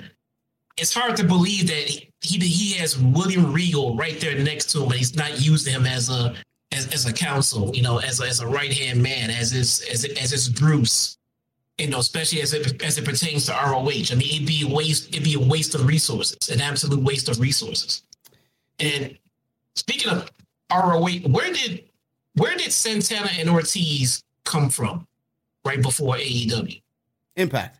It's 0.78 0.93
hard 0.93 1.16
to 1.18 1.24
believe 1.24 1.68
that 1.68 1.89
he 2.22 2.39
he 2.39 2.74
has 2.80 2.97
William 2.97 3.53
Regal 3.53 3.95
right 3.95 4.20
there 4.20 4.38
next 4.39 4.72
to 4.72 4.80
him, 4.80 4.86
and 4.86 4.93
he's 4.95 5.16
not 5.16 5.39
using 5.39 5.74
him 5.74 5.86
as 5.86 6.10
a 6.10 6.34
as, 6.72 6.88
as 6.93 7.05
a 7.05 7.14
counsel, 7.14 7.72
you 7.76 7.82
know, 7.82 7.99
as 7.99 8.20
a, 8.20 8.24
as 8.24 8.39
a 8.39 8.47
right 8.47 8.72
hand 8.72 9.01
man, 9.01 9.30
as 9.30 9.51
his 9.51 9.82
as 9.91 10.05
as 10.05 10.32
his 10.32 10.49
Bruce, 10.49 11.18
you 11.78 11.88
know, 11.88 11.99
especially 11.99 12.41
as 12.41 12.53
it 12.53 12.82
as 12.84 12.97
it 12.97 13.05
pertains 13.05 13.45
to 13.45 13.51
ROH. 13.51 14.12
I 14.12 14.16
mean, 14.16 14.30
it'd 14.34 14.47
be 14.47 14.66
waste. 14.66 15.10
It'd 15.10 15.24
be 15.24 15.36
a 15.36 15.39
waste 15.39 15.76
of 15.76 15.86
resources, 15.86 16.49
an 16.49 16.62
absolute 16.62 17.01
waste 17.03 17.30
of 17.30 17.39
resources. 17.39 18.03
And 18.80 19.17
speaking 19.75 20.11
of 20.11 20.32
ROH, 20.71 21.27
where 21.30 21.53
did 21.53 21.84
where 22.36 22.55
did 22.55 22.71
Santana 22.71 23.30
and 23.38 23.49
Ortiz 23.49 24.23
come 24.45 24.69
from 24.69 25.07
right 25.65 25.82
before 25.82 26.15
AEW? 26.15 26.82
Impact. 27.36 27.80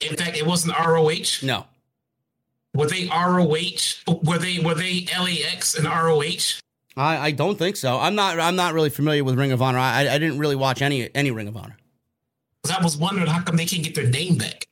In 0.00 0.16
fact, 0.16 0.36
it 0.36 0.46
wasn't 0.46 0.78
ROH. 0.78 1.44
No. 1.44 1.66
Were 2.74 2.86
they 2.86 3.06
ROH? 3.08 4.20
Were 4.22 4.38
they 4.38 4.58
were 4.58 4.74
they 4.74 5.06
LAX 5.18 5.74
and 5.74 5.86
ROH? 5.86 6.60
I, 6.96 7.18
I 7.18 7.30
don't 7.30 7.58
think 7.58 7.76
so. 7.76 7.98
I'm 7.98 8.14
not 8.14 8.38
I'm 8.38 8.56
not 8.56 8.74
really 8.74 8.90
familiar 8.90 9.24
with 9.24 9.38
Ring 9.38 9.52
of 9.52 9.62
Honor. 9.62 9.78
I, 9.78 10.08
I 10.08 10.18
didn't 10.18 10.38
really 10.38 10.56
watch 10.56 10.82
any 10.82 11.14
any 11.14 11.30
Ring 11.30 11.48
of 11.48 11.56
Honor. 11.56 11.76
Because 12.62 12.76
I 12.78 12.82
was 12.82 12.96
wondering 12.96 13.26
how 13.26 13.42
come 13.42 13.56
they 13.56 13.66
can't 13.66 13.82
get 13.82 13.94
their 13.94 14.06
name 14.06 14.36
back. 14.36 14.66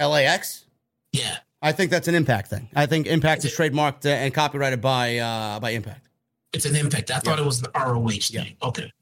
LAX. 0.00 0.64
Yeah. 1.12 1.38
I 1.64 1.72
think 1.72 1.90
that's 1.90 2.08
an 2.08 2.14
Impact 2.14 2.50
thing. 2.50 2.68
I 2.76 2.84
think 2.84 3.06
Impact 3.06 3.42
is 3.46 3.56
trademarked 3.56 4.04
and 4.04 4.32
copyrighted 4.34 4.82
by 4.82 5.16
uh, 5.16 5.60
by 5.60 5.70
Impact. 5.70 6.06
It's 6.52 6.66
an 6.66 6.76
Impact. 6.76 7.10
I 7.10 7.20
thought 7.20 7.38
yeah. 7.38 7.44
it 7.44 7.46
was 7.46 7.62
the 7.62 7.70
ROH 7.74 8.08
thing. 8.08 8.56
Yeah. 8.60 8.68
Okay. 8.68 8.92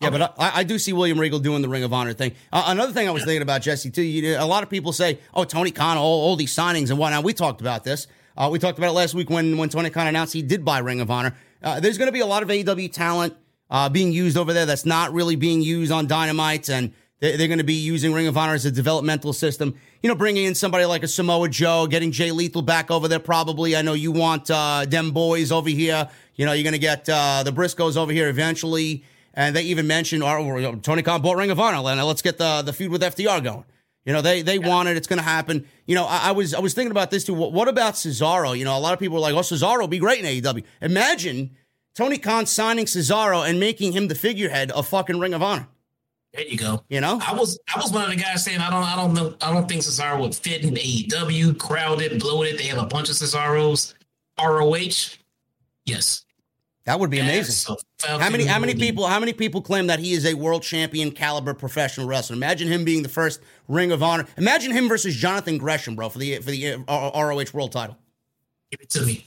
Yeah, 0.00 0.08
okay. 0.08 0.18
but 0.18 0.34
I, 0.36 0.58
I, 0.58 0.64
do 0.64 0.76
see 0.80 0.92
William 0.92 1.20
Regal 1.20 1.38
doing 1.38 1.62
the 1.62 1.68
Ring 1.68 1.84
of 1.84 1.92
Honor 1.92 2.12
thing. 2.12 2.32
Uh, 2.52 2.64
another 2.66 2.92
thing 2.92 3.06
I 3.06 3.12
was 3.12 3.22
yeah. 3.22 3.26
thinking 3.26 3.42
about 3.42 3.62
Jesse 3.62 3.92
too. 3.92 4.02
You, 4.02 4.36
a 4.36 4.44
lot 4.44 4.64
of 4.64 4.70
people 4.70 4.92
say, 4.92 5.20
"Oh, 5.32 5.44
Tony 5.44 5.70
Khan, 5.70 5.96
all, 5.96 6.20
all 6.20 6.34
these 6.34 6.54
signings 6.54 6.90
and 6.90 6.98
whatnot." 6.98 7.22
We 7.22 7.32
talked 7.32 7.60
about 7.60 7.84
this. 7.84 8.08
Uh, 8.36 8.48
we 8.50 8.58
talked 8.58 8.76
about 8.76 8.88
it 8.88 8.94
last 8.94 9.14
week 9.14 9.30
when 9.30 9.56
when 9.56 9.68
Tony 9.68 9.90
Khan 9.90 10.08
announced 10.08 10.32
he 10.32 10.42
did 10.42 10.64
buy 10.64 10.78
Ring 10.78 11.00
of 11.00 11.12
Honor. 11.12 11.36
Uh, 11.62 11.78
there's 11.78 11.96
going 11.96 12.08
to 12.08 12.12
be 12.12 12.20
a 12.20 12.26
lot 12.26 12.42
of 12.42 12.48
AEW 12.48 12.92
talent 12.92 13.36
uh, 13.70 13.88
being 13.88 14.12
used 14.12 14.36
over 14.36 14.52
there 14.52 14.66
that's 14.66 14.84
not 14.84 15.12
really 15.12 15.36
being 15.36 15.62
used 15.62 15.92
on 15.92 16.08
Dynamite 16.08 16.68
and 16.68 16.92
they're 17.32 17.48
going 17.48 17.58
to 17.58 17.64
be 17.64 17.74
using 17.74 18.12
Ring 18.12 18.26
of 18.26 18.36
Honor 18.36 18.54
as 18.54 18.66
a 18.66 18.70
developmental 18.70 19.32
system. 19.32 19.74
You 20.02 20.08
know, 20.08 20.14
bringing 20.14 20.44
in 20.44 20.54
somebody 20.54 20.84
like 20.84 21.02
a 21.02 21.08
Samoa 21.08 21.48
Joe, 21.48 21.86
getting 21.86 22.12
Jay 22.12 22.30
Lethal 22.30 22.62
back 22.62 22.90
over 22.90 23.08
there. 23.08 23.18
Probably, 23.18 23.76
I 23.76 23.82
know 23.82 23.94
you 23.94 24.12
want 24.12 24.50
uh, 24.50 24.84
them 24.86 25.12
boys 25.12 25.50
over 25.50 25.68
here. 25.68 26.08
You 26.36 26.46
know, 26.46 26.52
you're 26.52 26.64
going 26.64 26.72
to 26.72 26.78
get 26.78 27.08
uh, 27.08 27.42
the 27.42 27.52
Briscoes 27.52 27.96
over 27.96 28.12
here 28.12 28.28
eventually. 28.28 29.04
And 29.32 29.56
they 29.56 29.62
even 29.62 29.86
mentioned 29.86 30.22
or, 30.22 30.76
Tony 30.76 31.02
Khan 31.02 31.20
bought 31.20 31.36
Ring 31.36 31.50
of 31.50 31.58
Honor. 31.58 31.80
Let's 31.80 32.22
get 32.22 32.38
the 32.38 32.62
the 32.62 32.72
feud 32.72 32.92
with 32.92 33.02
FTR 33.02 33.42
going. 33.42 33.64
You 34.04 34.12
know, 34.12 34.20
they 34.20 34.42
they 34.42 34.58
yeah. 34.58 34.68
want 34.68 34.88
it. 34.88 34.96
It's 34.96 35.06
going 35.06 35.18
to 35.18 35.24
happen. 35.24 35.66
You 35.86 35.94
know, 35.94 36.04
I, 36.04 36.28
I, 36.28 36.32
was 36.32 36.54
I 36.54 36.60
was 36.60 36.74
thinking 36.74 36.90
about 36.90 37.10
this 37.10 37.24
too. 37.24 37.34
What, 37.34 37.52
what, 37.52 37.68
about 37.68 37.94
Cesaro? 37.94 38.56
You 38.56 38.64
know, 38.64 38.76
a 38.76 38.78
lot 38.78 38.92
of 38.92 38.98
people 38.98 39.14
were 39.14 39.20
like, 39.20 39.34
"Oh, 39.34 39.40
Cesaro 39.40 39.80
will 39.80 39.88
be 39.88 39.98
great 39.98 40.20
in 40.20 40.26
AEW." 40.26 40.62
Imagine 40.82 41.56
Tony 41.94 42.18
Khan 42.18 42.46
signing 42.46 42.84
Cesaro 42.84 43.48
and 43.48 43.58
making 43.58 43.92
him 43.92 44.08
the 44.08 44.14
figurehead 44.14 44.70
of 44.72 44.86
fucking 44.86 45.18
Ring 45.18 45.32
of 45.32 45.42
Honor. 45.42 45.68
There 46.34 46.44
you 46.44 46.58
go. 46.58 46.82
You 46.88 47.00
know, 47.00 47.20
I 47.24 47.32
was 47.32 47.58
I 47.72 47.80
was 47.80 47.92
one 47.92 48.04
of 48.04 48.10
the 48.10 48.16
guys 48.16 48.44
saying 48.44 48.58
I 48.58 48.68
don't 48.68 48.82
I 48.82 48.96
don't 48.96 49.14
know 49.14 49.36
I 49.40 49.52
don't 49.52 49.68
think 49.68 49.82
Cesaro 49.82 50.20
would 50.20 50.34
fit 50.34 50.64
in 50.64 50.74
AEW, 50.74 51.58
crowded, 51.58 52.18
bloated. 52.20 52.58
They 52.58 52.64
have 52.64 52.78
a 52.78 52.86
bunch 52.86 53.08
of 53.08 53.14
Cesaros. 53.14 53.94
ROH, 54.36 55.16
yes, 55.86 56.24
that 56.86 56.98
would 56.98 57.08
be 57.08 57.20
amazing. 57.20 57.76
how 58.04 58.30
many 58.30 58.46
how 58.46 58.58
many 58.58 58.74
people 58.74 59.06
how 59.06 59.20
many 59.20 59.32
people 59.32 59.62
claim 59.62 59.86
that 59.86 60.00
he 60.00 60.12
is 60.12 60.26
a 60.26 60.34
world 60.34 60.64
champion 60.64 61.12
caliber 61.12 61.54
professional 61.54 62.08
wrestler? 62.08 62.34
Imagine 62.34 62.66
him 62.66 62.84
being 62.84 63.04
the 63.04 63.08
first 63.08 63.40
Ring 63.68 63.92
of 63.92 64.02
Honor. 64.02 64.26
Imagine 64.36 64.72
him 64.72 64.88
versus 64.88 65.14
Jonathan 65.14 65.56
Gresham, 65.56 65.94
bro, 65.94 66.08
for 66.08 66.18
the 66.18 66.38
for 66.38 66.50
the 66.50 66.74
uh, 66.88 67.10
ROH 67.14 67.44
world 67.52 67.70
title. 67.70 67.96
Give 68.72 68.80
it 68.80 68.90
to 68.90 69.06
me. 69.06 69.24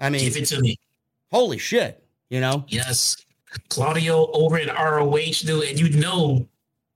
I 0.00 0.10
mean, 0.10 0.24
give 0.24 0.36
it 0.36 0.46
to 0.46 0.60
me. 0.60 0.80
Holy 1.30 1.58
shit! 1.58 2.04
You 2.28 2.40
know. 2.40 2.64
Yes. 2.66 3.16
Claudio 3.68 4.30
over 4.32 4.58
in 4.58 4.68
ROH, 4.68 5.44
dude, 5.44 5.64
and 5.64 5.78
you 5.78 5.90
know 5.90 6.46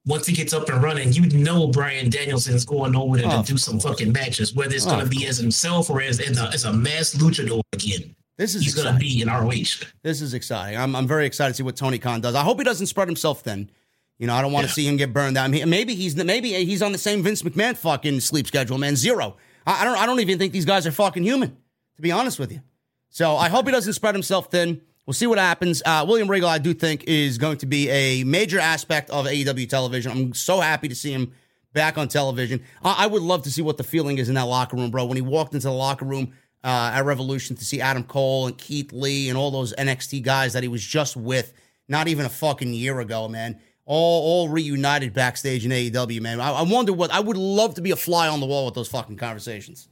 once 0.07 0.27
he 0.27 0.35
gets 0.35 0.53
up 0.53 0.69
and 0.69 0.83
running, 0.83 1.13
you 1.13 1.27
know 1.31 1.69
Bryan 1.69 2.11
Danielson's 2.11 2.65
going 2.65 2.95
over 2.95 3.17
there 3.17 3.27
oh, 3.29 3.43
to 3.43 3.53
do 3.53 3.59
some 3.59 3.81
fucking 3.81 4.13
matches, 4.13 4.55
whether 4.55 4.75
it's 4.75 4.87
oh, 4.87 4.91
going 4.91 5.05
to 5.05 5.11
be 5.11 5.27
as 5.27 5.39
himself 5.39 5.91
or 5.91 6.03
as, 6.03 6.21
a, 6.21 6.27
as 6.53 6.65
a 6.65 6.73
mass 6.73 7.15
luchador 7.15 7.63
again. 7.73 8.15
This 8.37 8.55
is 8.55 8.65
he's 8.65 8.75
going 8.75 8.93
to 8.93 8.99
be 8.99 9.23
in 9.23 9.29
ROH. 9.29 9.87
This 10.03 10.21
is 10.21 10.35
exciting. 10.35 10.79
I'm 10.79 10.97
I'm 10.97 11.07
very 11.07 11.25
excited 11.27 11.53
to 11.53 11.57
see 11.57 11.63
what 11.63 11.77
Tony 11.77 11.99
Khan 11.99 12.21
does. 12.21 12.35
I 12.35 12.43
hope 12.43 12.59
he 12.59 12.65
doesn't 12.65 12.87
spread 12.87 13.07
himself 13.09 13.43
thin. 13.43 13.71
You 14.19 14.27
know, 14.27 14.35
I 14.35 14.43
don't 14.43 14.53
want 14.53 14.65
to 14.65 14.71
yeah. 14.71 14.75
see 14.75 14.89
him 14.89 14.97
get 14.97 15.13
burned 15.13 15.37
out. 15.37 15.51
maybe 15.51 15.95
he's 15.95 16.17
maybe 16.17 16.53
he's 16.65 16.83
on 16.83 16.93
the 16.93 16.99
same 16.99 17.23
Vince 17.23 17.43
McMahon 17.43 17.77
fucking 17.77 18.21
sleep 18.21 18.47
schedule, 18.47 18.79
man. 18.79 18.97
Zero. 18.97 19.37
I, 19.67 19.83
I 19.83 19.85
don't 19.85 19.97
I 19.97 20.07
don't 20.07 20.21
even 20.21 20.39
think 20.39 20.53
these 20.53 20.65
guys 20.65 20.87
are 20.87 20.93
fucking 20.93 21.23
human, 21.23 21.57
to 21.97 22.03
be 22.03 22.11
honest 22.11 22.39
with 22.39 22.51
you. 22.53 22.61
So 23.09 23.37
I 23.37 23.49
hope 23.49 23.67
he 23.67 23.73
doesn't 23.73 23.93
spread 23.93 24.17
himself 24.17 24.51
thin. 24.51 24.81
We'll 25.07 25.15
see 25.15 25.27
what 25.27 25.39
happens. 25.39 25.83
Uh, 25.85 26.05
William 26.09 26.31
Regal, 26.31 26.49
I 26.49 26.59
do 26.59 26.73
think, 26.73 27.05
is 27.05 27.37
going 27.37 27.59
to 27.59 27.67
be 27.67 27.91
a 27.91 28.25
major 28.25 28.59
aspect 28.59 29.11
of 29.11 29.27
AEW 29.27 29.69
television. 29.69 30.13
I'm 30.13 30.35
so 30.35 30.61
happy 30.61 30.89
to 30.89 30.95
see 30.95 31.13
him 31.13 31.33
back 31.75 31.99
on 31.99 32.09
television. 32.09 32.63
I, 32.83 33.05
I 33.05 33.07
would 33.07 33.21
love 33.21 33.43
to 33.43 33.51
see 33.51 33.61
what 33.61 33.77
the 33.77 33.85
feeling 33.85 34.17
is 34.17 34.31
in 34.31 34.35
that 34.37 34.43
locker 34.43 34.77
room, 34.77 34.91
bro. 34.91 35.05
When 35.05 35.17
he 35.17 35.23
walked 35.23 35.53
into 35.53 35.67
the 35.67 35.75
locker 35.75 36.07
room 36.07 36.33
uh, 36.63 36.93
at 36.95 37.05
Revolution 37.05 37.57
to 37.57 37.65
see 37.65 37.83
Adam 37.83 38.05
Cole 38.05 38.47
and 38.47 38.57
Keith 38.57 38.93
Lee 38.93 39.29
and 39.29 39.37
all 39.37 39.51
those 39.51 39.75
NXT 39.75 40.23
guys 40.23 40.55
that 40.55 40.63
he 40.63 40.69
was 40.69 40.83
just 40.83 41.17
with 41.17 41.53
not 41.87 42.09
even 42.09 42.25
a 42.25 42.31
fucking 42.31 42.73
year 42.73 43.01
ago, 43.01 43.29
man. 43.29 43.61
All, 43.85 44.23
all 44.23 44.49
reunited 44.49 45.13
backstage 45.13 45.67
in 45.67 45.71
AEW, 45.71 46.23
man. 46.23 46.41
I, 46.41 46.53
I 46.53 46.63
wonder 46.63 46.95
what 46.95 47.11
I 47.11 47.21
would 47.21 47.37
love 47.37 47.75
to 47.75 47.83
be 47.83 47.91
a 47.91 47.97
fly 47.97 48.29
on 48.29 48.41
the 48.41 48.47
wall 48.47 48.65
with 48.65 48.75
those 48.75 48.89
fucking 48.89 49.19
conversations. 49.19 49.89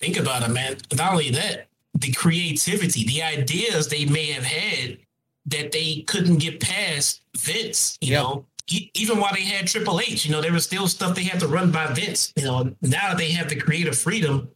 Think 0.00 0.16
about 0.16 0.42
it, 0.42 0.52
man. 0.52 0.76
Not 0.96 1.12
only 1.12 1.30
that, 1.30 1.67
the 2.00 2.12
creativity, 2.12 3.04
the 3.04 3.22
ideas 3.22 3.88
they 3.88 4.04
may 4.04 4.26
have 4.32 4.44
had 4.44 4.98
that 5.46 5.72
they 5.72 6.02
couldn't 6.06 6.38
get 6.38 6.60
past 6.60 7.22
Vince, 7.36 7.98
you 8.00 8.12
yep. 8.12 8.22
know. 8.22 8.46
even 8.94 9.18
while 9.18 9.32
they 9.34 9.42
had 9.42 9.66
Triple 9.66 10.00
H, 10.00 10.26
you 10.26 10.32
know, 10.32 10.40
there 10.40 10.52
was 10.52 10.64
still 10.64 10.88
stuff 10.88 11.14
they 11.14 11.24
had 11.24 11.40
to 11.40 11.48
run 11.48 11.70
by 11.70 11.86
Vince. 11.86 12.32
You 12.36 12.44
know, 12.44 12.76
now 12.82 13.14
they 13.14 13.30
have 13.32 13.48
the 13.48 13.56
creative 13.56 13.96
freedom. 13.96 14.48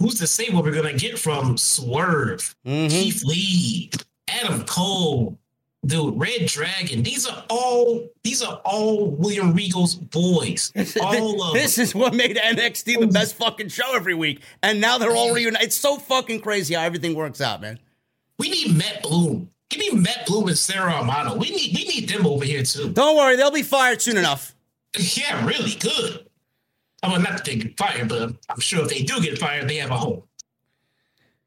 Who's 0.00 0.18
to 0.18 0.26
say 0.26 0.50
what 0.50 0.64
we're 0.64 0.74
gonna 0.74 0.94
get 0.94 1.18
from 1.18 1.56
Swerve, 1.56 2.54
mm-hmm. 2.66 2.88
Keith 2.88 3.22
Lee, 3.24 3.90
Adam 4.28 4.64
Cole, 4.64 5.38
dude, 5.86 6.18
Red 6.18 6.46
Dragon. 6.46 7.02
These 7.02 7.26
are 7.26 7.44
all 7.48 8.08
these 8.22 8.42
are 8.42 8.60
all 8.64 9.06
William 9.10 9.52
Regal's 9.52 9.94
boys. 9.94 10.72
All 11.00 11.42
of 11.42 11.54
this 11.54 11.76
them. 11.76 11.82
is 11.84 11.94
what 11.94 12.14
made 12.14 12.36
NXT 12.36 13.00
the 13.00 13.06
best 13.06 13.36
fucking 13.36 13.68
show 13.68 13.94
every 13.94 14.14
week, 14.14 14.40
and 14.62 14.80
now 14.80 14.98
they're 14.98 15.14
all 15.14 15.32
reunited. 15.34 15.66
It's 15.66 15.76
so 15.76 15.96
fucking 15.98 16.40
crazy 16.40 16.74
how 16.74 16.82
everything 16.82 17.14
works 17.14 17.40
out, 17.40 17.60
man. 17.60 17.78
We 18.38 18.50
need 18.50 18.76
Matt 18.76 19.02
Bloom. 19.02 19.50
Give 19.70 19.80
me 19.80 20.00
Matt 20.00 20.26
Bloom 20.26 20.48
and 20.48 20.58
Sarah 20.58 20.94
Amato. 20.94 21.36
We 21.36 21.50
need 21.50 21.76
we 21.76 21.84
need 21.84 22.08
them 22.08 22.26
over 22.26 22.44
here 22.44 22.62
too. 22.62 22.90
Don't 22.90 23.16
worry, 23.16 23.36
they'll 23.36 23.50
be 23.50 23.62
fired 23.62 24.00
soon 24.02 24.16
enough. 24.16 24.54
Yeah, 25.16 25.44
really 25.44 25.74
good. 25.74 26.24
I 27.02 27.08
mean, 27.08 27.22
not 27.22 27.32
that 27.32 27.44
they 27.44 27.56
get 27.56 27.76
fired, 27.76 28.08
but 28.08 28.32
I'm 28.48 28.60
sure 28.60 28.82
if 28.82 28.88
they 28.88 29.02
do 29.02 29.20
get 29.20 29.38
fired, 29.38 29.68
they 29.68 29.76
have 29.76 29.90
a 29.90 29.96
home. 29.96 30.22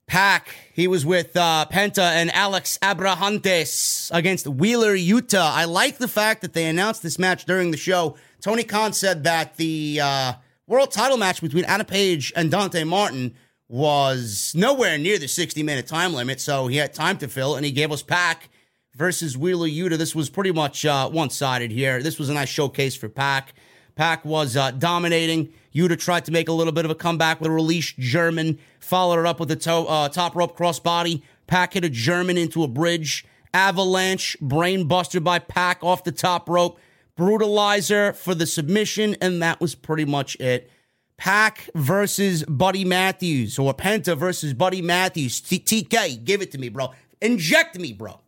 Pac, 0.08 0.56
he 0.74 0.88
was 0.88 1.06
with 1.06 1.36
uh, 1.36 1.66
Penta 1.70 2.00
and 2.00 2.34
Alex 2.34 2.80
Abrahantes 2.82 4.10
against 4.14 4.48
Wheeler 4.48 4.96
Yuta. 4.96 5.42
I 5.42 5.66
like 5.66 5.98
the 5.98 6.08
fact 6.08 6.42
that 6.42 6.54
they 6.54 6.66
announced 6.66 7.04
this 7.04 7.20
match 7.20 7.44
during 7.44 7.72
the 7.72 7.78
show. 7.78 8.16
Tony 8.40 8.64
Khan 8.64 8.94
said 8.94 9.26
that 9.26 9.58
the 9.58 10.00
uh, 10.02 10.34
world 10.66 10.92
title 10.92 11.18
match 11.18 11.42
between 11.42 11.66
Adam 11.66 11.86
Page 11.86 12.32
and 12.38 12.50
Dante 12.50 12.86
Martin 12.86 13.36
was 13.68 14.54
nowhere 14.56 14.98
near 14.98 15.20
the 15.20 15.28
60 15.28 15.62
minute 15.62 15.88
time 15.88 16.14
limit, 16.14 16.40
so 16.40 16.68
he 16.68 16.78
had 16.78 16.94
time 16.94 17.18
to 17.18 17.28
fill, 17.28 17.56
and 17.56 17.66
he 17.66 17.72
gave 17.74 17.92
us 17.92 18.02
Pac 18.02 18.50
versus 18.96 19.38
Wheeler 19.38 19.68
Yuta. 19.68 19.98
This 19.98 20.16
was 20.16 20.30
pretty 20.30 20.54
much 20.54 20.86
uh, 20.86 21.10
one 21.10 21.30
sided 21.30 21.70
here. 21.70 22.02
This 22.02 22.18
was 22.18 22.30
a 22.30 22.34
nice 22.34 22.50
showcase 22.50 22.96
for 22.96 23.10
Pac. 23.10 23.54
Pac 23.98 24.24
was 24.24 24.56
uh, 24.56 24.70
dominating. 24.72 25.52
Yuta 25.74 26.00
tried 26.00 26.24
to 26.26 26.32
make 26.32 26.48
a 26.48 26.54
little 26.54 26.72
bit 26.72 26.86
of 26.86 26.92
a 26.92 26.96
comeback 26.96 27.42
with 27.42 27.50
a 27.50 27.52
release 27.52 27.92
German, 27.98 28.60
followed 28.80 29.20
it 29.20 29.26
up 29.26 29.40
with 29.40 29.50
a 29.50 29.56
to- 29.56 29.72
uh, 29.74 30.08
top 30.08 30.36
rope 30.36 30.56
crossbody. 30.56 31.24
Pac 31.48 31.74
hit 31.74 31.84
a 31.84 31.90
German 31.90 32.38
into 32.38 32.64
a 32.64 32.68
bridge. 32.68 33.26
Avalanche, 33.56 34.38
brainbuster 34.40 35.24
by 35.24 35.40
Pac 35.40 35.84
off 35.84 36.04
the 36.04 36.12
top 36.12 36.48
rope. 36.48 36.80
Brutalizer 37.18 38.16
for 38.16 38.36
the 38.36 38.46
submission, 38.46 39.16
and 39.20 39.42
that 39.42 39.60
was 39.60 39.74
pretty 39.74 40.06
much 40.06 40.36
it. 40.36 40.70
Pac 41.18 41.68
versus 41.74 42.44
Buddy 42.44 42.86
Matthews, 42.86 43.58
or 43.58 43.74
Penta 43.74 44.16
versus 44.16 44.54
Buddy 44.54 44.84
Matthews. 44.84 45.42
TK, 45.42 46.24
give 46.24 46.44
it 46.44 46.52
to 46.52 46.60
me, 46.60 46.70
bro. 46.70 46.94
Inject 47.20 47.80
me, 47.80 47.94
bro. 47.94 48.20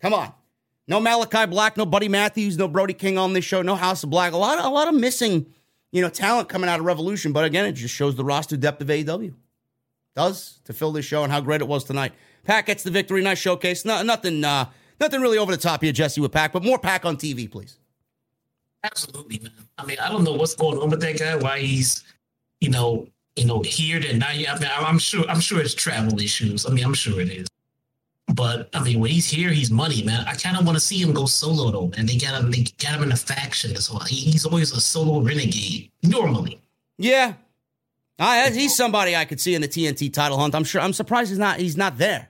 Come 0.00 0.14
on. 0.14 0.32
No 0.88 1.00
Malachi 1.00 1.46
Black, 1.46 1.76
no 1.76 1.86
Buddy 1.86 2.08
Matthews, 2.08 2.58
no 2.58 2.68
Brody 2.68 2.94
King 2.94 3.18
on 3.18 3.32
this 3.32 3.44
show, 3.44 3.62
no 3.62 3.74
House 3.74 4.02
of 4.02 4.10
Black. 4.10 4.32
A 4.32 4.36
lot 4.36 4.58
of, 4.58 4.64
a 4.64 4.68
lot 4.68 4.88
of 4.88 4.94
missing, 4.94 5.46
you 5.92 6.02
know, 6.02 6.08
talent 6.08 6.48
coming 6.48 6.68
out 6.68 6.80
of 6.80 6.86
Revolution. 6.86 7.32
But 7.32 7.44
again, 7.44 7.64
it 7.66 7.72
just 7.72 7.94
shows 7.94 8.16
the 8.16 8.24
roster 8.24 8.56
depth 8.56 8.82
of 8.82 8.88
AEW. 8.88 9.34
Does 10.14 10.60
to 10.64 10.72
fill 10.72 10.92
this 10.92 11.06
show 11.06 11.22
and 11.22 11.32
how 11.32 11.40
great 11.40 11.60
it 11.60 11.68
was 11.68 11.84
tonight. 11.84 12.12
Pac 12.44 12.66
gets 12.66 12.82
the 12.82 12.90
victory. 12.90 13.22
Nice 13.22 13.38
showcase. 13.38 13.84
No, 13.84 14.02
nothing, 14.02 14.44
uh, 14.44 14.66
nothing 15.00 15.20
really 15.20 15.38
over 15.38 15.52
the 15.52 15.62
top 15.62 15.82
here, 15.82 15.92
Jesse, 15.92 16.20
with 16.20 16.32
Pac, 16.32 16.52
but 16.52 16.64
more 16.64 16.78
Pac 16.78 17.04
on 17.04 17.16
TV, 17.16 17.50
please. 17.50 17.78
Absolutely, 18.84 19.38
man. 19.38 19.52
I 19.78 19.86
mean, 19.86 19.98
I 20.00 20.10
don't 20.10 20.24
know 20.24 20.32
what's 20.32 20.54
going 20.54 20.78
on 20.78 20.90
with 20.90 21.00
that 21.00 21.18
guy. 21.18 21.36
Why 21.36 21.60
he's, 21.60 22.02
you 22.60 22.68
know, 22.68 23.06
you 23.36 23.44
know, 23.44 23.62
here 23.62 24.00
and 24.04 24.18
now. 24.18 24.28
I 24.28 24.36
mean, 24.58 24.68
I'm 24.76 24.98
sure, 24.98 25.24
I'm 25.28 25.40
sure 25.40 25.60
it's 25.60 25.74
travel 25.74 26.20
issues. 26.20 26.66
I 26.66 26.70
mean, 26.70 26.84
I'm 26.84 26.94
sure 26.94 27.20
it 27.20 27.30
is. 27.30 27.46
But 28.34 28.70
I 28.72 28.82
mean, 28.82 29.00
when 29.00 29.10
he's 29.10 29.28
here, 29.28 29.50
he's 29.50 29.70
money, 29.70 30.02
man. 30.02 30.24
I 30.26 30.34
kind 30.34 30.56
of 30.56 30.64
want 30.64 30.76
to 30.76 30.80
see 30.80 31.00
him 31.00 31.12
go 31.12 31.26
solo 31.26 31.70
though, 31.70 31.92
and 31.96 32.08
They 32.08 32.16
got 32.16 32.40
him, 32.40 32.50
they 32.50 32.64
got 32.78 32.94
him 32.94 33.02
in 33.02 33.12
a 33.12 33.16
faction 33.16 33.76
as 33.76 33.90
well. 33.90 34.00
He, 34.00 34.16
he's 34.16 34.46
always 34.46 34.72
a 34.72 34.80
solo 34.80 35.20
renegade 35.20 35.90
normally. 36.02 36.60
Yeah, 36.98 37.34
I, 38.18 38.50
he's 38.50 38.76
somebody 38.76 39.16
I 39.16 39.24
could 39.24 39.40
see 39.40 39.54
in 39.54 39.60
the 39.62 39.68
TNT 39.68 40.12
title 40.12 40.38
hunt. 40.38 40.54
I'm 40.54 40.64
sure. 40.64 40.80
I'm 40.80 40.92
surprised 40.92 41.30
he's 41.30 41.38
not. 41.38 41.58
He's 41.58 41.76
not 41.76 41.98
there 41.98 42.28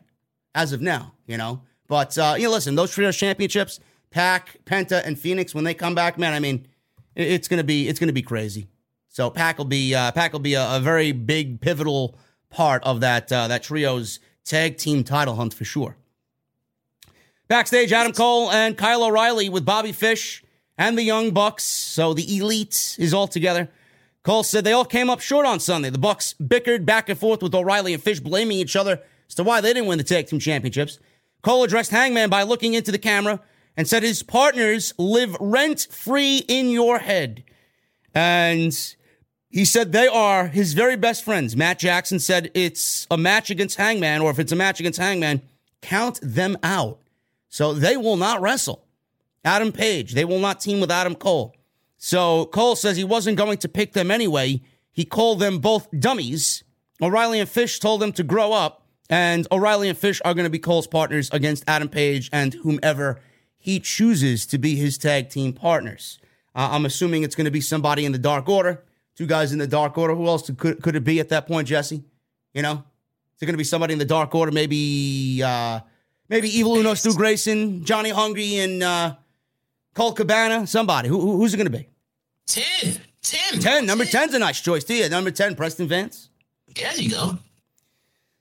as 0.54 0.72
of 0.72 0.80
now. 0.80 1.12
You 1.26 1.36
know, 1.36 1.62
but 1.88 2.16
uh, 2.18 2.34
you 2.36 2.44
know, 2.44 2.52
listen, 2.52 2.74
those 2.74 2.92
trio 2.92 3.12
championships, 3.12 3.80
Pac, 4.10 4.56
Penta, 4.64 5.02
and 5.04 5.18
Phoenix, 5.18 5.54
when 5.54 5.64
they 5.64 5.74
come 5.74 5.94
back, 5.94 6.18
man, 6.18 6.32
I 6.32 6.40
mean, 6.40 6.66
it's 7.14 7.48
gonna 7.48 7.64
be 7.64 7.88
it's 7.88 8.00
gonna 8.00 8.12
be 8.12 8.22
crazy. 8.22 8.68
So 9.08 9.28
Pac 9.28 9.58
will 9.58 9.66
be 9.66 9.94
uh, 9.94 10.10
Pac 10.12 10.32
will 10.32 10.40
be 10.40 10.54
a, 10.54 10.76
a 10.76 10.80
very 10.80 11.12
big 11.12 11.60
pivotal 11.60 12.16
part 12.48 12.82
of 12.84 13.00
that 13.00 13.30
uh, 13.30 13.48
that 13.48 13.62
trio's 13.62 14.20
tag 14.44 14.76
team 14.76 15.04
title 15.04 15.36
hunt 15.36 15.54
for 15.54 15.64
sure. 15.64 15.96
Backstage, 17.48 17.92
Adam 17.92 18.12
Cole 18.12 18.50
and 18.50 18.76
Kyle 18.78 19.04
O'Reilly 19.04 19.48
with 19.48 19.64
Bobby 19.64 19.92
Fish 19.92 20.42
and 20.78 20.96
the 20.96 21.02
Young 21.02 21.32
Bucks. 21.32 21.64
So 21.64 22.14
the 22.14 22.36
elite 22.36 22.96
is 22.98 23.12
all 23.12 23.28
together. 23.28 23.68
Cole 24.22 24.42
said 24.42 24.64
they 24.64 24.72
all 24.72 24.84
came 24.84 25.10
up 25.10 25.20
short 25.20 25.46
on 25.46 25.60
Sunday. 25.60 25.90
The 25.90 25.98
Bucks 25.98 26.34
bickered 26.34 26.86
back 26.86 27.08
and 27.08 27.18
forth 27.18 27.42
with 27.42 27.54
O'Reilly 27.54 27.92
and 27.92 28.02
Fish 28.02 28.20
blaming 28.20 28.58
each 28.58 28.76
other 28.76 29.00
as 29.28 29.34
to 29.34 29.42
why 29.42 29.60
they 29.60 29.72
didn't 29.72 29.88
win 29.88 29.98
the 29.98 30.04
tag 30.04 30.28
team 30.28 30.38
championships. 30.38 30.98
Cole 31.42 31.64
addressed 31.64 31.90
Hangman 31.90 32.30
by 32.30 32.44
looking 32.44 32.74
into 32.74 32.92
the 32.92 32.98
camera 32.98 33.40
and 33.76 33.88
said 33.88 34.02
his 34.02 34.22
partners 34.22 34.94
live 34.96 35.36
rent 35.40 35.88
free 35.90 36.38
in 36.48 36.70
your 36.70 36.98
head. 36.98 37.42
And 38.14 38.72
he 39.52 39.66
said 39.66 39.92
they 39.92 40.08
are 40.08 40.46
his 40.46 40.72
very 40.72 40.96
best 40.96 41.24
friends. 41.24 41.54
Matt 41.54 41.78
Jackson 41.78 42.18
said 42.18 42.50
it's 42.54 43.06
a 43.10 43.18
match 43.18 43.50
against 43.50 43.76
Hangman, 43.76 44.22
or 44.22 44.30
if 44.30 44.38
it's 44.38 44.50
a 44.50 44.56
match 44.56 44.80
against 44.80 44.98
Hangman, 44.98 45.42
count 45.82 46.18
them 46.22 46.56
out. 46.62 47.00
So 47.50 47.74
they 47.74 47.98
will 47.98 48.16
not 48.16 48.40
wrestle. 48.40 48.82
Adam 49.44 49.70
Page, 49.70 50.14
they 50.14 50.24
will 50.24 50.38
not 50.38 50.60
team 50.60 50.80
with 50.80 50.90
Adam 50.90 51.14
Cole. 51.14 51.54
So 51.98 52.46
Cole 52.46 52.76
says 52.76 52.96
he 52.96 53.04
wasn't 53.04 53.36
going 53.36 53.58
to 53.58 53.68
pick 53.68 53.92
them 53.92 54.10
anyway. 54.10 54.62
He 54.90 55.04
called 55.04 55.40
them 55.40 55.58
both 55.58 55.86
dummies. 55.96 56.64
O'Reilly 57.02 57.38
and 57.38 57.48
Fish 57.48 57.78
told 57.78 58.00
them 58.00 58.12
to 58.12 58.22
grow 58.22 58.52
up, 58.52 58.86
and 59.10 59.46
O'Reilly 59.52 59.88
and 59.90 59.98
Fish 59.98 60.22
are 60.24 60.32
going 60.32 60.44
to 60.44 60.50
be 60.50 60.58
Cole's 60.58 60.86
partners 60.86 61.28
against 61.30 61.64
Adam 61.66 61.90
Page 61.90 62.30
and 62.32 62.54
whomever 62.54 63.20
he 63.58 63.80
chooses 63.80 64.46
to 64.46 64.56
be 64.56 64.76
his 64.76 64.96
tag 64.96 65.28
team 65.28 65.52
partners. 65.52 66.18
Uh, 66.54 66.70
I'm 66.72 66.86
assuming 66.86 67.22
it's 67.22 67.34
going 67.34 67.44
to 67.44 67.50
be 67.50 67.60
somebody 67.60 68.06
in 68.06 68.12
the 68.12 68.18
Dark 68.18 68.48
Order. 68.48 68.82
Two 69.22 69.28
guys 69.28 69.52
in 69.52 69.60
the 69.60 69.68
Dark 69.68 69.96
Order. 69.96 70.16
Who 70.16 70.26
else 70.26 70.50
could, 70.50 70.82
could 70.82 70.96
it 70.96 71.04
be 71.04 71.20
at 71.20 71.28
that 71.28 71.46
point, 71.46 71.68
Jesse? 71.68 72.02
You 72.54 72.60
know, 72.60 72.72
is 72.72 73.40
it 73.40 73.46
going 73.46 73.54
to 73.54 73.56
be 73.56 73.62
somebody 73.62 73.92
in 73.92 74.00
the 74.00 74.04
Dark 74.04 74.34
Order? 74.34 74.50
Maybe, 74.50 75.40
uh, 75.40 75.78
maybe 76.28 76.48
Evil 76.48 76.76
Uno, 76.76 76.94
Stu 76.94 77.14
Grayson, 77.14 77.84
Johnny 77.84 78.10
Hungry, 78.10 78.56
and 78.56 78.82
uh, 78.82 79.14
Colt 79.94 80.16
Cabana. 80.16 80.66
Somebody. 80.66 81.08
Who, 81.08 81.36
who's 81.36 81.54
it 81.54 81.56
going 81.56 81.70
to 81.70 81.78
be? 81.78 81.86
10. 82.48 82.98
10. 83.22 83.60
10. 83.60 83.86
Number 83.86 84.04
ten. 84.04 84.26
10's 84.26 84.34
a 84.34 84.40
nice 84.40 84.60
choice, 84.60 84.82
too. 84.82 85.08
Number 85.08 85.30
10, 85.30 85.54
Preston 85.54 85.86
Vance. 85.86 86.28
There 86.74 86.92
you 86.96 87.10
go. 87.10 87.38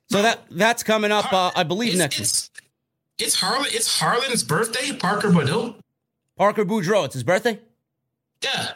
So 0.10 0.24
that 0.24 0.40
that's 0.50 0.82
coming 0.82 1.12
up, 1.12 1.32
uh, 1.32 1.52
I 1.56 1.62
believe, 1.62 1.90
it's, 1.90 2.00
next 2.00 2.20
it's, 2.20 2.50
week. 2.56 2.70
It's 3.20 3.36
Harlan. 3.36 3.68
It's 3.68 4.00
Harlan's 4.00 4.44
birthday. 4.44 4.94
Parker 4.94 5.30
Boudreaux. 5.30 5.76
Parker 6.36 6.66
Boudreaux. 6.66 7.06
It's 7.06 7.14
his 7.14 7.24
birthday. 7.24 7.60
Yeah. 8.44 8.70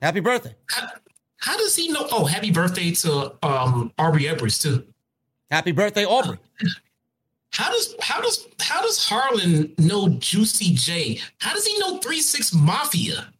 Happy 0.00 0.20
birthday. 0.20 0.54
How, 0.70 0.90
how, 1.38 1.56
does 1.56 1.76
he 1.76 1.88
know? 1.88 2.06
Oh, 2.10 2.24
happy 2.24 2.50
birthday 2.50 2.90
to 2.92 3.34
um 3.42 3.92
Aubrey 3.98 4.28
Edwards 4.28 4.58
too. 4.58 4.84
Happy 5.50 5.72
birthday, 5.72 6.04
Aubrey. 6.04 6.38
How 7.50 7.70
does 7.72 7.94
how 8.00 8.20
does 8.20 8.46
how 8.60 8.82
does 8.82 9.08
Harlan 9.08 9.72
know 9.78 10.10
Juicy 10.10 10.74
J? 10.74 11.18
How 11.38 11.54
does 11.54 11.66
he 11.66 11.78
know 11.78 11.96
Three 11.96 12.20
Six 12.20 12.52
Mafia? 12.52 13.32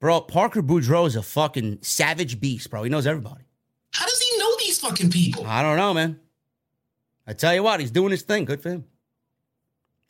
Bro, 0.00 0.20
Parker 0.22 0.62
Boudreaux 0.62 1.06
is 1.06 1.16
a 1.16 1.22
fucking 1.22 1.78
savage 1.80 2.40
beast, 2.40 2.70
bro. 2.70 2.82
He 2.82 2.90
knows 2.90 3.06
everybody. 3.06 3.44
How 3.92 4.04
does 4.04 4.20
he 4.20 4.38
know 4.38 4.50
these 4.58 4.78
fucking 4.80 5.10
people? 5.10 5.46
I 5.46 5.62
don't 5.62 5.78
know, 5.78 5.94
man. 5.94 6.20
I 7.26 7.32
tell 7.32 7.54
you 7.54 7.62
what, 7.62 7.80
he's 7.80 7.90
doing 7.90 8.10
his 8.10 8.22
thing. 8.22 8.44
Good 8.44 8.60
for 8.60 8.68
him. 8.68 8.84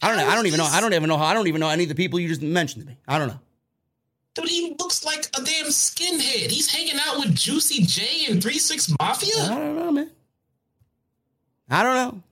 I 0.03 0.09
don't 0.09 0.17
know. 0.19 0.27
I 0.29 0.35
don't 0.35 0.47
even 0.47 0.59
know. 0.59 0.67
I 0.67 0.81
don't 0.81 0.93
even 0.93 1.09
know 1.09 1.17
how. 1.17 1.27
I 1.27 1.35
don't 1.35 1.47
even 1.47 1.61
know 1.61 1.69
any 1.71 1.85
of 1.85 1.89
the 1.89 1.95
people 1.95 2.19
you 2.19 2.29
just 2.29 2.43
mentioned 2.43 2.83
to 2.85 2.91
me. 2.91 2.99
I 3.07 3.19
don't 3.19 3.29
know. 3.29 3.41
Dude, 4.35 4.49
he 4.49 4.75
looks 4.79 4.94
like 4.94 4.94
a 5.39 5.45
damn 5.45 5.67
skinhead. 5.67 6.51
He's 6.51 6.71
hanging 6.73 6.99
out 7.05 7.19
with 7.19 7.35
Juicy 7.35 7.85
J 7.85 8.27
and 8.31 8.43
Three 8.43 8.59
Six 8.59 8.93
Mafia. 9.01 9.45
I 9.45 9.49
don't 9.49 9.77
know, 9.77 9.93
man. 9.93 10.11
I 11.69 11.83
don't 11.83 11.95
know. 11.95 12.23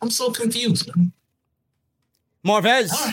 I'm 0.00 0.10
so 0.10 0.30
confused. 0.30 0.90
Marvez, 2.44 2.90
right. 2.90 3.12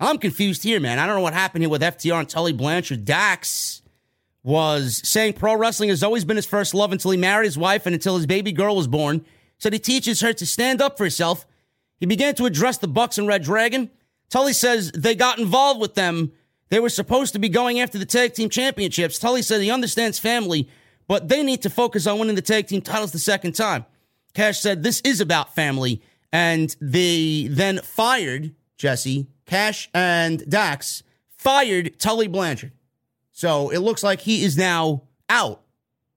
I'm 0.00 0.18
confused 0.18 0.62
here, 0.62 0.80
man. 0.80 0.98
I 0.98 1.06
don't 1.06 1.16
know 1.16 1.22
what 1.22 1.32
happened 1.32 1.62
here 1.62 1.70
with 1.70 1.82
FTR 1.82 2.20
and 2.20 2.28
Tully 2.28 2.52
Blanchard. 2.52 3.04
Dax 3.04 3.82
was 4.42 5.00
saying 5.08 5.32
pro 5.34 5.56
wrestling 5.56 5.88
has 5.88 6.02
always 6.02 6.24
been 6.24 6.36
his 6.36 6.46
first 6.46 6.74
love 6.74 6.92
until 6.92 7.10
he 7.10 7.16
married 7.16 7.46
his 7.46 7.56
wife 7.56 7.86
and 7.86 7.94
until 7.94 8.16
his 8.16 8.26
baby 8.26 8.52
girl 8.52 8.76
was 8.76 8.86
born. 8.86 9.24
Said 9.58 9.72
he 9.72 9.78
teaches 9.78 10.20
her 10.20 10.32
to 10.32 10.46
stand 10.46 10.82
up 10.82 10.98
for 10.98 11.04
herself. 11.04 11.46
He 11.98 12.06
began 12.06 12.34
to 12.34 12.44
address 12.44 12.78
the 12.78 12.88
Bucks 12.88 13.16
and 13.16 13.26
Red 13.26 13.42
Dragon. 13.42 13.90
Tully 14.28 14.52
says 14.52 14.90
they 14.92 15.14
got 15.14 15.38
involved 15.38 15.80
with 15.80 15.94
them. 15.94 16.32
They 16.74 16.80
were 16.80 16.88
supposed 16.88 17.34
to 17.34 17.38
be 17.38 17.48
going 17.48 17.78
after 17.78 17.98
the 17.98 18.04
tag 18.04 18.34
team 18.34 18.48
championships. 18.48 19.20
Tully 19.20 19.42
said 19.42 19.60
he 19.60 19.70
understands 19.70 20.18
family, 20.18 20.68
but 21.06 21.28
they 21.28 21.44
need 21.44 21.62
to 21.62 21.70
focus 21.70 22.04
on 22.04 22.18
winning 22.18 22.34
the 22.34 22.42
tag 22.42 22.66
team 22.66 22.82
titles 22.82 23.12
the 23.12 23.20
second 23.20 23.52
time. 23.52 23.86
Cash 24.34 24.58
said 24.58 24.82
this 24.82 25.00
is 25.02 25.20
about 25.20 25.54
family, 25.54 26.02
and 26.32 26.74
they 26.80 27.46
then 27.48 27.78
fired 27.84 28.56
Jesse, 28.76 29.28
Cash, 29.46 29.88
and 29.94 30.50
Dax 30.50 31.04
fired 31.28 31.96
Tully 32.00 32.26
Blanchard. 32.26 32.72
So 33.30 33.70
it 33.70 33.78
looks 33.78 34.02
like 34.02 34.22
he 34.22 34.42
is 34.42 34.58
now 34.58 35.04
out 35.28 35.62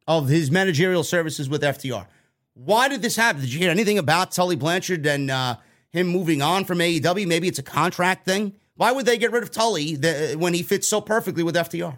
of 0.08 0.28
his 0.28 0.50
managerial 0.50 1.04
services 1.04 1.48
with 1.48 1.62
FTR. 1.62 2.08
Why 2.56 2.88
did 2.88 3.04
this 3.04 3.16
happen? 3.16 3.42
Did 3.42 3.54
you 3.54 3.60
hear 3.60 3.70
anything 3.70 4.00
about 4.00 4.32
Tully 4.32 4.56
Blanchard 4.56 5.06
and 5.06 5.30
uh, 5.30 5.58
him 5.92 6.08
moving 6.08 6.42
on 6.42 6.66
from 6.66 6.80
AEW? 6.80 7.28
Maybe 7.28 7.48
it's 7.48 7.60
a 7.60 7.64
contract 7.64 8.26
thing. 8.26 8.56
Why 8.78 8.92
would 8.92 9.06
they 9.06 9.18
get 9.18 9.32
rid 9.32 9.44
of 9.44 9.52
Tully 9.52 9.98
uh, 9.98 10.38
when 10.38 10.54
he 10.54 10.64
fits 10.64 10.88
so 10.88 11.02
perfectly 11.02 11.44
with 11.44 11.56
FTR? 11.56 11.98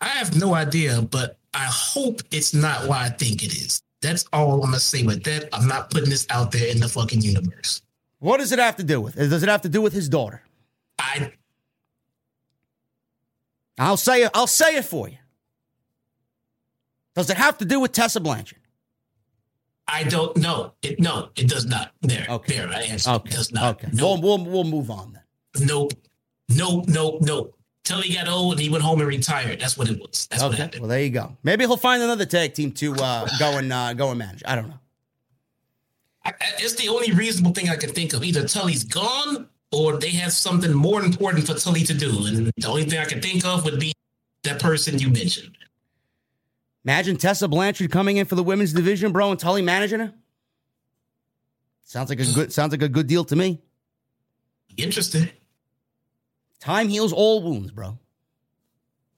I 0.00 0.08
have 0.08 0.36
no 0.36 0.54
idea, 0.54 1.00
but 1.00 1.38
I 1.54 1.64
hope 1.64 2.20
it's 2.30 2.52
not 2.52 2.86
what 2.86 2.98
I 2.98 3.08
think 3.08 3.42
it 3.42 3.54
is. 3.54 3.82
That's 4.02 4.26
all 4.32 4.54
I'm 4.54 4.60
gonna 4.60 4.78
say 4.78 5.04
with 5.04 5.24
that. 5.24 5.48
I'm 5.52 5.66
not 5.66 5.90
putting 5.90 6.10
this 6.10 6.26
out 6.28 6.52
there 6.52 6.68
in 6.68 6.80
the 6.80 6.88
fucking 6.88 7.22
universe. 7.22 7.80
What 8.18 8.38
does 8.38 8.52
it 8.52 8.58
have 8.58 8.76
to 8.76 8.84
do 8.84 9.00
with? 9.00 9.14
Does 9.14 9.42
it 9.42 9.48
have 9.48 9.62
to 9.62 9.68
do 9.68 9.80
with 9.80 9.92
his 9.92 10.08
daughter? 10.08 10.42
I. 10.98 11.32
I'll 13.78 13.96
say 13.96 14.22
it. 14.24 14.30
I'll 14.34 14.46
say 14.46 14.76
it 14.76 14.84
for 14.84 15.08
you. 15.08 15.18
Does 17.14 17.30
it 17.30 17.36
have 17.36 17.58
to 17.58 17.64
do 17.64 17.80
with 17.80 17.92
Tessa 17.92 18.20
Blanchard? 18.20 18.58
I 19.88 20.02
don't 20.04 20.36
know. 20.36 20.72
It 20.82 20.98
no, 20.98 21.30
it 21.36 21.48
does 21.48 21.66
not. 21.66 21.92
There, 22.02 22.26
okay. 22.28 22.56
there. 22.56 22.68
I 22.68 22.82
answer. 22.82 23.10
Okay. 23.10 23.30
It 23.30 23.36
does 23.36 23.52
not. 23.52 23.76
Okay. 23.76 23.88
No. 23.92 24.14
We'll, 24.14 24.38
we'll 24.38 24.44
we'll 24.44 24.64
move 24.64 24.90
on 24.90 25.12
then. 25.12 25.66
Nope. 25.66 25.92
Nope. 26.48 26.86
Nope. 26.88 27.18
Nope. 27.22 27.58
Till 27.84 28.00
he 28.00 28.14
got 28.14 28.28
old 28.28 28.54
and 28.54 28.60
he 28.60 28.68
went 28.68 28.82
home 28.82 28.98
and 28.98 29.08
retired. 29.08 29.60
That's 29.60 29.78
what 29.78 29.88
it 29.88 30.00
was. 30.00 30.26
That's 30.26 30.42
okay. 30.42 30.48
what 30.48 30.58
happened. 30.58 30.80
Well, 30.82 30.88
there 30.88 31.02
you 31.02 31.10
go. 31.10 31.36
Maybe 31.44 31.64
he'll 31.64 31.76
find 31.76 32.02
another 32.02 32.26
tag 32.26 32.54
team 32.54 32.72
to 32.72 32.94
uh, 32.96 33.28
go 33.38 33.58
and 33.58 33.72
uh, 33.72 33.94
go 33.94 34.10
and 34.10 34.18
manage. 34.18 34.42
I 34.44 34.56
don't 34.56 34.68
know. 34.68 34.78
I, 36.24 36.32
it's 36.58 36.74
the 36.74 36.88
only 36.88 37.12
reasonable 37.12 37.52
thing 37.52 37.68
I 37.68 37.76
can 37.76 37.90
think 37.90 38.12
of. 38.12 38.24
Either 38.24 38.46
Tully's 38.48 38.82
gone 38.82 39.48
or 39.70 39.98
they 39.98 40.10
have 40.10 40.32
something 40.32 40.72
more 40.72 41.04
important 41.04 41.46
for 41.46 41.54
Tully 41.54 41.84
to 41.84 41.94
do. 41.94 42.26
And 42.26 42.52
the 42.56 42.66
only 42.66 42.84
thing 42.84 42.98
I 42.98 43.04
can 43.04 43.22
think 43.22 43.44
of 43.44 43.64
would 43.64 43.78
be 43.78 43.92
that 44.42 44.60
person 44.60 44.98
you 44.98 45.08
mentioned. 45.08 45.55
Imagine 46.86 47.16
Tessa 47.16 47.48
Blanchard 47.48 47.90
coming 47.90 48.16
in 48.16 48.26
for 48.26 48.36
the 48.36 48.44
women's 48.44 48.72
division, 48.72 49.10
bro, 49.10 49.32
and 49.32 49.40
Tully 49.40 49.60
managing 49.60 49.98
her. 49.98 50.14
Sounds 51.82 52.08
like 52.08 52.20
a 52.20 52.24
good 52.24 52.52
sounds 52.52 52.70
like 52.70 52.82
a 52.82 52.88
good 52.88 53.08
deal 53.08 53.24
to 53.24 53.34
me. 53.34 53.60
Interesting. 54.76 55.28
Time 56.60 56.88
heals 56.88 57.12
all 57.12 57.42
wounds, 57.42 57.72
bro. 57.72 57.98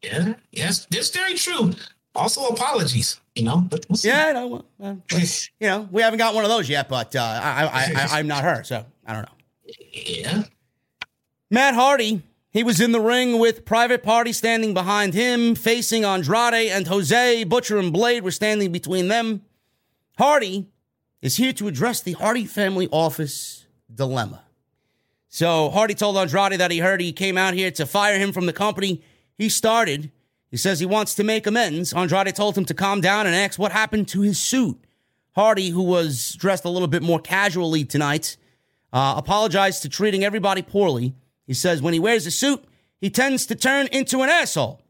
Yeah, 0.02 0.34
yes, 0.50 0.86
that's 0.90 1.10
very 1.10 1.34
true. 1.34 1.74
Also, 2.14 2.46
apologies. 2.46 3.20
You 3.34 3.44
know, 3.44 3.58
but 3.58 3.84
we'll 3.90 3.98
yeah, 4.02 4.32
no, 4.32 4.64
uh, 4.82 4.94
you 5.12 5.26
know, 5.60 5.88
we 5.92 6.00
haven't 6.00 6.18
got 6.18 6.34
one 6.34 6.44
of 6.44 6.50
those 6.50 6.70
yet, 6.70 6.88
but 6.88 7.14
uh, 7.14 7.20
I, 7.20 7.64
I, 7.64 7.92
I, 7.94 8.18
I'm 8.18 8.26
not 8.26 8.44
her, 8.44 8.64
so 8.64 8.84
I 9.06 9.12
don't 9.12 9.22
know. 9.22 9.34
Yeah. 9.92 10.44
Matt 11.50 11.74
Hardy, 11.74 12.22
he 12.50 12.62
was 12.62 12.80
in 12.80 12.92
the 12.92 13.00
ring 13.00 13.38
with 13.38 13.64
Private 13.64 14.02
Party 14.02 14.32
standing 14.32 14.72
behind 14.72 15.14
him, 15.14 15.54
facing 15.54 16.04
Andrade 16.04 16.70
and 16.70 16.86
Jose. 16.86 17.44
Butcher 17.44 17.78
and 17.78 17.92
Blade 17.92 18.24
were 18.24 18.30
standing 18.30 18.72
between 18.72 19.08
them. 19.08 19.42
Hardy 20.16 20.66
is 21.20 21.36
here 21.36 21.52
to 21.52 21.68
address 21.68 22.00
the 22.00 22.12
Hardy 22.12 22.46
family 22.46 22.88
office 22.90 23.66
dilemma. 23.94 24.42
So 25.28 25.68
Hardy 25.70 25.94
told 25.94 26.16
Andrade 26.16 26.58
that 26.58 26.70
he 26.70 26.78
heard 26.78 27.00
he 27.00 27.12
came 27.12 27.36
out 27.36 27.54
here 27.54 27.70
to 27.72 27.84
fire 27.84 28.18
him 28.18 28.32
from 28.32 28.46
the 28.46 28.52
company 28.52 29.02
he 29.36 29.48
started. 29.48 30.10
He 30.50 30.56
says 30.56 30.80
he 30.80 30.86
wants 30.86 31.14
to 31.16 31.24
make 31.24 31.46
amends. 31.46 31.92
Andrade 31.92 32.34
told 32.34 32.56
him 32.56 32.64
to 32.64 32.74
calm 32.74 33.00
down 33.02 33.26
and 33.26 33.36
ask 33.36 33.58
what 33.58 33.72
happened 33.72 34.08
to 34.08 34.22
his 34.22 34.40
suit. 34.40 34.82
Hardy, 35.34 35.68
who 35.68 35.82
was 35.82 36.32
dressed 36.32 36.64
a 36.64 36.70
little 36.70 36.88
bit 36.88 37.02
more 37.02 37.20
casually 37.20 37.84
tonight, 37.84 38.36
uh, 38.92 39.14
apologized 39.16 39.82
to 39.82 39.88
treating 39.88 40.24
everybody 40.24 40.62
poorly. 40.62 41.14
He 41.48 41.54
says 41.54 41.82
when 41.82 41.94
he 41.94 41.98
wears 41.98 42.26
a 42.26 42.30
suit, 42.30 42.62
he 43.00 43.10
tends 43.10 43.46
to 43.46 43.56
turn 43.56 43.88
into 43.88 44.20
an 44.20 44.28
asshole. 44.28 44.82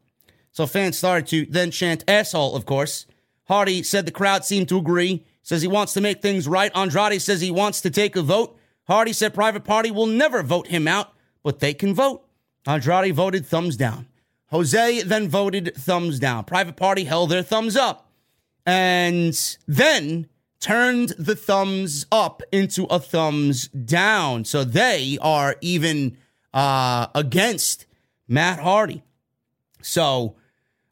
So 0.51 0.67
fans 0.67 0.97
started 0.97 1.25
to 1.27 1.45
then 1.45 1.71
chant 1.71 2.03
asshole, 2.07 2.55
of 2.55 2.65
course. 2.65 3.05
Hardy 3.47 3.81
said 3.81 4.05
the 4.05 4.11
crowd 4.11 4.45
seemed 4.45 4.69
to 4.69 4.77
agree. 4.77 5.25
Says 5.41 5.61
he 5.61 5.67
wants 5.69 5.93
to 5.93 6.01
make 6.01 6.21
things 6.21 6.47
right. 6.47 6.71
Andrade 6.75 7.21
says 7.21 7.41
he 7.41 7.49
wants 7.49 7.81
to 7.81 7.89
take 7.89 8.15
a 8.15 8.21
vote. 8.21 8.59
Hardy 8.87 9.13
said 9.13 9.33
Private 9.33 9.63
Party 9.63 9.89
will 9.89 10.05
never 10.05 10.43
vote 10.43 10.67
him 10.67 10.87
out, 10.87 11.13
but 11.43 11.59
they 11.59 11.73
can 11.73 11.95
vote. 11.95 12.25
Andrade 12.67 13.15
voted 13.15 13.45
thumbs 13.45 13.77
down. 13.77 14.07
Jose 14.47 15.01
then 15.03 15.29
voted 15.29 15.73
thumbs 15.75 16.19
down. 16.19 16.43
Private 16.43 16.75
Party 16.75 17.05
held 17.05 17.29
their 17.29 17.41
thumbs 17.41 17.77
up 17.77 18.11
and 18.65 19.57
then 19.65 20.27
turned 20.59 21.09
the 21.17 21.35
thumbs 21.35 22.05
up 22.11 22.43
into 22.51 22.83
a 22.85 22.99
thumbs 22.99 23.69
down. 23.69 24.43
So 24.45 24.63
they 24.63 25.17
are 25.21 25.55
even 25.61 26.17
uh, 26.53 27.07
against 27.15 27.85
Matt 28.27 28.59
Hardy. 28.59 29.03
So 29.81 30.35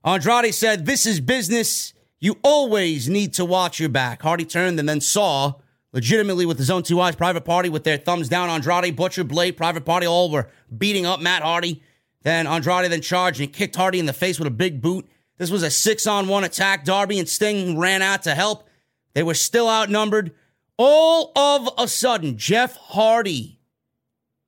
Andrade 0.04 0.54
said, 0.54 0.86
This 0.86 1.06
is 1.06 1.20
business. 1.20 1.94
You 2.20 2.38
always 2.44 3.08
need 3.08 3.34
to 3.34 3.46
watch 3.46 3.80
your 3.80 3.90
back. 3.90 4.22
Hardy 4.22 4.46
turned 4.46 4.80
and 4.80 4.90
then 4.90 5.02
saw 5.02 5.54
legitimately 5.94 6.46
with 6.46 6.58
his 6.58 6.70
own 6.70 6.84
two 6.84 7.00
eyes, 7.00 7.16
Private 7.16 7.46
Party 7.46 7.70
with 7.70 7.84
their 7.84 7.98
thumbs 7.98 8.30
down. 8.30 8.50
Andrade, 8.50 8.96
Butcher, 8.96 9.24
Blade, 9.24 9.58
Private 9.58 9.86
Party 9.86 10.08
all 10.08 10.32
were 10.32 10.50
beating 10.76 11.06
up 11.06 11.20
Matt 11.20 11.44
Hardy. 11.44 11.82
Then 12.24 12.48
Andrade 12.48 12.92
then 12.92 13.02
charged 13.02 13.40
and 13.40 13.54
kicked 13.54 13.76
Hardy 13.76 14.00
in 14.00 14.06
the 14.06 14.14
face 14.14 14.40
with 14.40 14.48
a 14.48 14.52
big 14.52 14.82
boot. 14.82 15.08
This 15.38 15.52
was 15.52 15.64
a 15.64 15.70
six 15.70 16.08
on 16.08 16.28
one 16.28 16.44
attack. 16.44 16.84
Darby 16.84 17.20
and 17.20 17.30
Sting 17.30 17.78
ran 17.78 18.02
out 18.02 18.24
to 18.24 18.34
help. 18.34 18.68
They 19.14 19.24
were 19.24 19.36
still 19.36 19.70
outnumbered. 19.70 20.34
All 20.78 21.32
of 21.36 21.70
a 21.78 21.88
sudden, 21.88 22.38
Jeff 22.38 22.76
Hardy 22.76 23.57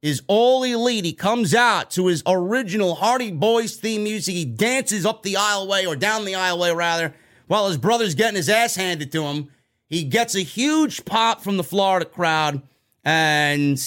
is 0.01 0.21
all 0.27 0.63
elite. 0.63 1.05
He 1.05 1.13
comes 1.13 1.53
out 1.53 1.91
to 1.91 2.07
his 2.07 2.23
original 2.25 2.95
Hardy 2.95 3.31
Boys 3.31 3.75
theme 3.75 4.03
music. 4.03 4.35
He 4.35 4.45
dances 4.45 5.05
up 5.05 5.23
the 5.23 5.33
aisleway 5.33 5.87
or 5.87 5.95
down 5.95 6.25
the 6.25 6.33
aisleway 6.33 6.75
rather, 6.75 7.13
while 7.47 7.67
his 7.67 7.77
brother's 7.77 8.15
getting 8.15 8.37
his 8.37 8.49
ass 8.49 8.75
handed 8.75 9.11
to 9.11 9.23
him. 9.23 9.49
He 9.87 10.03
gets 10.03 10.35
a 10.35 10.41
huge 10.41 11.03
pop 11.05 11.41
from 11.41 11.57
the 11.57 11.63
Florida 11.63 12.05
crowd, 12.05 12.61
and 13.03 13.77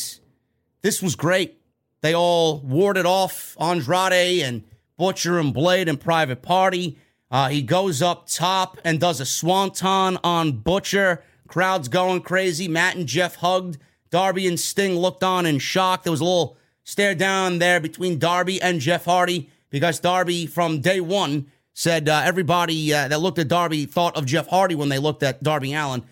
this 0.82 1.00
was 1.00 1.14
great. 1.16 1.60
They 2.00 2.14
all 2.14 2.58
warded 2.58 3.06
off 3.06 3.56
Andrade 3.60 4.42
and 4.42 4.64
Butcher 4.98 5.38
and 5.38 5.54
Blade 5.54 5.88
and 5.88 6.00
Private 6.00 6.42
Party. 6.42 6.98
Uh, 7.30 7.48
he 7.48 7.62
goes 7.62 8.02
up 8.02 8.26
top 8.26 8.78
and 8.84 9.00
does 9.00 9.20
a 9.20 9.24
swanton 9.24 10.18
on 10.24 10.52
Butcher. 10.58 11.22
Crowd's 11.46 11.88
going 11.88 12.20
crazy. 12.22 12.66
Matt 12.66 12.96
and 12.96 13.06
Jeff 13.06 13.36
hugged. 13.36 13.78
Darby 14.12 14.46
and 14.46 14.60
Sting 14.60 14.96
looked 14.96 15.24
on 15.24 15.46
in 15.46 15.58
shock. 15.58 16.04
There 16.04 16.10
was 16.10 16.20
a 16.20 16.24
little 16.24 16.58
stare 16.84 17.14
down 17.14 17.58
there 17.58 17.80
between 17.80 18.18
Darby 18.18 18.60
and 18.60 18.78
Jeff 18.78 19.06
Hardy 19.06 19.48
because 19.70 19.98
Darby, 19.98 20.46
from 20.46 20.80
day 20.80 21.00
one, 21.00 21.46
said 21.72 22.10
uh, 22.10 22.20
everybody 22.22 22.92
uh, 22.92 23.08
that 23.08 23.20
looked 23.20 23.38
at 23.38 23.48
Darby 23.48 23.86
thought 23.86 24.14
of 24.14 24.26
Jeff 24.26 24.48
Hardy 24.48 24.74
when 24.74 24.90
they 24.90 24.98
looked 24.98 25.22
at 25.22 25.42
Darby 25.42 25.72
Allin. 25.72 26.04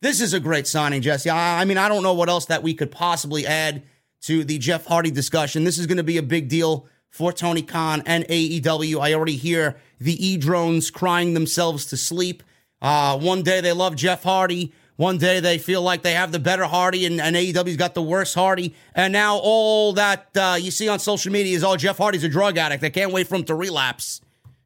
This 0.00 0.20
is 0.20 0.32
a 0.32 0.38
great 0.38 0.68
signing, 0.68 1.02
Jesse. 1.02 1.28
I, 1.28 1.60
I 1.60 1.64
mean, 1.64 1.78
I 1.78 1.88
don't 1.88 2.04
know 2.04 2.14
what 2.14 2.28
else 2.28 2.46
that 2.46 2.62
we 2.62 2.74
could 2.74 2.92
possibly 2.92 3.44
add 3.44 3.82
to 4.22 4.44
the 4.44 4.58
Jeff 4.58 4.86
Hardy 4.86 5.10
discussion. 5.10 5.64
This 5.64 5.78
is 5.78 5.88
going 5.88 5.96
to 5.96 6.04
be 6.04 6.18
a 6.18 6.22
big 6.22 6.48
deal 6.48 6.86
for 7.10 7.32
Tony 7.32 7.62
Khan 7.62 8.04
and 8.06 8.24
AEW. 8.28 9.00
I 9.00 9.14
already 9.14 9.34
hear 9.34 9.80
the 10.00 10.24
E 10.24 10.36
drones 10.36 10.92
crying 10.92 11.34
themselves 11.34 11.86
to 11.86 11.96
sleep. 11.96 12.44
Uh, 12.80 13.18
one 13.18 13.42
day 13.42 13.60
they 13.60 13.72
love 13.72 13.96
Jeff 13.96 14.22
Hardy. 14.22 14.72
One 14.98 15.16
day 15.16 15.38
they 15.38 15.58
feel 15.58 15.80
like 15.80 16.02
they 16.02 16.14
have 16.14 16.32
the 16.32 16.40
better 16.40 16.64
Hardy 16.64 17.06
and, 17.06 17.20
and 17.20 17.36
AEW's 17.36 17.76
got 17.76 17.94
the 17.94 18.02
worse 18.02 18.34
Hardy. 18.34 18.74
And 18.96 19.12
now 19.12 19.36
all 19.36 19.92
that 19.92 20.36
uh, 20.36 20.58
you 20.60 20.72
see 20.72 20.88
on 20.88 20.98
social 20.98 21.30
media 21.30 21.54
is 21.54 21.62
all 21.62 21.74
oh, 21.74 21.76
Jeff 21.76 21.98
Hardy's 21.98 22.24
a 22.24 22.28
drug 22.28 22.58
addict. 22.58 22.80
They 22.80 22.90
can't 22.90 23.12
wait 23.12 23.28
for 23.28 23.36
him 23.36 23.44
to 23.44 23.54
relapse. 23.54 24.20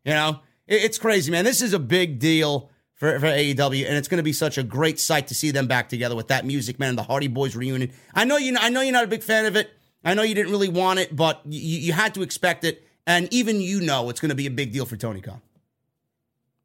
You 0.07 0.15
know, 0.15 0.41
it, 0.67 0.85
it's 0.85 0.97
crazy, 0.97 1.31
man. 1.31 1.45
This 1.45 1.61
is 1.61 1.75
a 1.75 1.79
big 1.79 2.19
deal 2.19 2.71
for, 2.95 3.21
for 3.21 3.27
AEW, 3.27 3.87
and 3.87 3.95
it's 3.95 4.09
going 4.09 4.21
to 4.21 4.23
be 4.23 4.33
such 4.33 4.57
a 4.57 4.63
great 4.63 4.99
sight 4.99 5.27
to 5.27 5.35
see 5.35 5.51
them 5.51 5.67
back 5.67 5.91
together 5.91 6.17
with 6.17 6.29
that 6.29 6.47
music, 6.47 6.79
man. 6.79 6.89
and 6.91 6.99
The 6.99 7.03
Hardy 7.03 7.29
Boys 7.29 7.55
reunion. 7.55 7.93
I 8.15 8.25
know 8.25 8.39
you. 8.39 8.57
I 8.59 8.71
know 8.71 8.81
you're 8.81 8.95
not 8.95 9.05
a 9.05 9.09
big 9.09 9.23
fan 9.23 9.45
of 9.45 9.55
it. 9.55 9.71
I 10.03 10.15
know 10.15 10.23
you 10.23 10.35
didn't 10.35 10.51
really 10.51 10.71
want 10.71 10.99
it, 10.99 11.15
but 11.15 11.43
you, 11.45 11.61
you 11.61 11.93
had 11.93 12.15
to 12.15 12.23
expect 12.23 12.65
it, 12.65 12.89
and 13.07 13.31
even 13.35 13.61
you 13.61 13.83
know 13.83 14.09
it's 14.09 14.19
going 14.21 14.31
to 14.31 14.35
be 14.35 14.47
a 14.47 14.51
big 14.51 14.73
deal 14.73 14.87
for 14.87 14.97
Tony 14.97 15.21
Khan. 15.21 15.43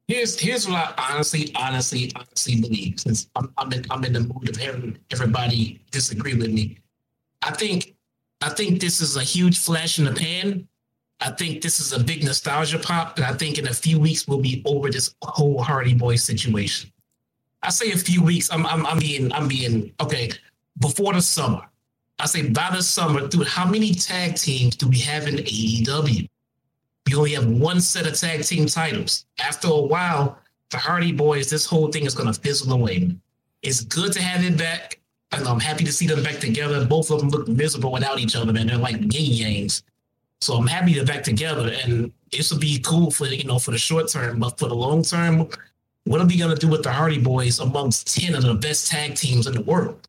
Here's 0.08 0.38
here's 0.38 0.66
what 0.66 0.94
I 0.98 1.14
honestly, 1.14 1.52
honestly, 1.54 2.10
honestly 2.16 2.60
believe. 2.60 2.98
Since 2.98 3.28
I'm 3.36 3.52
I'm 3.58 3.72
in, 3.72 3.84
I'm 3.90 4.04
in 4.04 4.14
the 4.14 4.20
mood 4.20 4.48
of 4.48 4.56
hearing 4.56 4.98
everybody 5.10 5.80
disagree 5.90 6.34
with 6.34 6.50
me, 6.50 6.78
I 7.42 7.52
think 7.52 7.94
I 8.40 8.48
think 8.48 8.80
this 8.80 9.00
is 9.00 9.16
a 9.16 9.22
huge 9.22 9.58
flash 9.58 9.98
in 9.98 10.06
the 10.06 10.12
pan 10.12 10.66
I 11.20 11.30
think 11.30 11.62
this 11.62 11.80
is 11.80 11.92
a 11.92 11.98
big 12.02 12.22
nostalgia 12.22 12.78
pop, 12.78 13.16
and 13.16 13.26
I 13.26 13.32
think 13.32 13.58
in 13.58 13.66
a 13.66 13.74
few 13.74 13.98
weeks 13.98 14.28
we'll 14.28 14.38
be 14.38 14.62
over 14.64 14.88
this 14.88 15.14
whole 15.22 15.60
Hardy 15.62 15.94
Boy 15.94 16.16
situation. 16.16 16.92
I 17.62 17.70
say 17.70 17.90
a 17.90 17.96
few 17.96 18.22
weeks. 18.22 18.50
I'm, 18.52 18.64
I'm, 18.66 18.86
I'm 18.86 19.00
being, 19.00 19.32
I'm 19.32 19.48
being 19.48 19.92
okay. 20.00 20.30
Before 20.78 21.12
the 21.12 21.20
summer, 21.20 21.62
I 22.20 22.26
say 22.26 22.48
by 22.50 22.70
the 22.72 22.82
summer, 22.82 23.26
dude. 23.26 23.48
How 23.48 23.68
many 23.68 23.92
tag 23.94 24.36
teams 24.36 24.76
do 24.76 24.88
we 24.88 24.98
have 25.00 25.26
in 25.26 25.36
AEW? 25.36 26.28
We 27.08 27.14
only 27.14 27.32
have 27.32 27.46
one 27.46 27.80
set 27.80 28.06
of 28.06 28.18
tag 28.18 28.44
team 28.44 28.66
titles. 28.66 29.24
After 29.38 29.68
a 29.68 29.80
while, 29.80 30.38
the 30.70 30.76
Hardy 30.76 31.12
Boys, 31.12 31.48
this 31.48 31.64
whole 31.64 31.90
thing 31.90 32.04
is 32.04 32.14
going 32.14 32.30
to 32.30 32.38
fizzle 32.38 32.70
away. 32.72 33.16
It's 33.62 33.80
good 33.80 34.12
to 34.12 34.22
have 34.22 34.44
it 34.44 34.58
back, 34.58 35.00
and 35.32 35.48
I'm 35.48 35.58
happy 35.58 35.84
to 35.84 35.92
see 35.92 36.06
them 36.06 36.22
back 36.22 36.38
together. 36.38 36.84
Both 36.84 37.10
of 37.10 37.20
them 37.20 37.30
look 37.30 37.48
miserable 37.48 37.92
without 37.92 38.18
each 38.18 38.36
other, 38.36 38.52
man. 38.52 38.66
They're 38.66 38.76
like 38.76 38.96
yin 38.96 39.08
yangs. 39.10 39.82
So 40.42 40.54
I'm 40.54 40.66
happy 40.66 40.92
they're 40.92 41.06
back 41.06 41.22
together, 41.22 41.72
and 41.82 42.12
this 42.30 42.52
will 42.52 42.58
be 42.58 42.78
cool 42.80 43.10
for 43.10 43.26
you 43.26 43.44
know 43.44 43.58
for 43.58 43.70
the 43.70 43.78
short 43.78 44.08
term, 44.08 44.38
but 44.40 44.58
for 44.58 44.68
the 44.68 44.74
long 44.74 45.02
term, 45.02 45.48
what 46.04 46.20
are 46.20 46.26
we 46.26 46.36
gonna 46.36 46.56
do 46.56 46.68
with 46.68 46.82
the 46.82 46.92
Hardy 46.92 47.18
Boys 47.18 47.58
amongst 47.58 48.14
ten 48.14 48.34
of 48.34 48.42
the 48.42 48.54
best 48.54 48.90
tag 48.90 49.14
teams 49.14 49.46
in 49.46 49.54
the 49.54 49.62
world? 49.62 50.06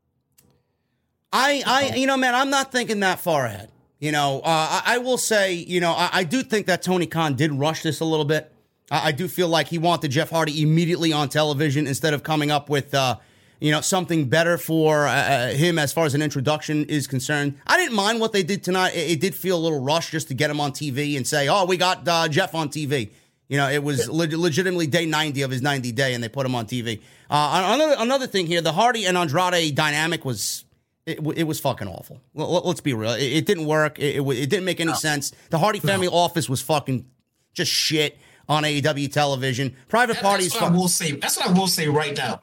I, 1.32 1.64
I, 1.66 1.96
you 1.96 2.08
know, 2.08 2.18
man, 2.18 2.36
I'm 2.36 2.50
not 2.50 2.72
thinking 2.72 3.00
that 3.00 3.20
far 3.20 3.46
ahead. 3.46 3.70
You 4.00 4.14
know, 4.14 4.40
uh, 4.40 4.82
I, 4.86 4.96
I, 4.96 4.98
will 5.00 5.18
say, 5.18 5.54
you 5.54 5.82
know, 5.82 5.92
I, 5.92 6.10
I, 6.14 6.24
do 6.24 6.42
think 6.42 6.68
that 6.68 6.82
Tony 6.82 7.06
Khan 7.06 7.36
did 7.36 7.52
rush 7.52 7.84
this 7.84 8.00
a 8.00 8.06
little 8.06 8.24
bit. 8.24 8.50
I, 8.90 9.10
I, 9.10 9.12
do 9.12 9.28
feel 9.28 9.50
like 9.50 9.68
he 9.68 9.78
wanted 9.78 10.12
Jeff 10.12 10.30
Hardy 10.30 10.62
immediately 10.62 11.12
on 11.12 11.28
television 11.28 11.86
instead 11.86 12.14
of 12.14 12.24
coming 12.24 12.50
up 12.50 12.70
with, 12.70 12.94
uh, 12.94 13.18
you 13.60 13.72
know, 13.72 13.82
something 13.82 14.30
better 14.30 14.58
for 14.58 15.06
uh, 15.06 15.12
uh, 15.12 15.48
him 15.50 15.78
as 15.78 15.92
far 15.92 16.06
as 16.06 16.16
an 16.16 16.22
introduction 16.22 16.86
is 16.86 17.08
concerned. 17.08 17.60
I 17.68 17.76
didn't 17.76 17.94
mind 17.94 18.22
what 18.22 18.32
they 18.32 18.42
did 18.42 18.64
tonight. 18.64 18.96
It, 18.96 19.12
it 19.12 19.20
did 19.20 19.36
feel 19.36 19.58
a 19.58 19.60
little 19.60 19.82
rushed 19.82 20.12
just 20.12 20.30
to 20.30 20.34
get 20.34 20.50
him 20.50 20.62
on 20.62 20.72
TV 20.72 21.18
and 21.18 21.28
say, 21.28 21.50
"Oh, 21.50 21.66
we 21.66 21.76
got 21.76 22.08
uh, 22.08 22.30
Jeff 22.30 22.56
on 22.56 22.70
TV." 22.70 23.10
You 23.50 23.58
know, 23.58 23.70
it 23.70 23.84
was 23.84 24.08
le- 24.08 24.28
legitimately 24.28 24.88
day 24.88 25.08
90 25.08 25.42
of 25.42 25.52
his 25.52 25.62
90 25.62 25.92
day, 25.92 26.14
and 26.14 26.24
they 26.24 26.30
put 26.30 26.46
him 26.46 26.56
on 26.56 26.68
TV. 26.68 27.02
Uh, 27.30 27.74
another 27.76 27.96
another 28.00 28.28
thing 28.28 28.48
here, 28.48 28.62
the 28.62 28.72
Hardy 28.72 29.06
and 29.06 29.18
Andrade 29.18 29.76
dynamic 29.76 30.24
was 30.24 30.64
it, 31.10 31.38
it 31.38 31.44
was 31.44 31.60
fucking 31.60 31.88
awful. 31.88 32.22
Let's 32.34 32.82
be 32.82 32.94
real. 32.94 33.12
It, 33.12 33.24
it 33.24 33.46
didn't 33.46 33.66
work. 33.66 34.00
It, 34.00 34.22
it, 34.22 34.50
didn't 34.50 34.66
make 34.66 34.80
any 34.80 34.92
no. 34.92 34.98
sense. 34.98 35.32
The 35.50 35.58
Hardy 35.58 35.80
family 35.80 36.08
no. 36.08 36.14
office 36.14 36.50
was 36.50 36.62
fucking 36.62 37.06
just 37.54 37.72
shit 37.72 38.18
on 38.48 38.64
AEW 38.64 39.12
television. 39.12 39.76
Private 39.88 40.16
that, 40.16 40.24
parties. 40.24 40.52
That's 40.52 40.62
what 40.62 40.72
I 40.72 40.76
will 40.76 40.88
say. 40.88 41.12
That's 41.14 41.38
what 41.38 41.50
I 41.50 41.52
will 41.54 41.68
say 41.68 41.88
right 41.88 42.16
now 42.16 42.42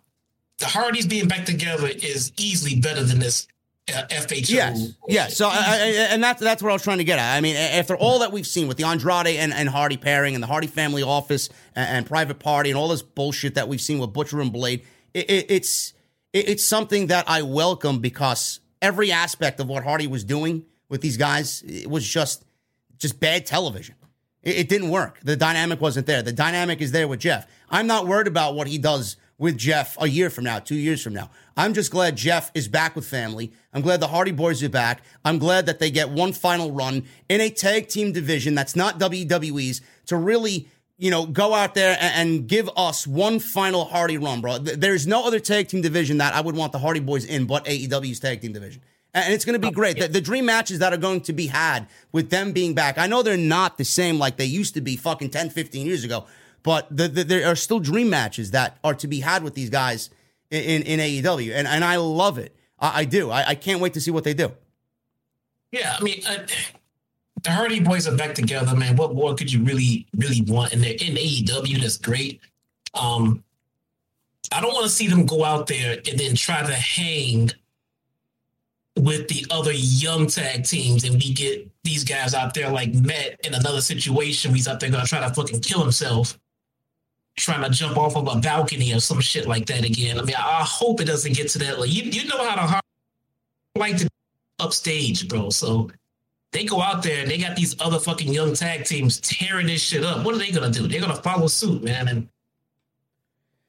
the 0.59 0.66
Hardys 0.66 1.06
being 1.06 1.28
back 1.28 1.44
together 1.44 1.88
is 1.88 2.32
easily 2.38 2.80
better 2.80 3.02
than 3.02 3.18
this 3.18 3.47
uh, 3.94 4.02
FHO. 4.10 4.48
Yes, 4.48 4.94
yes. 5.09 5.36
So, 5.36 5.48
I, 5.48 5.55
I, 5.55 5.86
and 6.10 6.22
that's 6.22 6.40
that's 6.40 6.62
what 6.62 6.70
I 6.70 6.72
was 6.72 6.82
trying 6.82 6.98
to 6.98 7.05
get 7.05 7.18
at. 7.18 7.36
I 7.36 7.40
mean, 7.40 7.56
after 7.56 7.97
all 7.97 8.20
that 8.20 8.32
we've 8.32 8.47
seen 8.47 8.68
with 8.68 8.76
the 8.76 8.84
Andrade 8.84 9.36
and, 9.36 9.52
and 9.52 9.68
Hardy 9.68 9.97
pairing 9.97 10.34
and 10.34 10.43
the 10.43 10.48
Hardy 10.48 10.66
family 10.66 11.02
office 11.02 11.48
and, 11.74 11.88
and 11.88 12.06
Private 12.06 12.38
Party 12.38 12.70
and 12.70 12.78
all 12.78 12.88
this 12.88 13.02
bullshit 13.02 13.55
that 13.55 13.68
we've 13.68 13.80
seen 13.80 13.98
with 13.98 14.12
Butcher 14.12 14.40
and 14.40 14.52
Blade, 14.52 14.84
it, 15.14 15.30
it, 15.30 15.47
it's 15.51 15.93
it, 16.36 16.48
it's 16.50 16.64
something 16.64 17.06
that 17.08 17.28
I 17.28 17.42
welcome 17.42 18.00
because 18.00 18.60
every 18.82 19.10
aspect 19.10 19.58
of 19.60 19.68
what 19.68 19.84
Hardy 19.84 20.06
was 20.06 20.24
doing 20.24 20.64
with 20.88 21.00
these 21.00 21.16
guys 21.16 21.62
it 21.62 21.88
was 21.88 22.06
just 22.06 22.44
just 22.98 23.20
bad 23.20 23.46
television. 23.46 23.94
It, 24.42 24.56
it 24.56 24.68
didn't 24.68 24.90
work. 24.90 25.18
The 25.22 25.36
dynamic 25.36 25.80
wasn't 25.80 26.06
there. 26.06 26.22
The 26.22 26.32
dynamic 26.32 26.80
is 26.80 26.92
there 26.92 27.08
with 27.08 27.20
Jeff. 27.20 27.46
I'm 27.68 27.86
not 27.86 28.06
worried 28.06 28.26
about 28.26 28.54
what 28.54 28.66
he 28.66 28.78
does 28.78 29.16
with 29.38 29.58
Jeff 29.58 29.96
a 30.00 30.08
year 30.08 30.30
from 30.30 30.44
now, 30.44 30.58
two 30.58 30.76
years 30.76 31.02
from 31.02 31.12
now. 31.12 31.30
I'm 31.56 31.74
just 31.74 31.90
glad 31.90 32.16
Jeff 32.16 32.50
is 32.54 32.68
back 32.68 32.96
with 32.96 33.06
family. 33.06 33.52
I'm 33.74 33.82
glad 33.82 34.00
the 34.00 34.06
Hardy 34.06 34.30
Boys 34.30 34.62
are 34.62 34.70
back. 34.70 35.02
I'm 35.24 35.38
glad 35.38 35.66
that 35.66 35.78
they 35.78 35.90
get 35.90 36.08
one 36.08 36.32
final 36.32 36.72
run 36.72 37.04
in 37.28 37.40
a 37.42 37.50
tag 37.50 37.88
team 37.88 38.12
division 38.12 38.54
that's 38.54 38.76
not 38.76 38.98
WWE's 38.98 39.82
to 40.06 40.16
really, 40.16 40.68
you 40.98 41.10
know, 41.10 41.27
go 41.27 41.55
out 41.55 41.74
there 41.74 41.97
and, 42.01 42.31
and 42.31 42.48
give 42.48 42.70
us 42.77 43.06
one 43.06 43.39
final 43.39 43.85
Hardy 43.85 44.18
run, 44.18 44.40
bro. 44.40 44.59
There's 44.59 45.06
no 45.06 45.27
other 45.27 45.40
tag 45.40 45.68
team 45.68 45.82
division 45.82 46.18
that 46.18 46.35
I 46.35 46.40
would 46.40 46.56
want 46.56 46.73
the 46.73 46.78
Hardy 46.78 47.01
Boys 47.01 47.24
in 47.24 47.47
but 47.47 47.64
AEW's 47.66 48.20
tag 48.20 48.40
team 48.40 48.52
division. 48.52 48.82
And 49.12 49.32
it's 49.32 49.47
going 49.47 49.59
to 49.59 49.66
be 49.66 49.73
great. 49.73 49.98
The, 49.98 50.09
the, 50.09 50.20
dream 50.20 50.44
matches 50.44 50.81
that 50.81 50.93
are 50.93 50.98
going 50.98 51.23
to 51.23 51.32
be 51.32 51.47
had 51.47 51.86
with 52.12 52.28
them 52.28 52.52
being 52.52 52.74
back. 52.74 52.98
I 52.98 53.06
know 53.06 53.23
they're 53.23 53.39
not 53.39 53.78
the 53.78 53.85
same 53.85 54.18
like 54.18 54.36
they 54.36 54.44
used 54.44 54.74
to 54.74 54.82
be 54.82 54.94
fucking 54.97 55.31
10, 55.31 55.48
15 55.48 55.86
years 55.86 56.05
ago, 56.05 56.27
but 56.62 56.86
the, 56.94 57.09
the, 57.09 57.24
there 57.24 57.51
are 57.51 57.56
still 57.56 57.81
dream 57.81 58.10
matches 58.10 58.51
that 58.51 58.77
are 58.85 58.94
to 58.94 59.09
be 59.09 59.20
had 59.20 59.43
with 59.43 59.55
these 59.55 59.70
guys 59.70 60.10
in, 60.51 60.82
in, 60.82 61.01
in 61.01 61.01
AEW, 61.01 61.55
and 61.55 61.66
and 61.66 61.85
I 61.85 61.97
love 61.97 62.39
it. 62.39 62.55
I, 62.78 63.01
I 63.01 63.05
do. 63.05 63.31
I, 63.31 63.48
I, 63.48 63.55
can't 63.55 63.81
wait 63.81 63.94
to 63.94 64.01
see 64.01 64.10
what 64.10 64.24
they 64.24 64.35
do. 64.35 64.52
Yeah, 65.73 65.97
I 65.98 66.02
mean, 66.02 66.23
uh, 66.27 66.47
the 67.47 67.52
Hardy 67.52 67.81
Boys 67.81 68.09
are 68.09 68.16
back 68.16 68.35
together, 68.35 68.74
man. 68.74 68.97
What 68.97 69.14
more 69.14 69.35
could 69.35 69.52
you 69.52 69.62
really, 69.62 70.06
really 70.16 70.43
want? 70.43 70.73
And 70.73 70.82
they're 70.82 70.93
in 70.93 71.14
AEW. 71.14 71.81
That's 71.81 71.97
great. 71.97 72.40
Um, 72.93 73.44
I 74.52 74.60
don't 74.60 74.73
want 74.73 74.85
to 74.85 74.90
see 74.90 75.06
them 75.06 75.27
go 75.27 75.44
out 75.44 75.68
there 75.68 75.93
and 75.93 76.18
then 76.18 76.35
try 76.35 76.62
to 76.62 76.74
hang 76.74 77.51
with 78.97 79.28
the 79.28 79.47
other 79.51 79.73
young 79.73 80.27
tag 80.27 80.64
teams, 80.64 81.05
and 81.05 81.14
we 81.14 81.32
get 81.32 81.68
these 81.85 82.02
guys 82.02 82.35
out 82.35 82.55
there 82.55 82.70
like 82.70 82.93
Matt 82.94 83.39
in 83.44 83.55
another 83.55 83.81
situation. 83.81 84.55
He's 84.55 84.66
out 84.66 84.81
there 84.81 84.90
gonna 84.90 85.06
try 85.06 85.20
to 85.20 85.32
fucking 85.32 85.60
kill 85.60 85.82
himself 85.82 86.39
trying 87.36 87.62
to 87.62 87.70
jump 87.70 87.98
off 87.98 88.16
of 88.16 88.27
a 88.28 88.40
balcony 88.40 88.94
or 88.94 89.01
some 89.01 89.20
shit 89.20 89.47
like 89.47 89.66
that 89.66 89.85
again. 89.85 90.18
I 90.18 90.23
mean, 90.23 90.36
I 90.36 90.64
hope 90.64 91.01
it 91.01 91.05
doesn't 91.05 91.36
get 91.36 91.51
to 91.51 91.59
that. 91.59 91.78
Like 91.78 91.93
you, 91.93 92.05
you 92.05 92.27
know 92.27 92.48
how 92.48 92.66
to 92.66 92.81
like 93.78 93.98
to 93.98 94.09
upstage, 94.59 95.28
bro. 95.28 95.51
So 95.51 95.90
they 96.56 96.64
go 96.64 96.80
out 96.80 97.02
there 97.02 97.20
and 97.20 97.30
they 97.30 97.36
got 97.36 97.54
these 97.54 97.76
other 97.80 97.98
fucking 97.98 98.32
young 98.32 98.54
tag 98.54 98.86
teams 98.86 99.20
tearing 99.20 99.66
this 99.66 99.82
shit 99.82 100.02
up. 100.02 100.24
What 100.24 100.34
are 100.34 100.38
they 100.38 100.50
gonna 100.50 100.70
do? 100.70 100.88
They're 100.88 101.02
gonna 101.02 101.14
follow 101.16 101.48
suit, 101.48 101.84
man. 101.84 102.08
And 102.08 102.28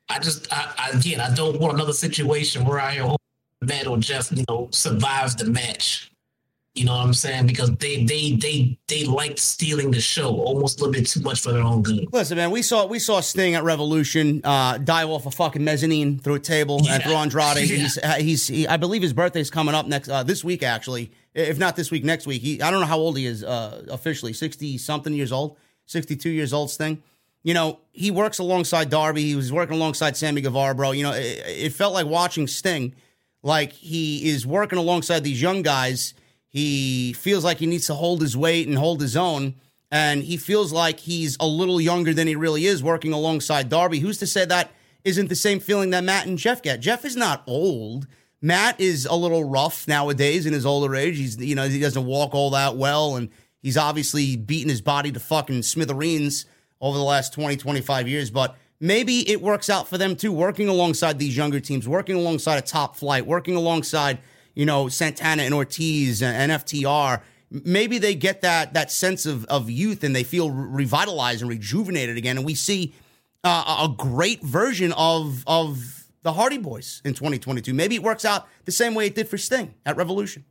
I 0.08 0.20
just, 0.20 0.52
I, 0.54 0.74
I 0.78 0.98
again, 0.98 1.20
I 1.20 1.34
don't 1.36 1.60
want 1.60 1.74
another 1.74 1.92
situation 1.92 2.64
where 2.64 2.80
I 2.80 2.94
hear 2.94 3.14
Matt 3.62 3.88
or 3.88 3.98
Jeff, 3.98 4.32
you 4.32 4.46
know, 4.48 4.70
survives 4.72 5.36
the 5.36 5.46
match. 5.46 6.12
You 6.76 6.86
know 6.86 6.96
what 6.96 7.06
I'm 7.06 7.14
saying? 7.14 7.48
Because 7.48 7.76
they 7.78 8.06
they 8.06 8.34
they 8.34 8.78
they 8.88 9.04
liked 9.04 9.40
stealing 9.40 9.92
the 9.92 10.00
show 10.00 10.30
almost 10.30 10.80
a 10.80 10.84
little 10.84 10.94
bit 10.94 11.08
too 11.08 11.22
much 11.22 11.42
for 11.42 11.52
their 11.52 11.64
own 11.64 11.82
good. 11.82 12.08
Listen, 12.14 12.38
man, 12.38 12.52
we 12.52 12.62
saw 12.62 12.86
we 12.86 13.00
saw 13.00 13.20
Sting 13.20 13.56
at 13.56 13.64
Revolution 13.64 14.42
uh, 14.44 14.78
dive 14.78 15.10
off 15.10 15.26
a 15.26 15.32
fucking 15.32 15.64
mezzanine 15.64 16.20
through 16.20 16.36
a 16.36 16.40
table 16.40 16.80
yeah. 16.84 16.94
and 16.94 17.04
through 17.04 17.16
Andrade. 17.16 17.58
Yeah. 17.58 17.64
He's 17.64 17.98
uh, 17.98 18.14
he's 18.14 18.48
he, 18.48 18.68
I 18.68 18.78
believe 18.78 19.02
his 19.02 19.12
birthday's 19.12 19.50
coming 19.50 19.74
up 19.74 19.88
next 19.88 20.08
uh, 20.08 20.24
this 20.24 20.44
week 20.44 20.62
actually. 20.62 21.12
If 21.38 21.58
not 21.58 21.76
this 21.76 21.92
week, 21.92 22.04
next 22.04 22.28
week. 22.28 22.42
He 22.42 22.62
I 22.62 22.72
don't 22.72 22.80
know 22.80 22.88
how 22.88 22.98
old 22.98 23.18
he 23.18 23.26
is 23.26 23.44
uh, 23.44 23.86
officially. 23.90 24.34
Sixty 24.34 24.78
something 24.78 25.14
years 25.14 25.32
old, 25.32 25.58
sixty 25.86 26.16
two 26.16 26.30
years 26.30 26.54
old. 26.54 26.70
Sting. 26.70 27.02
You 27.44 27.54
know, 27.54 27.80
he 27.94 28.12
works 28.12 28.40
alongside 28.40 28.90
Darby. 28.90 29.24
He 29.24 29.36
was 29.36 29.54
working 29.54 29.76
alongside 29.76 30.18
Sammy 30.18 30.42
Guevara, 30.42 30.76
bro. 30.76 30.92
You 30.92 31.04
know, 31.04 31.14
it, 31.14 31.44
it 31.46 31.74
felt 31.74 31.94
like 31.94 32.06
watching 32.06 32.48
Sting, 32.48 32.94
like 33.42 33.72
he 33.72 34.30
is 34.30 34.46
working 34.46 34.78
alongside 34.78 35.24
these 35.24 35.42
young 35.42 35.62
guys 35.62 36.14
he 36.50 37.14
feels 37.14 37.44
like 37.44 37.60
he 37.60 37.66
needs 37.66 37.88
to 37.88 37.94
hold 37.94 38.22
his 38.22 38.36
weight 38.36 38.68
and 38.68 38.78
hold 38.78 39.02
his 39.02 39.16
own. 39.16 39.56
And 39.92 40.24
he 40.24 40.38
feels 40.38 40.74
like 40.74 41.00
he's 41.00 41.38
a 41.40 41.48
little 41.48 41.80
younger 41.80 42.14
than 42.14 42.28
he 42.28 42.36
really 42.36 42.66
is 42.66 42.84
working 42.84 43.14
alongside 43.14 43.70
Darby. 43.70 44.00
Who's 44.00 44.18
to 44.18 44.28
say 44.28 44.44
that 44.46 44.72
isn't 45.04 45.30
the 45.30 45.36
same 45.36 45.60
feeling 45.60 45.92
that 45.92 46.04
Matt 46.04 46.26
and 46.26 46.38
Jeff 46.38 46.62
get? 46.64 46.80
Jeff 46.80 47.06
is 47.06 47.16
not 47.16 47.44
old. 47.48 48.08
Matt 48.42 48.80
is 48.80 49.06
a 49.06 49.16
little 49.16 49.44
rough 49.44 49.88
nowadays 49.88 50.46
in 50.46 50.54
his 50.54 50.66
older 50.66 50.96
age. 50.96 51.18
He's, 51.18 51.38
you 51.38 51.56
know, 51.56 51.68
he 51.68 51.80
doesn't 51.80 52.06
walk 52.06 52.34
all 52.36 52.52
that 52.52 52.76
well. 52.76 53.16
And 53.16 53.30
he's 53.62 53.78
obviously 53.78 54.36
beaten 54.36 54.70
his 54.70 54.82
body 54.82 55.12
to 55.12 55.20
fucking 55.20 55.64
smithereens 55.64 56.46
over 56.80 56.98
the 56.98 57.04
last 57.04 57.34
20, 57.34 57.58
25 57.58 58.08
years. 58.08 58.30
But 58.30 58.56
maybe 58.80 59.28
it 59.30 59.42
works 59.42 59.70
out 59.70 59.88
for 59.88 59.98
them 59.98 60.16
too, 60.16 60.32
working 60.32 60.68
alongside 60.70 61.18
these 61.18 61.36
younger 61.36 61.60
teams, 61.60 61.88
working 61.88 62.16
alongside 62.16 62.58
a 62.58 62.62
top 62.62 62.96
flight, 62.96 63.26
working 63.26 63.56
alongside 63.56 64.20
you 64.58 64.66
know, 64.66 64.90
Santana 64.90 65.44
and 65.44 65.54
Ortiz 65.54 66.24
and 66.24 66.52
FTR, 66.52 67.22
maybe 67.52 68.00
they 68.00 68.16
get 68.16 68.42
that 68.42 68.74
that 68.74 68.92
sense 68.92 69.28
of 69.28 69.46
of 69.46 69.70
youth 69.70 70.04
and 70.04 70.16
they 70.16 70.24
feel 70.24 70.50
revitalized 70.50 71.42
and 71.42 71.50
rejuvenated 71.50 72.18
again, 72.18 72.38
and 72.38 72.46
we 72.46 72.56
see 72.56 72.96
uh, 73.44 73.86
a 73.88 73.96
great 73.96 74.42
version 74.42 74.94
of 74.94 75.44
of 75.46 76.07
the 76.28 76.34
Hardy 76.34 76.58
Boys 76.58 77.02
in 77.06 77.14
2022. 77.14 77.74
Maybe 77.74 77.96
it 77.96 78.04
works 78.04 78.26
out 78.26 78.50
the 78.66 78.72
same 78.74 78.94
way 78.94 79.08
it 79.08 79.16
did 79.16 79.30
for 79.30 79.38
Sting 79.38 79.74
at 79.86 79.96
Revolution. 79.96 80.44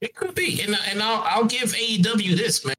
It 0.00 0.14
could 0.14 0.34
be, 0.34 0.62
and 0.62 0.74
and 0.90 1.02
I'll, 1.02 1.22
I'll 1.22 1.44
give 1.44 1.74
AEW 1.74 2.34
this 2.34 2.64
man. 2.64 2.74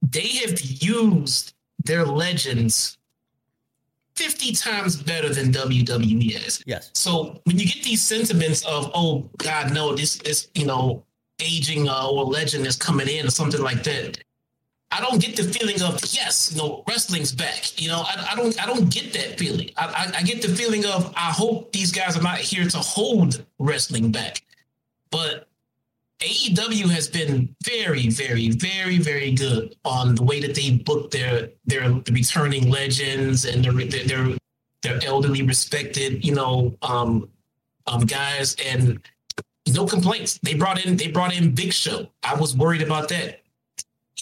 They 0.00 0.28
have 0.46 0.60
used 0.60 1.54
their 1.84 2.04
legends 2.04 2.98
50 4.14 4.52
times 4.52 4.94
better 4.94 5.28
than 5.28 5.50
WWE 5.50 6.46
is. 6.46 6.62
Yes. 6.66 6.92
So 6.94 7.40
when 7.44 7.58
you 7.58 7.66
get 7.66 7.82
these 7.82 8.02
sentiments 8.06 8.64
of, 8.64 8.88
oh 8.94 9.28
God, 9.38 9.74
no, 9.74 9.96
this 9.96 10.20
is, 10.20 10.50
you 10.54 10.66
know, 10.66 11.04
aging 11.40 11.88
uh, 11.88 12.08
or 12.08 12.24
legend 12.24 12.64
is 12.64 12.76
coming 12.76 13.08
in 13.08 13.26
or 13.26 13.30
something 13.30 13.60
like 13.60 13.82
that. 13.82 14.22
I 14.92 15.00
don't 15.00 15.20
get 15.20 15.36
the 15.36 15.44
feeling 15.44 15.80
of 15.82 16.00
yes, 16.12 16.52
you 16.52 16.58
know, 16.58 16.84
wrestling's 16.86 17.32
back. 17.32 17.80
You 17.80 17.88
know, 17.88 18.02
I, 18.06 18.28
I 18.32 18.36
don't, 18.36 18.62
I 18.62 18.66
don't 18.66 18.92
get 18.92 19.12
that 19.14 19.38
feeling. 19.38 19.70
I, 19.76 19.86
I, 19.86 20.18
I 20.18 20.22
get 20.22 20.42
the 20.42 20.48
feeling 20.48 20.84
of 20.84 21.12
I 21.16 21.30
hope 21.32 21.72
these 21.72 21.90
guys 21.90 22.16
are 22.16 22.22
not 22.22 22.38
here 22.38 22.68
to 22.68 22.78
hold 22.78 23.44
wrestling 23.58 24.12
back, 24.12 24.42
but 25.10 25.48
AEW 26.20 26.88
has 26.90 27.08
been 27.08 27.54
very, 27.64 28.08
very, 28.08 28.50
very, 28.50 28.98
very 28.98 29.32
good 29.32 29.74
on 29.84 30.14
the 30.14 30.22
way 30.22 30.40
that 30.40 30.54
they 30.54 30.76
book 30.76 31.10
their 31.10 31.50
their 31.64 31.90
returning 32.10 32.70
legends 32.70 33.44
and 33.44 33.64
their 33.64 33.72
their 33.72 34.36
their 34.82 35.00
elderly, 35.04 35.42
respected, 35.42 36.24
you 36.24 36.34
know, 36.34 36.76
um, 36.82 37.28
um, 37.86 38.04
guys, 38.04 38.56
and 38.64 39.00
no 39.68 39.86
complaints. 39.86 40.38
They 40.42 40.54
brought 40.54 40.84
in 40.84 40.96
they 40.96 41.08
brought 41.08 41.36
in 41.36 41.54
Big 41.54 41.72
Show. 41.72 42.08
I 42.22 42.34
was 42.34 42.56
worried 42.56 42.82
about 42.82 43.08
that. 43.08 43.41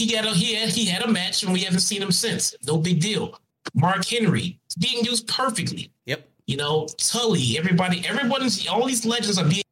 He 0.01 0.15
had 0.15 0.25
a 0.25 0.31
he 0.31 0.55
had 0.55 0.71
he 0.71 0.87
had 0.87 1.03
a 1.03 1.09
match, 1.09 1.43
and 1.43 1.53
we 1.53 1.61
haven't 1.61 1.81
seen 1.81 2.03
him 2.03 2.11
since. 2.11 2.55
No 2.67 2.79
big 2.79 3.01
deal. 3.01 3.39
Mark 3.75 4.05
Henry 4.07 4.59
being 4.79 5.05
used 5.05 5.29
perfectly. 5.29 5.93
Yep. 6.07 6.27
You 6.47 6.57
know, 6.57 6.89
Tully, 6.97 7.59
everybody, 7.59 8.03
everyone's 8.07 8.67
all 8.67 8.87
these 8.87 9.05
legends 9.05 9.39
are 9.39 9.45
being. 9.45 9.63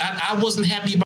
I, 0.00 0.32
I 0.32 0.40
wasn't 0.40 0.66
happy 0.66 0.94
about 0.94 1.04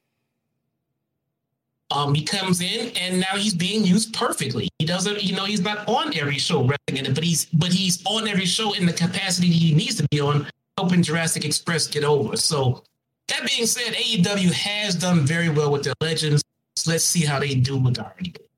um, 1.94 2.14
he 2.14 2.24
comes 2.24 2.60
in 2.60 2.90
and 2.96 3.20
now 3.20 3.36
he's 3.36 3.54
being 3.54 3.84
used 3.84 4.12
perfectly. 4.12 4.68
He 4.78 4.84
doesn't, 4.84 5.22
you 5.22 5.36
know, 5.36 5.44
he's 5.44 5.60
not 5.60 5.88
on 5.88 6.16
every 6.16 6.38
show 6.38 6.58
wrestling 6.60 6.96
in 6.96 7.06
it, 7.06 7.14
but 7.14 7.22
he's 7.22 7.44
but 7.46 7.72
he's 7.72 8.04
on 8.06 8.26
every 8.26 8.46
show 8.46 8.72
in 8.72 8.86
the 8.86 8.92
capacity 8.92 9.48
he 9.48 9.74
needs 9.74 9.94
to 9.96 10.06
be 10.10 10.20
on, 10.20 10.48
helping 10.76 11.02
Jurassic 11.02 11.44
Express 11.44 11.86
get 11.86 12.02
over. 12.02 12.36
So 12.36 12.82
that 13.28 13.46
being 13.46 13.66
said, 13.66 13.94
AEW 13.94 14.50
has 14.52 14.96
done 14.96 15.20
very 15.20 15.48
well 15.48 15.70
with 15.70 15.84
their 15.84 15.94
legends. 16.00 16.42
So 16.76 16.90
let's 16.90 17.04
see 17.04 17.24
how 17.24 17.38
they 17.38 17.54
do 17.54 17.76
with 17.78 17.96
Hardy. 17.96 18.34
It's 18.34 18.53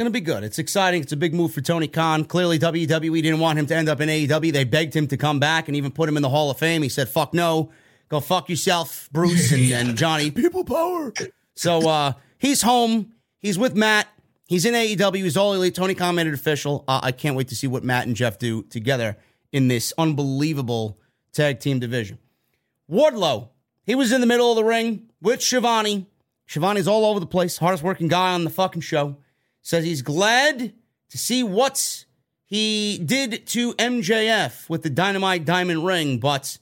going 0.00 0.10
to 0.10 0.18
be 0.18 0.24
good. 0.24 0.42
It's 0.42 0.58
exciting. 0.58 1.02
It's 1.02 1.12
a 1.12 1.16
big 1.16 1.34
move 1.34 1.52
for 1.52 1.60
Tony 1.60 1.86
Khan. 1.86 2.24
Clearly, 2.24 2.58
WWE 2.58 3.22
didn't 3.22 3.38
want 3.38 3.58
him 3.58 3.66
to 3.66 3.76
end 3.76 3.90
up 3.90 4.00
in 4.00 4.08
AEW. 4.08 4.50
They 4.50 4.64
begged 4.64 4.96
him 4.96 5.06
to 5.08 5.18
come 5.18 5.38
back 5.38 5.68
and 5.68 5.76
even 5.76 5.92
put 5.92 6.08
him 6.08 6.16
in 6.16 6.22
the 6.22 6.30
Hall 6.30 6.50
of 6.50 6.56
Fame. 6.56 6.80
He 6.80 6.88
said, 6.88 7.06
fuck 7.06 7.34
no. 7.34 7.70
Go 8.08 8.18
fuck 8.20 8.48
yourself, 8.48 9.10
Bruce 9.12 9.52
and, 9.52 9.70
and 9.88 9.98
Johnny. 9.98 10.30
People 10.30 10.64
power. 10.64 11.12
So, 11.54 11.86
uh, 11.86 12.14
he's 12.38 12.62
home. 12.62 13.12
He's 13.40 13.58
with 13.58 13.76
Matt. 13.76 14.08
He's 14.46 14.64
in 14.64 14.72
AEW. 14.72 15.16
He's 15.16 15.36
all 15.36 15.52
elite. 15.52 15.74
Tony 15.74 15.94
Khan 15.94 16.14
made 16.14 16.28
it 16.28 16.32
official. 16.32 16.82
Uh, 16.88 17.00
I 17.02 17.12
can't 17.12 17.36
wait 17.36 17.48
to 17.48 17.54
see 17.54 17.66
what 17.66 17.84
Matt 17.84 18.06
and 18.06 18.16
Jeff 18.16 18.38
do 18.38 18.62
together 18.62 19.18
in 19.52 19.68
this 19.68 19.92
unbelievable 19.98 20.98
tag 21.34 21.60
team 21.60 21.78
division. 21.78 22.18
Wardlow, 22.90 23.50
he 23.84 23.94
was 23.94 24.12
in 24.12 24.22
the 24.22 24.26
middle 24.26 24.50
of 24.50 24.56
the 24.56 24.64
ring 24.64 25.10
with 25.20 25.42
Schiavone. 25.42 26.06
Schiavone's 26.46 26.88
all 26.88 27.04
over 27.04 27.20
the 27.20 27.26
place, 27.26 27.58
hardest 27.58 27.82
working 27.82 28.08
guy 28.08 28.32
on 28.32 28.44
the 28.44 28.50
fucking 28.50 28.80
show. 28.80 29.18
Says 29.70 29.84
he's 29.84 30.02
glad 30.02 30.72
to 31.10 31.16
see 31.16 31.44
what 31.44 32.04
he 32.44 32.98
did 32.98 33.46
to 33.46 33.72
MJF 33.74 34.68
with 34.68 34.82
the 34.82 34.90
Dynamite 34.90 35.44
Diamond 35.44 35.86
Ring, 35.86 36.18
but 36.18 36.58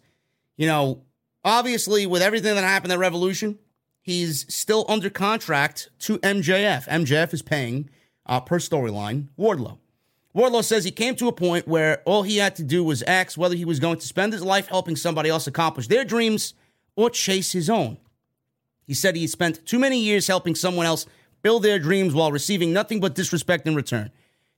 You 0.58 0.66
know, 0.66 1.04
obviously, 1.42 2.04
with 2.04 2.20
everything 2.20 2.54
that 2.54 2.64
happened 2.64 2.92
at 2.92 2.98
Revolution, 2.98 3.58
he's 4.02 4.44
still 4.54 4.84
under 4.90 5.08
contract 5.08 5.88
to 6.00 6.18
MJF. 6.18 6.86
MJF 6.86 7.32
is 7.32 7.40
paying 7.40 7.88
uh, 8.26 8.40
per 8.40 8.58
storyline 8.58 9.28
Wardlow. 9.38 9.78
Wardlow 10.36 10.62
says 10.62 10.84
he 10.84 10.90
came 10.90 11.16
to 11.16 11.28
a 11.28 11.32
point 11.32 11.66
where 11.66 12.02
all 12.04 12.24
he 12.24 12.36
had 12.36 12.56
to 12.56 12.62
do 12.62 12.84
was 12.84 13.02
ask 13.04 13.38
whether 13.38 13.54
he 13.54 13.64
was 13.64 13.80
going 13.80 14.00
to 14.00 14.06
spend 14.06 14.34
his 14.34 14.42
life 14.42 14.68
helping 14.68 14.96
somebody 14.96 15.30
else 15.30 15.46
accomplish 15.46 15.88
their 15.88 16.04
dreams 16.04 16.52
or 16.94 17.08
chase 17.08 17.52
his 17.52 17.70
own. 17.70 17.96
He 18.86 18.92
said 18.92 19.16
he 19.16 19.26
spent 19.26 19.64
too 19.64 19.78
many 19.78 19.98
years 19.98 20.26
helping 20.26 20.54
someone 20.54 20.84
else 20.84 21.06
build 21.42 21.62
their 21.62 21.78
dreams 21.78 22.14
while 22.14 22.32
receiving 22.32 22.72
nothing 22.72 23.00
but 23.00 23.14
disrespect 23.14 23.66
in 23.66 23.74
return. 23.74 24.10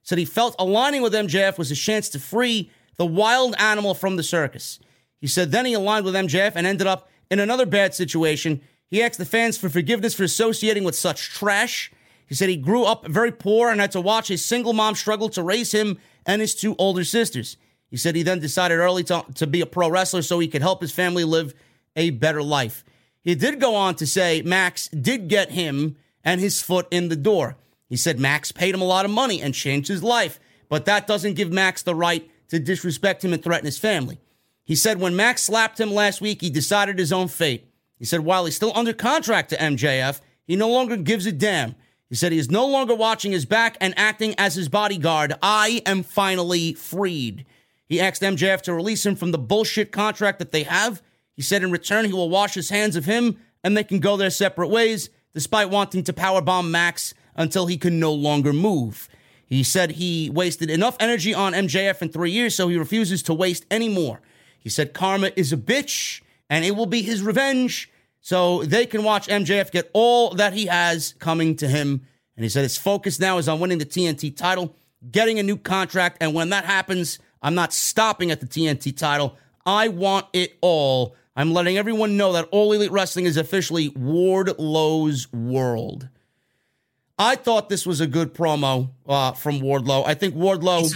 Said 0.03 0.17
he 0.17 0.25
felt 0.25 0.55
aligning 0.57 1.01
with 1.01 1.13
MJF 1.13 1.57
was 1.57 1.69
his 1.69 1.79
chance 1.79 2.09
to 2.09 2.19
free 2.19 2.71
the 2.97 3.05
wild 3.05 3.55
animal 3.57 3.93
from 3.93 4.15
the 4.15 4.23
circus. 4.23 4.79
He 5.19 5.27
said 5.27 5.51
then 5.51 5.65
he 5.65 5.73
aligned 5.73 6.05
with 6.05 6.15
MJF 6.15 6.53
and 6.55 6.65
ended 6.65 6.87
up 6.87 7.09
in 7.29 7.39
another 7.39 7.65
bad 7.65 7.93
situation. 7.93 8.61
He 8.87 9.01
asked 9.01 9.17
the 9.17 9.25
fans 9.25 9.57
for 9.57 9.69
forgiveness 9.69 10.13
for 10.13 10.23
associating 10.23 10.83
with 10.83 10.95
such 10.95 11.29
trash. 11.29 11.91
He 12.27 12.35
said 12.35 12.49
he 12.49 12.57
grew 12.57 12.83
up 12.83 13.07
very 13.07 13.31
poor 13.31 13.69
and 13.69 13.79
had 13.79 13.91
to 13.91 14.01
watch 14.01 14.27
his 14.27 14.43
single 14.43 14.73
mom 14.73 14.95
struggle 14.95 15.29
to 15.29 15.43
raise 15.43 15.71
him 15.71 15.99
and 16.25 16.41
his 16.41 16.55
two 16.55 16.75
older 16.77 17.03
sisters. 17.03 17.57
He 17.89 17.97
said 17.97 18.15
he 18.15 18.23
then 18.23 18.39
decided 18.39 18.75
early 18.75 19.03
to, 19.05 19.25
to 19.35 19.45
be 19.45 19.61
a 19.61 19.65
pro 19.65 19.89
wrestler 19.89 20.21
so 20.21 20.39
he 20.39 20.47
could 20.47 20.61
help 20.61 20.81
his 20.81 20.91
family 20.91 21.23
live 21.23 21.53
a 21.95 22.09
better 22.09 22.41
life. 22.41 22.83
He 23.21 23.35
did 23.35 23.59
go 23.59 23.75
on 23.75 23.95
to 23.95 24.07
say 24.07 24.41
Max 24.41 24.87
did 24.87 25.27
get 25.27 25.51
him 25.51 25.97
and 26.23 26.41
his 26.41 26.61
foot 26.61 26.87
in 26.91 27.09
the 27.09 27.15
door. 27.15 27.57
He 27.87 27.97
said 27.97 28.19
Max 28.19 28.51
paid 28.51 28.73
him 28.73 28.81
a 28.81 28.85
lot 28.85 29.05
of 29.05 29.11
money 29.11 29.41
and 29.41 29.53
changed 29.53 29.87
his 29.87 30.03
life, 30.03 30.39
but 30.69 30.85
that 30.85 31.07
doesn't 31.07 31.33
give 31.33 31.51
Max 31.51 31.83
the 31.83 31.95
right 31.95 32.29
to 32.49 32.59
disrespect 32.59 33.23
him 33.23 33.33
and 33.33 33.43
threaten 33.43 33.65
his 33.65 33.77
family. 33.79 34.19
He 34.63 34.75
said 34.75 34.99
when 34.99 35.15
Max 35.15 35.43
slapped 35.43 35.79
him 35.79 35.93
last 35.93 36.21
week, 36.21 36.41
he 36.41 36.49
decided 36.49 36.99
his 36.99 37.11
own 37.11 37.27
fate. 37.27 37.67
He 37.97 38.05
said 38.05 38.21
while 38.21 38.45
he's 38.45 38.55
still 38.55 38.71
under 38.75 38.93
contract 38.93 39.49
to 39.49 39.57
MJF, 39.57 40.21
he 40.47 40.55
no 40.55 40.69
longer 40.69 40.97
gives 40.97 41.25
a 41.25 41.31
damn. 41.31 41.75
He 42.09 42.15
said 42.15 42.31
he 42.31 42.37
is 42.37 42.51
no 42.51 42.67
longer 42.67 42.95
watching 42.95 43.31
his 43.31 43.45
back 43.45 43.77
and 43.79 43.93
acting 43.97 44.35
as 44.37 44.55
his 44.55 44.69
bodyguard. 44.69 45.33
I 45.41 45.81
am 45.85 46.03
finally 46.03 46.73
freed. 46.73 47.45
He 47.87 48.01
asked 48.01 48.21
MJF 48.21 48.61
to 48.63 48.73
release 48.73 49.05
him 49.05 49.15
from 49.15 49.31
the 49.31 49.37
bullshit 49.37 49.91
contract 49.91 50.39
that 50.39 50.51
they 50.51 50.63
have. 50.63 51.01
He 51.35 51.41
said 51.41 51.63
in 51.63 51.71
return 51.71 52.05
he 52.05 52.13
will 52.13 52.29
wash 52.29 52.53
his 52.53 52.69
hands 52.69 52.95
of 52.95 53.05
him 53.05 53.37
and 53.63 53.77
they 53.77 53.83
can 53.83 53.99
go 53.99 54.17
their 54.17 54.29
separate 54.29 54.69
ways, 54.69 55.09
despite 55.33 55.69
wanting 55.69 56.03
to 56.03 56.13
powerbomb 56.13 56.69
Max 56.69 57.13
until 57.35 57.67
he 57.67 57.77
can 57.77 57.99
no 57.99 58.13
longer 58.13 58.53
move. 58.53 59.07
He 59.45 59.63
said 59.63 59.91
he 59.91 60.29
wasted 60.29 60.69
enough 60.69 60.95
energy 60.99 61.33
on 61.33 61.53
MJF 61.53 62.01
in 62.01 62.09
three 62.09 62.31
years, 62.31 62.55
so 62.55 62.69
he 62.69 62.77
refuses 62.77 63.21
to 63.23 63.33
waste 63.33 63.65
any 63.69 63.89
more. 63.89 64.21
He 64.57 64.69
said 64.69 64.93
karma 64.93 65.31
is 65.35 65.51
a 65.51 65.57
bitch 65.57 66.21
and 66.49 66.63
it 66.63 66.75
will 66.75 66.85
be 66.85 67.01
his 67.01 67.21
revenge. 67.21 67.89
So 68.21 68.63
they 68.63 68.85
can 68.85 69.03
watch 69.03 69.27
MJF 69.27 69.71
get 69.71 69.89
all 69.93 70.35
that 70.35 70.53
he 70.53 70.67
has 70.67 71.15
coming 71.19 71.55
to 71.57 71.67
him. 71.67 72.05
And 72.37 72.43
he 72.43 72.49
said 72.49 72.63
his 72.63 72.77
focus 72.77 73.19
now 73.19 73.39
is 73.39 73.49
on 73.49 73.59
winning 73.59 73.79
the 73.79 73.85
TNT 73.85 74.35
title, 74.35 74.75
getting 75.09 75.39
a 75.39 75.43
new 75.43 75.57
contract. 75.57 76.17
And 76.21 76.33
when 76.33 76.49
that 76.49 76.65
happens, 76.65 77.19
I'm 77.41 77.55
not 77.55 77.73
stopping 77.73 78.29
at 78.29 78.39
the 78.39 78.45
TNT 78.45 78.95
title. 78.95 79.37
I 79.65 79.87
want 79.87 80.27
it 80.33 80.57
all. 80.61 81.15
I'm 81.35 81.53
letting 81.53 81.77
everyone 81.77 82.17
know 82.17 82.33
that 82.33 82.47
All 82.51 82.73
Elite 82.73 82.91
Wrestling 82.91 83.25
is 83.25 83.37
officially 83.37 83.89
Wardlow's 83.89 85.31
world. 85.31 86.09
I 87.17 87.35
thought 87.35 87.69
this 87.69 87.85
was 87.85 88.01
a 88.01 88.07
good 88.07 88.33
promo 88.33 88.89
uh, 89.07 89.33
from 89.33 89.59
Wardlow. 89.59 90.05
I 90.05 90.15
think 90.15 90.35
Wardlow, 90.35 90.91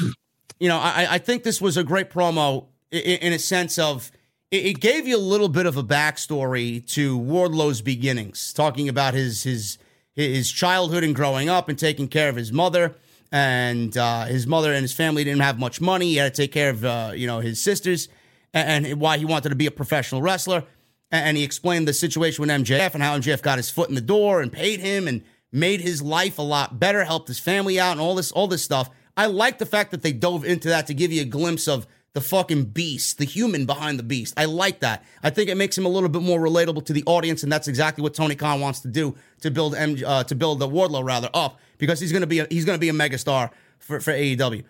you 0.60 0.68
know, 0.68 0.78
I, 0.78 1.08
I 1.12 1.18
think 1.20 1.44
this 1.44 1.62
was 1.62 1.78
a 1.78 1.84
great 1.84 2.10
promo 2.10 2.66
in, 2.92 3.00
in 3.00 3.34
a 3.34 3.40
sense 3.40 3.78
of 3.78 4.12
it, 4.52 4.66
it, 4.66 4.80
gave 4.80 5.08
you 5.08 5.18
a 5.18 5.20
little 5.20 5.50
bit 5.50 5.66
of 5.66 5.78
a 5.78 5.84
backstory 5.84 6.86
to 6.94 7.18
Wardlow's 7.18 7.82
beginnings, 7.82 8.54
talking 8.54 8.90
about 8.90 9.14
his 9.14 9.44
his 9.44 9.78
his 10.16 10.52
childhood 10.52 11.04
and 11.04 11.14
growing 11.16 11.50
up 11.50 11.70
and 11.70 11.78
taking 11.78 12.08
care 12.08 12.30
of 12.30 12.36
his 12.36 12.52
mother. 12.52 12.96
And 13.32 13.98
uh, 13.98 14.26
his 14.26 14.48
mother 14.48 14.72
and 14.72 14.82
his 14.82 14.94
family 14.94 15.24
didn't 15.24 15.42
have 15.42 15.60
much 15.60 15.82
money. 15.82 16.12
He 16.12 16.16
had 16.16 16.34
to 16.34 16.42
take 16.42 16.52
care 16.52 16.70
of 16.70 16.86
uh, 16.86 17.12
you 17.16 17.28
know 17.28 17.40
his 17.40 17.62
sisters, 17.62 18.08
and, 18.56 18.88
and 18.88 19.00
why 19.00 19.18
he 19.18 19.26
wanted 19.26 19.50
to 19.50 19.56
be 19.56 19.68
a 19.68 19.72
professional 19.72 20.22
wrestler. 20.22 20.64
And 21.12 21.38
he 21.38 21.44
explained 21.44 21.88
the 21.88 21.94
situation 21.94 22.42
with 22.42 22.50
MJF 22.50 22.96
and 22.96 23.04
how 23.04 23.18
MJF 23.18 23.42
got 23.44 23.58
his 23.58 23.70
foot 23.70 23.90
in 23.90 23.96
the 23.96 24.02
door 24.02 24.42
and 24.42 24.52
paid 24.52 24.80
him 24.80 25.08
and 25.08 25.24
made 25.52 25.82
his 25.82 26.02
life 26.02 26.40
a 26.40 26.42
lot 26.42 26.80
better, 26.80 27.04
helped 27.04 27.28
his 27.28 27.40
family 27.40 27.80
out, 27.80 27.92
and 27.92 28.02
all 28.02 28.16
this 28.16 28.32
all 28.32 28.48
this 28.48 28.64
stuff. 28.64 28.90
I 29.16 29.28
like 29.28 29.60
the 29.60 29.66
fact 29.66 29.92
that 29.92 30.02
they 30.02 30.12
dove 30.12 30.44
into 30.44 30.68
that 30.70 30.88
to 30.88 30.94
give 30.94 31.12
you 31.12 31.22
a 31.22 31.26
glimpse 31.26 31.68
of 31.68 31.86
the 32.14 32.22
fucking 32.22 32.66
beast, 32.66 33.18
the 33.18 33.26
human 33.26 33.66
behind 33.66 34.00
the 34.00 34.04
beast. 34.04 34.34
I 34.36 34.46
like 34.46 34.80
that. 34.80 35.06
I 35.22 35.30
think 35.30 35.50
it 35.50 35.56
makes 35.56 35.78
him 35.78 35.86
a 35.86 35.90
little 35.90 36.10
bit 36.10 36.22
more 36.22 36.40
relatable 36.40 36.86
to 36.86 36.94
the 36.94 37.04
audience, 37.06 37.44
and 37.44 37.52
that's 37.52 37.68
exactly 37.68 38.02
what 38.02 38.14
Tony 38.14 38.36
Khan 38.36 38.60
wants 38.60 38.80
to 38.82 38.88
do 38.88 39.16
to 39.42 39.52
build 39.52 39.76
M, 39.76 39.98
uh, 40.06 40.24
to 40.24 40.36
build 40.36 40.60
the 40.60 40.68
Wardlow 40.68 41.04
rather 41.04 41.30
up 41.34 41.60
because 41.78 42.00
he's 42.00 42.12
gonna 42.12 42.28
be 42.28 42.40
a, 42.40 42.48
he's 42.50 42.66
gonna 42.66 42.78
be 42.78 42.90
a 42.90 42.94
megastar 42.94 43.52
for 43.80 44.00
for 44.00 44.12
AEW. 44.12 44.64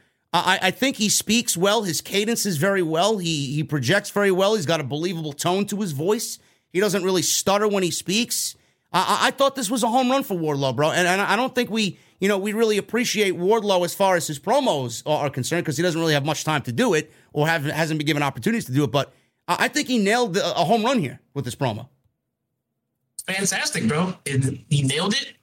I, 0.46 0.60
I 0.68 0.72
think 0.72 0.98
he 0.98 1.10
speaks 1.10 1.56
well. 1.56 1.84
His 1.84 2.02
cadence 2.02 2.46
is 2.46 2.58
very 2.58 2.82
well. 2.82 3.18
He 3.18 3.54
he 3.54 3.64
projects 3.64 4.10
very 4.10 4.32
well. 4.32 4.56
He's 4.56 4.66
got 4.66 4.80
a 4.80 4.84
believable 4.84 5.34
tone 5.34 5.66
to 5.68 5.82
his 5.82 5.92
voice. 5.92 6.40
He 6.74 6.80
doesn't 6.80 7.04
really 7.04 7.22
stutter 7.22 7.68
when 7.68 7.84
he 7.84 7.92
speaks. 7.92 8.56
I, 8.92 9.28
I 9.28 9.32
thought 9.32 9.56
this 9.56 9.70
was 9.70 9.84
a 9.84 9.88
home 9.88 10.10
run 10.10 10.24
for 10.24 10.36
Wardlow, 10.36 10.76
bro, 10.76 10.92
and, 10.92 11.08
and 11.08 11.22
I 11.22 11.36
don't 11.36 11.54
think 11.54 11.70
we 11.70 11.98
you 12.20 12.28
know 12.28 12.38
we 12.38 12.54
really 12.54 12.78
appreciate 12.78 13.36
Wardlow 13.36 13.86
as 13.86 13.94
far 13.94 14.16
as 14.16 14.28
his 14.28 14.40
promos 14.40 15.04
are 15.06 15.30
concerned 15.30 15.64
because 15.64 15.78
he 15.78 15.84
doesn't 15.84 16.00
really 16.00 16.14
have 16.14 16.26
much 16.26 16.44
time 16.44 16.62
to 16.64 16.72
do 16.72 16.94
it 16.94 17.12
or 17.34 17.48
have, 17.48 17.66
hasn't 17.66 17.98
been 17.98 18.08
given 18.08 18.24
opportunities 18.24 18.66
to 18.66 18.72
do 18.72 18.84
it. 18.84 18.92
But 18.92 19.14
I 19.48 19.68
think 19.68 19.88
he 19.88 20.00
nailed 20.00 20.38
a 20.38 20.66
home 20.66 20.84
run 20.84 21.00
here 21.00 21.20
with 21.34 21.46
this 21.46 21.56
promo. 21.56 21.88
Fantastic, 23.28 23.88
bro. 23.88 24.16
he 24.26 24.84
nailed 24.84 25.14
it. 25.14 25.34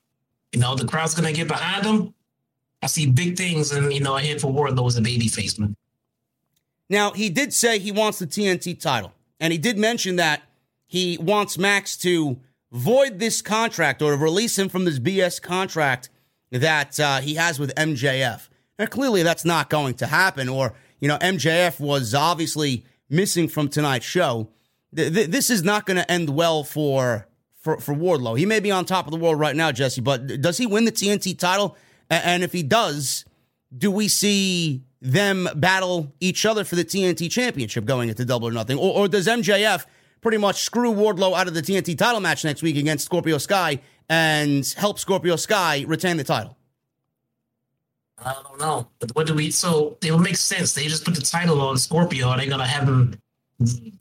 You 0.53 0.61
know, 0.61 0.75
the 0.75 0.87
crowd's 0.87 1.15
to 1.15 1.33
get 1.33 1.49
behind 1.49 1.87
him. 1.87 2.15
I 2.83 2.87
see 2.89 3.07
big 3.07 3.37
things 3.37 3.73
and, 3.73 3.93
you 3.93 4.01
know, 4.01 4.15
I 4.15 4.23
ahead 4.23 4.41
for 4.41 4.53
Wardlow 4.53 4.89
as 4.89 4.97
a 4.97 5.03
baby 5.03 5.29
face, 5.29 5.59
man. 5.59 5.77
Now, 6.89 7.13
he 7.13 7.31
did 7.31 7.55
say 7.55 7.79
he 7.79 7.93
wants 7.93 8.19
the 8.19 8.27
TNT 8.27 8.79
title. 8.79 9.13
And 9.41 9.53
he 9.53 9.59
did 9.59 9.79
mention 9.79 10.17
that 10.17 10.43
he 10.87 11.19
wants 11.19 11.59
Max 11.59 11.97
to 11.99 12.39
void 12.71 13.19
this 13.19 13.43
contract 13.43 14.03
or 14.03 14.17
release 14.17 14.59
him 14.59 14.69
from 14.69 14.85
this 14.85 14.99
BS 14.99 15.41
contract 15.41 16.11
that 16.51 16.99
uh, 17.01 17.21
he 17.21 17.35
has 17.35 17.59
with 17.59 17.75
MJF. 17.75 18.49
Now, 18.79 18.87
clearly, 18.87 19.23
that's 19.23 19.45
not 19.45 19.71
going 19.71 19.95
to 19.95 20.07
happen, 20.07 20.49
or 20.49 20.75
you 21.01 21.09
know, 21.09 21.19
MJF 21.19 21.81
was 21.81 22.15
obviously 22.15 22.85
missing 23.09 23.49
from 23.49 23.69
tonight's 23.69 24.07
show. 24.07 24.49
Th- 24.95 25.13
th- 25.13 25.29
this 25.29 25.51
is 25.51 25.63
not 25.63 25.87
going 25.87 25.97
to 25.97 26.11
end 26.11 26.31
well 26.31 26.63
for, 26.63 27.27
for 27.57 27.79
for 27.79 27.95
Wardlow. 27.95 28.39
He 28.39 28.47
may 28.47 28.61
be 28.61 28.71
on 28.71 28.85
top 28.85 29.07
of 29.07 29.11
the 29.11 29.19
world 29.19 29.39
right 29.39 29.57
now, 29.57 29.73
Jesse, 29.73 30.01
but 30.01 30.41
does 30.41 30.59
he 30.59 30.67
win 30.67 30.85
the 30.85 30.93
TNT 30.93 31.39
title? 31.39 31.77
And 32.13 32.45
if 32.45 32.53
he 32.53 32.63
does, 32.63 33.25
do 33.77 33.91
we 33.91 34.07
see 34.07 34.83
them 35.01 35.49
battle 35.57 36.13
each 36.21 36.45
other 36.45 36.63
for 36.63 36.77
the 36.77 36.85
TNT 36.85 37.31
championship 37.31 37.87
going 37.87 38.09
into 38.09 38.25
Double 38.25 38.49
or 38.49 38.53
Nothing, 38.53 38.79
or, 38.79 38.95
or 38.99 39.09
does 39.09 39.27
MJF 39.27 39.87
pretty 40.21 40.39
much 40.39 40.63
screw 40.63 40.93
Wardlow 40.93 41.37
out 41.37 41.49
of 41.49 41.55
the 41.55 41.63
TNT 41.63 41.97
title 41.97 42.21
match 42.21 42.45
next 42.45 42.63
week 42.63 42.77
against 42.77 43.07
Scorpio 43.07 43.39
Sky 43.39 43.81
and 44.09 44.67
help 44.77 44.99
Scorpio 44.99 45.37
Sky 45.37 45.85
retain 45.89 46.19
the 46.19 46.25
title? 46.25 46.57
I 48.25 48.37
don't 48.45 48.61
know. 48.61 48.89
But 49.01 49.11
what 49.17 49.27
do 49.27 49.35
we? 49.35 49.51
So 49.51 49.97
it 50.03 50.13
would 50.13 50.21
make 50.21 50.37
sense. 50.37 50.75
They 50.75 50.87
just 50.87 51.05
put 51.05 51.15
the 51.15 51.23
title 51.23 51.61
on 51.61 51.77
Scorpio. 51.79 52.29
Are 52.29 52.37
they 52.37 52.47
gonna 52.47 52.67
have 52.67 52.87
him 52.87 53.19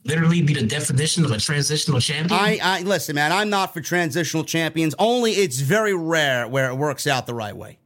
literally 0.04 0.42
be 0.42 0.54
the 0.54 0.66
definition 0.66 1.24
of 1.24 1.32
a 1.32 1.38
transitional 1.38 1.98
champion? 1.98 2.38
I, 2.38 2.58
I 2.62 2.82
listen, 2.82 3.16
man. 3.16 3.32
I'm 3.32 3.50
not 3.50 3.72
for 3.74 3.80
transitional 3.80 4.44
champions. 4.44 4.94
Only 4.98 5.32
it's 5.32 5.58
very 5.60 5.94
rare 5.94 6.46
where 6.46 6.70
it 6.70 6.76
works 6.76 7.08
out 7.08 7.26
the 7.26 7.34
right 7.34 7.56
way. 7.56 7.78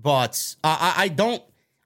But 0.00 0.56
I, 0.64 0.94
I 0.96 1.08
don't. 1.08 1.42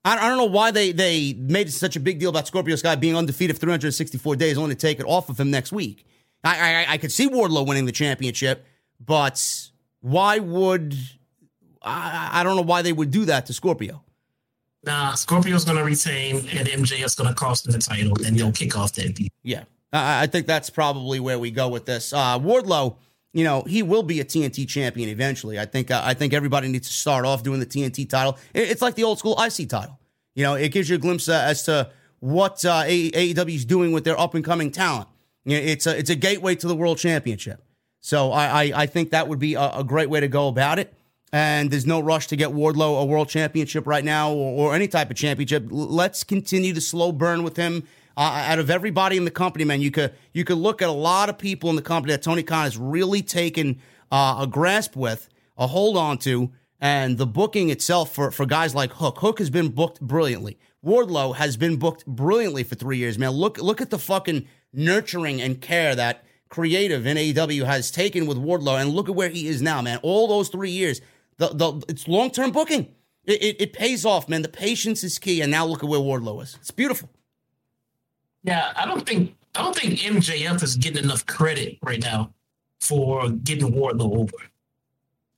I, 0.06 0.28
don't 0.28 0.36
know 0.36 0.44
why 0.44 0.70
they 0.70 0.92
they 0.92 1.32
made 1.32 1.72
such 1.72 1.96
a 1.96 2.00
big 2.00 2.18
deal 2.18 2.28
about 2.28 2.46
Scorpio 2.46 2.76
Sky 2.76 2.94
being 2.94 3.16
undefeated 3.16 3.56
for 3.56 3.60
364 3.60 4.36
days, 4.36 4.58
only 4.58 4.74
to 4.74 4.80
take 4.80 5.00
it 5.00 5.06
off 5.06 5.30
of 5.30 5.40
him 5.40 5.50
next 5.50 5.72
week. 5.72 6.06
I, 6.44 6.84
I 6.84 6.92
I 6.92 6.98
could 6.98 7.10
see 7.10 7.26
Wardlow 7.26 7.66
winning 7.66 7.86
the 7.86 7.92
championship, 7.92 8.66
but 9.00 9.70
why 10.02 10.40
would 10.40 10.94
I, 11.84 12.40
I 12.40 12.42
don't 12.42 12.56
know 12.56 12.62
why 12.62 12.82
they 12.82 12.92
would 12.92 13.10
do 13.10 13.24
that 13.26 13.46
to 13.46 13.52
Scorpio. 13.52 14.02
Nah, 14.84 15.14
Scorpio's 15.14 15.64
going 15.64 15.78
to 15.78 15.84
retain, 15.84 16.36
and 16.52 16.68
MJF's 16.68 17.14
going 17.14 17.28
to 17.28 17.34
cost 17.34 17.66
him 17.66 17.72
the 17.72 17.78
title, 17.78 18.12
and 18.24 18.36
they'll 18.36 18.52
kick 18.52 18.76
off 18.76 18.92
that 18.94 19.14
beat. 19.14 19.32
Yeah, 19.42 19.64
I, 19.92 20.24
I 20.24 20.26
think 20.26 20.46
that's 20.46 20.70
probably 20.70 21.20
where 21.20 21.38
we 21.38 21.50
go 21.50 21.68
with 21.68 21.86
this. 21.86 22.12
Uh, 22.12 22.38
Wardlow, 22.38 22.96
you 23.34 23.44
know, 23.44 23.62
he 23.62 23.82
will 23.82 24.02
be 24.02 24.20
a 24.20 24.24
TNT 24.24 24.66
champion 24.66 25.08
eventually. 25.10 25.58
I 25.58 25.66
think. 25.66 25.90
Uh, 25.90 26.00
I 26.02 26.14
think 26.14 26.32
everybody 26.32 26.68
needs 26.68 26.88
to 26.88 26.94
start 26.94 27.26
off 27.26 27.42
doing 27.42 27.60
the 27.60 27.66
TNT 27.66 28.08
title. 28.08 28.38
It's 28.54 28.80
like 28.80 28.94
the 28.94 29.04
old 29.04 29.18
school 29.18 29.36
IC 29.38 29.68
title. 29.68 29.98
You 30.34 30.44
know, 30.44 30.54
it 30.54 30.70
gives 30.70 30.88
you 30.88 30.96
a 30.96 30.98
glimpse 30.98 31.28
uh, 31.28 31.44
as 31.44 31.64
to 31.64 31.90
what 32.20 32.64
uh, 32.64 32.84
AEW 32.84 33.54
is 33.54 33.64
doing 33.64 33.92
with 33.92 34.04
their 34.04 34.18
up 34.18 34.34
and 34.34 34.44
coming 34.44 34.70
talent. 34.70 35.08
You 35.44 35.58
know, 35.58 35.62
it's 35.62 35.86
a 35.86 35.98
it's 35.98 36.10
a 36.10 36.14
gateway 36.14 36.54
to 36.54 36.66
the 36.66 36.76
world 36.76 36.98
championship. 36.98 37.62
So 38.00 38.32
I 38.32 38.46
I, 38.46 38.72
I 38.82 38.86
think 38.86 39.10
that 39.10 39.28
would 39.28 39.40
be 39.40 39.54
a, 39.54 39.70
a 39.78 39.84
great 39.84 40.08
way 40.08 40.20
to 40.20 40.28
go 40.28 40.48
about 40.48 40.78
it 40.78 40.94
and 41.34 41.68
there's 41.72 41.84
no 41.84 41.98
rush 41.98 42.28
to 42.28 42.36
get 42.36 42.50
Wardlow 42.50 43.02
a 43.02 43.04
world 43.04 43.28
championship 43.28 43.88
right 43.88 44.04
now 44.04 44.30
or, 44.30 44.68
or 44.68 44.74
any 44.76 44.86
type 44.86 45.10
of 45.10 45.16
championship. 45.16 45.66
Let's 45.68 46.22
continue 46.22 46.72
the 46.72 46.80
slow 46.80 47.10
burn 47.10 47.42
with 47.42 47.56
him 47.56 47.82
Uh, 48.16 48.44
out 48.46 48.58
of 48.58 48.70
everybody 48.70 49.16
in 49.16 49.24
the 49.24 49.30
company, 49.30 49.64
man, 49.64 49.80
you 49.80 49.90
could 49.90 50.14
you 50.32 50.44
could 50.44 50.58
look 50.58 50.80
at 50.82 50.88
a 50.88 50.92
lot 50.92 51.28
of 51.28 51.36
people 51.38 51.70
in 51.70 51.76
the 51.76 51.82
company 51.82 52.12
that 52.12 52.22
Tony 52.22 52.42
Khan 52.42 52.64
has 52.64 52.78
really 52.78 53.22
taken 53.22 53.80
uh, 54.12 54.38
a 54.40 54.46
grasp 54.46 54.94
with, 54.94 55.28
a 55.58 55.66
hold 55.66 55.96
on 55.96 56.18
to, 56.18 56.52
and 56.80 57.18
the 57.18 57.26
booking 57.26 57.70
itself 57.70 58.14
for 58.14 58.30
for 58.30 58.46
guys 58.46 58.74
like 58.74 58.92
Hook. 58.92 59.18
Hook 59.18 59.38
has 59.38 59.50
been 59.50 59.70
booked 59.70 60.00
brilliantly. 60.00 60.58
Wardlow 60.84 61.34
has 61.36 61.56
been 61.56 61.76
booked 61.76 62.06
brilliantly 62.06 62.62
for 62.62 62.74
three 62.74 62.98
years, 62.98 63.18
man. 63.18 63.30
Look 63.30 63.58
look 63.58 63.80
at 63.80 63.90
the 63.90 63.98
fucking 63.98 64.46
nurturing 64.72 65.40
and 65.40 65.60
care 65.60 65.94
that 65.94 66.24
creative 66.48 67.04
in 67.06 67.16
AEW 67.16 67.64
has 67.64 67.90
taken 67.90 68.26
with 68.26 68.38
Wardlow, 68.38 68.80
and 68.80 68.90
look 68.90 69.08
at 69.08 69.14
where 69.16 69.28
he 69.28 69.48
is 69.48 69.60
now, 69.60 69.82
man. 69.82 69.98
All 70.02 70.28
those 70.28 70.48
three 70.48 70.70
years, 70.70 71.00
the 71.38 71.48
the 71.48 71.84
it's 71.88 72.06
long 72.06 72.30
term 72.30 72.52
booking. 72.52 72.94
It, 73.24 73.42
it, 73.42 73.60
it 73.60 73.72
pays 73.72 74.04
off, 74.04 74.28
man. 74.28 74.42
The 74.42 74.48
patience 74.48 75.02
is 75.02 75.18
key, 75.18 75.40
and 75.40 75.50
now 75.50 75.66
look 75.66 75.82
at 75.82 75.88
where 75.88 75.98
Wardlow 75.98 76.42
is. 76.42 76.56
It's 76.60 76.70
beautiful. 76.70 77.08
Yeah, 78.44 78.72
I 78.76 78.86
don't 78.86 79.04
think 79.04 79.34
I 79.54 79.62
don't 79.62 79.74
think 79.74 79.98
MJF 79.98 80.62
is 80.62 80.76
getting 80.76 81.04
enough 81.04 81.26
credit 81.26 81.78
right 81.82 82.00
now 82.00 82.32
for 82.80 83.30
getting 83.30 83.72
Wardlow 83.72 84.16
over. 84.18 84.36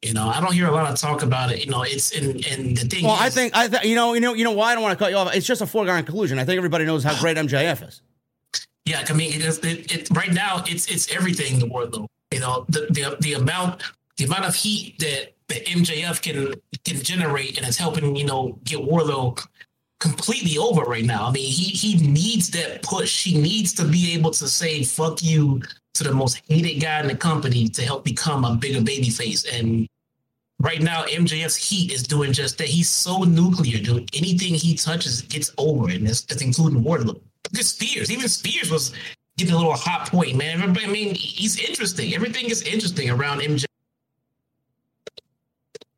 You 0.02 0.12
know, 0.12 0.28
I 0.28 0.40
don't 0.40 0.52
hear 0.52 0.66
a 0.66 0.72
lot 0.72 0.90
of 0.90 0.98
talk 0.98 1.22
about 1.22 1.52
it. 1.52 1.64
You 1.64 1.70
know, 1.70 1.82
it's 1.82 2.16
and 2.16 2.44
and 2.46 2.76
the 2.76 2.86
thing. 2.86 3.04
Well, 3.04 3.14
is, 3.14 3.20
I 3.20 3.30
think 3.30 3.56
I 3.56 3.68
th- 3.68 3.84
you 3.84 3.94
know 3.94 4.12
you 4.12 4.20
know 4.20 4.34
you 4.34 4.44
know 4.44 4.52
why 4.52 4.72
I 4.72 4.74
don't 4.74 4.82
want 4.82 4.98
to 4.98 5.02
cut 5.02 5.10
you 5.10 5.16
off. 5.16 5.34
It's 5.34 5.46
just 5.46 5.62
a 5.62 5.66
foregone 5.66 6.04
conclusion. 6.04 6.38
I 6.38 6.44
think 6.44 6.58
everybody 6.58 6.84
knows 6.84 7.02
how 7.02 7.18
great 7.18 7.36
MJF 7.36 7.88
is. 7.88 8.02
Yeah, 8.84 9.04
I 9.08 9.12
mean, 9.14 9.32
it 9.32 9.44
is, 9.44 9.58
it, 9.58 9.92
it, 9.92 10.08
right 10.12 10.32
now 10.32 10.62
it's 10.66 10.86
it's 10.86 11.10
everything 11.14 11.58
the 11.58 11.66
Wardlow. 11.66 12.06
You 12.32 12.40
know, 12.40 12.66
the 12.68 12.86
the 12.90 13.16
the 13.20 13.32
amount 13.34 13.82
the 14.16 14.24
amount 14.24 14.44
of 14.44 14.54
heat 14.54 14.98
that 14.98 15.32
that 15.48 15.66
MJF 15.66 16.22
can 16.22 16.54
can 16.84 17.02
generate 17.02 17.56
and 17.56 17.66
it's 17.66 17.76
helping 17.76 18.16
you 18.16 18.26
know 18.26 18.58
get 18.64 18.80
Wardlow 18.80 19.44
completely 20.00 20.58
over 20.58 20.82
right 20.82 21.04
now. 21.04 21.26
I 21.26 21.32
mean, 21.32 21.50
he 21.50 21.64
he 21.64 21.96
needs 22.06 22.50
that 22.50 22.82
push. 22.82 23.24
He 23.24 23.40
needs 23.40 23.72
to 23.74 23.84
be 23.84 24.14
able 24.14 24.30
to 24.32 24.48
say 24.48 24.84
"fuck 24.84 25.22
you" 25.22 25.62
to 25.94 26.04
the 26.04 26.12
most 26.12 26.42
hated 26.48 26.80
guy 26.80 27.00
in 27.00 27.08
the 27.08 27.16
company 27.16 27.68
to 27.70 27.82
help 27.82 28.04
become 28.04 28.44
a 28.44 28.54
bigger 28.54 28.80
babyface. 28.80 29.46
And 29.58 29.88
right 30.60 30.82
now, 30.82 31.04
MJF's 31.04 31.56
heat 31.56 31.92
is 31.92 32.02
doing 32.02 32.32
just 32.32 32.58
that. 32.58 32.68
He's 32.68 32.90
so 32.90 33.22
nuclear, 33.22 33.78
dude. 33.78 34.10
Anything 34.14 34.54
he 34.54 34.74
touches 34.74 35.22
gets 35.22 35.52
over, 35.56 35.88
and 35.90 36.06
that's, 36.06 36.24
including 36.42 36.82
Wardlow. 36.82 37.06
Look 37.52 37.60
at 37.60 37.64
Spears. 37.64 38.10
Even 38.10 38.28
Spears 38.28 38.70
was 38.70 38.92
getting 39.38 39.54
a 39.54 39.56
little 39.56 39.74
hot 39.74 40.10
point, 40.10 40.36
man. 40.36 40.62
I 40.62 40.86
mean, 40.86 41.14
he's 41.14 41.58
interesting. 41.58 42.14
Everything 42.14 42.50
is 42.50 42.62
interesting 42.62 43.10
around 43.10 43.40
MJ. 43.40 43.64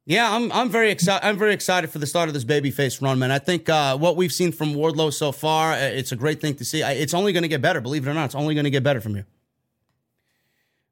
Yeah, 0.08 0.34
I'm 0.34 0.50
I'm 0.52 0.70
very 0.70 0.90
excited. 0.90 1.26
I'm 1.26 1.36
very 1.36 1.52
excited 1.52 1.90
for 1.90 1.98
the 1.98 2.06
start 2.06 2.28
of 2.28 2.34
this 2.34 2.42
babyface 2.42 3.02
run, 3.02 3.18
man. 3.18 3.30
I 3.30 3.38
think 3.38 3.68
uh, 3.68 3.94
what 3.98 4.16
we've 4.16 4.32
seen 4.32 4.52
from 4.52 4.72
Wardlow 4.72 5.12
so 5.12 5.32
far, 5.32 5.74
uh, 5.74 5.76
it's 5.76 6.12
a 6.12 6.16
great 6.16 6.40
thing 6.40 6.54
to 6.54 6.64
see. 6.64 6.80
It's 6.80 7.12
only 7.12 7.34
going 7.34 7.42
to 7.42 7.48
get 7.48 7.60
better, 7.60 7.82
believe 7.82 8.06
it 8.06 8.10
or 8.10 8.14
not. 8.14 8.24
It's 8.24 8.34
only 8.34 8.54
going 8.54 8.64
to 8.64 8.70
get 8.70 8.82
better 8.82 9.02
from 9.02 9.16
here. 9.16 9.26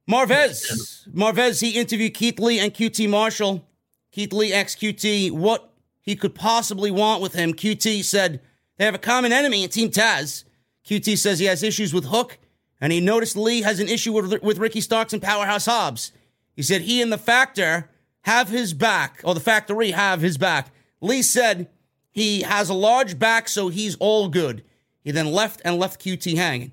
Marvez, 0.07 1.09
Marvez, 1.15 1.63
he 1.63 1.81
interviewed 1.81 2.13
Keith 2.13 2.39
Lee 2.39 2.59
and 2.59 2.75
QT 2.75 3.09
Marshall. 3.09 3.67
Keith 4.13 4.35
Lee 4.35 4.53
asked 4.53 4.83
QT 4.83 5.31
what 5.31 5.73
he 6.03 6.15
could 6.15 6.35
possibly 6.35 6.91
want 6.91 7.23
with 7.23 7.33
him. 7.33 7.55
QT 7.55 8.05
said 8.05 8.43
they 8.77 8.85
have 8.85 8.95
a 8.95 8.99
common 8.99 9.33
enemy 9.33 9.65
in 9.65 9.71
Team 9.71 9.89
Taz. 9.89 10.45
QT 10.85 11.17
says 11.17 11.39
he 11.39 11.47
has 11.47 11.63
issues 11.63 11.95
with 11.95 12.05
Hook, 12.05 12.37
and 12.83 12.93
he 12.93 13.01
noticed 13.01 13.35
Lee 13.35 13.63
has 13.63 13.81
an 13.81 13.89
issue 13.89 14.13
with, 14.13 14.43
with 14.43 14.59
Ricky 14.59 14.83
Starks 14.83 15.15
and 15.15 15.23
Powerhouse 15.23 15.65
Hobbs. 15.65 16.13
He 16.55 16.61
said 16.63 16.83
he 16.83 17.01
and 17.01 17.11
the 17.11 17.17
Factor 17.17 17.89
have 18.27 18.49
his 18.49 18.75
back, 18.75 19.21
or 19.23 19.35
the 19.35 19.41
factory 19.41 19.93
have 19.93 20.21
his 20.21 20.37
back. 20.37 20.73
Lee 21.01 21.23
said 21.23 21.69
he 22.11 22.43
has 22.43 22.69
a 22.69 22.75
large 22.75 23.21
back, 23.21 23.49
so 23.49 23.69
he's 23.69 23.95
all 24.01 24.29
good. 24.29 24.65
He 25.05 25.13
then 25.13 25.31
left 25.31 25.63
and 25.65 25.79
left 25.79 26.05
QT 26.05 26.37
hanging. 26.37 26.73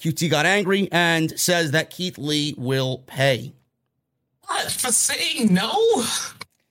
QT 0.00 0.30
got 0.30 0.46
angry 0.46 0.88
and 0.90 1.38
says 1.38 1.72
that 1.72 1.90
Keith 1.90 2.16
Lee 2.16 2.54
will 2.56 2.98
pay. 3.06 3.52
What 4.46 4.72
for 4.72 4.90
saying 4.90 5.52
no? 5.52 5.70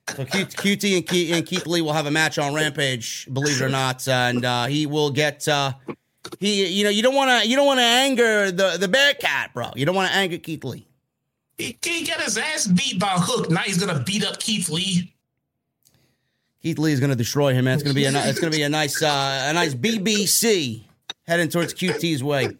So 0.08 0.24
QT 0.24 0.96
and 0.96 1.06
Keith, 1.06 1.32
and 1.32 1.46
Keith 1.46 1.66
Lee 1.66 1.80
will 1.80 1.92
have 1.92 2.06
a 2.06 2.10
match 2.10 2.36
on 2.36 2.52
Rampage, 2.52 3.28
believe 3.32 3.60
it 3.60 3.64
or 3.64 3.68
not, 3.68 4.08
and 4.08 4.44
uh, 4.44 4.66
he 4.66 4.86
will 4.86 5.10
get. 5.10 5.46
Uh, 5.46 5.72
he, 6.40 6.66
you 6.66 6.82
know, 6.82 6.90
you 6.90 7.02
don't 7.02 7.14
want 7.14 7.42
to, 7.42 7.48
you 7.48 7.54
don't 7.54 7.66
want 7.66 7.78
to 7.78 7.84
anger 7.84 8.50
the 8.50 8.76
the 8.76 8.88
Bearcat, 8.88 9.54
bro. 9.54 9.70
You 9.76 9.86
don't 9.86 9.94
want 9.94 10.10
to 10.10 10.16
anger 10.16 10.38
Keith 10.38 10.64
Lee. 10.64 10.88
He, 11.58 11.72
got 12.06 12.20
his 12.20 12.36
ass 12.36 12.66
beat 12.66 12.98
by 12.98 13.14
Hook. 13.16 13.50
Now 13.50 13.60
he's 13.60 13.78
gonna 13.78 14.02
beat 14.02 14.24
up 14.24 14.38
Keith 14.38 14.68
Lee. 14.68 15.14
Keith 16.62 16.78
Lee 16.78 16.92
is 16.92 17.00
gonna 17.00 17.14
destroy 17.14 17.54
him, 17.54 17.64
man. 17.64 17.74
It's 17.74 17.82
gonna 17.82 17.94
be 17.94 18.04
a 18.04 18.10
it's 18.28 18.38
gonna 18.38 18.50
be 18.50 18.62
a 18.62 18.68
nice 18.68 19.02
uh, 19.02 19.46
a 19.48 19.52
nice 19.54 19.74
BBC 19.74 20.84
heading 21.26 21.48
towards 21.48 21.72
QT's 21.72 22.22
way. 22.22 22.56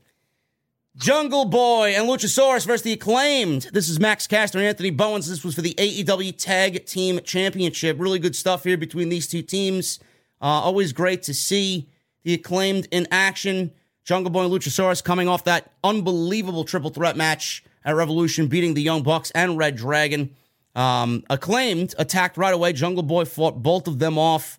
Jungle 0.97 1.45
Boy 1.45 1.93
and 1.95 2.09
Luchasaurus 2.09 2.67
versus 2.67 2.81
the 2.81 2.93
acclaimed. 2.93 3.69
This 3.71 3.91
is 3.91 4.01
Max 4.01 4.27
Caster 4.27 4.57
and 4.57 4.67
Anthony 4.67 4.89
Bowens. 4.89 5.29
This 5.29 5.45
was 5.45 5.55
for 5.55 5.61
the 5.61 5.75
AEW 5.75 6.35
Tag 6.39 6.87
Team 6.87 7.21
Championship. 7.23 8.01
Really 8.01 8.19
good 8.19 8.35
stuff 8.35 8.65
here 8.65 8.79
between 8.79 9.11
these 9.11 9.27
two 9.27 9.43
teams. 9.43 10.01
Uh, 10.41 10.47
always 10.47 10.95
great 10.95 11.23
to 11.25 11.35
see 11.35 11.87
the 12.23 12.33
acclaimed 12.33 12.89
in 12.91 13.07
action. 13.11 13.73
Jungle 14.05 14.31
Boy 14.31 14.45
and 14.45 14.53
Luchasaurus 14.53 15.05
coming 15.05 15.29
off 15.29 15.45
that 15.45 15.73
unbelievable 15.85 16.65
triple 16.65 16.89
threat 16.89 17.15
match 17.15 17.63
at 17.87 17.95
Revolution, 17.95 18.49
beating 18.49 18.75
the 18.75 18.83
Young 18.83 19.03
Bucks 19.03 19.31
and 19.31 19.57
Red 19.57 19.77
Dragon. 19.77 20.35
Um, 20.75 21.25
acclaimed 21.31 21.95
attacked 21.99 22.37
right 22.37 22.53
away. 22.53 22.75
Jungle 22.75 23.05
Boy 23.05 23.25
fought 23.25 23.63
both 23.63 23.87
of 23.87 23.99
them 23.99 24.19
off. 24.19 24.59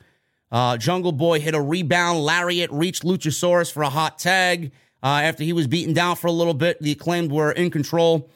Uh, 0.52 0.78
Jungle 0.78 1.12
Boy 1.12 1.40
hit 1.40 1.54
a 1.54 1.62
rebound 1.62 2.22
lariat, 2.22 2.72
reached 2.72 3.04
Luchasaurus 3.04 3.72
for 3.72 3.84
a 3.84 3.90
hot 3.90 4.18
tag. 4.18 4.72
Uh, 5.04 5.22
after 5.24 5.44
he 5.44 5.54
was 5.54 5.68
beaten 5.68 5.94
down 5.94 6.16
for 6.16 6.28
a 6.28 6.32
little 6.32 6.56
bit, 6.56 6.82
the 6.82 6.94
acclaimed 6.94 7.32
were 7.32 7.52
in 7.52 7.70
control. 7.70 8.32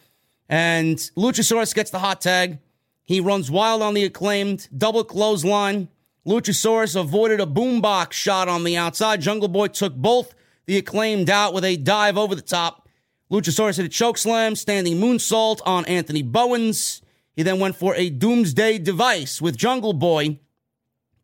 And 0.47 0.97
Luchasaurus 1.17 1.73
gets 1.73 1.89
the 1.89 1.99
hot 1.99 2.21
tag. 2.21 2.59
He 3.03 3.19
runs 3.19 3.49
wild 3.49 3.81
on 3.81 3.93
the 3.93 4.03
acclaimed, 4.03 4.67
double 4.77 5.03
clothesline. 5.03 5.87
Luchasaurus 6.27 6.99
avoided 6.99 7.39
a 7.39 7.45
boombox 7.45 8.11
shot 8.11 8.47
on 8.47 8.63
the 8.63 8.77
outside. 8.77 9.21
Jungle 9.21 9.47
Boy 9.47 9.67
took 9.67 9.95
both 9.95 10.35
the 10.67 10.77
acclaimed 10.77 11.29
out 11.29 11.53
with 11.53 11.63
a 11.63 11.77
dive 11.77 12.17
over 12.17 12.35
the 12.35 12.41
top. 12.41 12.87
Luchasaurus 13.31 13.77
hit 13.77 13.85
a 13.85 13.89
choke 13.89 14.17
slam, 14.17 14.55
standing 14.55 14.97
moonsault 14.97 15.61
on 15.65 15.85
Anthony 15.85 16.21
Bowens. 16.21 17.01
He 17.33 17.43
then 17.43 17.59
went 17.59 17.77
for 17.77 17.95
a 17.95 18.09
doomsday 18.09 18.77
device 18.77 19.41
with 19.41 19.55
Jungle 19.55 19.93
Boy, 19.93 20.39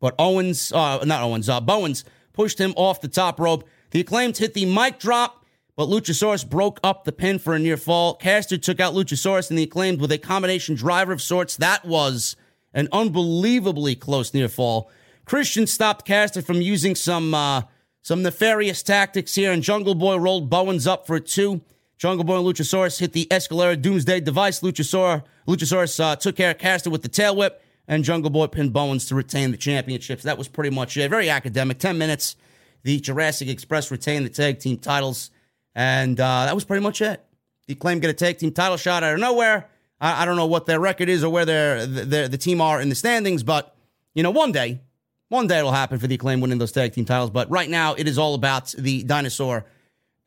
but 0.00 0.14
Owens, 0.18 0.72
uh, 0.72 1.04
not 1.04 1.22
Owens, 1.22 1.50
uh, 1.50 1.60
Bowens 1.60 2.04
pushed 2.32 2.58
him 2.58 2.72
off 2.76 3.02
the 3.02 3.08
top 3.08 3.38
rope. 3.38 3.68
The 3.90 4.00
acclaimed 4.00 4.38
hit 4.38 4.54
the 4.54 4.64
mic 4.64 4.98
drop, 4.98 5.44
but 5.76 5.88
Luchasaurus 5.88 6.48
broke 6.48 6.80
up 6.82 7.04
the 7.04 7.12
pin 7.12 7.38
for 7.38 7.54
a 7.54 7.58
near 7.58 7.76
fall. 7.76 8.14
Caster 8.14 8.56
took 8.56 8.80
out 8.80 8.94
Luchasaurus 8.94 9.50
and 9.50 9.58
the 9.58 9.64
acclaimed 9.64 10.00
with 10.00 10.10
a 10.10 10.18
combination 10.18 10.76
driver 10.76 11.12
of 11.12 11.20
sorts. 11.20 11.56
That 11.58 11.84
was 11.84 12.36
an 12.72 12.88
unbelievably 12.90 13.96
close 13.96 14.32
near 14.32 14.48
fall. 14.48 14.90
Christian 15.26 15.66
stopped 15.66 16.06
Caster 16.06 16.40
from 16.40 16.62
using 16.62 16.94
some 16.94 17.34
uh, 17.34 17.62
some 18.00 18.22
nefarious 18.22 18.82
tactics 18.82 19.34
here, 19.34 19.52
and 19.52 19.62
Jungle 19.62 19.94
Boy 19.94 20.16
rolled 20.16 20.48
Bowens 20.48 20.86
up 20.86 21.06
for 21.06 21.16
a 21.16 21.20
two. 21.20 21.60
Jungle 21.98 22.24
Boy 22.24 22.36
and 22.38 22.46
Luchasaurus 22.46 23.00
hit 23.00 23.12
the 23.12 23.26
Escalera 23.26 23.80
Doomsday 23.80 24.20
device. 24.20 24.60
Luchasaurus, 24.60 25.24
Luchasaurus 25.48 25.98
uh, 25.98 26.14
took 26.14 26.36
care 26.36 26.52
of 26.52 26.58
Caster 26.58 26.90
with 26.90 27.02
the 27.02 27.08
tail 27.08 27.34
whip, 27.34 27.60
and 27.88 28.04
Jungle 28.04 28.30
Boy 28.30 28.46
pinned 28.46 28.72
Bowens 28.72 29.06
to 29.06 29.16
retain 29.16 29.50
the 29.50 29.56
championships. 29.56 30.22
That 30.22 30.38
was 30.38 30.46
pretty 30.46 30.70
much 30.70 30.96
it. 30.96 31.10
Very 31.10 31.28
academic. 31.28 31.78
10 31.78 31.98
minutes. 31.98 32.36
The 32.84 33.00
Jurassic 33.00 33.48
Express 33.48 33.90
retained 33.90 34.24
the 34.24 34.30
tag 34.30 34.60
team 34.60 34.78
titles, 34.78 35.32
and 35.74 36.18
uh, 36.20 36.44
that 36.44 36.54
was 36.54 36.64
pretty 36.64 36.84
much 36.84 37.02
it. 37.02 37.24
The 37.66 37.74
claim 37.74 37.98
get 37.98 38.10
a 38.10 38.14
tag 38.14 38.38
team 38.38 38.52
title 38.52 38.76
shot 38.76 39.02
out 39.02 39.14
of 39.14 39.20
nowhere. 39.20 39.68
I, 40.00 40.22
I 40.22 40.24
don't 40.24 40.36
know 40.36 40.46
what 40.46 40.66
their 40.66 40.78
record 40.78 41.08
is 41.08 41.24
or 41.24 41.30
where 41.30 41.44
their, 41.44 41.84
their, 41.84 42.28
the 42.28 42.38
team 42.38 42.60
are 42.60 42.80
in 42.80 42.88
the 42.88 42.94
standings, 42.94 43.42
but, 43.42 43.74
you 44.14 44.22
know, 44.22 44.30
one 44.30 44.52
day, 44.52 44.80
one 45.28 45.48
day 45.48 45.58
it'll 45.58 45.72
happen 45.72 45.98
for 45.98 46.06
the 46.06 46.14
acclaim 46.14 46.40
winning 46.40 46.58
those 46.58 46.70
tag 46.70 46.92
team 46.92 47.04
titles. 47.04 47.30
But 47.30 47.50
right 47.50 47.68
now, 47.68 47.94
it 47.94 48.06
is 48.06 48.18
all 48.18 48.34
about 48.34 48.72
the 48.78 49.02
dinosaur 49.02 49.66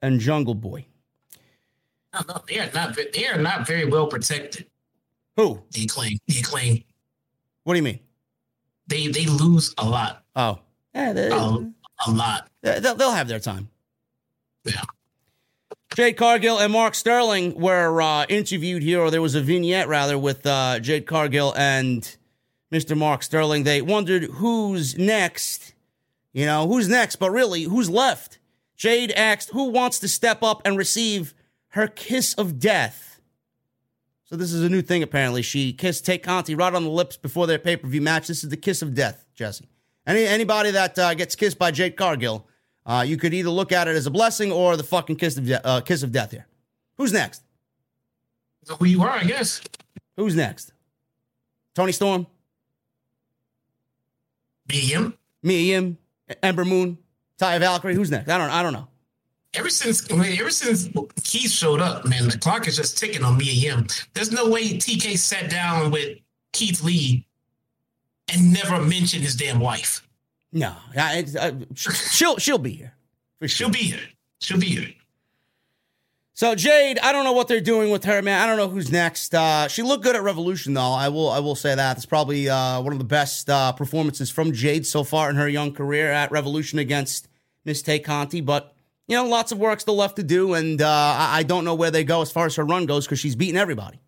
and 0.02 0.20
Jungle 0.20 0.56
Boy. 0.56 0.86
No, 2.14 2.22
no, 2.28 2.42
they 2.48 2.60
are 2.60 2.70
not. 2.74 2.98
They 3.14 3.28
are 3.28 3.38
not 3.38 3.66
very 3.66 3.86
well 3.86 4.08
protected. 4.08 4.68
Who? 5.38 5.64
The 5.72 5.84
acclaim. 5.84 6.18
The 6.28 6.40
acclaim. 6.40 6.84
What 7.64 7.74
do 7.74 7.78
you 7.78 7.84
mean? 7.84 8.00
They 8.88 9.08
they 9.08 9.26
lose 9.26 9.74
a 9.78 9.88
lot. 9.88 10.24
Oh, 10.36 10.60
yeah, 10.94 11.14
they, 11.14 11.30
a, 11.30 11.36
a 11.36 12.12
lot. 12.12 12.50
They'll, 12.62 12.96
they'll 12.96 13.12
have 13.12 13.28
their 13.28 13.40
time. 13.40 13.70
Yeah. 14.66 14.82
Jade 15.96 16.16
Cargill 16.18 16.58
and 16.58 16.72
Mark 16.72 16.96
Sterling 16.96 17.60
were 17.60 18.02
uh, 18.02 18.26
interviewed 18.30 18.82
here, 18.82 19.02
or 19.02 19.12
there 19.12 19.22
was 19.22 19.36
a 19.36 19.42
vignette 19.42 19.90
rather 19.90 20.18
with 20.18 20.46
uh, 20.46 20.80
Jade 20.80 21.06
Cargill 21.06 21.54
and 21.58 22.18
Mr. 22.72 22.98
Mark 22.98 23.24
Sterling. 23.24 23.64
They 23.64 23.82
wondered 23.82 24.24
who's 24.24 24.98
next. 24.98 25.74
You 26.34 26.46
know, 26.46 26.66
who's 26.66 26.88
next, 26.88 27.18
but 27.18 27.30
really, 27.32 27.64
who's 27.64 27.90
left? 27.90 28.40
Jade 28.78 29.12
asked 29.12 29.50
who 29.52 29.66
wants 29.70 30.00
to 30.00 30.08
step 30.08 30.42
up 30.42 30.62
and 30.64 30.78
receive 30.78 31.34
her 31.72 31.88
kiss 31.88 32.34
of 32.36 32.60
death. 32.60 33.20
So 34.24 34.38
this 34.38 34.54
is 34.54 34.64
a 34.64 34.70
new 34.70 34.82
thing 34.82 35.04
apparently. 35.04 35.42
She 35.42 35.74
kissed 35.74 36.06
Tay 36.06 36.18
Conti 36.18 36.56
right 36.56 36.74
on 36.74 36.84
the 36.84 36.90
lips 36.90 37.18
before 37.18 37.48
their 37.48 37.60
pay-per-view 37.60 38.02
match. 38.02 38.28
This 38.28 38.44
is 38.44 38.50
the 38.50 38.58
kiss 38.58 38.82
of 38.82 38.94
death, 38.94 39.26
Jesse. 39.36 39.68
Any 40.08 40.26
anybody 40.26 40.72
that 40.72 40.98
uh, 40.98 41.14
gets 41.14 41.36
kissed 41.36 41.60
by 41.60 41.72
Jade 41.72 41.96
Cargill 41.98 42.48
Uh, 42.86 43.04
you 43.08 43.16
could 43.18 43.34
either 43.34 43.50
look 43.52 43.72
at 43.72 43.88
it 43.88 43.96
as 43.96 44.08
a 44.08 44.12
blessing 44.12 44.52
or 44.52 44.76
the 44.76 44.84
fucking 44.84 45.16
kiss 45.16 45.38
of, 45.38 45.46
de- 45.46 45.66
uh, 45.66 45.82
kiss 45.82 46.02
of 46.02 46.12
death 46.12 46.32
here. 46.32 46.48
Who's 46.98 47.14
next? 47.14 47.44
Who 48.80 48.86
you 48.86 49.04
are, 49.04 49.12
I 49.12 49.24
guess. 49.24 49.62
Who's 50.18 50.36
next? 50.36 50.74
Toni 51.76 51.92
Storm? 51.92 52.26
Mia 55.44 55.60
Yim? 55.62 55.98
Ember 56.42 56.66
Moon? 56.66 56.98
Taya 57.38 57.60
Valkyrie? 57.60 57.96
Who's 57.96 58.10
next? 58.10 58.30
I 58.30 58.38
don't 58.38 58.50
I 58.50 58.64
don't 58.64 58.74
know. 58.74 58.88
Ever 59.54 59.70
since 59.70 60.10
ever 60.10 60.50
since 60.50 60.88
Keith 61.24 61.52
showed 61.52 61.82
up, 61.82 62.06
man, 62.06 62.30
the 62.30 62.38
clock 62.38 62.68
is 62.68 62.78
just 62.78 62.98
ticking 62.98 63.24
on 63.24 63.38
me 63.38 63.50
and 63.50 63.60
him. 63.60 63.88
There's 64.14 64.32
no 64.32 64.50
way 64.50 64.78
TK 64.78 65.18
sat 65.18 65.50
down 65.50 65.92
with 65.92 66.20
Keith 66.54 66.82
Lee 66.82 67.26
and 68.32 68.54
never 68.54 68.82
mentioned 68.82 69.24
his 69.24 69.36
damn 69.36 69.60
wife. 69.60 70.08
No, 70.54 70.74
I, 70.96 71.26
I, 71.40 71.54
she'll 71.76 72.38
she'll 72.38 72.58
be 72.58 72.72
here. 72.72 72.94
Sure. 73.42 73.48
She'll 73.50 73.70
be 73.70 73.80
here. 73.80 74.00
She'll 74.40 74.60
be 74.60 74.68
here. 74.68 74.94
So 76.34 76.56
Jade, 76.56 76.98
I 77.00 77.12
don't 77.12 77.26
know 77.26 77.34
what 77.34 77.48
they're 77.48 77.60
doing 77.60 77.92
with 77.92 78.06
her, 78.06 78.22
man. 78.22 78.42
I 78.42 78.48
don't 78.48 78.58
know 78.58 78.70
who's 78.70 78.92
next. 78.92 79.36
Uh, 79.36 79.68
she 79.68 79.84
looked 79.84 80.04
good 80.04 80.16
at 80.16 80.24
Revolution, 80.24 80.74
though. 80.74 80.94
I 80.94 81.10
will, 81.10 81.30
I 81.30 81.40
will 81.40 81.56
say 81.56 81.76
that 81.76 81.98
it's 81.98 82.06
probably 82.06 82.50
uh, 82.50 82.82
one 82.82 82.94
of 82.94 83.00
the 83.00 83.06
best 83.06 83.50
uh, 83.50 83.74
performances 83.74 84.32
from 84.32 84.54
Jade 84.54 84.88
so 84.88 85.04
far 85.04 85.30
in 85.30 85.36
her 85.36 85.48
young 85.48 85.74
career 85.74 86.10
at 86.12 86.32
Revolution 86.32 86.80
against 86.80 87.28
Miss 87.66 87.82
Tay 87.82 88.00
Conti. 88.00 88.42
But 88.42 88.74
you 89.12 89.18
know, 89.18 89.26
lots 89.26 89.52
of 89.52 89.58
work 89.58 89.82
still 89.82 89.98
left 89.98 90.16
to 90.16 90.24
do, 90.24 90.54
and 90.54 90.82
uh, 90.82 91.16
I, 91.20 91.44
don't 91.44 91.66
know 91.66 91.76
where 91.76 91.92
they 91.92 92.06
go 92.06 92.22
as 92.22 92.32
far 92.32 92.46
as 92.46 92.56
her 92.56 92.64
run 92.64 92.86
goes 92.86 93.06
because 93.06 93.20
she's 93.20 93.36
beating 93.36 93.58
everybody. 93.58 94.00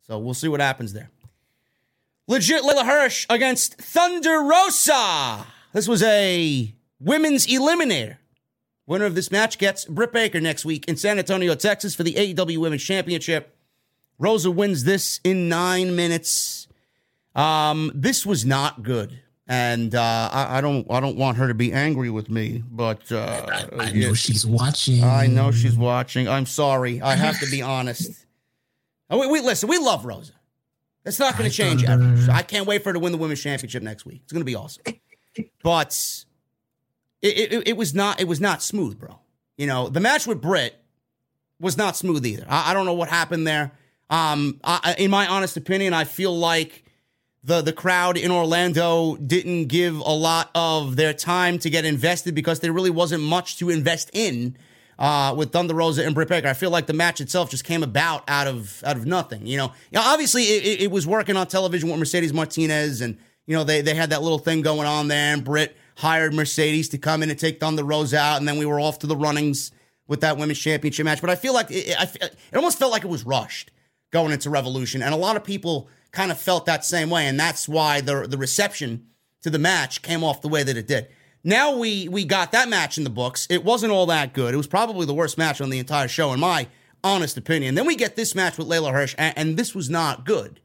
So 0.00 0.18
we'll 0.18 0.34
see 0.34 0.48
what 0.48 0.58
happens 0.58 0.92
there. 0.92 1.10
Legit 2.26 2.64
Leyla 2.64 2.84
Hirsch 2.84 3.24
against 3.30 3.76
Thunder 3.76 4.40
Rosa. 4.42 5.46
This 5.72 5.86
was 5.86 6.02
a 6.02 6.74
women's 6.98 7.46
eliminator. 7.46 8.16
Winner 8.84 9.04
of 9.04 9.14
this 9.14 9.30
match 9.30 9.58
gets 9.58 9.84
Britt 9.84 10.12
Baker 10.12 10.40
next 10.40 10.64
week 10.64 10.88
in 10.88 10.96
San 10.96 11.20
Antonio, 11.20 11.54
Texas 11.54 11.94
for 11.94 12.02
the 12.02 12.14
AEW 12.14 12.58
Women's 12.58 12.82
Championship. 12.82 13.56
Rosa 14.18 14.50
wins 14.50 14.82
this 14.82 15.20
in 15.22 15.48
nine 15.48 15.94
minutes. 15.94 16.66
Um, 17.36 17.92
this 17.94 18.26
was 18.26 18.44
not 18.44 18.82
good, 18.82 19.20
and 19.48 19.94
uh, 19.94 20.30
I, 20.30 20.58
I, 20.58 20.60
don't 20.60 20.86
I 20.90 21.00
don't 21.00 21.16
want 21.16 21.38
her 21.38 21.48
to 21.48 21.54
be 21.54 21.72
angry 21.72 22.10
with 22.10 22.28
me, 22.28 22.62
but 22.70 23.10
uh, 23.10 23.46
I, 23.50 23.86
I 23.86 23.92
know 23.92 24.12
she's 24.12 24.46
watching. 24.46 25.02
I 25.02 25.26
know 25.26 25.50
she's 25.50 25.76
watching. 25.76 26.28
I'm 26.28 26.44
sorry. 26.44 27.00
I 27.00 27.16
have 27.16 27.40
to 27.40 27.50
be 27.50 27.62
honest. 27.62 28.26
Oh, 29.08 29.18
we, 29.18 29.26
we 29.26 29.40
listen. 29.40 29.68
We 29.68 29.78
love 29.78 30.04
Rosa. 30.04 30.34
It's 31.06 31.18
not 31.18 31.38
going 31.38 31.48
to 31.48 31.56
change 31.56 31.84
ever. 31.84 32.26
I 32.30 32.42
can't 32.42 32.66
wait 32.66 32.82
for 32.82 32.90
her 32.90 32.92
to 32.92 32.98
win 32.98 33.12
the 33.12 33.18
women's 33.18 33.40
championship 33.40 33.82
next 33.82 34.04
week. 34.04 34.20
It's 34.24 34.32
going 34.32 34.42
to 34.42 34.44
be 34.44 34.54
awesome. 34.54 34.84
But 35.62 36.24
it, 37.22 37.52
it, 37.52 37.68
it, 37.68 37.76
was 37.76 37.94
not 37.94 38.20
it 38.20 38.28
was 38.28 38.40
not 38.40 38.62
smooth, 38.62 38.98
bro. 38.98 39.18
You 39.56 39.66
know, 39.66 39.88
the 39.88 40.00
match 40.00 40.26
with 40.26 40.42
Britt 40.42 40.78
was 41.58 41.78
not 41.78 41.96
smooth 41.96 42.26
either. 42.26 42.44
I, 42.48 42.70
I 42.70 42.74
don't 42.74 42.84
know 42.84 42.94
what 42.94 43.08
happened 43.08 43.46
there. 43.46 43.72
Um, 44.10 44.60
I, 44.64 44.96
in 44.98 45.10
my 45.10 45.26
honest 45.26 45.56
opinion, 45.56 45.94
I 45.94 46.04
feel 46.04 46.36
like 46.36 46.84
the 47.44 47.60
the 47.62 47.72
crowd 47.72 48.16
in 48.16 48.30
Orlando 48.30 49.16
didn't 49.16 49.66
give 49.66 49.98
a 49.98 50.12
lot 50.12 50.50
of 50.54 50.96
their 50.96 51.12
time 51.12 51.58
to 51.60 51.70
get 51.70 51.84
invested 51.84 52.34
because 52.34 52.60
there 52.60 52.72
really 52.72 52.90
wasn't 52.90 53.22
much 53.22 53.58
to 53.58 53.70
invest 53.70 54.10
in 54.12 54.56
uh, 54.98 55.34
with 55.36 55.52
Thunder 55.52 55.74
Rosa 55.74 56.04
and 56.04 56.14
Britt 56.14 56.28
Baker. 56.28 56.48
I 56.48 56.54
feel 56.54 56.70
like 56.70 56.86
the 56.86 56.92
match 56.92 57.20
itself 57.20 57.50
just 57.50 57.64
came 57.64 57.82
about 57.82 58.24
out 58.28 58.46
of 58.46 58.82
out 58.84 58.96
of 58.96 59.06
nothing. 59.06 59.46
You 59.46 59.56
know, 59.58 59.72
know 59.92 60.00
obviously 60.02 60.42
it, 60.44 60.82
it 60.82 60.90
was 60.90 61.06
working 61.06 61.36
on 61.36 61.46
television 61.46 61.88
with 61.88 61.98
Mercedes 61.98 62.32
Martinez, 62.32 63.00
and 63.00 63.16
you 63.46 63.56
know 63.56 63.64
they 63.64 63.80
they 63.80 63.94
had 63.94 64.10
that 64.10 64.22
little 64.22 64.38
thing 64.38 64.62
going 64.62 64.86
on 64.86 65.08
there, 65.08 65.32
and 65.32 65.44
Britt 65.44 65.76
hired 65.96 66.34
Mercedes 66.34 66.88
to 66.90 66.98
come 66.98 67.22
in 67.22 67.30
and 67.30 67.38
take 67.38 67.60
Thunder 67.60 67.84
Rosa 67.84 68.18
out, 68.18 68.38
and 68.38 68.48
then 68.48 68.58
we 68.58 68.66
were 68.66 68.80
off 68.80 68.98
to 69.00 69.06
the 69.06 69.16
runnings 69.16 69.70
with 70.08 70.20
that 70.22 70.38
women's 70.38 70.58
championship 70.58 71.04
match. 71.04 71.20
But 71.20 71.30
I 71.30 71.36
feel 71.36 71.54
like 71.54 71.70
it, 71.70 71.88
it, 71.88 72.22
it 72.22 72.56
almost 72.56 72.78
felt 72.78 72.92
like 72.92 73.04
it 73.04 73.08
was 73.08 73.24
rushed 73.24 73.70
going 74.10 74.32
into 74.32 74.50
Revolution, 74.50 75.02
and 75.02 75.14
a 75.14 75.18
lot 75.18 75.36
of 75.36 75.44
people 75.44 75.88
kind 76.12 76.30
of 76.30 76.38
felt 76.38 76.66
that 76.66 76.84
same 76.84 77.10
way, 77.10 77.26
and 77.26 77.38
that's 77.38 77.68
why 77.68 78.00
the 78.00 78.26
the 78.28 78.38
reception 78.38 79.06
to 79.42 79.50
the 79.50 79.58
match 79.58 80.02
came 80.02 80.24
off 80.24 80.42
the 80.42 80.48
way 80.48 80.62
that 80.62 80.76
it 80.76 80.86
did. 80.86 81.08
Now 81.44 81.76
we 81.76 82.08
we 82.08 82.24
got 82.24 82.52
that 82.52 82.68
match 82.68 82.98
in 82.98 83.04
the 83.04 83.10
books. 83.10 83.46
It 83.50 83.64
wasn't 83.64 83.92
all 83.92 84.06
that 84.06 84.32
good. 84.32 84.54
It 84.54 84.58
was 84.58 84.66
probably 84.66 85.06
the 85.06 85.14
worst 85.14 85.38
match 85.38 85.60
on 85.60 85.70
the 85.70 85.78
entire 85.78 86.08
show, 86.08 86.32
in 86.32 86.40
my 86.40 86.68
honest 87.04 87.36
opinion. 87.36 87.74
Then 87.74 87.86
we 87.86 87.96
get 87.96 88.16
this 88.16 88.34
match 88.34 88.58
with 88.58 88.68
Leyla 88.68 88.92
Hirsch, 88.92 89.14
and, 89.18 89.36
and 89.36 89.56
this 89.56 89.74
was 89.74 89.88
not 89.88 90.24
good. 90.24 90.60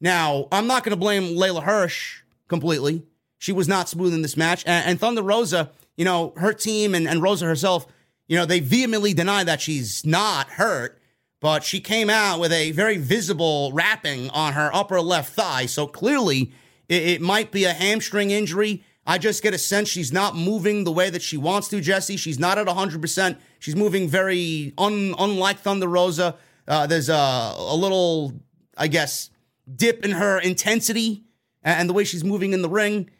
Now 0.00 0.48
I'm 0.52 0.66
not 0.66 0.84
going 0.84 0.90
to 0.90 1.00
blame 1.00 1.36
Leyla 1.36 1.62
Hirsch 1.62 2.22
completely. 2.48 3.02
She 3.38 3.52
was 3.52 3.66
not 3.66 3.88
smooth 3.88 4.14
in 4.14 4.22
this 4.22 4.36
match. 4.36 4.62
And, 4.66 4.86
and 4.86 5.00
Thunder 5.00 5.22
Rosa, 5.22 5.72
you 5.96 6.04
know, 6.04 6.32
her 6.36 6.52
team 6.52 6.94
and, 6.94 7.08
and 7.08 7.20
Rosa 7.20 7.44
herself, 7.44 7.86
you 8.28 8.36
know, 8.36 8.46
they 8.46 8.60
vehemently 8.60 9.14
deny 9.14 9.42
that 9.42 9.60
she's 9.60 10.06
not 10.06 10.48
hurt, 10.48 11.01
but 11.42 11.64
she 11.64 11.80
came 11.80 12.08
out 12.08 12.38
with 12.38 12.52
a 12.52 12.70
very 12.70 12.96
visible 12.96 13.72
wrapping 13.74 14.30
on 14.30 14.52
her 14.52 14.70
upper 14.72 15.00
left 15.00 15.34
thigh. 15.34 15.66
So 15.66 15.86
clearly 15.86 16.52
it, 16.88 17.02
it 17.02 17.20
might 17.20 17.50
be 17.50 17.64
a 17.64 17.72
hamstring 17.72 18.30
injury. 18.30 18.84
I 19.04 19.18
just 19.18 19.42
get 19.42 19.52
a 19.52 19.58
sense 19.58 19.88
she's 19.88 20.12
not 20.12 20.36
moving 20.36 20.84
the 20.84 20.92
way 20.92 21.10
that 21.10 21.20
she 21.20 21.36
wants 21.36 21.66
to, 21.68 21.80
Jesse. 21.80 22.16
She's 22.16 22.38
not 22.38 22.56
at 22.56 22.68
100%. 22.68 23.36
She's 23.58 23.74
moving 23.74 24.08
very 24.08 24.72
un, 24.78 25.16
unlike 25.18 25.58
Thunder 25.58 25.88
Rosa. 25.88 26.36
Uh, 26.68 26.86
there's 26.86 27.08
a, 27.08 27.54
a 27.56 27.76
little, 27.76 28.40
I 28.78 28.86
guess, 28.86 29.28
dip 29.74 30.04
in 30.04 30.12
her 30.12 30.38
intensity 30.38 31.24
and 31.64 31.90
the 31.90 31.92
way 31.92 32.04
she's 32.04 32.22
moving 32.22 32.52
in 32.52 32.62
the 32.62 32.68
ring 32.68 33.10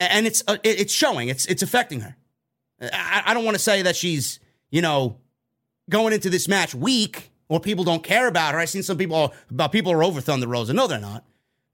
and 0.00 0.26
it's 0.26 0.42
uh, 0.46 0.58
it's 0.62 0.92
showing. 0.92 1.28
It's 1.28 1.46
it's 1.46 1.62
affecting 1.62 2.00
her. 2.00 2.16
I, 2.80 3.22
I 3.26 3.34
don't 3.34 3.44
want 3.44 3.54
to 3.54 3.62
say 3.62 3.82
that 3.82 3.96
she's 3.96 4.40
you 4.70 4.82
know 4.82 5.18
going 5.88 6.12
into 6.12 6.30
this 6.30 6.48
match 6.48 6.74
weak 6.74 7.30
or 7.48 7.60
people 7.60 7.84
don't 7.84 8.02
care 8.02 8.28
about 8.28 8.54
her. 8.54 8.60
I've 8.60 8.70
seen 8.70 8.82
some 8.82 8.98
people 8.98 9.32
about 9.50 9.72
people 9.72 9.92
are 9.92 10.02
over 10.02 10.20
Thunder 10.20 10.46
Rosa. 10.46 10.72
No, 10.72 10.86
they're 10.86 10.98
not. 10.98 11.24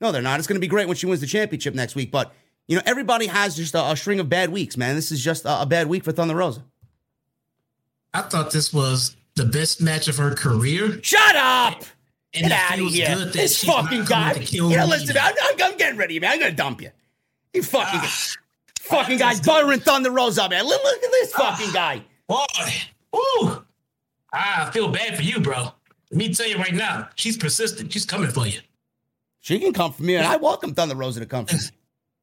No, 0.01 0.13
they're 0.13 0.23
not. 0.23 0.39
It's 0.39 0.49
going 0.49 0.57
to 0.57 0.61
be 0.61 0.69
great 0.69 0.89
when 0.89 0.97
she 0.97 1.07
wins 1.07 1.21
the 1.21 1.27
championship 1.27 1.75
next 1.75 1.95
week. 1.95 2.11
But 2.11 2.35
you 2.67 2.77
know, 2.77 2.83
everybody 2.87 3.27
has 3.27 3.57
just 3.57 3.75
a, 3.75 3.91
a 3.91 3.97
string 3.97 4.21
of 4.21 4.29
bad 4.29 4.51
weeks, 4.51 4.77
man. 4.77 4.95
This 4.95 5.13
is 5.13 5.23
just 5.23 5.45
a, 5.45 5.63
a 5.63 5.67
bad 5.67 5.89
week 5.89 6.05
for 6.05 6.13
Thunder 6.13 6.35
Rosa. 6.35 6.65
I 8.15 8.23
thought 8.23 8.51
this 8.51 8.73
was 8.73 9.17
the 9.37 9.45
best 9.45 9.81
match 9.81 10.09
of 10.09 10.17
her 10.19 10.35
career. 10.35 11.03
Shut 11.03 11.37
up! 11.37 11.85
And 12.35 12.49
Get 12.49 12.53
out 12.53 12.79
of 12.79 12.93
here! 12.93 13.25
This 13.27 13.65
fucking 13.65 14.05
guy. 14.05 14.35
You 14.49 14.69
know, 14.69 14.87
listen, 14.87 15.17
I'm, 15.21 15.35
I'm, 15.61 15.77
getting 15.77 15.99
ready, 15.99 16.19
man. 16.21 16.33
I'm 16.33 16.39
gonna 16.41 16.53
dump 16.53 16.83
you. 16.83 16.91
You 17.55 17.63
fucking 17.63 18.01
ah, 18.03 18.31
fucking 18.81 19.19
guy's 19.19 19.41
buttering 19.41 19.81
Thunder 19.81 20.11
Rosa, 20.11 20.49
man. 20.49 20.65
Look, 20.65 20.83
look 20.83 20.97
at 20.97 21.11
this 21.11 21.33
ah, 21.37 21.55
fucking 21.55 21.73
guy. 21.73 22.03
Boy, 22.27 22.47
ooh, 23.17 23.62
I 24.33 24.71
feel 24.73 24.91
bad 24.91 25.17
for 25.17 25.23
you, 25.23 25.41
bro. 25.41 25.69
Let 26.11 26.19
me 26.19 26.33
tell 26.33 26.47
you 26.47 26.57
right 26.57 26.75
now, 26.75 27.09
she's 27.15 27.37
persistent. 27.37 27.93
She's 27.93 28.05
coming 28.05 28.31
for 28.31 28.47
you. 28.47 28.61
She 29.41 29.59
can 29.59 29.73
come 29.73 29.93
for 29.93 30.03
me, 30.03 30.17
and 30.17 30.27
I 30.27 30.37
welcome 30.37 30.75
Thunder 30.75 30.95
Rosa 30.95 31.21
to 31.21 31.27
come 31.27 31.47
for 31.47 31.57
me. 31.57 31.63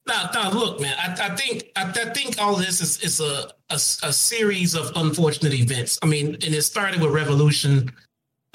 Now, 0.08 0.30
now, 0.34 0.52
look, 0.52 0.80
man. 0.80 0.96
I, 0.98 1.28
I 1.28 1.36
think 1.36 1.72
I, 1.76 1.84
I, 1.84 2.14
think 2.14 2.42
all 2.42 2.56
this 2.56 2.82
is 2.82 3.00
is 3.04 3.20
a, 3.20 3.52
a, 3.70 3.76
a 3.76 4.14
series 4.14 4.74
of 4.74 4.92
unfortunate 4.96 5.54
events. 5.54 6.00
I 6.02 6.08
mean, 6.08 6.30
and 6.34 6.44
it 6.56 6.64
started 6.64 7.02
with 7.02 7.12
Revolution. 7.12 7.92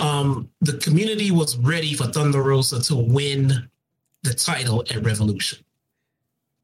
Um, 0.01 0.51
the 0.63 0.79
community 0.79 1.31
was 1.31 1.57
ready 1.57 1.95
for 1.95 2.07
Thunder 2.07 2.43
Rosa 2.43 2.83
to 2.85 2.97
win 2.97 3.69
the 4.23 4.35
title 4.35 4.83
at 4.91 5.05
Revolution 5.05 5.65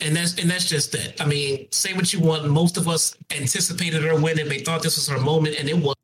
and 0.01 0.17
that's 0.17 0.39
and 0.39 0.51
that's 0.51 0.65
just 0.65 0.93
that. 0.93 1.21
I 1.21 1.27
mean, 1.27 1.67
say 1.71 1.93
what 1.93 2.12
you 2.12 2.21
want. 2.21 2.49
Most 2.49 2.77
of 2.77 2.89
us 2.89 3.17
anticipated 3.31 4.03
her 4.03 4.19
winning. 4.19 4.49
They 4.49 4.61
thought 4.61 4.83
this 4.83 4.97
was 4.97 5.09
her 5.09 5.21
moment, 5.21 5.57
and 5.59 5.69
it 5.69 5.77
was. 5.77 5.95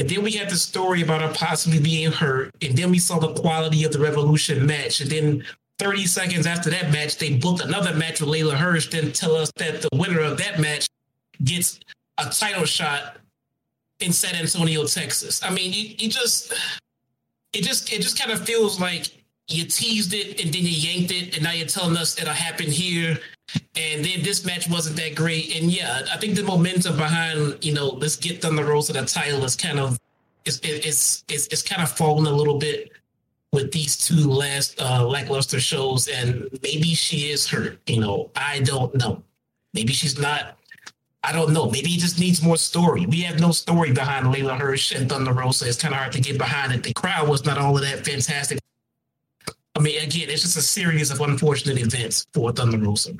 And 0.00 0.08
then 0.08 0.22
we 0.22 0.32
had 0.32 0.48
the 0.48 0.56
story 0.56 1.02
about 1.02 1.20
her 1.20 1.30
possibly 1.34 1.78
being 1.78 2.10
hurt, 2.10 2.54
and 2.62 2.76
then 2.76 2.90
we 2.90 2.98
saw 2.98 3.18
the 3.18 3.34
quality 3.34 3.84
of 3.84 3.92
the 3.92 3.98
Revolution 3.98 4.64
match, 4.64 5.02
and 5.02 5.10
then 5.10 5.44
30 5.78 6.06
seconds 6.06 6.46
after 6.46 6.70
that 6.70 6.90
match, 6.90 7.18
they 7.18 7.34
booked 7.34 7.62
another 7.62 7.94
match 7.94 8.20
with 8.20 8.30
Leyla 8.30 8.54
Hirsch, 8.54 8.88
then 8.88 9.12
tell 9.12 9.36
us 9.36 9.52
that 9.56 9.82
the 9.82 9.90
winner 9.92 10.20
of 10.20 10.38
that 10.38 10.58
match 10.58 10.88
gets 11.44 11.80
a 12.16 12.30
title 12.30 12.64
shot 12.64 13.18
in 13.98 14.10
San 14.12 14.34
Antonio, 14.34 14.86
Texas. 14.86 15.42
I 15.44 15.50
mean, 15.50 15.70
you, 15.72 15.94
you 15.98 16.08
just 16.08 16.54
it 17.52 17.62
just 17.62 17.92
it 17.92 18.00
just 18.00 18.18
kind 18.18 18.30
of 18.30 18.44
feels 18.44 18.80
like 18.80 19.06
you 19.48 19.64
teased 19.64 20.14
it 20.14 20.42
and 20.42 20.52
then 20.52 20.62
you 20.62 20.70
yanked 20.70 21.12
it, 21.12 21.34
and 21.34 21.44
now 21.44 21.52
you're 21.52 21.66
telling 21.66 21.96
us 21.98 22.18
it'll 22.18 22.32
happen 22.32 22.70
here. 22.70 23.18
And 23.76 24.04
then 24.04 24.22
this 24.22 24.44
match 24.44 24.68
wasn't 24.68 24.96
that 24.96 25.14
great. 25.14 25.56
And 25.60 25.70
yeah, 25.70 26.02
I 26.12 26.16
think 26.18 26.34
the 26.36 26.42
momentum 26.42 26.96
behind, 26.96 27.64
you 27.64 27.72
know, 27.72 27.88
let's 27.88 28.16
get 28.16 28.42
Thunder 28.42 28.64
Rosa 28.64 28.92
the 28.92 29.04
title 29.04 29.44
is 29.44 29.56
kind 29.56 29.78
of 29.78 29.98
it's 30.44 30.60
it's 30.62 31.24
it's, 31.28 31.46
it's 31.48 31.62
kind 31.62 31.82
of 31.82 31.90
fallen 31.90 32.26
a 32.26 32.32
little 32.32 32.58
bit 32.58 32.92
with 33.52 33.72
these 33.72 33.96
two 33.96 34.28
last 34.28 34.80
uh, 34.80 35.04
lackluster 35.06 35.60
shows, 35.60 36.08
and 36.08 36.48
maybe 36.62 36.94
she 36.94 37.30
is 37.30 37.48
hurt. 37.48 37.78
You 37.86 38.00
know, 38.00 38.30
I 38.36 38.60
don't 38.60 38.94
know. 38.94 39.22
Maybe 39.74 39.92
she's 39.92 40.18
not. 40.18 40.56
I 41.22 41.32
don't 41.32 41.52
know. 41.52 41.68
Maybe 41.70 41.88
he 41.88 41.98
just 41.98 42.18
needs 42.18 42.42
more 42.42 42.56
story. 42.56 43.04
We 43.04 43.20
have 43.22 43.40
no 43.40 43.52
story 43.52 43.92
behind 43.92 44.26
Leyla 44.26 44.58
Hirsch 44.58 44.92
and 44.92 45.06
Thunder 45.06 45.34
Rosa. 45.34 45.68
It's 45.68 45.76
kind 45.76 45.92
of 45.92 46.00
hard 46.00 46.12
to 46.12 46.20
get 46.20 46.38
behind 46.38 46.72
it. 46.72 46.82
The 46.82 46.94
crowd 46.94 47.28
was 47.28 47.44
not 47.44 47.58
all 47.58 47.76
of 47.76 47.82
that 47.82 48.06
fantastic 48.06 48.58
I 49.80 49.82
mean, 49.82 50.02
again, 50.02 50.28
it's 50.28 50.42
just 50.42 50.58
a 50.58 50.62
series 50.62 51.10
of 51.10 51.22
unfortunate 51.22 51.78
events 51.78 52.26
for 52.34 52.52
Thunder 52.52 52.76
Rosa. 52.76 53.14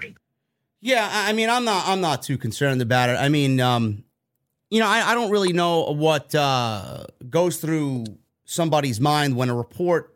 Yeah, 0.82 1.08
I 1.10 1.32
mean, 1.32 1.48
I'm 1.48 1.64
not, 1.64 1.88
I'm 1.88 2.02
not 2.02 2.22
too 2.22 2.36
concerned 2.36 2.82
about 2.82 3.08
it. 3.08 3.14
I 3.14 3.30
mean, 3.30 3.60
um, 3.60 4.04
you 4.68 4.78
know, 4.78 4.86
I, 4.86 5.12
I 5.12 5.14
don't 5.14 5.30
really 5.30 5.54
know 5.54 5.84
what 5.84 6.34
uh, 6.34 7.04
goes 7.30 7.56
through 7.56 8.04
somebody's 8.44 9.00
mind 9.00 9.36
when 9.36 9.48
a 9.48 9.54
report 9.54 10.14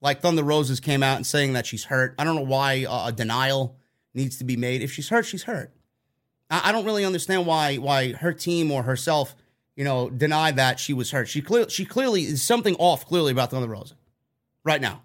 like 0.00 0.20
Thunder 0.20 0.42
Rosa's 0.42 0.80
came 0.80 1.00
out 1.00 1.14
and 1.14 1.24
saying 1.24 1.52
that 1.52 1.64
she's 1.64 1.84
hurt. 1.84 2.16
I 2.18 2.24
don't 2.24 2.34
know 2.34 2.42
why 2.42 2.84
uh, 2.84 3.10
a 3.10 3.12
denial 3.12 3.76
needs 4.14 4.38
to 4.38 4.44
be 4.44 4.56
made. 4.56 4.82
If 4.82 4.90
she's 4.90 5.10
hurt, 5.10 5.26
she's 5.26 5.44
hurt. 5.44 5.72
I, 6.50 6.70
I 6.70 6.72
don't 6.72 6.84
really 6.84 7.04
understand 7.04 7.46
why 7.46 7.76
why 7.76 8.14
her 8.14 8.32
team 8.32 8.72
or 8.72 8.82
herself, 8.82 9.36
you 9.76 9.84
know, 9.84 10.10
deny 10.10 10.50
that 10.50 10.80
she 10.80 10.92
was 10.92 11.12
hurt. 11.12 11.28
She 11.28 11.40
clearly 11.40 11.70
she 11.70 11.84
clearly 11.84 12.22
is 12.22 12.42
something 12.42 12.74
off 12.80 13.06
clearly 13.06 13.30
about 13.30 13.52
Thunder 13.52 13.68
Rosa 13.68 13.94
right 14.64 14.80
now, 14.80 15.02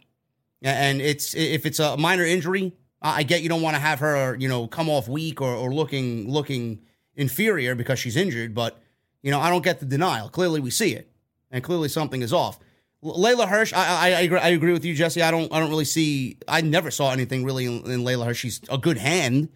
and 0.62 1.02
it's 1.02 1.36
if 1.36 1.66
it's 1.66 1.80
a 1.80 1.98
minor 1.98 2.24
injury, 2.24 2.74
I 3.02 3.24
get 3.24 3.42
you 3.42 3.50
don't 3.50 3.62
want 3.62 3.76
to 3.76 3.82
have 3.82 4.00
her, 4.00 4.36
you 4.36 4.48
know, 4.48 4.68
come 4.68 4.90
off 4.90 5.08
weak 5.08 5.42
or, 5.42 5.54
or 5.54 5.74
looking 5.74 6.32
looking 6.32 6.82
inferior 7.16 7.76
because 7.76 8.00
she's 8.00 8.16
injured, 8.16 8.54
but 8.54 8.82
you 9.22 9.32
know, 9.32 9.40
I 9.40 9.50
don't 9.50 9.64
get 9.64 9.80
the 9.80 9.86
denial. 9.86 10.30
Clearly, 10.30 10.60
we 10.60 10.72
see 10.72 10.94
it, 10.94 11.12
and 11.52 11.64
clearly 11.64 11.90
something 11.90 12.22
is 12.22 12.34
off. 12.34 12.60
Leyla 13.04 13.48
Hirsch, 13.48 13.74
I, 13.74 14.10
I, 14.10 14.38
I, 14.38 14.50
agree, 14.50 14.74
with 14.74 14.84
you, 14.84 14.96
Jesse. 14.96 15.22
I 15.22 15.30
don't 15.30 15.52
I 15.54 15.60
don't 15.60 15.70
really 15.70 15.86
see. 15.86 16.38
I 16.48 16.62
never 16.62 16.90
saw 16.90 17.12
anything 17.12 17.44
really 17.44 17.66
in, 17.66 17.90
in 17.90 18.04
Leyla 18.04 18.26
Hirsch. 18.26 18.40
She's 18.40 18.62
a 18.70 18.78
good 18.78 18.98
hand, 18.98 19.50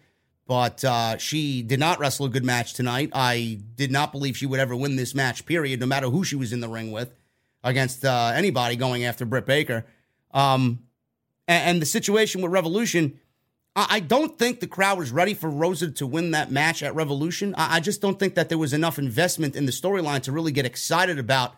but 0.46 0.84
uh, 0.84 1.18
she 1.18 1.62
did 1.62 1.80
not 1.80 1.98
wrestle 1.98 2.26
a 2.26 2.28
good 2.28 2.44
match 2.44 2.74
tonight. 2.74 3.10
I 3.12 3.60
did 3.74 3.90
not 3.90 4.12
believe 4.12 4.36
she 4.36 4.46
would 4.46 4.60
ever 4.60 4.76
win 4.76 4.96
this 4.96 5.14
match. 5.14 5.44
Period. 5.44 5.80
No 5.80 5.86
matter 5.86 6.08
who 6.08 6.22
she 6.22 6.36
was 6.36 6.52
in 6.52 6.60
the 6.60 6.68
ring 6.68 6.92
with, 6.92 7.12
against 7.64 8.04
uh, 8.04 8.32
anybody 8.34 8.76
going 8.76 9.04
after 9.04 9.24
Britt 9.24 9.46
Baker. 9.46 9.86
Um, 10.32 10.80
and, 11.48 11.82
the 11.82 11.86
situation 11.86 12.40
with 12.42 12.52
Revolution 12.52 13.18
I 13.74 14.00
don't 14.00 14.38
think 14.38 14.60
the 14.60 14.66
crowd 14.66 14.98
was 14.98 15.12
ready 15.12 15.32
for 15.32 15.48
Rosa 15.48 15.90
to 15.92 16.06
win 16.06 16.32
that 16.32 16.50
match 16.50 16.82
at 16.82 16.94
Revolution. 16.94 17.54
I 17.56 17.80
just 17.80 18.02
don't 18.02 18.18
think 18.18 18.34
that 18.34 18.50
there 18.50 18.58
was 18.58 18.74
enough 18.74 18.98
investment 18.98 19.56
in 19.56 19.64
the 19.64 19.72
storyline 19.72 20.20
to 20.24 20.32
really 20.32 20.52
get 20.52 20.66
excited 20.66 21.18
about 21.18 21.54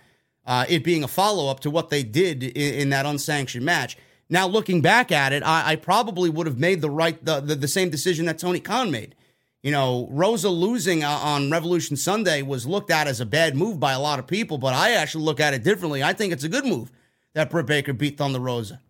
uh, 0.47 0.65
it 0.69 0.85
being 0.85 1.02
a 1.02 1.09
follow 1.09 1.51
up 1.51 1.61
to 1.61 1.70
what 1.70 1.90
they 1.90 2.05
did 2.05 2.44
in, 2.44 2.74
in, 2.74 2.90
that 2.90 3.05
unsanctioned 3.05 3.65
match. 3.65 3.97
Now, 4.28 4.47
looking 4.47 4.81
back 4.81 5.11
at 5.11 5.32
it, 5.32 5.43
I, 5.43 5.73
I 5.73 5.77
probably 5.77 6.31
would 6.31 6.47
have 6.47 6.59
made 6.59 6.82
the 6.82 6.90
right 6.90 7.23
the, 7.24 7.40
the, 7.40 7.56
the, 7.56 7.69
same 7.69 7.90
decision 7.90 8.27
that 8.27 8.39
Tony 8.39 8.61
Khan 8.61 8.93
made. 8.93 9.16
You 9.62 9.73
know, 9.73 10.06
Rosa 10.11 10.51
losing 10.51 11.02
uh, 11.02 11.09
on 11.11 11.51
Revolution 11.51 11.97
Sunday 11.97 12.43
was 12.43 12.66
looked 12.66 12.90
at 12.90 13.09
as 13.09 13.20
a 13.20 13.27
bad 13.27 13.56
move 13.56 13.81
by 13.81 13.93
a 13.93 14.01
lot 14.01 14.19
of 14.19 14.27
people, 14.27 14.59
but 14.59 14.74
I 14.74 14.93
actually 14.93 15.24
look 15.24 15.40
at 15.40 15.55
it 15.55 15.65
differently. 15.65 16.02
I 16.02 16.12
think 16.12 16.32
it's 16.32 16.44
a 16.44 16.48
good 16.48 16.66
move 16.66 16.93
that 17.32 17.51
Britt 17.51 17.66
Baker 17.66 17.93
beat 17.93 18.19
Thunder 18.19 18.39
Rosa 18.39 18.81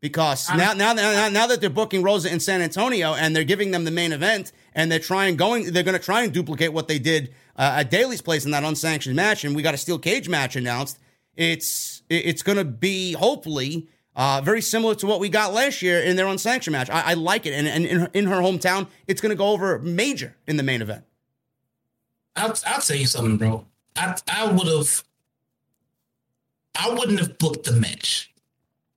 because 0.00 0.48
now, 0.50 0.72
now, 0.72 0.92
now, 0.94 1.28
now 1.28 1.46
that 1.46 1.60
they're 1.60 1.70
booking 1.70 2.02
Rosa 2.02 2.32
in 2.32 2.40
San 2.40 2.62
Antonio 2.62 3.14
and 3.14 3.36
they're 3.36 3.44
giving 3.44 3.70
them 3.70 3.84
the 3.84 3.90
main 3.90 4.12
event 4.12 4.52
and 4.74 4.90
they're 4.90 4.98
trying 4.98 5.36
going, 5.36 5.72
they're 5.72 5.82
going 5.82 5.98
to 5.98 6.04
try 6.04 6.22
and 6.22 6.32
duplicate 6.32 6.72
what 6.72 6.88
they 6.88 6.98
did 6.98 7.34
uh, 7.56 7.76
at 7.80 7.90
Daily's 7.90 8.22
place 8.22 8.44
in 8.44 8.52
that 8.52 8.64
unsanctioned 8.64 9.14
match, 9.14 9.44
and 9.44 9.54
we 9.54 9.62
got 9.62 9.74
a 9.74 9.78
steel 9.78 9.98
cage 9.98 10.28
match 10.28 10.56
announced. 10.56 10.98
It's 11.36 12.02
it's 12.08 12.42
going 12.42 12.58
to 12.58 12.64
be 12.64 13.12
hopefully 13.12 13.86
uh, 14.16 14.40
very 14.42 14.62
similar 14.62 14.94
to 14.96 15.06
what 15.06 15.20
we 15.20 15.28
got 15.28 15.52
last 15.52 15.82
year 15.82 16.00
in 16.00 16.16
their 16.16 16.26
unsanctioned 16.26 16.72
match. 16.72 16.90
I, 16.90 17.10
I 17.10 17.14
like 17.14 17.46
it, 17.46 17.52
and, 17.52 17.68
and 17.68 17.84
in, 17.86 18.00
her, 18.00 18.10
in 18.14 18.26
her 18.26 18.36
hometown, 18.40 18.88
it's 19.06 19.20
going 19.20 19.30
to 19.30 19.36
go 19.36 19.48
over 19.48 19.78
major 19.78 20.36
in 20.46 20.56
the 20.56 20.62
main 20.62 20.80
event. 20.82 21.04
I'll, 22.34 22.54
I'll 22.66 22.80
tell 22.80 22.96
you 22.96 23.06
something, 23.06 23.36
bro. 23.36 23.66
I 23.96 24.16
I 24.28 24.50
would 24.50 24.66
have, 24.66 25.04
I 26.74 26.90
wouldn't 26.94 27.18
have 27.20 27.38
booked 27.38 27.64
the 27.64 27.72
match 27.72 28.29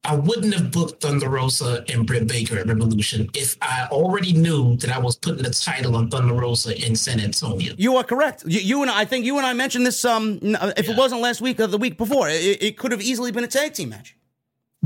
I 0.06 0.16
wouldn't 0.16 0.54
have 0.54 0.72
booked 0.72 1.02
Thunder 1.02 1.30
Rosa 1.30 1.86
and 1.88 2.06
Britt 2.06 2.28
Baker 2.28 2.58
at 2.58 2.68
Revolution 2.68 3.30
if 3.34 3.56
I 3.62 3.88
already 3.90 4.34
knew 4.34 4.76
that 4.78 4.92
I 4.92 5.00
was 5.00 5.16
putting 5.16 5.44
the 5.44 5.50
title 5.50 5.96
on 5.96 6.10
Thunder 6.10 6.34
Rosa 6.34 6.76
in 6.86 6.94
San 6.96 7.22
Antonio. 7.22 7.74
You 7.78 7.96
are 7.96 8.04
correct. 8.04 8.44
You, 8.46 8.60
you 8.60 8.82
and 8.82 8.92
I, 8.92 9.02
I 9.02 9.06
think 9.06 9.26
you 9.26 9.38
and 9.38 9.46
I 9.46 9.54
mentioned 9.54 9.86
this. 9.86 10.04
Um, 10.04 10.40
if 10.44 10.88
yeah. 10.88 10.94
it 10.94 10.98
wasn't 10.98 11.22
last 11.22 11.40
week 11.40 11.60
or 11.60 11.68
the 11.68 11.78
week 11.78 11.98
before, 11.98 12.28
it, 12.28 12.62
it 12.62 12.78
could 12.78 12.92
have 12.92 13.02
easily 13.02 13.32
been 13.32 13.46
a 13.46 13.48
tag 13.48 13.74
team 13.74 13.90
match. 13.90 14.18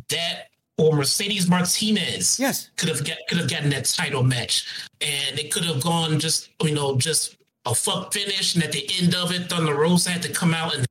That 0.10 0.50
or 0.78 0.96
Mercedes 0.96 1.50
Martinez, 1.50 2.40
yes, 2.40 2.70
could 2.78 2.90
have 2.90 3.04
get, 3.04 3.18
could 3.28 3.40
have 3.40 3.50
gotten 3.50 3.72
that 3.72 3.86
title 3.86 4.22
match, 4.22 4.68
and 5.02 5.40
it 5.40 5.52
could 5.52 5.66
have 5.66 5.82
gone 5.82 6.20
just 6.20 6.50
you 6.62 6.76
know 6.76 6.96
just 6.96 7.38
a 7.66 7.74
fuck 7.74 8.14
finish, 8.14 8.54
and 8.54 8.64
at 8.64 8.72
the 8.72 8.88
end 9.02 9.16
of 9.16 9.32
it, 9.32 9.50
Thunder 9.50 9.74
Rosa 9.74 10.12
had 10.12 10.22
to 10.22 10.32
come 10.32 10.54
out 10.54 10.76
and 10.76 10.86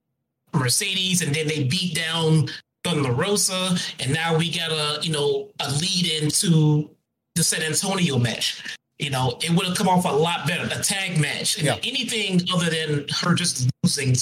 Mercedes, 0.53 1.21
and 1.21 1.33
then 1.33 1.47
they 1.47 1.63
beat 1.63 1.95
down 1.95 2.49
Thunder 2.87 3.11
Rosa, 3.11 3.75
and 3.99 4.13
now 4.13 4.37
we 4.37 4.49
got 4.49 4.71
a 4.71 5.05
you 5.05 5.11
know 5.11 5.49
a 5.59 5.69
lead 5.71 6.11
into 6.21 6.89
the 7.35 7.43
San 7.43 7.61
Antonio 7.61 8.17
match. 8.17 8.63
You 8.97 9.11
know, 9.11 9.37
it 9.41 9.51
would 9.51 9.67
have 9.67 9.77
come 9.77 9.87
off 9.87 10.05
a 10.05 10.07
lot 10.07 10.47
better, 10.47 10.65
a 10.73 10.81
tag 10.81 11.19
match, 11.19 11.61
yeah. 11.61 11.77
anything 11.83 12.41
other 12.51 12.69
than 12.69 13.05
her 13.21 13.35
just 13.35 13.69
losing. 13.83 14.15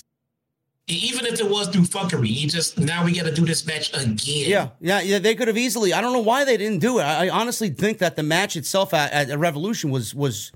Even 0.88 1.26
if 1.26 1.40
it 1.40 1.50
was 1.50 1.70
through 1.70 1.84
fuckery, 1.84 2.28
you 2.30 2.48
just 2.48 2.78
now 2.78 3.06
we 3.06 3.16
got 3.16 3.26
to 3.26 3.34
do 3.34 3.46
this 3.46 3.66
match 3.66 3.90
again. 3.94 4.18
Yeah, 4.18 4.70
yeah, 4.82 5.02
yeah. 5.02 5.20
They 5.20 5.34
could 5.34 5.48
have 5.48 5.58
easily. 5.58 5.94
I 5.94 6.02
don't 6.02 6.14
know 6.14 6.20
why 6.20 6.44
they 6.44 6.58
didn't 6.58 6.80
do 6.80 7.00
it. 7.00 7.04
I, 7.04 7.28
I 7.28 7.30
honestly 7.30 7.70
think 7.70 8.00
that 8.00 8.16
the 8.16 8.24
match 8.24 8.56
itself 8.56 8.94
at, 8.94 9.30
at 9.30 9.40
Revolution 9.40 9.92
was 9.92 10.14
was 10.14 10.52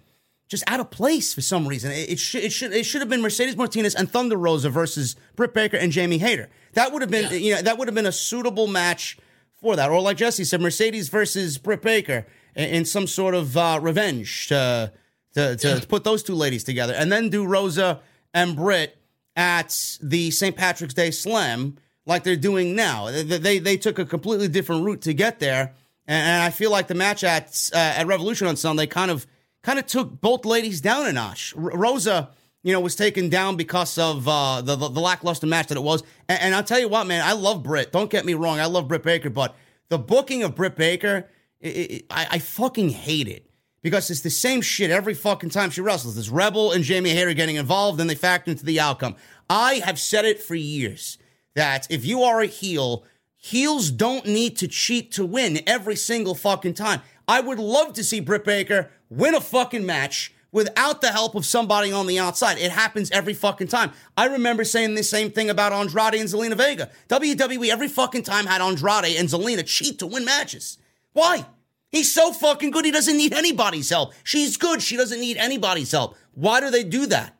just 0.49 0.63
out 0.67 0.79
of 0.79 0.89
place 0.89 1.33
for 1.33 1.41
some 1.41 1.67
reason. 1.67 1.91
It, 1.91 2.09
it 2.09 2.19
should 2.19 2.43
it 2.43 2.51
should 2.51 2.73
it 2.73 2.83
should 2.83 3.01
have 3.01 3.09
been 3.09 3.21
Mercedes 3.21 3.55
Martinez 3.55 3.95
and 3.95 4.11
Thunder 4.11 4.35
Rosa 4.35 4.69
versus 4.69 5.15
Britt 5.35 5.53
Baker 5.53 5.77
and 5.77 5.91
Jamie 5.91 6.17
Hayter. 6.17 6.49
That 6.73 6.91
would 6.91 7.01
have 7.01 7.11
been 7.11 7.31
yeah. 7.31 7.37
you 7.37 7.55
know 7.55 7.61
that 7.61 7.77
would 7.77 7.87
have 7.87 7.95
been 7.95 8.07
a 8.07 8.11
suitable 8.11 8.67
match 8.67 9.17
for 9.61 9.75
that. 9.75 9.89
Or 9.89 10.01
like 10.01 10.17
Jesse 10.17 10.43
said, 10.43 10.59
Mercedes 10.59 11.07
versus 11.07 11.57
Britt 11.57 11.81
Baker 11.81 12.25
in, 12.55 12.69
in 12.69 12.85
some 12.85 13.07
sort 13.07 13.35
of 13.35 13.55
uh, 13.55 13.79
revenge 13.81 14.47
to 14.47 14.91
to, 15.35 15.55
to, 15.55 15.67
yeah. 15.67 15.79
put 15.87 16.03
those 16.03 16.23
two 16.23 16.33
ladies 16.33 16.63
together, 16.63 16.93
and 16.93 17.11
then 17.11 17.29
do 17.29 17.45
Rosa 17.45 18.01
and 18.33 18.55
Britt 18.55 18.97
at 19.35 19.97
the 20.01 20.31
St. 20.31 20.55
Patrick's 20.55 20.95
Day 20.95 21.11
Slam 21.11 21.77
like 22.07 22.23
they're 22.23 22.35
doing 22.35 22.75
now. 22.75 23.11
They 23.11 23.23
they, 23.23 23.59
they 23.59 23.77
took 23.77 23.99
a 23.99 24.05
completely 24.05 24.47
different 24.47 24.83
route 24.83 25.01
to 25.01 25.13
get 25.13 25.39
there, 25.39 25.75
and, 26.07 26.27
and 26.27 26.43
I 26.43 26.49
feel 26.49 26.71
like 26.71 26.87
the 26.87 26.95
match 26.95 27.23
at 27.23 27.69
uh, 27.71 27.77
at 27.77 28.07
Revolution 28.07 28.47
on 28.47 28.55
Sunday 28.55 28.87
kind 28.87 29.11
of 29.11 29.27
kind 29.63 29.79
of 29.79 29.85
took 29.85 30.21
both 30.21 30.45
ladies 30.45 30.81
down 30.81 31.07
a 31.07 31.13
notch. 31.13 31.53
R- 31.55 31.77
Rosa, 31.77 32.29
you 32.63 32.73
know, 32.73 32.79
was 32.79 32.95
taken 32.95 33.29
down 33.29 33.55
because 33.55 33.97
of 33.97 34.27
uh, 34.27 34.61
the, 34.61 34.75
the, 34.75 34.89
the 34.89 34.99
lackluster 34.99 35.47
match 35.47 35.67
that 35.67 35.77
it 35.77 35.83
was. 35.83 36.03
And, 36.27 36.41
and, 36.41 36.55
I'll 36.55 36.63
tell 36.63 36.79
you 36.79 36.89
what, 36.89 37.07
man, 37.07 37.23
I 37.25 37.33
love 37.33 37.63
Britt. 37.63 37.91
Don't 37.91 38.09
get 38.09 38.25
me 38.25 38.33
wrong, 38.33 38.59
I 38.59 38.65
love 38.65 38.87
Britt 38.87 39.03
Baker, 39.03 39.29
but 39.29 39.55
the 39.89 39.97
booking 39.97 40.43
of 40.43 40.55
Britt 40.55 40.75
Baker, 40.75 41.29
it, 41.59 41.67
it, 41.67 42.05
I, 42.09 42.27
I 42.31 42.39
fucking 42.39 42.89
hate 42.89 43.27
it. 43.27 43.45
Because 43.81 44.09
it's 44.09 44.19
the 44.19 44.29
same 44.29 44.61
shit 44.61 44.91
every 44.91 45.13
fucking 45.13 45.51
time 45.51 45.69
she 45.69 45.79
wrestles. 45.79 46.17
This 46.17 46.27
Rebel 46.27 46.73
and 46.73 46.83
Jamie 46.83 47.11
Hayter 47.11 47.33
getting 47.33 47.55
involved, 47.55 48.01
and 48.01 48.09
they 48.09 48.15
factor 48.15 48.51
into 48.51 48.65
the 48.65 48.77
outcome. 48.77 49.15
I 49.49 49.75
have 49.85 49.97
said 49.97 50.25
it 50.25 50.43
for 50.43 50.53
years 50.53 51.17
that 51.55 51.87
if 51.89 52.05
you 52.05 52.21
are 52.23 52.41
a 52.41 52.45
heel, 52.45 53.05
heels 53.37 53.89
don't 53.89 54.25
need 54.25 54.57
to 54.57 54.67
cheat 54.67 55.13
to 55.13 55.25
win 55.25 55.61
every 55.65 55.95
single 55.95 56.35
fucking 56.35 56.73
time. 56.73 57.01
I 57.25 57.39
would 57.39 57.59
love 57.59 57.93
to 57.93 58.03
see 58.03 58.19
Britt 58.19 58.43
Baker 58.43 58.91
win 59.09 59.35
a 59.35 59.41
fucking 59.41 59.85
match 59.85 60.33
without 60.51 61.01
the 61.01 61.11
help 61.11 61.35
of 61.35 61.45
somebody 61.45 61.91
on 61.91 62.07
the 62.07 62.19
outside. 62.19 62.57
It 62.57 62.71
happens 62.71 63.11
every 63.11 63.33
fucking 63.33 63.67
time. 63.67 63.91
I 64.17 64.25
remember 64.25 64.63
saying 64.63 64.95
the 64.95 65.03
same 65.03 65.31
thing 65.31 65.49
about 65.49 65.73
Andrade 65.73 66.15
and 66.15 66.29
Zelina 66.29 66.57
Vega. 66.57 66.89
WWE 67.09 67.69
every 67.69 67.87
fucking 67.87 68.23
time 68.23 68.45
had 68.45 68.61
Andrade 68.61 69.17
and 69.17 69.29
Zelina 69.29 69.65
cheat 69.65 69.99
to 69.99 70.07
win 70.07 70.25
matches. 70.25 70.77
Why? 71.13 71.45
He's 71.91 72.11
so 72.11 72.31
fucking 72.31 72.71
good, 72.71 72.85
he 72.85 72.91
doesn't 72.91 73.17
need 73.17 73.33
anybody's 73.33 73.89
help. 73.89 74.13
She's 74.23 74.57
good, 74.57 74.81
she 74.81 74.95
doesn't 74.95 75.19
need 75.19 75.37
anybody's 75.37 75.91
help. 75.91 76.15
Why 76.33 76.59
do 76.59 76.69
they 76.69 76.83
do 76.83 77.07
that? 77.07 77.35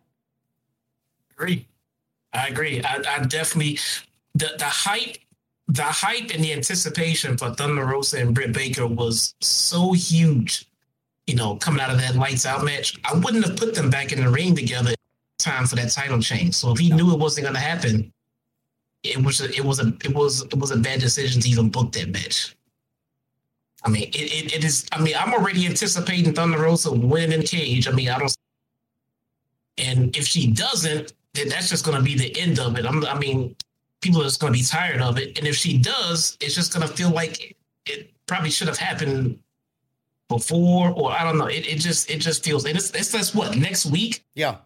Agree. 1.32 1.68
I 2.34 2.48
agree. 2.48 2.82
I, 2.84 3.02
I 3.08 3.20
definitely 3.26 3.80
the 4.36 4.52
the 4.58 4.66
hype 4.66 5.18
the 5.68 5.84
hype 5.84 6.32
and 6.34 6.44
the 6.44 6.52
anticipation 6.52 7.38
for 7.38 7.54
Thunder 7.54 7.86
Rosa 7.86 8.20
and 8.20 8.34
Britt 8.34 8.54
Baker 8.54 8.88
was 8.88 9.36
so 9.40 9.94
huge. 9.94 10.69
You 11.30 11.35
know, 11.35 11.57
coming 11.57 11.80
out 11.80 11.91
of 11.91 11.99
that 11.99 12.15
lights 12.15 12.47
out 12.47 12.65
match, 12.65 12.97
I 13.06 13.14
wouldn't 13.14 13.45
have 13.45 13.56
put 13.56 13.76
them 13.76 13.91
back 13.91 14.11
in 14.11 14.19
the 14.19 14.30
ring 14.30 14.56
together 14.56 14.95
time 15.38 15.68
for 15.68 15.76
that 15.76 15.91
title 15.91 16.19
change. 16.19 16.56
So 16.56 16.72
if 16.72 16.80
he 16.80 16.89
knew 16.91 17.14
it 17.14 17.19
wasn't 17.19 17.45
going 17.45 17.53
to 17.53 17.61
happen, 17.61 18.11
it 19.03 19.23
was 19.23 19.39
a, 19.39 19.45
it 19.53 19.64
was 19.64 19.80
a 19.80 19.93
it 20.03 20.15
was 20.15 20.41
it 20.41 20.57
was 20.57 20.72
a 20.72 20.77
bad 20.77 20.99
decision 20.99 21.39
to 21.41 21.47
even 21.47 21.69
book 21.69 21.91
that 21.91 22.10
match. 22.10 22.56
I 23.84 23.89
mean, 23.89 24.06
it, 24.06 24.15
it, 24.15 24.56
it 24.56 24.64
is. 24.64 24.88
I 24.91 24.99
mean, 24.99 25.14
I'm 25.19 25.31
already 25.31 25.68
anticipating 25.68 26.34
Thunder 26.34 26.57
Rosa 26.57 26.91
winning 26.91 27.41
in 27.41 27.45
cage. 27.45 27.88
I 27.88 27.91
mean, 27.91 28.10
I 28.10 28.18
don't. 28.18 28.35
And 29.77 30.18
if 30.18 30.26
she 30.26 30.51
doesn't, 30.51 31.14
then 31.35 31.49
that's 31.49 31.69
just 31.69 31.85
going 31.85 31.97
to 31.97 32.03
be 32.03 32.18
the 32.18 32.35
end 32.41 32.60
of 32.60 32.76
it. 32.76 32.88
I'm, 32.88 33.06
I 33.06 33.19
mean, 33.19 33.56
people 34.01 34.22
are 34.22 34.26
just 34.26 34.41
going 34.41 34.51
to 34.51 34.60
be 34.60 34.65
tired 34.65 34.99
of 34.99 35.19
it. 35.19 35.38
And 35.38 35.47
if 35.47 35.56
she 35.56 35.77
does, 35.77 36.38
it's 36.41 36.56
just 36.56 36.73
going 36.73 36.88
to 36.88 36.91
feel 36.91 37.11
like 37.11 37.56
it 37.85 38.11
probably 38.26 38.49
should 38.49 38.68
have 38.68 38.80
happened 38.80 39.38
before, 40.30 40.91
or 40.91 41.11
I 41.11 41.26
don't 41.26 41.38
know. 41.38 41.47
It, 41.47 41.68
it 41.68 41.80
just 41.80 42.10
it 42.10 42.19
just 42.19 42.45
feels 42.45 42.64
it's 42.64 42.91
it's 42.91 43.11
that's 43.11 43.35
what 43.35 43.57
next 43.57 43.88
week. 43.88 44.23
Yeah. 44.35 44.57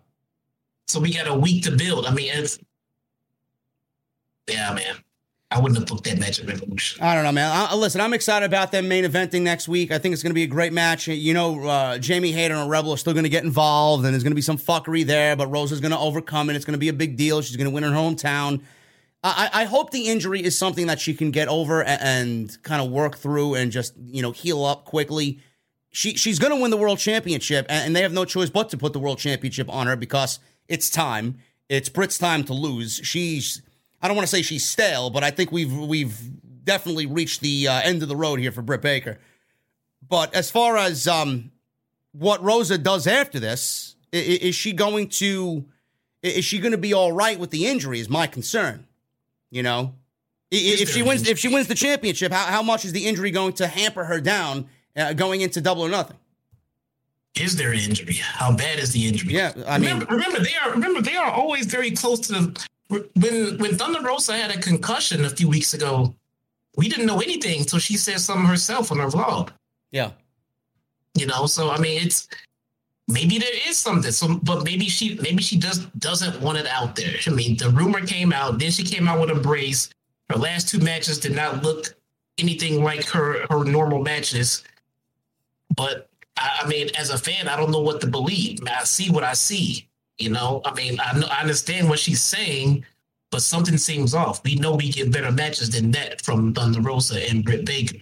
So 0.88 1.00
we 1.00 1.14
got 1.14 1.28
a 1.28 1.34
week 1.34 1.64
to 1.64 1.72
build. 1.72 2.06
I 2.06 2.14
mean, 2.14 2.30
it's 2.32 2.60
yeah, 4.48 4.72
man. 4.74 4.98
I 5.50 5.60
wouldn't 5.60 5.78
have 5.78 5.88
booked 5.88 6.06
that 6.06 6.20
match 6.20 6.40
at 6.40 6.48
Revolution. 6.48 7.04
I 7.04 7.14
don't 7.14 7.24
know, 7.24 7.32
man. 7.32 7.52
I, 7.54 7.76
listen, 7.76 8.02
I'm 8.02 8.14
excited 8.14 8.46
about 8.46 8.72
them 8.72 8.88
main 8.88 9.04
eventing 9.04 9.44
next 9.44 9.68
week. 9.68 9.92
I 9.92 10.00
think 10.00 10.14
it's 10.14 10.24
going 10.24 10.32
to 10.32 10.36
be 10.36 10.44
a 10.44 10.48
great 10.48 10.74
match. 10.74 11.08
You 11.08 11.34
know, 11.36 11.68
uh, 11.68 11.98
Jamie 12.00 12.32
Hayter 12.32 12.56
and 12.56 12.70
Rebel 12.72 12.92
are 12.92 12.98
still 12.98 13.14
going 13.14 13.24
to 13.24 13.30
get 13.30 13.44
involved, 13.44 14.04
and 14.04 14.14
there's 14.14 14.24
going 14.24 14.32
to 14.32 14.36
be 14.36 14.42
some 14.42 14.58
fuckery 14.58 15.06
there, 15.06 15.36
but 15.36 15.48
Rosa's 15.48 15.80
going 15.80 15.92
to 15.92 16.00
overcome 16.00 16.50
it. 16.50 16.56
It's 16.56 16.66
going 16.66 16.74
to 16.74 16.80
be 16.80 16.90
a 16.90 16.94
big 16.94 17.18
deal. 17.18 17.40
She's 17.42 17.56
going 17.56 17.70
to 17.70 17.74
win 17.74 17.84
her 17.84 17.92
hometown. 17.92 18.64
I, 19.24 19.50
I, 19.54 19.64
hope 19.66 19.92
the 19.92 20.10
injury 20.10 20.44
is 20.44 20.58
something 20.58 20.88
that 20.88 21.00
she 21.00 21.14
can 21.14 21.32
get 21.32 21.48
over 21.48 21.82
and, 21.82 22.02
and 22.02 22.64
kind 22.64 22.82
of 22.82 22.92
work 22.92 23.18
through 23.18 23.56
and 23.56 23.72
just 23.72 23.94
you 23.98 24.22
know 24.22 24.32
heal 24.32 24.66
up 24.66 24.84
quickly. 24.84 25.40
She 25.94 26.16
she's 26.16 26.40
going 26.40 26.52
to 26.52 26.60
win 26.60 26.72
the 26.72 26.78
world 26.78 26.98
championship, 26.98 27.68
and, 27.70 27.86
and 27.86 27.96
they 27.96 28.02
have 28.02 28.12
no 28.12 28.26
choice 28.26 28.50
but 28.50 28.70
to 28.70 28.78
put 28.78 28.94
the 28.94 29.00
world 29.00 29.20
championship 29.20 29.70
on 29.70 29.86
her 29.86 29.96
because 29.96 30.40
it's 30.68 30.90
time. 30.90 31.38
It's 31.70 31.88
Britt's 31.88 32.18
time 32.18 32.44
to 32.46 32.54
lose. 32.54 33.00
She's 33.04 33.62
I 34.02 34.08
don't 34.08 34.18
want 34.18 34.28
to 34.28 34.36
say 34.36 34.42
she's 34.42 34.68
stale, 34.68 35.12
but 35.12 35.24
I 35.24 35.30
think 35.30 35.52
we've 35.52 35.72
we've 35.72 36.20
definitely 36.66 37.06
reached 37.06 37.42
the 37.42 37.68
uh, 37.68 37.82
end 37.82 38.02
of 38.02 38.10
the 38.10 38.16
road 38.16 38.40
here 38.40 38.52
for 38.52 38.64
Britt 38.64 38.82
Baker. 38.82 39.20
But 40.10 40.34
as 40.34 40.50
far 40.50 40.78
as 40.78 41.08
um, 41.08 41.52
what 42.12 42.42
Rosa 42.42 42.80
does 42.80 43.06
after 43.06 43.40
this, 43.40 43.96
is, 44.12 44.40
is 44.40 44.56
she 44.56 44.74
going 44.74 45.10
to 45.10 45.64
is 46.24 46.44
she 46.44 46.58
going 46.58 46.72
to 46.72 46.78
be 46.80 46.94
all 46.94 47.12
right 47.12 47.38
with 47.38 47.52
the 47.52 47.68
injury? 47.68 48.00
Is 48.00 48.10
my 48.10 48.26
concern. 48.26 48.88
You 49.52 49.62
know, 49.62 49.94
if 50.50 50.90
she 50.90 51.04
wins, 51.04 51.30
if 51.30 51.38
she 51.38 51.50
wins 51.50 51.68
the 51.68 51.76
championship, 51.76 52.32
how, 52.32 52.46
how 52.46 52.64
much 52.64 52.84
is 52.84 52.94
the 52.94 53.06
injury 53.06 53.30
going 53.30 53.54
to 53.54 53.68
hamper 53.68 54.06
her 54.06 54.20
down 54.20 54.68
uh, 54.96 55.14
going 55.14 55.42
into 55.42 55.62
double 55.62 55.84
or 55.84 55.90
nothing? 55.90 56.18
Is 57.36 57.56
there 57.56 57.72
an 57.72 57.80
injury? 57.80 58.16
How 58.16 58.56
bad 58.56 58.78
is 58.78 58.92
the 58.92 59.08
injury? 59.08 59.34
Yeah, 59.34 59.54
I 59.68 59.80
mean, 59.80 60.00
remember 60.02 60.40
they 60.40 60.56
are 60.64 60.72
remember 60.72 61.02
they 61.02 61.16
are 61.16 61.32
always 61.32 61.66
very 61.66 61.92
close 61.92 62.20
to 62.22 62.34
the 62.34 62.68
when 62.90 63.58
when 63.58 63.76
Thunder 63.76 64.02
Rosa 64.02 64.34
had 64.34 64.52
a 64.52 64.60
concussion 64.60 65.26
a 65.26 65.30
few 65.30 65.50
weeks 65.50 65.74
ago. 65.74 66.14
We 66.76 66.90
didn't 66.90 67.06
know 67.08 67.22
anything 67.22 67.62
until 67.62 67.80
she 67.80 67.98
said 67.98 68.20
something 68.20 68.46
herself 68.46 68.92
on 68.92 69.00
her 69.00 69.08
vlog. 69.08 69.50
Yeah, 69.92 70.12
you 71.16 71.26
know. 71.26 71.48
So 71.48 71.72
I 71.72 71.80
mean, 71.80 72.04
it's 72.06 72.28
maybe 73.08 73.40
there 73.40 73.68
is 73.68 73.80
something. 73.80 74.12
So, 74.12 74.40
but 74.44 74.64
maybe 74.64 74.86
she 74.86 75.16
maybe 75.16 75.42
she 75.42 75.58
just 75.58 75.98
doesn't 75.98 76.40
want 76.40 76.60
it 76.60 76.68
out 76.68 76.96
there. 76.96 77.16
I 77.26 77.32
mean, 77.32 77.58
the 77.58 77.70
rumor 77.70 78.06
came 78.06 78.32
out. 78.32 78.60
Then 78.60 78.72
she 78.72 78.84
came 78.84 79.08
out 79.08 79.20
with 79.20 79.36
a 79.36 79.40
brace. 79.40 79.90
Her 80.30 80.38
last 80.38 80.70
two 80.70 80.80
matches 80.80 81.20
did 81.20 81.36
not 81.36 81.64
look 81.64 81.96
anything 82.38 82.84
like 82.84 83.06
her 83.06 83.46
her 83.50 83.64
normal 83.64 84.04
matches. 84.04 84.64
But 85.76 86.10
I, 86.38 86.62
I 86.64 86.68
mean, 86.68 86.90
as 86.98 87.10
a 87.10 87.18
fan, 87.18 87.48
I 87.48 87.56
don't 87.56 87.72
know 87.72 87.82
what 87.82 88.02
to 88.02 88.08
believe. 88.08 88.60
I, 88.68 88.84
see 88.84 89.10
what 89.10 89.24
I 89.24 89.34
see. 89.34 89.88
You 90.18 90.30
know, 90.30 90.62
I 90.66 90.74
mean, 90.74 91.00
I, 91.00 91.18
know, 91.18 91.28
I 91.28 91.42
understand 91.42 91.90
what 91.90 92.00
she's 92.00 92.22
saying, 92.22 92.86
but 93.32 93.42
something 93.42 93.78
seems 93.78 94.14
off. 94.14 94.44
We 94.44 94.56
know 94.56 94.76
we 94.76 94.90
get 94.90 95.12
better 95.12 95.32
matches 95.32 95.72
than 95.72 95.92
that 95.92 96.22
from 96.22 96.54
Thunder 96.54 96.82
Rosa 96.82 97.28
and 97.30 97.44
Britt 97.44 97.66
Baker. 97.66 97.98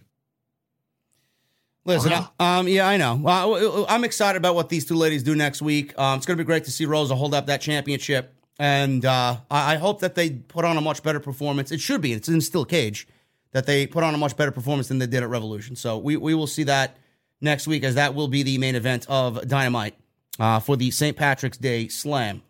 Listen, 1.83 2.13
uh-huh. 2.13 2.43
um, 2.59 2.67
yeah, 2.67 2.87
I 2.87 2.97
know. 2.97 3.21
Uh, 3.25 3.85
I'm 3.89 4.03
excited 4.03 4.37
about 4.37 4.53
what 4.53 4.69
these 4.69 4.85
two 4.85 4.95
ladies 4.95 5.23
do 5.23 5.35
next 5.35 5.61
week. 5.61 5.97
Um, 5.97 6.17
it's 6.17 6.27
going 6.27 6.37
to 6.37 6.43
be 6.43 6.45
great 6.45 6.65
to 6.65 6.71
see 6.71 6.85
Rosa 6.85 7.15
hold 7.15 7.33
up 7.33 7.47
that 7.47 7.59
championship, 7.59 8.35
and 8.59 9.03
uh, 9.03 9.37
I, 9.49 9.73
I, 9.73 9.77
hope 9.77 10.01
that 10.01 10.13
they 10.13 10.29
put 10.29 10.63
on 10.63 10.77
a 10.77 10.81
much 10.81 11.01
better 11.01 11.19
performance. 11.19 11.71
It 11.71 11.79
should 11.79 12.01
be. 12.01 12.13
It's 12.13 12.29
in 12.29 12.39
steel 12.41 12.65
cage 12.65 13.07
that 13.51 13.65
they 13.65 13.87
put 13.87 14.03
on 14.03 14.13
a 14.13 14.17
much 14.17 14.37
better 14.37 14.51
performance 14.51 14.89
than 14.89 14.99
they 14.99 15.07
did 15.07 15.23
at 15.23 15.29
Revolution. 15.29 15.75
So 15.75 15.97
we 15.97 16.17
we 16.17 16.35
will 16.35 16.45
see 16.45 16.63
that 16.65 16.97
next 17.41 17.67
week, 17.67 17.83
as 17.83 17.95
that 17.95 18.15
will 18.15 18.27
be 18.27 18.43
the 18.43 18.57
main 18.57 18.75
event 18.75 19.05
of 19.09 19.47
Dynamite 19.47 19.95
uh, 20.39 20.59
for 20.59 20.77
the 20.77 20.91
St. 20.91 21.17
Patrick's 21.17 21.57
Day 21.57 21.87
Slam. 21.87 22.41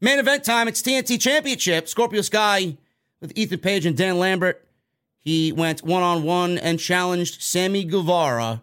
Main 0.00 0.18
event 0.18 0.44
time. 0.44 0.68
It's 0.68 0.82
TNT 0.82 1.20
Championship. 1.20 1.88
Scorpio 1.88 2.22
Sky 2.22 2.76
with 3.20 3.32
Ethan 3.36 3.58
Page 3.58 3.86
and 3.86 3.96
Dan 3.96 4.18
Lambert 4.18 4.66
he 5.20 5.52
went 5.52 5.82
one 5.82 6.02
on 6.02 6.22
one 6.22 6.58
and 6.58 6.80
challenged 6.80 7.42
Sammy 7.42 7.84
Guevara 7.84 8.62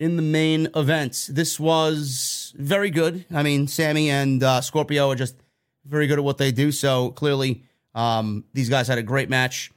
in 0.00 0.16
the 0.16 0.22
main 0.22 0.68
event. 0.74 1.28
This 1.30 1.60
was 1.60 2.52
very 2.56 2.90
good. 2.90 3.24
I 3.32 3.44
mean, 3.44 3.68
Sammy 3.68 4.10
and 4.10 4.42
uh, 4.42 4.60
Scorpio 4.60 5.10
are 5.10 5.14
just 5.14 5.36
very 5.84 6.08
good 6.08 6.18
at 6.18 6.24
what 6.24 6.38
they 6.38 6.50
do. 6.50 6.72
So 6.72 7.10
clearly, 7.10 7.62
um, 7.94 8.44
these 8.52 8.68
guys 8.68 8.88
had 8.88 8.98
a 8.98 9.02
great 9.02 9.30
match. 9.30 9.70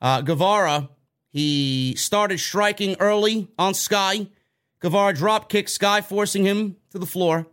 Uh, 0.00 0.20
Guevara, 0.20 0.88
he 1.30 1.94
started 1.96 2.38
striking 2.38 2.96
early 3.00 3.48
on 3.58 3.74
Sky. 3.74 4.28
Guevara 4.80 5.14
drop 5.14 5.48
kicked 5.48 5.70
Sky, 5.70 6.00
forcing 6.00 6.44
him 6.44 6.76
to 6.90 6.98
the 6.98 7.06
floor. 7.06 7.46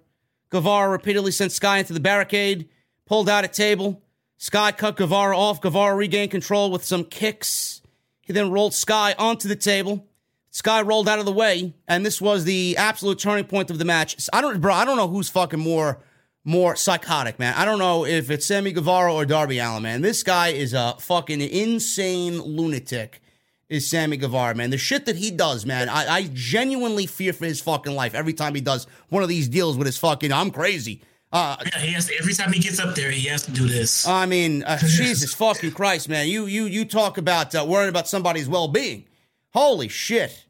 Guevara 0.50 0.90
repeatedly 0.90 1.32
sent 1.32 1.52
Sky 1.52 1.80
into 1.80 1.94
the 1.94 2.00
barricade, 2.00 2.70
pulled 3.06 3.30
out 3.30 3.44
a 3.44 3.48
table. 3.48 4.02
Sky 4.38 4.72
cut 4.72 4.98
Guevara 4.98 5.38
off. 5.38 5.62
Guevara 5.62 5.96
regained 5.96 6.32
control 6.32 6.72
with 6.72 6.84
some 6.84 7.04
kicks 7.04 7.82
he 8.26 8.34
then 8.34 8.52
rolled 8.52 8.74
Sky 8.74 9.16
onto 9.18 9.48
the 9.48 9.56
table. 9.56 10.06
Sky 10.50 10.82
rolled 10.82 11.08
out 11.08 11.20
of 11.20 11.26
the 11.26 11.32
way, 11.32 11.74
and 11.88 12.06
this 12.06 12.20
was 12.20 12.44
the 12.44 12.76
absolute 12.78 13.20
turning 13.20 13.46
point 13.46 13.70
of 13.70 13.78
the 13.78 13.86
match. 13.86 14.28
I 14.34 14.42
don't, 14.42 14.60
bro. 14.60 14.74
I 14.74 14.84
don't 14.84 14.98
know 14.98 15.08
who's 15.08 15.30
fucking 15.30 15.60
more 15.60 16.02
more 16.48 16.76
psychotic, 16.76 17.40
man. 17.40 17.56
I 17.56 17.66
don't 17.66 17.80
know 17.80 18.06
if 18.06 18.30
it's 18.30 18.46
Sammy 18.46 18.72
Guevara 18.72 19.14
or 19.14 19.26
Darby 19.26 19.58
Allin, 19.58 19.82
man. 19.82 20.02
This 20.02 20.22
guy 20.22 20.50
is 20.50 20.74
a 20.74 20.96
fucking 21.00 21.42
insane 21.42 22.40
lunatic. 22.40 23.22
Is 23.68 23.90
Sammy 23.90 24.18
Guevara, 24.18 24.54
man? 24.54 24.70
The 24.70 24.78
shit 24.78 25.08
that 25.08 25.16
he 25.16 25.32
does, 25.32 25.66
man. 25.66 25.90
I, 25.90 26.08
I 26.08 26.30
genuinely 26.34 27.08
fear 27.08 27.34
for 27.34 27.46
his 27.46 27.60
fucking 27.62 27.96
life 27.96 28.14
every 28.14 28.34
time 28.34 28.54
he 28.54 28.62
does 28.62 28.86
one 29.10 29.24
of 29.24 29.30
these 29.30 29.48
deals 29.48 29.76
with 29.76 29.88
his 29.88 29.98
fucking. 29.98 30.32
I'm 30.32 30.52
crazy. 30.52 31.02
Uh, 31.32 31.58
yeah, 31.66 31.80
he 31.80 31.94
has 31.94 32.06
to, 32.08 32.16
every 32.20 32.34
time 32.34 32.54
he 32.54 32.60
gets 32.60 32.80
up 32.80 32.96
there, 32.96 33.10
he 33.10 33.28
has 33.28 33.44
to 33.44 33.52
do 33.52 33.68
this. 33.68 34.08
I 34.08 34.28
mean, 34.28 34.64
uh, 34.64 34.78
Jesus 34.86 35.34
fucking 35.34 35.72
Christ, 35.72 36.08
man! 36.08 36.28
You 36.28 36.46
you 36.46 36.66
you 36.66 36.86
talk 36.86 37.18
about 37.18 37.54
uh, 37.56 37.66
worrying 37.68 37.90
about 37.90 38.08
somebody's 38.08 38.48
well 38.48 38.68
being. 38.68 39.06
Holy 39.52 39.88
shit! 39.88 40.46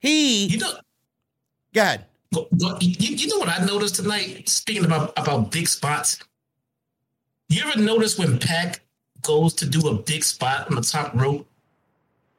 He. 0.00 0.46
You 0.46 0.58
know. 0.58 0.72
Go 1.72 1.80
ahead. 1.80 2.06
You, 2.32 2.70
you 2.80 3.26
know 3.28 3.38
what 3.38 3.48
I 3.48 3.64
noticed 3.64 3.94
tonight? 3.94 4.48
Speaking 4.48 4.84
about 4.84 5.12
about 5.16 5.52
big 5.52 5.68
spots, 5.68 6.18
you 7.48 7.62
ever 7.64 7.80
notice 7.80 8.18
when 8.18 8.38
Pac 8.38 8.80
goes 9.22 9.54
to 9.54 9.66
do 9.66 9.88
a 9.88 9.94
big 9.94 10.24
spot 10.24 10.68
on 10.68 10.76
the 10.76 10.82
top 10.82 11.14
rope? 11.14 11.46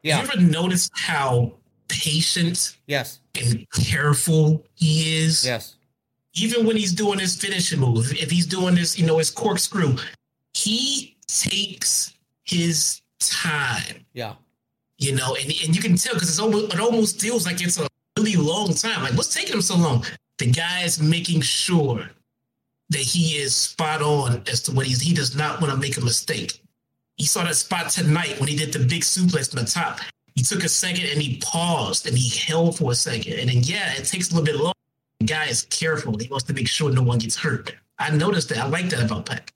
Yeah. 0.04 0.22
You 0.22 0.28
ever 0.28 0.42
noticed 0.42 0.92
how 0.96 1.54
patient? 1.88 2.78
Yes. 2.88 3.20
And 3.36 3.68
careful 3.72 4.66
he 4.74 5.24
is? 5.24 5.46
Yes 5.46 5.76
even 6.34 6.66
when 6.66 6.78
he's 6.78 6.94
doing 6.94 7.20
his 7.20 7.36
finishing 7.36 7.80
move, 7.80 8.12
if 8.14 8.32
he's 8.32 8.46
doing 8.46 8.76
this, 8.76 8.98
you 8.98 9.06
know, 9.06 9.18
his 9.18 9.30
corkscrew, 9.30 9.96
he 10.54 11.18
takes 11.28 12.14
his 12.44 13.02
time. 13.20 14.06
Yeah. 14.14 14.36
You 14.98 15.16
know, 15.16 15.36
and, 15.36 15.52
and 15.64 15.76
you 15.76 15.82
can 15.82 15.96
tell 15.98 16.14
because 16.14 16.30
it's 16.30 16.40
almost 16.40 16.74
it 16.74 16.80
almost 16.80 17.20
feels 17.20 17.46
like 17.46 17.62
it's 17.62 17.80
a 17.80 17.88
really 18.18 18.36
long 18.36 18.74
time. 18.74 19.04
Like, 19.04 19.14
what's 19.14 19.34
taking 19.34 19.54
him 19.54 19.62
so 19.62 19.76
long? 19.76 20.06
The 20.38 20.52
guy 20.52 20.84
is 20.84 21.02
making 21.02 21.42
sure 21.42 22.10
that 22.90 23.02
he 23.02 23.38
is 23.38 23.56
spot 23.56 24.02
on 24.02 24.44
as 24.50 24.62
to 24.64 24.72
what 24.72 24.86
he's 24.86 25.02
he 25.02 25.14
does 25.14 25.36
not 25.36 25.60
want 25.60 25.74
to 25.74 25.80
make 25.80 25.98
a 25.98 26.02
mistake. 26.02 26.61
He 27.18 27.26
saw 27.26 27.44
that 27.44 27.56
spot 27.56 27.90
tonight 27.90 28.40
when 28.40 28.50
he 28.50 28.56
did 28.56 28.74
the 28.74 28.80
big 28.80 29.02
suplex 29.02 29.56
on 29.56 29.64
the 29.64 29.70
top. 29.70 30.00
He 30.36 30.44
took 30.44 30.64
a 30.64 30.70
second 30.70 31.06
and 31.06 31.22
he 31.22 31.38
paused 31.38 32.08
and 32.08 32.18
he 32.18 32.30
held 32.30 32.78
for 32.78 32.92
a 32.92 32.96
second. 32.96 33.34
And 33.34 33.50
then 33.50 33.62
yeah, 33.64 33.94
it 33.94 34.06
takes 34.06 34.32
a 34.32 34.36
little 34.36 34.46
bit 34.46 34.56
longer 34.56 34.74
guy 35.26 35.46
is 35.46 35.64
careful. 35.64 36.18
He 36.18 36.28
wants 36.28 36.46
to 36.46 36.54
make 36.54 36.68
sure 36.68 36.92
no 36.92 37.04
one 37.04 37.20
gets 37.20 37.38
hurt. 37.38 37.76
I 38.00 38.12
noticed 38.12 38.50
that. 38.50 38.58
I 38.58 38.68
like 38.68 38.90
that 38.90 39.04
about 39.04 39.26
Pac. 39.26 39.54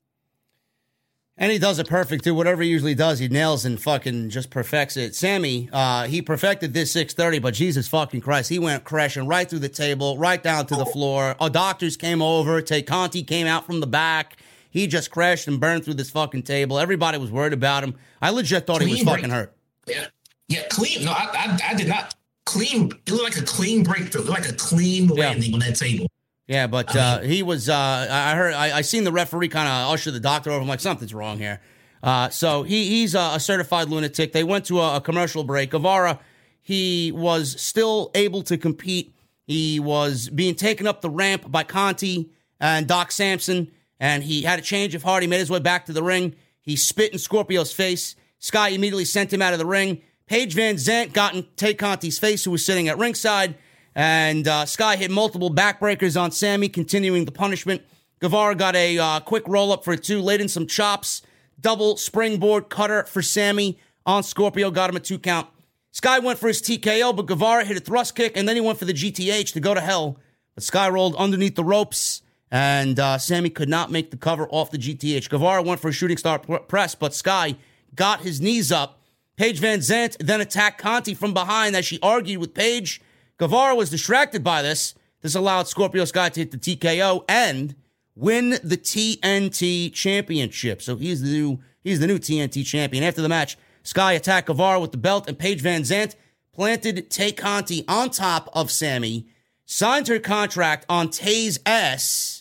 And 1.38 1.52
he 1.52 1.60
does 1.60 1.80
it 1.80 1.90
perfect 1.90 2.24
too. 2.24 2.34
Whatever 2.34 2.64
he 2.64 2.70
usually 2.70 2.96
does, 2.96 3.20
he 3.20 3.28
nails 3.28 3.66
and 3.66 3.82
fucking 3.82 4.30
just 4.30 4.50
perfects 4.50 4.96
it. 4.96 5.16
Sammy, 5.16 5.70
uh, 5.74 6.06
he 6.06 6.22
perfected 6.22 6.74
this 6.74 6.94
630, 6.94 7.40
but 7.40 7.54
Jesus 7.54 7.90
fucking 7.90 8.22
Christ, 8.22 8.50
he 8.50 8.58
went 8.58 8.86
crashing 8.86 9.28
right 9.28 9.50
through 9.50 9.60
the 9.60 9.68
table, 9.68 10.18
right 10.18 10.42
down 10.42 10.66
to 10.68 10.76
the 10.76 10.86
floor. 10.86 11.36
Our 11.42 11.50
doctors 11.50 11.98
came 11.98 12.22
over. 12.22 12.62
Tay 12.62 12.84
Conti 12.84 13.22
came 13.22 13.48
out 13.48 13.66
from 13.66 13.82
the 13.82 13.88
back. 13.88 14.38
He 14.76 14.88
just 14.88 15.10
crashed 15.10 15.48
and 15.48 15.58
burned 15.58 15.86
through 15.86 15.94
this 15.94 16.10
fucking 16.10 16.44
table. 16.44 16.78
Everybody 16.78 17.18
was 17.18 17.32
worried 17.32 17.54
about 17.54 17.86
him. 17.86 17.96
I 18.22 18.32
legit 18.32 18.68
thought 18.68 18.80
clean 18.82 18.90
he 18.90 19.06
was 19.06 19.14
fucking 19.16 19.30
hurt. 19.30 19.56
Yeah, 19.88 20.08
yeah, 20.50 20.64
clean. 20.70 21.06
No, 21.06 21.12
I, 21.12 21.30
I, 21.34 21.70
I 21.70 21.74
did 21.76 21.88
not 21.88 22.14
clean. 22.46 22.92
It 23.08 23.10
looked 23.10 23.24
like 23.24 23.38
a 23.38 23.46
clean 23.46 23.86
breakthrough, 23.86 24.24
like 24.24 24.50
a 24.50 24.52
clean 24.52 25.08
landing 25.08 25.52
yeah. 25.52 25.54
on 25.54 25.60
that 25.62 25.78
table. 25.78 26.08
Yeah, 26.48 26.68
but 26.68 26.94
uh, 26.94 27.22
he 27.22 27.42
was. 27.42 27.70
Uh, 27.70 28.08
I 28.12 28.36
heard. 28.36 28.54
I, 28.54 28.80
I 28.80 28.82
seen 28.82 29.06
the 29.06 29.14
referee 29.14 29.48
kind 29.48 29.70
of 29.70 29.94
usher 29.94 30.12
the 30.12 30.20
doctor 30.20 30.52
over. 30.52 30.60
I'm 30.60 30.68
like, 30.68 30.82
something's 30.82 31.14
wrong 31.14 31.38
here. 31.38 31.62
Uh, 32.04 32.28
so 32.28 32.64
he 32.64 32.90
he's 32.90 33.16
a, 33.16 33.32
a, 33.36 33.40
certified 33.40 33.88
lunatic. 33.88 34.34
They 34.34 34.44
went 34.44 34.66
to 34.66 34.82
a, 34.82 34.98
a, 34.98 35.02
commercial 35.02 35.46
break. 35.46 35.72
Guevara, 35.72 36.20
he 36.62 37.14
was 37.14 37.62
still 37.62 38.12
able 38.14 38.42
to 38.44 38.58
compete. 38.58 39.16
He 39.48 39.80
was 39.80 40.28
being 40.28 40.56
taken 40.56 40.86
up 40.86 41.00
the 41.00 41.10
ramp 41.10 41.50
by 41.50 41.64
Conti 41.64 42.30
and 42.60 42.88
Doc 42.88 43.14
Sampson, 43.14 43.72
and 44.00 44.24
he 44.24 44.44
had 44.44 44.60
a 44.60 44.62
change 44.62 44.96
of 44.96 45.04
heart. 45.04 45.24
He 45.24 45.28
made 45.28 45.40
his 45.40 45.50
way 45.50 45.60
back 45.60 45.86
to 45.86 45.94
the 45.94 46.04
ring. 46.04 46.36
He 46.62 46.76
spit 46.76 47.14
in 47.14 47.20
Scorpio's 47.20 47.72
face. 47.72 48.16
Sky 48.40 48.70
immediately 48.70 49.06
sent 49.06 49.32
him 49.32 49.42
out 49.42 49.54
of 49.54 49.60
the 49.60 49.66
ring. 49.66 50.02
Paige 50.28 50.56
VanZant 50.56 51.14
got 51.14 51.36
in 51.36 51.46
Tay 51.56 51.74
Conti's 51.74 52.20
face, 52.20 52.44
who 52.44 52.52
was 52.52 52.66
sitting 52.66 52.88
at 52.88 52.98
ringside, 52.98 53.56
and 53.94 54.48
uh, 54.48 54.66
Sky 54.66 54.96
hit 54.96 55.12
multiple 55.12 55.54
backbreakers 55.54 56.20
on 56.20 56.32
Sammy, 56.32 56.68
continuing 56.68 57.26
the 57.26 57.32
punishment. 57.32 57.84
Guevara 58.20 58.56
got 58.56 58.76
a 58.76 58.98
uh, 58.98 59.20
quick 59.20 59.48
roll 59.48 59.72
up 59.72 59.84
for 59.84 59.96
two, 59.96 60.22
laid 60.22 60.42
in 60.42 60.48
some 60.48 60.66
chops 60.66 61.22
double 61.66 61.98
springboard 61.98 62.70
cutter 62.70 63.04
for 63.06 63.22
Sammy 63.22 63.80
on 64.06 64.24
Scorpio, 64.24 64.72
got 64.72 64.90
him 64.90 64.96
a 64.96 65.00
two 65.00 65.18
count. 65.18 65.48
Sky 65.92 66.20
went 66.20 66.38
for 66.38 66.48
his 66.48 66.62
TKO, 66.62 67.16
but 67.16 67.26
Guevara 67.26 67.66
hit 67.66 67.78
a 67.78 67.80
thrust 67.80 68.16
kick, 68.16 68.38
and 68.38 68.48
then 68.48 68.56
he 68.56 68.62
went 68.62 68.78
for 68.78 68.86
the 68.86 68.94
GTH 68.94 69.54
to 69.54 69.60
go 69.60 69.74
to 69.74 69.82
hell. 69.82 70.20
But 70.54 70.64
Sky 70.64 70.90
rolled 70.90 71.16
underneath 71.16 71.56
the 71.56 71.64
ropes, 71.64 72.22
and 72.52 73.00
uh, 73.00 73.18
Sammy 73.18 73.50
could 73.50 73.70
not 73.70 73.92
make 73.92 74.12
the 74.12 74.18
cover 74.18 74.48
off 74.50 74.72
the 74.72 74.78
GTH. 74.78 75.30
Guevara 75.30 75.62
went 75.62 75.80
for 75.80 75.90
a 75.90 75.94
shooting 75.94 76.18
star 76.18 76.40
press, 76.40 76.96
but 76.96 77.14
Sky 77.14 77.56
got 77.96 78.22
his 78.22 78.42
knees 78.42 78.72
up. 78.72 79.02
Paige 79.36 79.60
VanZant 79.60 80.18
then 80.20 80.42
attacked 80.42 80.80
Conti 80.80 81.14
from 81.14 81.34
behind 81.34 81.76
as 81.76 81.86
she 81.86 82.00
argued 82.02 82.40
with 82.40 82.54
Paige. 82.54 83.02
Guevara 83.38 83.76
was 83.76 83.90
distracted 83.90 84.44
by 84.44 84.62
this. 84.62 84.96
This 85.22 85.36
allowed 85.36 85.68
Scorpio 85.68 86.06
Sky 86.06 86.30
to 86.30 86.40
hit 86.40 86.52
the 86.52 86.58
TKO 86.58 87.26
and 87.28 87.76
win 88.16 88.52
the 88.64 88.78
TNT 88.78 89.92
championship. 89.92 90.82
So 90.82 90.96
he's 90.96 91.22
the 91.22 91.30
new 91.30 91.60
he's 91.84 92.00
the 92.00 92.08
new 92.08 92.20
TNT 92.20 92.66
champion. 92.66 93.04
After 93.04 93.22
the 93.22 93.30
match, 93.30 93.58
Sky 93.84 94.14
attacked 94.14 94.48
Guevara 94.48 94.80
with 94.80 94.92
the 94.92 94.98
belt, 94.98 95.28
and 95.28 95.38
Paige 95.38 95.62
VanZant 95.62 96.16
planted 96.54 97.10
Tay 97.10 97.32
Conti 97.32 97.84
on 97.88 98.10
top 98.10 98.50
of 98.54 98.72
Sammy, 98.72 99.28
signed 99.66 100.08
her 100.08 100.20
contract 100.20 100.86
on 100.88 101.10
Tay's 101.10 101.60
S, 101.66 102.35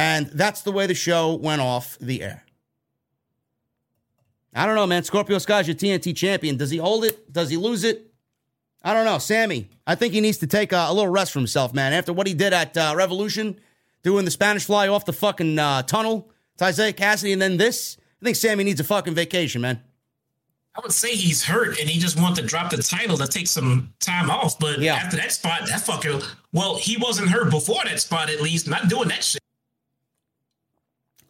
and 0.00 0.28
that's 0.28 0.62
the 0.62 0.72
way 0.72 0.86
the 0.86 0.94
show 0.94 1.34
went 1.34 1.60
off 1.60 1.98
the 2.00 2.22
air. 2.22 2.42
I 4.54 4.64
don't 4.64 4.74
know, 4.74 4.86
man. 4.86 5.04
Scorpio 5.04 5.36
Sky's 5.36 5.68
your 5.68 5.76
TNT 5.76 6.16
champion. 6.16 6.56
Does 6.56 6.70
he 6.70 6.78
hold 6.78 7.04
it? 7.04 7.30
Does 7.30 7.50
he 7.50 7.58
lose 7.58 7.84
it? 7.84 8.10
I 8.82 8.94
don't 8.94 9.04
know. 9.04 9.18
Sammy, 9.18 9.68
I 9.86 9.96
think 9.96 10.14
he 10.14 10.22
needs 10.22 10.38
to 10.38 10.46
take 10.46 10.72
a, 10.72 10.86
a 10.88 10.94
little 10.94 11.10
rest 11.10 11.32
for 11.32 11.38
himself, 11.38 11.74
man. 11.74 11.92
After 11.92 12.14
what 12.14 12.26
he 12.26 12.32
did 12.32 12.54
at 12.54 12.78
uh, 12.78 12.94
Revolution, 12.96 13.60
doing 14.02 14.24
the 14.24 14.30
Spanish 14.30 14.64
fly 14.64 14.88
off 14.88 15.04
the 15.04 15.12
fucking 15.12 15.58
uh, 15.58 15.82
tunnel 15.82 16.30
to 16.56 16.66
Isiah 16.66 16.94
Kassidy, 16.94 17.34
and 17.34 17.42
then 17.42 17.58
this, 17.58 17.98
I 18.22 18.24
think 18.24 18.36
Sammy 18.36 18.64
needs 18.64 18.80
a 18.80 18.84
fucking 18.84 19.14
vacation, 19.14 19.60
man. 19.60 19.82
I 20.74 20.80
would 20.80 20.92
say 20.92 21.14
he's 21.14 21.44
hurt 21.44 21.78
and 21.78 21.90
he 21.90 22.00
just 22.00 22.18
wanted 22.18 22.40
to 22.40 22.48
drop 22.48 22.70
the 22.70 22.82
title 22.82 23.18
to 23.18 23.26
take 23.26 23.48
some 23.48 23.92
time 24.00 24.30
off. 24.30 24.58
But 24.58 24.78
yeah. 24.78 24.94
after 24.94 25.18
that 25.18 25.32
spot, 25.32 25.66
that 25.66 25.82
fucker, 25.82 26.26
well, 26.54 26.76
he 26.76 26.96
wasn't 26.96 27.28
hurt 27.28 27.50
before 27.50 27.84
that 27.84 28.00
spot, 28.00 28.30
at 28.30 28.40
least, 28.40 28.66
not 28.66 28.88
doing 28.88 29.08
that 29.08 29.22
shit. 29.22 29.40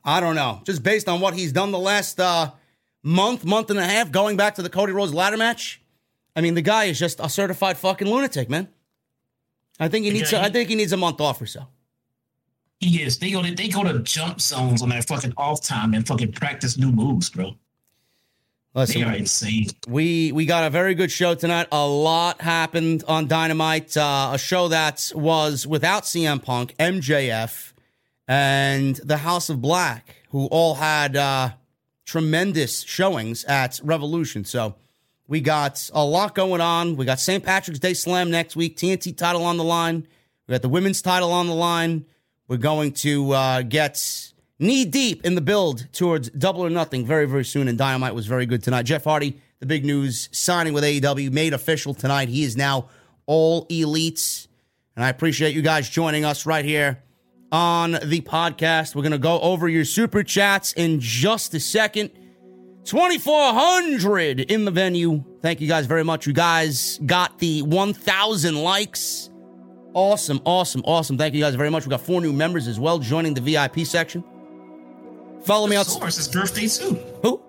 I 0.05 0.21
don't 0.21 0.35
know. 0.35 0.63
Just 0.65 0.83
based 0.83 1.09
on 1.09 1.21
what 1.21 1.35
he's 1.35 1.53
done 1.53 1.71
the 1.73 1.79
last 1.79 2.21
uh, 2.21 2.53
month, 3.03 3.45
month 3.45 3.71
and 3.71 3.79
a 3.79 3.85
half, 3.85 4.11
going 4.11 4.37
back 4.37 4.55
to 4.57 4.63
the 4.63 4.71
Cody 4.71 4.93
Rhodes 4.93 5.15
ladder 5.15 5.37
match. 5.37 5.81
I 6.35 6.41
mean, 6.41 6.55
the 6.55 6.63
guy 6.63 6.85
is 6.85 6.99
just 6.99 7.21
a 7.21 7.29
certified 7.29 7.77
fucking 7.77 8.09
lunatic, 8.09 8.49
man. 8.49 8.69
I 9.79 9.89
think 9.89 10.05
he 10.05 10.11
needs. 10.11 10.31
Yeah, 10.31 10.41
he, 10.41 10.47
I 10.47 10.51
think 10.51 10.69
he 10.69 10.75
needs 10.75 10.93
a 10.93 10.97
month 10.97 11.21
off 11.21 11.41
or 11.41 11.47
so. 11.47 11.67
He 12.79 13.03
is. 13.03 13.19
They 13.19 13.31
go 13.31 13.43
to 13.43 13.55
they 13.55 13.69
go 13.69 13.83
to 13.83 13.99
jump 14.01 14.41
zones 14.41 14.83
on 14.83 14.89
their 14.89 15.03
fucking 15.03 15.35
off 15.37 15.63
time 15.63 15.95
and 15.95 16.07
fucking 16.07 16.33
practice 16.33 16.79
new 16.79 16.93
moves, 16.93 17.31
bro. 17.31 17.57
Listen, 18.75 19.01
they 19.01 19.07
are 19.07 19.15
insane. 19.15 19.67
We 19.89 20.33
we 20.33 20.47
got 20.47 20.65
a 20.65 20.71
very 20.71 20.95
good 20.95 21.11
show 21.11 21.35
tonight. 21.35 21.67
A 21.73 21.87
lot 21.87 22.41
happened 22.41 23.03
on 23.09 23.27
Dynamite. 23.27 23.97
Uh, 23.97 24.31
a 24.35 24.39
show 24.39 24.69
that 24.69 25.11
was 25.15 25.67
without 25.67 26.05
CM 26.05 26.43
Punk, 26.43 26.77
MJF, 26.79 27.70
and 28.31 28.95
the 29.03 29.17
House 29.17 29.51
of 29.51 29.61
Black, 29.61 30.15
who 30.29 30.47
all 30.47 30.77
had 30.77 31.17
uh, 31.17 31.51
tremendous 32.07 32.83
showings 32.83 33.45
at 33.47 33.81
Revolution. 33.83 34.45
So 34.45 34.77
we 35.27 35.41
got 35.41 35.91
a 35.93 36.05
lot 36.05 36.37
going 36.37 36.61
on. 36.61 36.95
We 36.95 37.05
got 37.05 37.19
St. 37.19 37.43
Patrick's 37.43 37.81
Day 37.81 37.93
Slam 37.93 38.31
next 38.31 38.55
week, 38.55 38.77
TNT 38.77 39.17
title 39.17 39.43
on 39.43 39.57
the 39.57 39.65
line. 39.65 40.07
We 40.47 40.53
got 40.53 40.63
the 40.63 40.69
women's 40.69 41.03
title 41.03 41.33
on 41.33 41.49
the 41.49 41.55
line. 41.55 42.07
We're 42.47 42.59
going 42.59 42.93
to 42.93 43.33
uh, 43.33 43.63
get 43.63 44.33
knee 44.61 44.85
deep 44.85 45.27
in 45.27 45.35
the 45.35 45.41
build 45.41 45.93
towards 45.93 46.31
double 46.31 46.65
or 46.65 46.71
nothing 46.71 47.05
very, 47.05 47.27
very 47.27 47.45
soon. 47.45 47.67
And 47.67 47.77
Dynamite 47.77 48.15
was 48.15 48.29
very 48.29 48.47
good 48.47 48.63
tonight. 48.63 48.85
Jeff 48.85 49.03
Hardy, 49.03 49.41
the 49.59 49.67
big 49.67 49.85
news, 49.85 50.29
signing 50.31 50.73
with 50.73 50.85
AEW, 50.85 51.33
made 51.33 51.53
official 51.53 51.95
tonight. 51.95 52.29
He 52.29 52.45
is 52.45 52.57
now 52.57 52.91
all 53.27 53.67
elites. 53.67 54.47
And 54.95 55.05
I 55.05 55.09
appreciate 55.09 55.53
you 55.53 55.63
guys 55.63 55.91
joining 55.91 56.25
us 56.25 56.47
right 56.47 56.65
here 56.65 57.03
on 57.53 57.93
the 57.93 58.21
podcast. 58.21 58.95
We're 58.95 59.03
going 59.03 59.13
to 59.13 59.19
go 59.19 59.41
over 59.41 59.69
your 59.69 59.85
super 59.85 60.23
chats 60.23 60.73
in 60.73 61.01
just 61.01 61.55
a 61.55 61.61
second. 61.61 62.11
2,400 62.85 64.41
in 64.41 64.65
the 64.65 64.71
venue. 64.71 65.25
Thank 65.43 65.61
you 65.61 65.69
guys 65.69 65.87
very 65.87 66.05
much. 66.05 66.27
You 66.27 66.33
guys 66.33 66.99
got 67.05 67.39
the 67.39 67.63
1,000 67.63 68.55
likes. 68.57 69.31
Awesome, 69.93 70.41
awesome, 70.45 70.83
awesome. 70.85 71.19
Thank 71.19 71.35
you 71.35 71.41
guys 71.41 71.55
very 71.57 71.71
much. 71.71 71.85
We 71.85 71.91
got 71.91 72.01
four 72.01 72.21
new 72.21 72.33
members 72.33 72.69
as 72.69 72.79
well 72.79 72.99
joining 72.99 73.35
the 73.35 73.41
VIP 73.41 73.81
section. 73.81 74.25
Follow 75.45 75.67
me 75.67 75.77
on. 75.77 75.85
Luchasaurus' 75.85 76.33
birthday 76.33 76.69
too. 76.69 76.95
Who? 77.23 77.43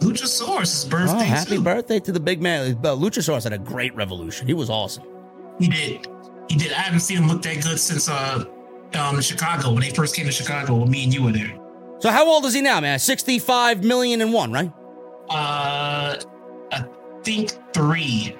Luchasaurus' 0.00 0.88
birthday. 0.88 1.14
Oh, 1.14 1.18
happy 1.18 1.56
too. 1.56 1.62
birthday 1.62 2.00
to 2.00 2.12
the 2.12 2.20
big 2.20 2.40
man. 2.40 2.74
Luchasaurus 2.76 3.44
had 3.44 3.52
a 3.52 3.58
great 3.58 3.94
revolution. 3.94 4.46
He 4.46 4.54
was 4.54 4.70
awesome. 4.70 5.04
He 5.58 5.68
did. 5.68 6.06
He 6.48 6.56
did. 6.56 6.72
I 6.72 6.76
haven't 6.80 7.00
seen 7.00 7.18
him 7.18 7.28
look 7.28 7.42
that 7.42 7.62
good 7.62 7.78
since 7.78 8.08
uh 8.08 8.44
um 8.94 9.20
Chicago 9.20 9.72
when 9.72 9.82
they 9.82 9.90
first 9.90 10.14
came 10.14 10.26
to 10.26 10.32
Chicago. 10.32 10.76
When 10.76 10.90
me 10.90 11.04
and 11.04 11.14
you 11.14 11.22
were 11.24 11.32
there. 11.32 11.58
So 11.98 12.10
how 12.10 12.26
old 12.28 12.44
is 12.44 12.54
he 12.54 12.60
now, 12.60 12.80
man? 12.80 12.98
Sixty-five 12.98 13.82
million 13.82 14.20
and 14.20 14.32
one, 14.32 14.52
right? 14.52 14.72
Uh, 15.28 16.16
I 16.72 16.84
think 17.22 17.52
three. 17.72 18.36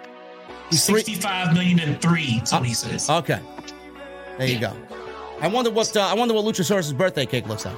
He's 0.71 0.83
65 0.83 1.55
million 1.55 1.79
and 1.81 2.01
three. 2.01 2.39
That's 2.39 2.53
what 2.53 2.65
he 2.65 2.75
says. 2.75 3.09
Okay, 3.09 3.41
there 4.37 4.49
you 4.49 4.59
go. 4.59 4.77
I 5.41 5.49
wonder 5.49 5.71
what 5.71 5.97
uh, 5.97 6.01
I 6.01 6.15
wonder 6.15 6.35
what 6.35 6.45
Luchasaurus' 6.45 6.97
birthday 6.97 7.27
cake 7.27 7.47
looks 7.47 7.65
like. 7.65 7.77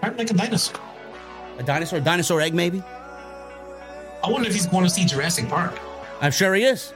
Probably 0.00 0.18
like 0.18 0.30
a 0.30 0.34
dinosaur. 0.34 0.80
A 1.58 1.62
dinosaur, 1.62 1.98
a 1.98 2.02
dinosaur 2.02 2.40
egg, 2.40 2.54
maybe. 2.54 2.82
I 4.22 4.30
wonder 4.30 4.48
if 4.48 4.54
he's 4.54 4.66
going 4.66 4.84
to 4.84 4.90
see 4.90 5.04
Jurassic 5.04 5.48
Park. 5.48 5.78
I'm 6.20 6.32
sure 6.32 6.54
he 6.54 6.64
is. 6.64 6.92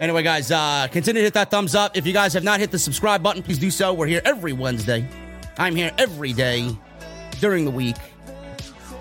Anyway, 0.00 0.22
guys, 0.22 0.50
uh, 0.52 0.86
continue 0.92 1.20
to 1.20 1.24
hit 1.24 1.34
that 1.34 1.50
thumbs 1.50 1.74
up. 1.74 1.96
If 1.96 2.06
you 2.06 2.12
guys 2.12 2.32
have 2.34 2.44
not 2.44 2.60
hit 2.60 2.70
the 2.70 2.78
subscribe 2.78 3.22
button, 3.22 3.42
please 3.42 3.58
do 3.58 3.70
so. 3.70 3.92
We're 3.92 4.06
here 4.06 4.22
every 4.24 4.52
Wednesday. 4.52 5.08
I'm 5.58 5.74
here 5.74 5.90
every 5.98 6.32
day 6.32 6.70
during 7.40 7.64
the 7.64 7.70
week. 7.70 7.96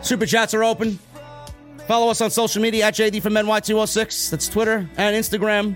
Super 0.02 0.26
chats 0.26 0.54
are 0.54 0.64
open. 0.64 1.00
Follow 1.88 2.10
us 2.10 2.20
on 2.20 2.32
social 2.32 2.62
media 2.62 2.86
at 2.86 2.96
JD 2.96 3.22
from 3.22 3.34
NY206. 3.34 4.32
That's 4.32 4.48
Twitter 4.50 4.90
and 4.98 5.16
Instagram. 5.16 5.76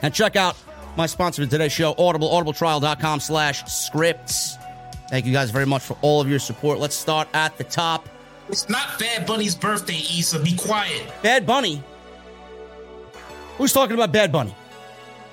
And 0.00 0.12
check 0.12 0.34
out 0.34 0.56
my 0.96 1.06
sponsor 1.06 1.44
for 1.44 1.50
today's 1.50 1.72
show, 1.72 1.94
Audible, 1.98 2.28
audibletrial.com 2.30 3.20
slash 3.20 3.64
scripts. 3.70 4.56
Thank 5.10 5.26
you 5.26 5.32
guys 5.32 5.50
very 5.50 5.66
much 5.66 5.82
for 5.82 5.96
all 6.00 6.20
of 6.20 6.28
your 6.28 6.38
support. 6.38 6.78
Let's 6.78 6.96
start 6.96 7.28
at 7.34 7.56
the 7.58 7.64
top. 7.64 8.08
It's 8.48 8.68
not 8.68 8.98
Bad 8.98 9.26
Bunny's 9.26 9.54
birthday, 9.54 10.00
Issa. 10.18 10.40
Be 10.40 10.56
quiet. 10.56 11.04
Bad 11.22 11.46
Bunny? 11.46 11.82
Who's 13.58 13.72
talking 13.72 13.94
about 13.94 14.12
Bad 14.12 14.32
Bunny? 14.32 14.54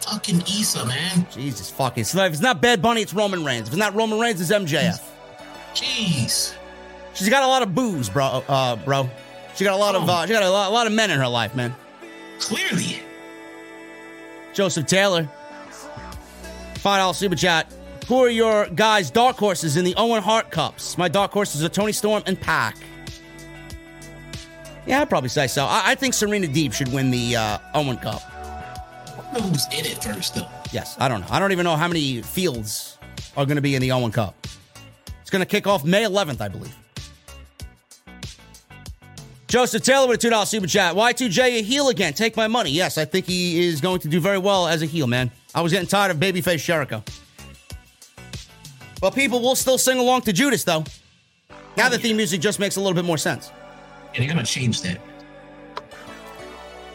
Fucking 0.01 0.41
Issa, 0.41 0.85
man. 0.85 1.27
Jesus 1.31 1.69
fucking. 1.69 2.03
So 2.03 2.23
if 2.23 2.33
it's 2.33 2.41
not 2.41 2.61
Bad 2.61 2.81
Bunny, 2.81 3.01
it's 3.01 3.13
Roman 3.13 3.43
Reigns. 3.43 3.67
If 3.67 3.73
it's 3.73 3.79
not 3.79 3.95
Roman 3.95 4.19
Reigns, 4.19 4.41
it's 4.41 4.51
MJF. 4.51 5.01
Jeez. 5.73 6.55
She's 7.13 7.29
got 7.29 7.43
a 7.43 7.47
lot 7.47 7.61
of 7.61 7.75
booze, 7.75 8.09
bro. 8.09 8.43
Uh, 8.47 8.75
bro. 8.77 9.09
She 9.55 9.63
got 9.63 9.73
a 9.73 9.77
lot 9.77 9.95
oh. 9.95 10.03
of 10.03 10.09
uh, 10.09 10.25
she 10.25 10.33
got 10.33 10.43
a 10.43 10.49
lot, 10.49 10.69
a 10.69 10.73
lot 10.73 10.87
of 10.87 10.93
men 10.93 11.11
in 11.11 11.19
her 11.19 11.27
life, 11.27 11.55
man. 11.55 11.75
Clearly. 12.39 13.01
Joseph 14.53 14.87
Taylor. 14.87 15.29
Five 16.75 16.99
dollar 16.99 17.13
super 17.13 17.35
chat. 17.35 17.71
Who 18.07 18.23
are 18.23 18.29
your 18.29 18.67
guys' 18.69 19.11
dark 19.11 19.37
horses 19.37 19.77
in 19.77 19.85
the 19.85 19.93
Owen 19.95 20.23
Hart 20.23 20.49
Cups? 20.49 20.97
My 20.97 21.07
dark 21.07 21.31
horses 21.31 21.63
are 21.63 21.69
Toni 21.69 21.91
Storm 21.91 22.23
and 22.25 22.39
Pac. 22.39 22.77
Yeah, 24.89 25.01
I'd 25.01 25.09
probably 25.09 25.29
say 25.29 25.45
so. 25.45 25.65
I, 25.65 25.91
I 25.91 25.95
think 25.95 26.15
Serena 26.15 26.47
Deeb 26.47 26.73
should 26.73 26.91
win 26.91 27.11
the 27.11 27.35
uh, 27.35 27.59
Owen 27.75 27.97
Cup. 27.97 28.23
who's 29.37 29.67
in 29.67 29.85
it 29.85 30.03
first, 30.03 30.33
though. 30.33 30.47
Yes, 30.71 30.95
I 30.99 31.07
don't 31.07 31.21
know. 31.21 31.27
I 31.29 31.37
don't 31.37 31.51
even 31.51 31.63
know 31.63 31.75
how 31.75 31.87
many 31.87 32.23
fields 32.23 32.97
are 33.37 33.45
going 33.45 33.57
to 33.57 33.61
be 33.61 33.75
in 33.75 33.83
the 33.83 33.91
Owen 33.91 34.11
Cup. 34.11 34.47
It's 35.21 35.29
going 35.29 35.41
to 35.41 35.45
kick 35.45 35.67
off 35.67 35.85
May 35.85 36.05
11th, 36.05 36.41
I 36.41 36.47
believe. 36.47 36.75
Joseph 39.45 39.83
Taylor 39.83 40.07
with 40.07 40.23
a 40.23 40.27
$2 40.27 40.47
super 40.47 40.65
chat. 40.65 40.95
Y2J 40.95 41.59
a 41.59 41.61
heel 41.61 41.89
again. 41.89 42.13
Take 42.13 42.35
my 42.35 42.47
money. 42.47 42.71
Yes, 42.71 42.97
I 42.97 43.05
think 43.05 43.27
he 43.27 43.67
is 43.67 43.81
going 43.81 43.99
to 43.99 44.07
do 44.07 44.19
very 44.19 44.39
well 44.39 44.67
as 44.67 44.81
a 44.81 44.87
heel, 44.87 45.05
man. 45.05 45.29
I 45.53 45.61
was 45.61 45.71
getting 45.71 45.87
tired 45.87 46.09
of 46.09 46.17
babyface 46.17 46.65
Jericho. 46.65 47.03
But 48.99 49.13
people 49.13 49.39
will 49.39 49.55
still 49.55 49.77
sing 49.77 49.99
along 49.99 50.21
to 50.21 50.33
Judas, 50.33 50.63
though. 50.63 50.83
Now 51.77 51.89
the 51.89 51.99
theme 51.99 52.17
music 52.17 52.41
just 52.41 52.59
makes 52.59 52.75
a 52.75 52.81
little 52.81 52.95
bit 52.95 53.05
more 53.05 53.19
sense. 53.19 53.51
And 54.19 54.27
they're 54.27 54.35
going 54.35 54.45
to 54.45 54.51
change 54.51 54.81
that. 54.81 54.99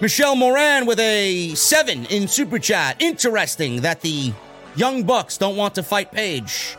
Michelle 0.02 0.36
Moran 0.36 0.84
with 0.84 1.00
a 1.00 1.54
seven 1.54 2.04
in 2.06 2.28
Super 2.28 2.58
Chat. 2.58 3.00
Interesting 3.00 3.80
that 3.80 4.02
the 4.02 4.34
Young 4.76 5.04
Bucks 5.04 5.38
don't 5.38 5.56
want 5.56 5.74
to 5.76 5.82
fight 5.82 6.12
Page. 6.12 6.76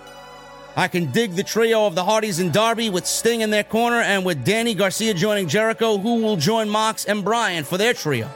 I 0.76 0.88
can 0.88 1.12
dig 1.12 1.32
the 1.32 1.42
trio 1.42 1.88
of 1.88 1.96
the 1.96 2.04
Hardys 2.04 2.40
and 2.40 2.54
Darby 2.54 2.92
with 2.92 3.08
Sting 3.08 3.42
in 3.42 3.50
their 3.50 3.64
corner 3.64 4.02
and 4.02 4.24
with 4.24 4.46
Danny 4.46 4.76
Garcia 4.76 5.16
joining 5.16 5.48
Jericho, 5.48 5.98
who 5.98 6.22
will 6.22 6.38
join 6.38 6.70
Mox 6.70 7.06
and 7.06 7.24
Bryan 7.24 7.64
for 7.64 7.80
their 7.80 7.96
trio. 7.96 8.30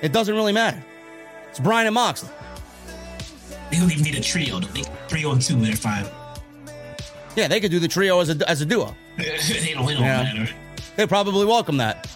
It 0.00 0.14
doesn't 0.14 0.34
really 0.34 0.54
matter. 0.54 0.82
It's 1.50 1.60
Bryan 1.60 1.88
and 1.88 1.94
Moxley. 1.94 2.30
They 3.70 3.76
don't 3.78 3.92
even 3.92 4.04
need 4.04 4.16
a 4.16 4.22
trio. 4.22 4.60
They 4.60 4.84
three 5.08 5.26
on 5.26 5.40
two, 5.40 5.56
they're 5.56 5.76
fine. 5.76 6.06
Yeah, 7.36 7.48
they 7.48 7.60
could 7.60 7.70
do 7.70 7.78
the 7.78 7.88
trio 7.88 8.20
as 8.20 8.30
a 8.30 8.48
as 8.48 8.62
a 8.62 8.64
duo. 8.64 8.96
They 9.24 9.72
don't, 9.74 9.86
they 9.86 9.94
don't 9.94 10.02
Yeah. 10.02 10.22
matter. 10.22 10.50
They 10.96 11.06
probably 11.06 11.46
welcome 11.46 11.76
that. 11.78 12.08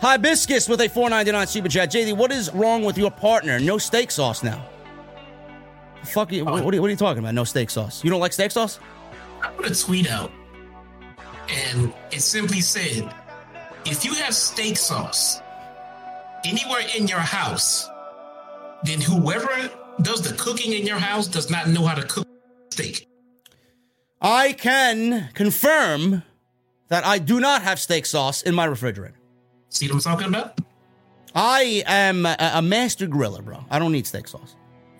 Hibiscus 0.00 0.68
with 0.68 0.80
a 0.80 0.88
499 0.88 1.46
super 1.46 1.68
chat. 1.68 1.90
JD, 1.90 2.16
what 2.16 2.32
is 2.32 2.50
wrong 2.54 2.84
with 2.84 2.96
your 2.96 3.10
partner? 3.10 3.60
No 3.60 3.76
steak 3.78 4.10
sauce 4.10 4.42
now. 4.42 4.64
Fuck 6.04 6.32
you. 6.32 6.42
Oh. 6.46 6.52
What, 6.52 6.64
what 6.64 6.72
are 6.72 6.76
you. 6.76 6.80
What 6.80 6.88
are 6.88 6.90
you 6.90 6.96
talking 6.96 7.18
about? 7.18 7.34
No 7.34 7.44
steak 7.44 7.68
sauce. 7.70 8.02
You 8.02 8.10
don't 8.10 8.20
like 8.20 8.32
steak 8.32 8.50
sauce? 8.50 8.78
I 9.42 9.48
put 9.50 9.70
a 9.70 9.74
tweet 9.74 10.08
out, 10.10 10.32
and 11.48 11.92
it 12.10 12.20
simply 12.22 12.60
said, 12.62 13.12
"If 13.84 14.04
you 14.04 14.14
have 14.14 14.34
steak 14.34 14.78
sauce 14.78 15.40
anywhere 16.46 16.82
in 16.96 17.06
your 17.06 17.20
house, 17.20 17.86
then 18.84 19.00
whoever 19.02 19.70
does 20.00 20.22
the 20.22 20.34
cooking 20.38 20.72
in 20.72 20.86
your 20.86 20.98
house 20.98 21.26
does 21.26 21.50
not 21.50 21.68
know 21.68 21.84
how 21.84 21.94
to 21.94 22.06
cook 22.06 22.26
steak." 22.72 23.06
I 24.20 24.52
can 24.52 25.30
confirm 25.34 26.22
that 26.88 27.06
I 27.06 27.18
do 27.18 27.40
not 27.40 27.62
have 27.62 27.78
steak 27.80 28.04
sauce 28.04 28.42
in 28.42 28.54
my 28.54 28.66
refrigerator. 28.66 29.16
See 29.70 29.86
what 29.86 29.94
I'm 29.94 30.00
talking 30.00 30.28
about? 30.28 30.60
I 31.34 31.82
am 31.86 32.26
a, 32.26 32.36
a 32.54 32.62
master 32.62 33.06
griller, 33.06 33.44
bro. 33.44 33.64
I 33.70 33.78
don't 33.78 33.92
need 33.92 34.06
steak 34.06 34.28
sauce. 34.28 34.56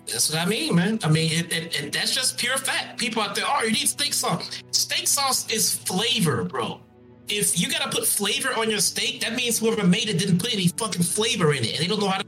That's 0.07 0.31
what 0.31 0.41
I 0.41 0.45
mean, 0.45 0.75
man. 0.75 0.99
I 1.03 1.09
mean, 1.09 1.31
it, 1.31 1.53
it, 1.53 1.83
it, 1.83 1.93
that's 1.93 2.15
just 2.15 2.37
pure 2.37 2.57
fact. 2.57 2.97
People 2.97 3.21
out 3.21 3.35
there, 3.35 3.45
oh, 3.47 3.63
you 3.63 3.71
need 3.71 3.87
steak 3.87 4.13
sauce. 4.13 4.61
Steak 4.71 5.07
sauce 5.07 5.49
is 5.51 5.77
flavor, 5.77 6.43
bro. 6.43 6.79
If 7.27 7.59
you 7.59 7.69
gotta 7.69 7.89
put 7.89 8.07
flavor 8.07 8.49
on 8.57 8.69
your 8.69 8.79
steak, 8.79 9.21
that 9.21 9.35
means 9.35 9.59
whoever 9.59 9.85
made 9.85 10.09
it 10.09 10.17
didn't 10.17 10.39
put 10.39 10.53
any 10.53 10.67
fucking 10.69 11.03
flavor 11.03 11.53
in 11.53 11.63
it, 11.63 11.73
and 11.73 11.79
they 11.79 11.87
don't 11.87 11.99
know 11.99 12.07
how 12.07 12.19
to. 12.19 12.25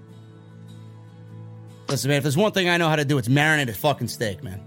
Listen, 1.88 2.10
man, 2.10 2.18
if 2.18 2.24
there's 2.24 2.38
one 2.38 2.52
thing 2.52 2.70
I 2.70 2.78
know 2.78 2.88
how 2.88 2.96
to 2.96 3.06
do, 3.06 3.18
it's 3.18 3.28
marinate 3.28 3.70
a 3.70 3.74
fucking 3.74 4.08
steak, 4.08 4.44
man. 4.44 4.62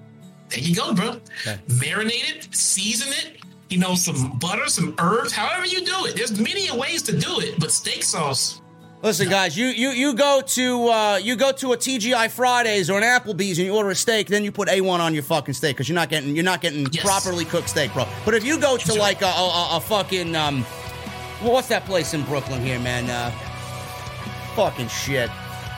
There 0.50 0.58
you 0.60 0.74
go, 0.74 0.94
bro. 0.94 1.08
Okay. 1.40 1.58
Marinate 1.68 2.36
it, 2.36 2.54
season 2.54 3.12
it. 3.12 3.40
You 3.68 3.78
know, 3.78 3.94
some 3.96 4.38
butter, 4.38 4.68
some 4.68 4.94
herbs, 4.98 5.32
however 5.32 5.66
you 5.66 5.84
do 5.84 6.06
it. 6.06 6.14
There's 6.16 6.38
many 6.40 6.70
ways 6.70 7.02
to 7.02 7.16
do 7.18 7.40
it, 7.40 7.58
but 7.58 7.72
steak 7.72 8.04
sauce. 8.04 8.60
Listen, 9.02 9.28
guys, 9.28 9.56
you 9.58 9.66
you 9.66 9.90
you 9.90 10.14
go 10.14 10.40
to 10.40 10.88
uh, 10.88 11.16
you 11.16 11.36
go 11.36 11.52
to 11.52 11.72
a 11.72 11.76
TGI 11.76 12.30
Fridays 12.30 12.88
or 12.88 12.96
an 12.98 13.04
Applebee's 13.04 13.58
and 13.58 13.66
you 13.66 13.74
order 13.74 13.90
a 13.90 13.94
steak, 13.94 14.28
then 14.28 14.42
you 14.44 14.50
put 14.52 14.68
A1 14.68 15.00
on 15.00 15.14
your 15.14 15.22
fucking 15.24 15.52
steak 15.54 15.76
because 15.76 15.88
you're 15.88 15.94
not 15.96 16.08
getting 16.08 16.34
you're 16.34 16.44
not 16.44 16.60
getting 16.60 16.86
Yes. 16.92 17.04
properly 17.04 17.44
cooked 17.44 17.68
steak, 17.68 17.92
bro. 17.92 18.06
But 18.24 18.34
if 18.34 18.44
you 18.44 18.58
go 18.58 18.76
to 18.76 18.84
Sure. 18.86 18.98
like 18.98 19.22
a, 19.22 19.26
a, 19.26 19.28
a- 19.28 19.76
a 19.76 19.80
fucking 19.80 20.34
um, 20.34 20.62
what's 21.42 21.68
that 21.68 21.84
place 21.84 22.14
in 22.14 22.22
Brooklyn 22.22 22.62
here, 22.64 22.78
man? 22.80 23.10
Uh, 23.10 23.30
fucking 24.54 24.88
shit. 24.88 25.28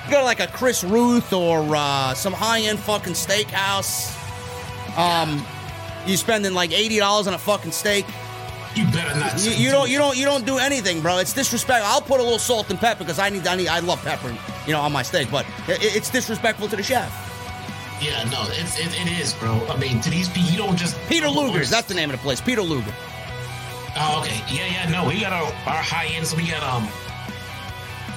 You 0.05 0.11
go 0.13 0.19
to 0.21 0.25
like 0.25 0.41
a 0.41 0.47
Chris 0.47 0.85
Ruth 0.85 1.33
or 1.33 1.65
uh, 1.75 2.15
some 2.15 2.33
high 2.33 2.61
end 2.61 2.79
fucking 2.79 3.15
steakhouse. 3.15 4.15
Um, 4.99 5.47
you 6.07 6.17
spending 6.17 6.53
like 6.53 6.73
eighty 6.73 6.99
dollars 6.99 7.27
on 7.27 7.35
a 7.35 7.39
fucking 7.39 7.73
steak. 7.73 8.05
You 8.75 8.85
better 8.87 9.19
not. 9.19 9.43
You, 9.43 9.53
you 9.53 9.71
don't 9.71 9.89
you 9.89 9.97
don't 9.97 10.17
you 10.17 10.25
don't 10.25 10.45
do 10.45 10.59
anything, 10.59 11.01
bro. 11.01 11.19
It's 11.19 11.33
disrespectful. 11.33 11.91
I'll 11.91 12.03
put 12.03 12.21
a 12.21 12.23
little 12.23 12.39
salt 12.39 12.69
and 12.71 12.79
pepper 12.79 13.05
because 13.05 13.19
I 13.19 13.31
need 13.31 13.47
I 13.47 13.57
need 13.57 13.69
I 13.69 13.79
love 13.79 14.03
pepper, 14.03 14.37
you 14.67 14.73
know, 14.73 14.81
on 14.81 14.93
my 14.93 15.03
steak. 15.03 15.31
But 15.31 15.47
it, 15.69 15.97
it's 15.97 16.11
disrespectful 16.11 16.69
to 16.69 16.77
the 16.77 16.83
chef. 16.83 17.11
Yeah, 18.01 18.23
no, 18.31 18.45
it's, 18.51 18.79
it, 18.79 18.95
it 19.01 19.21
is, 19.21 19.35
bro. 19.35 19.67
I 19.69 19.77
mean, 19.77 20.01
to 20.03 20.11
these 20.11 20.29
people, 20.29 20.51
you 20.51 20.59
don't 20.59 20.77
just. 20.77 20.97
Peter 21.09 21.29
Luger's, 21.29 21.71
that's 21.71 21.89
the 21.89 21.95
name 21.95 22.11
of 22.11 22.17
the 22.17 22.23
place. 22.23 22.41
Peter 22.41 22.63
Luger. 22.63 22.93
Oh, 23.97 24.21
okay. 24.23 24.41
Yeah, 24.55 24.67
yeah, 24.67 24.89
no, 24.91 25.09
we 25.09 25.21
got 25.21 25.33
our, 25.33 25.47
our 25.47 25.83
high 25.83 26.07
ends. 26.15 26.35
We 26.35 26.47
got 26.47 26.63
um, 26.63 26.89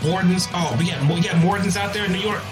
Morton's. 0.07 0.47
Oh, 0.53 0.75
we 0.77 0.89
got 0.89 1.01
we 1.09 1.21
got 1.21 1.37
Morton's 1.37 1.77
out 1.77 1.93
there 1.93 2.05
in 2.05 2.11
New 2.11 2.19
York. 2.19 2.43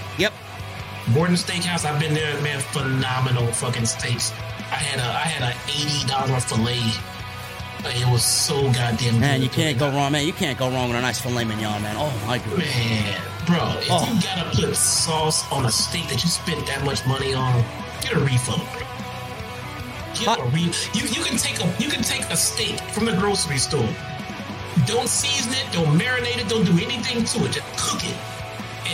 Morton 1.11 1.36
Steakhouse. 1.36 1.86
I've 1.86 1.99
been 1.99 2.14
there, 2.14 2.40
man. 2.41 2.60
Phenomenal 2.60 3.48
fucking 3.48 3.86
steaks. 3.86 4.31
I 4.72 4.76
had 4.76 4.99
a 4.99 5.03
I 5.07 5.26
had 5.27 5.44
a 5.44 5.57
eighty 5.69 6.06
dollar 6.07 6.40
fillet. 6.40 6.80
It 7.86 8.06
was 8.11 8.23
so 8.23 8.61
goddamn 8.73 9.19
Man, 9.22 9.40
good. 9.40 9.44
you 9.45 9.49
can't 9.49 9.80
go 9.80 9.90
wrong, 9.90 10.11
man. 10.11 10.26
You 10.27 10.34
can't 10.34 10.60
go 10.60 10.69
wrong 10.69 10.90
with 10.90 10.98
a 10.98 11.02
nice 11.02 11.19
filet 11.22 11.45
mignon, 11.45 11.81
man. 11.81 11.95
Oh 11.98 12.11
my 12.27 12.38
god. 12.38 12.57
Man, 12.57 13.22
bro, 13.45 13.72
if 13.80 13.88
Oh. 13.90 14.06
you 14.14 14.22
gotta 14.22 14.49
put 14.56 14.76
sauce 14.76 15.49
on 15.52 15.65
a 15.65 15.72
steak 15.72 16.07
that 16.10 16.22
you 16.23 16.30
spent 16.30 16.65
that 16.68 16.84
much 16.84 17.06
money 17.07 17.34
on, 17.34 17.64
get 18.02 18.14
a 18.14 18.19
refund, 18.19 18.61
bro. 18.73 18.81
Get 20.14 20.40
a 20.40 20.44
re- 20.52 20.73
you 20.94 21.07
you 21.07 21.23
can 21.23 21.38
take 21.38 21.60
a 21.64 21.68
you 21.81 21.90
can 21.90 22.03
take 22.03 22.26
a 22.30 22.36
steak 22.38 22.80
from 22.91 23.06
the 23.06 23.14
grocery 23.14 23.57
store. 23.57 23.88
Don't 24.86 25.07
season 25.07 25.53
it, 25.53 25.65
don't 25.72 25.98
marinate 25.98 26.38
it, 26.38 26.49
don't 26.49 26.65
do 26.65 26.73
anything 26.73 27.23
to 27.23 27.45
it. 27.45 27.52
Just 27.53 27.68
cook 27.77 28.03
it 28.03 28.15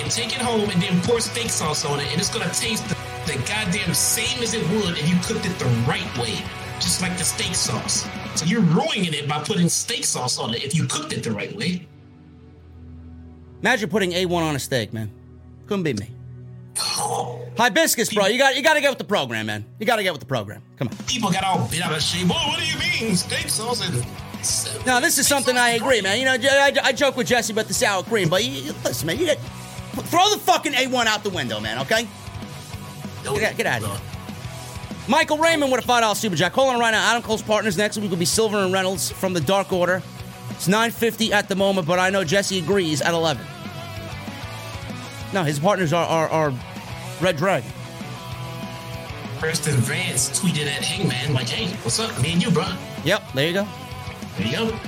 and 0.01 0.11
take 0.11 0.35
it 0.35 0.41
home 0.41 0.69
and 0.69 0.81
then 0.81 1.01
pour 1.01 1.19
steak 1.19 1.49
sauce 1.49 1.85
on 1.85 1.99
it, 1.99 2.07
and 2.11 2.19
it's 2.19 2.33
gonna 2.33 2.51
taste 2.53 2.87
the, 2.89 2.95
the 3.25 3.37
goddamn 3.47 3.93
same 3.93 4.41
as 4.41 4.53
it 4.53 4.67
would 4.69 4.97
if 4.97 5.09
you 5.09 5.15
cooked 5.23 5.45
it 5.45 5.57
the 5.59 5.65
right 5.87 6.17
way, 6.17 6.37
just 6.79 7.01
like 7.01 7.17
the 7.17 7.23
steak 7.23 7.55
sauce. 7.55 8.07
So 8.35 8.45
you're 8.45 8.61
ruining 8.61 9.13
it 9.13 9.27
by 9.27 9.39
putting 9.43 9.69
steak 9.69 10.03
sauce 10.03 10.37
on 10.37 10.53
it 10.53 10.63
if 10.63 10.75
you 10.75 10.85
cooked 10.87 11.13
it 11.13 11.23
the 11.23 11.31
right 11.31 11.55
way. 11.55 11.87
Imagine 13.61 13.89
putting 13.89 14.11
A1 14.11 14.31
on 14.31 14.55
a 14.55 14.59
steak, 14.59 14.93
man. 14.93 15.09
Couldn't 15.67 15.83
be 15.83 15.93
me. 15.93 16.09
Hibiscus, 17.57 18.13
bro. 18.13 18.27
You 18.27 18.37
got 18.37 18.55
you 18.55 18.61
got 18.61 18.73
to 18.73 18.81
get 18.81 18.89
with 18.89 18.97
the 18.97 19.05
program, 19.05 19.45
man. 19.45 19.65
You 19.79 19.85
got 19.85 19.95
to 19.95 20.03
get 20.03 20.11
with 20.11 20.19
the 20.19 20.27
program. 20.27 20.61
Come 20.77 20.89
on. 20.89 20.97
people 21.07 21.31
got 21.31 21.43
all 21.43 21.67
bent 21.69 21.85
out 21.85 21.93
of 21.93 22.01
shape. 22.01 22.27
Well, 22.27 22.37
what 22.47 22.59
do 22.59 22.65
you 22.65 22.77
mean 22.77 23.15
steak 23.15 23.49
sauce 23.49 23.87
and? 23.87 24.05
No, 24.85 25.01
this 25.01 25.17
is 25.17 25.27
something 25.27 25.57
I 25.57 25.71
agree, 25.71 26.01
man. 26.01 26.19
You 26.19 26.25
know, 26.25 26.33
I, 26.33 26.71
I 26.83 26.91
joke 26.91 27.17
with 27.17 27.25
Jesse 27.25 27.51
about 27.51 27.65
the 27.65 27.73
sour 27.73 28.03
cream, 28.03 28.29
but 28.29 28.43
you, 28.43 28.73
listen, 28.83 29.07
man. 29.07 29.17
You 29.17 29.25
get 29.25 29.39
throw 30.03 30.29
the 30.29 30.39
fucking 30.39 30.73
A1 30.73 31.05
out 31.05 31.23
the 31.23 31.29
window, 31.29 31.59
man. 31.59 31.79
Okay. 31.79 32.07
Get, 33.23 33.57
get 33.57 33.65
out 33.65 33.83
of 33.83 33.89
here. 33.89 34.15
Michael 35.07 35.37
Raymond 35.37 35.71
with 35.71 35.83
a 35.83 35.87
five 35.87 36.01
dollar 36.01 36.15
super 36.15 36.35
jack. 36.35 36.53
Calling 36.53 36.79
right 36.79 36.91
now. 36.91 37.11
Adam 37.11 37.21
Cole's 37.21 37.41
partners 37.41 37.77
next 37.77 37.97
week 37.97 38.09
will 38.09 38.17
be 38.17 38.25
Silver 38.25 38.57
and 38.57 38.73
Reynolds 38.73 39.11
from 39.11 39.33
the 39.33 39.41
Dark 39.41 39.71
Order. 39.71 40.01
It's 40.51 40.67
nine 40.67 40.91
fifty 40.91 41.31
at 41.31 41.47
the 41.47 41.55
moment, 41.55 41.87
but 41.87 41.99
I 41.99 42.09
know 42.09 42.23
Jesse 42.23 42.57
agrees 42.59 43.01
at 43.01 43.13
eleven. 43.13 43.45
No, 45.33 45.43
his 45.43 45.59
partners 45.59 45.93
are 45.93 46.05
are, 46.05 46.29
are 46.29 46.53
Red 47.21 47.37
Dragon. 47.37 47.69
Preston 49.37 49.75
Vance 49.75 50.39
tweeted 50.39 50.65
at 50.65 50.83
Hangman 50.83 51.33
like, 51.33 51.49
"Hey, 51.49 51.67
what's 51.83 51.99
up? 51.99 52.19
Me 52.21 52.33
and 52.33 52.41
you, 52.41 52.49
bro. 52.49 52.65
Yep, 53.03 53.23
there 53.33 53.47
you 53.47 53.53
go. 53.53 53.67
There 54.37 54.47
you 54.47 54.53
go." 54.71 54.79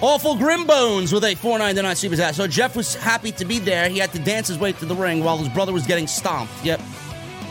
Awful 0.00 0.34
Grimbones 0.36 1.12
with 1.12 1.24
a 1.24 1.34
499 1.34 1.96
super 1.96 2.16
chat. 2.16 2.34
So 2.34 2.46
Jeff 2.46 2.76
was 2.76 2.94
happy 2.94 3.32
to 3.32 3.44
be 3.44 3.58
there. 3.58 3.88
He 3.88 3.98
had 3.98 4.12
to 4.12 4.18
dance 4.18 4.48
his 4.48 4.58
way 4.58 4.72
to 4.72 4.84
the 4.84 4.94
ring 4.94 5.22
while 5.24 5.38
his 5.38 5.48
brother 5.48 5.72
was 5.72 5.86
getting 5.86 6.06
stomped. 6.06 6.52
Yep. 6.64 6.80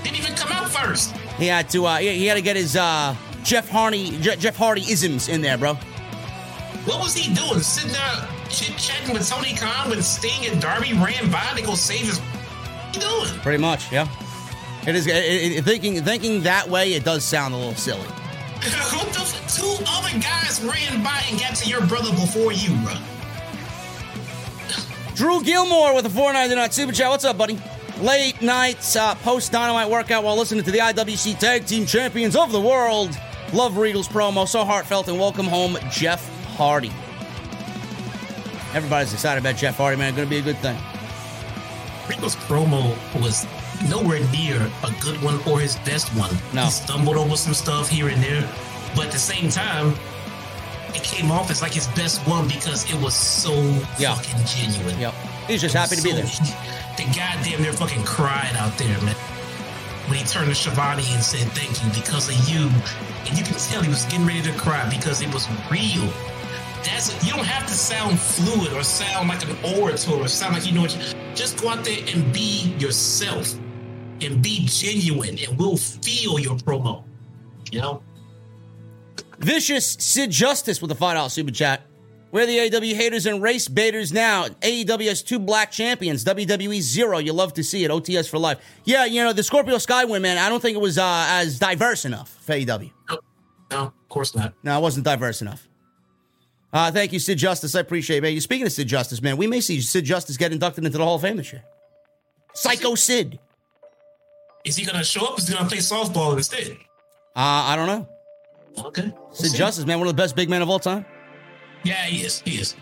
Didn't 0.03 0.17
even 0.19 0.35
come 0.35 0.51
out 0.51 0.69
first. 0.69 1.15
He 1.37 1.47
had 1.47 1.69
to 1.69 1.85
uh 1.85 1.97
he, 1.97 2.25
had 2.27 2.35
to 2.35 2.41
get 2.41 2.55
his 2.55 2.75
uh 2.75 3.15
Jeff 3.43 3.69
Hardy 3.69 4.19
Je- 4.19 4.35
Jeff 4.35 4.55
Hardy 4.55 4.81
isms 4.81 5.29
in 5.29 5.41
there, 5.41 5.57
bro. 5.57 5.73
What 6.85 6.99
was 7.01 7.15
he 7.15 7.33
doing? 7.33 7.59
Sitting 7.61 7.91
there 7.93 8.27
chit 8.49 8.77
chatting 8.77 9.13
with 9.13 9.27
Tony 9.27 9.55
Khan 9.55 9.89
when 9.89 10.01
Sting 10.01 10.51
and 10.51 10.61
Darby 10.61 10.93
ran 10.93 11.31
by 11.31 11.41
to 11.55 11.63
go 11.63 11.73
save 11.75 12.01
his. 12.05 12.19
What 12.19 12.95
you 12.95 13.01
doing? 13.01 13.39
Pretty 13.41 13.57
much, 13.57 13.91
yeah. 13.91 14.07
It 14.85 14.95
is 14.95 15.07
it, 15.07 15.15
it- 15.15 15.63
thinking 15.63 16.03
thinking 16.03 16.43
that 16.43 16.69
way. 16.69 16.93
It 16.93 17.03
does 17.05 17.23
sound 17.23 17.53
a 17.53 17.57
little 17.57 17.73
silly. 17.75 18.07
What 18.71 19.13
the? 19.13 19.19
F- 19.19 19.55
two 19.55 19.83
other 19.87 20.19
guys 20.19 20.61
ran 20.63 21.03
by 21.03 21.21
and 21.29 21.39
got 21.39 21.55
to 21.55 21.69
your 21.69 21.85
brother 21.85 22.11
before 22.11 22.51
you, 22.53 22.75
bro. 22.83 22.93
Drew 25.15 25.43
Gilmore 25.43 25.93
with 25.93 26.05
a 26.05 26.09
499 26.09 26.71
super 26.71 26.91
chat. 26.91 27.09
What's 27.09 27.25
up, 27.25 27.37
buddy? 27.37 27.59
Late 27.99 28.41
nights 28.41 28.95
uh, 28.95 29.13
post 29.15 29.51
dynamite 29.51 29.89
workout 29.89 30.23
while 30.23 30.35
listening 30.35 30.63
to 30.63 30.71
the 30.71 30.79
IWC 30.79 31.37
Tag 31.37 31.65
Team 31.65 31.85
Champions 31.85 32.35
of 32.35 32.51
the 32.51 32.59
World. 32.59 33.17
Love 33.53 33.77
Regal's 33.77 34.07
promo, 34.07 34.47
so 34.47 34.65
heartfelt, 34.65 35.07
and 35.07 35.19
welcome 35.19 35.45
home, 35.45 35.77
Jeff 35.91 36.27
Hardy. 36.55 36.91
Everybody's 38.73 39.13
excited 39.13 39.39
about 39.41 39.55
Jeff 39.55 39.77
Hardy, 39.77 39.97
man. 39.97 40.15
Going 40.15 40.27
to 40.27 40.29
be 40.29 40.39
a 40.39 40.41
good 40.41 40.57
thing. 40.57 40.75
Regal's 42.09 42.35
promo 42.35 42.97
was 43.21 43.45
nowhere 43.89 44.19
near 44.31 44.57
a 44.83 44.91
good 45.01 45.21
one 45.21 45.39
or 45.47 45.59
his 45.59 45.75
best 45.77 46.09
one. 46.15 46.31
No. 46.53 46.65
He 46.65 46.71
stumbled 46.71 47.17
over 47.17 47.35
some 47.35 47.53
stuff 47.53 47.89
here 47.89 48.07
and 48.09 48.21
there, 48.23 48.47
but 48.95 49.05
at 49.07 49.11
the 49.11 49.19
same 49.19 49.49
time, 49.49 49.93
it 50.95 51.03
came 51.03 51.31
off 51.31 51.49
as 51.49 51.61
like 51.61 51.73
his 51.73 51.87
best 51.89 52.21
one 52.27 52.47
because 52.47 52.89
it 52.91 52.99
was 53.01 53.13
so 53.15 53.53
Yeah. 53.97 54.15
fucking 54.15 54.45
genuine. 54.45 54.99
Yep. 54.99 55.13
He's 55.47 55.61
just 55.61 55.75
happy 55.75 55.95
to 55.95 56.01
be 56.01 56.11
there. 56.13 56.23
The 56.97 57.03
goddamn 57.15 57.61
near 57.63 57.73
fucking 57.73 58.03
cried 58.03 58.55
out 58.57 58.77
there, 58.77 58.99
man. 59.01 59.15
When 60.07 60.19
he 60.19 60.25
turned 60.25 60.49
to 60.49 60.55
Schiavone 60.55 61.03
and 61.11 61.23
said, 61.23 61.47
Thank 61.53 61.83
you 61.83 61.89
because 61.99 62.29
of 62.29 62.49
you. 62.49 62.69
And 63.27 63.37
you 63.37 63.43
can 63.43 63.55
tell 63.55 63.81
he 63.81 63.89
was 63.89 64.03
getting 64.05 64.25
ready 64.27 64.41
to 64.43 64.51
cry 64.53 64.87
because 64.89 65.21
it 65.21 65.33
was 65.33 65.47
real. 65.71 66.07
That's 66.83 67.11
you 67.25 67.31
don't 67.31 67.45
have 67.45 67.65
to 67.67 67.73
sound 67.73 68.19
fluid 68.19 68.73
or 68.73 68.83
sound 68.83 69.29
like 69.29 69.41
an 69.49 69.55
orator 69.77 70.11
or 70.11 70.27
sound 70.27 70.53
like 70.53 70.65
you 70.67 70.73
know 70.73 70.81
what 70.81 70.93
you 70.95 71.01
just 71.33 71.59
go 71.61 71.69
out 71.69 71.83
there 71.85 71.97
and 72.13 72.31
be 72.33 72.75
yourself 72.77 73.53
and 74.21 74.41
be 74.41 74.65
genuine 74.65 75.37
and 75.39 75.57
we'll 75.57 75.77
feel 75.77 76.39
your 76.39 76.55
promo. 76.57 77.03
You 77.71 77.81
know? 77.81 78.03
Vicious 79.39 79.97
Sid 79.99 80.31
Justice 80.31 80.81
with 80.81 80.91
a 80.91 80.95
$5 80.95 81.29
super 81.31 81.51
chat. 81.51 81.81
We're 82.31 82.47
the 82.47 82.75
AW 82.75 82.95
haters 82.95 83.27
and 83.27 83.43
race 83.43 83.67
baiters 83.67 84.11
now. 84.11 84.47
AEW 84.47 85.07
has 85.07 85.21
two 85.21 85.37
black 85.37 85.69
champions. 85.71 86.25
WWE 86.25 86.81
zero. 86.81 87.19
You 87.19 87.31
love 87.31 87.53
to 87.53 87.63
see 87.63 87.83
it. 87.83 87.91
OTS 87.91 88.27
for 88.27 88.39
life. 88.39 88.57
Yeah, 88.85 89.05
you 89.05 89.23
know 89.23 89.33
the 89.33 89.43
Scorpio 89.43 89.75
Skywin 89.75 90.19
man. 90.19 90.39
I 90.39 90.49
don't 90.49 90.59
think 90.59 90.75
it 90.75 90.81
was 90.81 90.97
uh, 90.97 91.27
as 91.29 91.59
diverse 91.59 92.05
enough 92.05 92.29
for 92.41 92.53
AEW. 92.53 92.89
No, 93.69 93.77
of 93.77 94.09
course 94.09 94.35
not. 94.35 94.55
No, 94.63 94.75
it 94.75 94.81
wasn't 94.81 95.05
diverse 95.05 95.43
enough. 95.43 95.67
Uh, 96.71 96.91
thank 96.91 97.13
you, 97.13 97.19
Sid 97.19 97.37
Justice. 97.37 97.75
I 97.75 97.81
appreciate 97.81 98.17
it, 98.17 98.21
man. 98.21 98.33
You 98.33 98.41
speaking 98.41 98.65
of 98.65 98.71
Sid 98.71 98.87
Justice, 98.87 99.21
man, 99.21 99.37
we 99.37 99.45
may 99.45 99.61
see 99.61 99.79
Sid 99.79 100.03
Justice 100.03 100.35
get 100.35 100.51
inducted 100.51 100.83
into 100.83 100.97
the 100.97 101.03
Hall 101.03 101.15
of 101.15 101.21
Fame 101.21 101.37
this 101.37 101.53
year. 101.53 101.63
Psycho 102.55 102.95
Sid. 102.95 103.39
Is 104.63 104.75
he 104.77 104.85
gonna 104.85 105.03
show 105.03 105.25
up? 105.25 105.37
Is 105.39 105.47
he 105.47 105.53
gonna 105.53 105.67
play 105.67 105.79
softball 105.79 106.37
instead? 106.37 106.77
Uh, 107.35 107.67
I 107.67 107.75
don't 107.75 107.87
know. 107.87 108.07
Okay. 108.85 109.13
We'll 109.15 109.33
Sid 109.33 109.51
see. 109.51 109.57
Justice, 109.57 109.85
man, 109.85 109.99
one 109.99 110.07
of 110.07 110.15
the 110.15 110.21
best 110.21 110.35
big 110.35 110.49
men 110.49 110.61
of 110.61 110.69
all 110.69 110.79
time. 110.79 111.05
Yeah, 111.83 112.05
he 112.05 112.25
is. 112.25 112.39
He 112.41 112.51
is. 112.59 112.75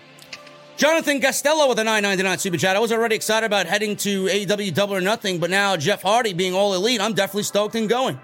Jonathan 0.78 1.20
Gastello 1.20 1.68
with 1.70 1.80
a 1.80 1.84
999 1.84 2.38
super 2.40 2.58
chat. 2.58 2.76
I 2.76 2.80
was 2.80 2.92
already 2.92 3.16
excited 3.16 3.46
about 3.46 3.66
heading 3.66 3.96
to 3.98 4.26
AEW 4.26 4.74
Double 4.74 4.96
or 4.96 5.02
Nothing, 5.02 5.40
but 5.40 5.50
now 5.50 5.78
Jeff 5.78 6.02
Hardy 6.02 6.34
being 6.34 6.54
all 6.56 6.74
elite, 6.74 7.02
I'm 7.02 7.14
definitely 7.14 7.44
stoked 7.44 7.76
and 7.76 7.88
going. 7.90 8.20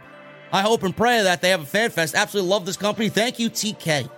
I 0.51 0.61
hope 0.61 0.84
and 0.84 0.95
pray 0.95 1.21
that 1.23 1.41
they 1.41 1.49
have 1.49 1.61
a 1.61 1.65
fan 1.65 1.89
fest. 1.89 2.15
Absolutely 2.15 2.49
love 2.49 2.65
this 2.65 2.77
company. 2.77 3.09
Thank 3.09 3.38
you, 3.38 3.49
TK. 3.49 4.09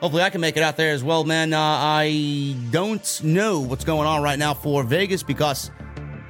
Hopefully, 0.00 0.22
I 0.22 0.30
can 0.30 0.40
make 0.40 0.56
it 0.56 0.62
out 0.62 0.76
there 0.76 0.92
as 0.92 1.02
well, 1.02 1.24
man. 1.24 1.52
Uh, 1.52 1.58
I 1.60 2.56
don't 2.70 3.22
know 3.24 3.60
what's 3.60 3.84
going 3.84 4.06
on 4.06 4.22
right 4.22 4.38
now 4.38 4.54
for 4.54 4.82
Vegas 4.82 5.22
because 5.22 5.70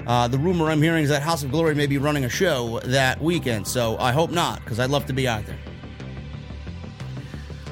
uh, 0.06 0.28
the 0.28 0.38
rumor 0.38 0.70
I'm 0.70 0.82
hearing 0.82 1.04
is 1.04 1.10
that 1.10 1.22
House 1.22 1.42
of 1.42 1.50
Glory 1.50 1.74
may 1.74 1.86
be 1.86 1.98
running 1.98 2.24
a 2.24 2.28
show 2.28 2.80
that 2.84 3.20
weekend. 3.20 3.66
So 3.66 3.96
I 3.98 4.12
hope 4.12 4.30
not 4.30 4.60
because 4.60 4.78
I'd 4.78 4.90
love 4.90 5.06
to 5.06 5.12
be 5.12 5.26
out 5.26 5.44
there. 5.46 5.58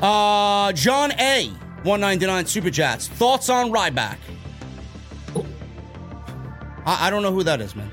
Uh, 0.01 0.73
John 0.73 1.13
A. 1.21 1.49
199 1.83 2.47
Super 2.47 2.71
Chats. 2.71 3.09
Thoughts 3.09 3.49
on 3.49 3.71
Ryback? 3.71 4.19
I, 6.87 7.07
I 7.07 7.11
don't 7.11 7.23
know 7.23 7.33
who 7.33 7.43
that 7.43 7.61
is, 7.61 7.75
man. 7.75 7.91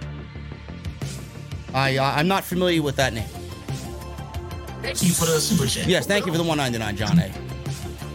I 1.74 1.98
uh, 1.98 2.04
I'm 2.04 2.28
not 2.28 2.44
familiar 2.44 2.82
with 2.82 2.96
that 2.96 3.14
name. 3.14 3.28
Thank 4.82 5.04
you 5.04 5.12
for 5.12 5.26
the 5.26 5.40
super 5.40 5.68
chat. 5.68 5.88
Yes, 5.88 6.08
thank 6.08 6.26
you 6.26 6.32
for 6.32 6.38
the 6.38 6.44
199, 6.44 6.96
John 6.96 7.20
A. 7.20 7.49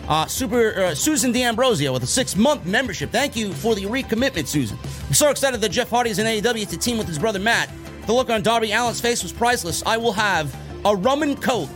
Uh, 0.08 0.26
Super 0.26 0.74
uh, 0.74 0.94
Susan 0.94 1.32
D'Ambrosio 1.32 1.92
with 1.92 2.02
a 2.02 2.06
six 2.06 2.36
month 2.36 2.66
membership. 2.66 3.10
Thank 3.10 3.36
you 3.36 3.52
for 3.54 3.74
the 3.74 3.84
recommitment, 3.84 4.46
Susan. 4.46 4.78
I'm 5.06 5.14
so 5.14 5.30
excited 5.30 5.60
that 5.60 5.70
Jeff 5.70 5.88
Hardy 5.88 6.10
is 6.10 6.18
in 6.18 6.26
AEW 6.26 6.68
to 6.68 6.76
team 6.76 6.98
with 6.98 7.08
his 7.08 7.18
brother 7.18 7.38
Matt. 7.38 7.70
The 8.06 8.12
look 8.12 8.28
on 8.28 8.42
Darby 8.42 8.72
Allin's 8.72 9.00
face 9.00 9.22
was 9.22 9.32
priceless. 9.32 9.82
I 9.86 9.96
will 9.96 10.12
have 10.12 10.54
a 10.84 10.94
rum 10.94 11.22
and 11.22 11.40
coke. 11.40 11.70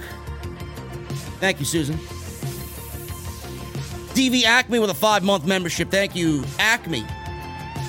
Thank 1.41 1.59
you, 1.59 1.65
Susan. 1.65 1.97
DV 4.15 4.45
Acme 4.45 4.79
with 4.79 4.91
a 4.91 4.95
five 4.95 5.23
month 5.23 5.47
membership. 5.47 5.91
Thank 5.91 6.15
you, 6.15 6.45
Acme. 6.59 7.07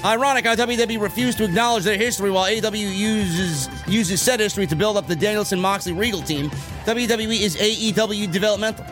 Ironic 0.05 0.45
how 0.45 0.55
WWE 0.55 1.01
refused 1.01 1.37
to 1.39 1.43
acknowledge 1.43 1.83
their 1.83 1.97
history 1.97 2.31
while 2.31 2.49
AEW 2.49 2.95
uses 2.95 3.67
uses 3.85 4.21
said 4.21 4.39
history 4.39 4.65
to 4.67 4.75
build 4.75 4.95
up 4.95 5.07
the 5.07 5.15
Danielson 5.15 5.59
Moxley 5.59 5.91
Regal 5.91 6.21
team. 6.21 6.49
WWE 6.85 7.41
is 7.41 7.57
AEW 7.57 8.31
developmental. 8.31 8.85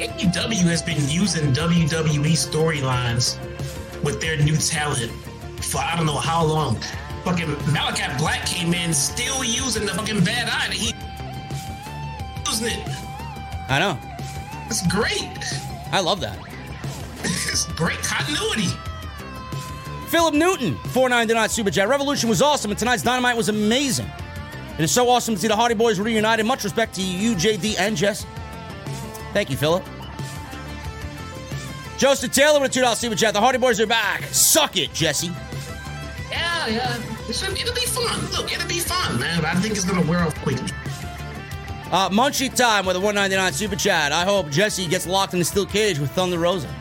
AEW 0.00 0.62
has 0.68 0.82
been 0.82 1.00
using 1.08 1.52
WWE 1.52 2.32
storylines 2.32 3.38
with 4.02 4.20
their 4.20 4.36
new 4.36 4.56
talent 4.56 5.10
for 5.62 5.78
I 5.78 5.96
don't 5.96 6.06
know 6.06 6.18
how 6.18 6.44
long. 6.44 6.76
Fucking 7.24 7.50
Malachi 7.72 8.12
Black 8.18 8.44
came 8.46 8.74
in 8.74 8.92
still 8.92 9.42
using 9.42 9.86
the 9.86 9.94
fucking 9.94 10.22
bad 10.24 10.48
eye 10.48 10.68
that 10.68 10.72
he 10.72 10.92
using 12.50 12.78
it. 12.78 12.88
I 13.68 13.78
know. 13.78 13.98
It's 14.66 14.86
great. 14.86 15.38
I 15.92 16.00
love 16.00 16.20
that. 16.20 16.38
It's 17.54 17.66
great 17.72 17.98
continuity. 18.02 18.68
Philip 20.08 20.34
Newton, 20.34 20.74
499 20.88 21.48
Super 21.48 21.70
Chat. 21.70 21.88
Revolution 21.88 22.28
was 22.28 22.42
awesome, 22.42 22.72
and 22.72 22.78
tonight's 22.78 23.02
Dynamite 23.04 23.36
was 23.36 23.48
amazing. 23.48 24.10
It 24.76 24.82
is 24.82 24.90
so 24.90 25.08
awesome 25.08 25.36
to 25.36 25.40
see 25.40 25.48
the 25.48 25.56
Hardy 25.56 25.76
Boys 25.76 26.00
reunited. 26.00 26.44
Much 26.46 26.64
respect 26.64 26.96
to 26.96 27.02
you, 27.02 27.34
JD, 27.34 27.76
and 27.78 27.96
Jess. 27.96 28.26
Thank 29.34 29.50
you, 29.50 29.56
Philip. 29.56 29.84
Joseph 31.98 32.32
Taylor 32.32 32.60
with 32.60 32.74
a 32.74 32.80
$2 32.80 32.94
Super 32.94 33.16
Chat. 33.16 33.34
The 33.34 33.40
Hardy 33.40 33.58
Boys 33.58 33.80
are 33.80 33.86
back. 33.86 34.22
Suck 34.24 34.76
it, 34.76 34.92
Jesse. 34.94 35.26
Yeah, 36.30 36.68
yeah. 36.68 37.02
Should, 37.32 37.58
it'll 37.58 37.74
be 37.74 37.80
fun. 37.86 38.30
Look, 38.30 38.52
it'll 38.52 38.68
be 38.68 38.78
fun, 38.78 39.18
man. 39.18 39.44
I 39.44 39.54
think 39.56 39.74
it's 39.74 39.84
gonna 39.84 40.08
wear 40.08 40.20
off 40.20 40.40
quickly. 40.42 40.68
Uh, 41.90 42.08
Munchie 42.10 42.54
Time 42.54 42.86
with 42.86 42.94
a 42.94 43.00
199 43.00 43.52
Super 43.52 43.76
Chat. 43.76 44.12
I 44.12 44.24
hope 44.24 44.50
Jesse 44.50 44.86
gets 44.86 45.06
locked 45.06 45.32
in 45.32 45.40
the 45.40 45.44
steel 45.44 45.66
cage 45.66 45.98
with 45.98 46.12
Thunder 46.12 46.38
Rosa. 46.38 46.72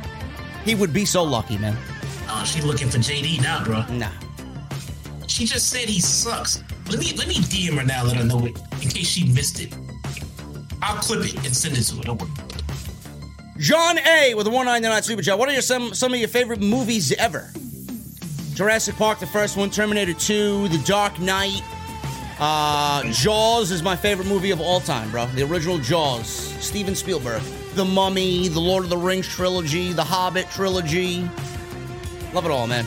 He 0.63 0.75
would 0.75 0.93
be 0.93 1.05
so 1.05 1.23
lucky, 1.23 1.57
man. 1.57 1.75
Oh, 2.30 2.43
she 2.45 2.61
looking 2.61 2.89
for 2.89 2.99
JD 2.99 3.41
now, 3.41 3.63
bro. 3.63 3.84
Nah. 3.88 4.11
She 5.27 5.45
just 5.45 5.69
said 5.69 5.89
he 5.89 5.99
sucks. 5.99 6.63
Let 6.89 6.99
me 6.99 7.13
let 7.17 7.27
me 7.27 7.35
DM 7.35 7.80
her 7.80 7.84
now. 7.84 8.03
Let 8.03 8.17
her 8.17 8.23
know 8.23 8.45
it 8.45 8.57
in 8.81 8.89
case 8.89 9.07
she 9.07 9.27
missed 9.34 9.59
it. 9.59 9.73
I'll 10.84 10.97
clip 10.97 11.26
it 11.26 11.35
and 11.45 11.55
send 11.55 11.77
it 11.77 11.84
to 11.84 11.95
her. 11.95 12.03
Don't 12.03 12.22
worry. 12.22 12.31
John 13.57 13.97
A 13.99 14.34
with 14.34 14.47
a 14.47 14.49
199 14.49 15.03
Super 15.03 15.22
Chat. 15.22 15.39
What 15.39 15.47
are 15.47 15.53
your, 15.53 15.61
some, 15.61 15.93
some 15.93 16.14
of 16.14 16.19
your 16.19 16.27
favorite 16.27 16.60
movies 16.60 17.14
ever? 17.14 17.49
Jurassic 18.53 18.95
Park, 18.95 19.19
the 19.19 19.26
first 19.27 19.55
one, 19.55 19.69
Terminator 19.69 20.14
2, 20.14 20.68
The 20.68 20.77
Dark 20.80 21.19
Knight. 21.19 21.61
Uh, 22.38 23.03
Jaws 23.11 23.72
is 23.72 23.81
my 23.81 23.95
favorite 23.95 24.27
movie 24.27 24.51
of 24.51 24.60
all 24.60 24.81
time, 24.81 25.10
bro. 25.11 25.26
The 25.27 25.43
original 25.43 25.77
Jaws. 25.77 26.27
Steven 26.27 26.95
Spielberg. 26.95 27.41
The 27.76 27.85
Mummy, 27.85 28.49
the 28.49 28.60
Lord 28.60 28.84
of 28.84 28.89
the 28.89 28.97
Rings 28.97 29.27
trilogy, 29.27 29.93
the 29.93 30.03
Hobbit 30.03 30.49
trilogy. 30.49 31.22
Love 32.34 32.45
it 32.45 32.51
all, 32.51 32.68
man. 32.68 32.85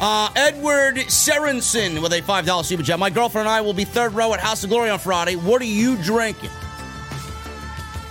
Uh, 0.00 0.30
Edward 0.34 0.96
Serenson 0.96 2.00
with 2.00 2.12
a 2.14 2.22
$5 2.22 2.64
super 2.64 2.82
chat. 2.82 2.98
My 2.98 3.10
girlfriend 3.10 3.46
and 3.46 3.54
I 3.54 3.60
will 3.60 3.74
be 3.74 3.84
third 3.84 4.14
row 4.14 4.32
at 4.32 4.40
House 4.40 4.64
of 4.64 4.70
Glory 4.70 4.88
on 4.88 4.98
Friday. 4.98 5.36
What 5.36 5.60
are 5.60 5.66
you 5.66 5.96
drinking? 5.98 6.48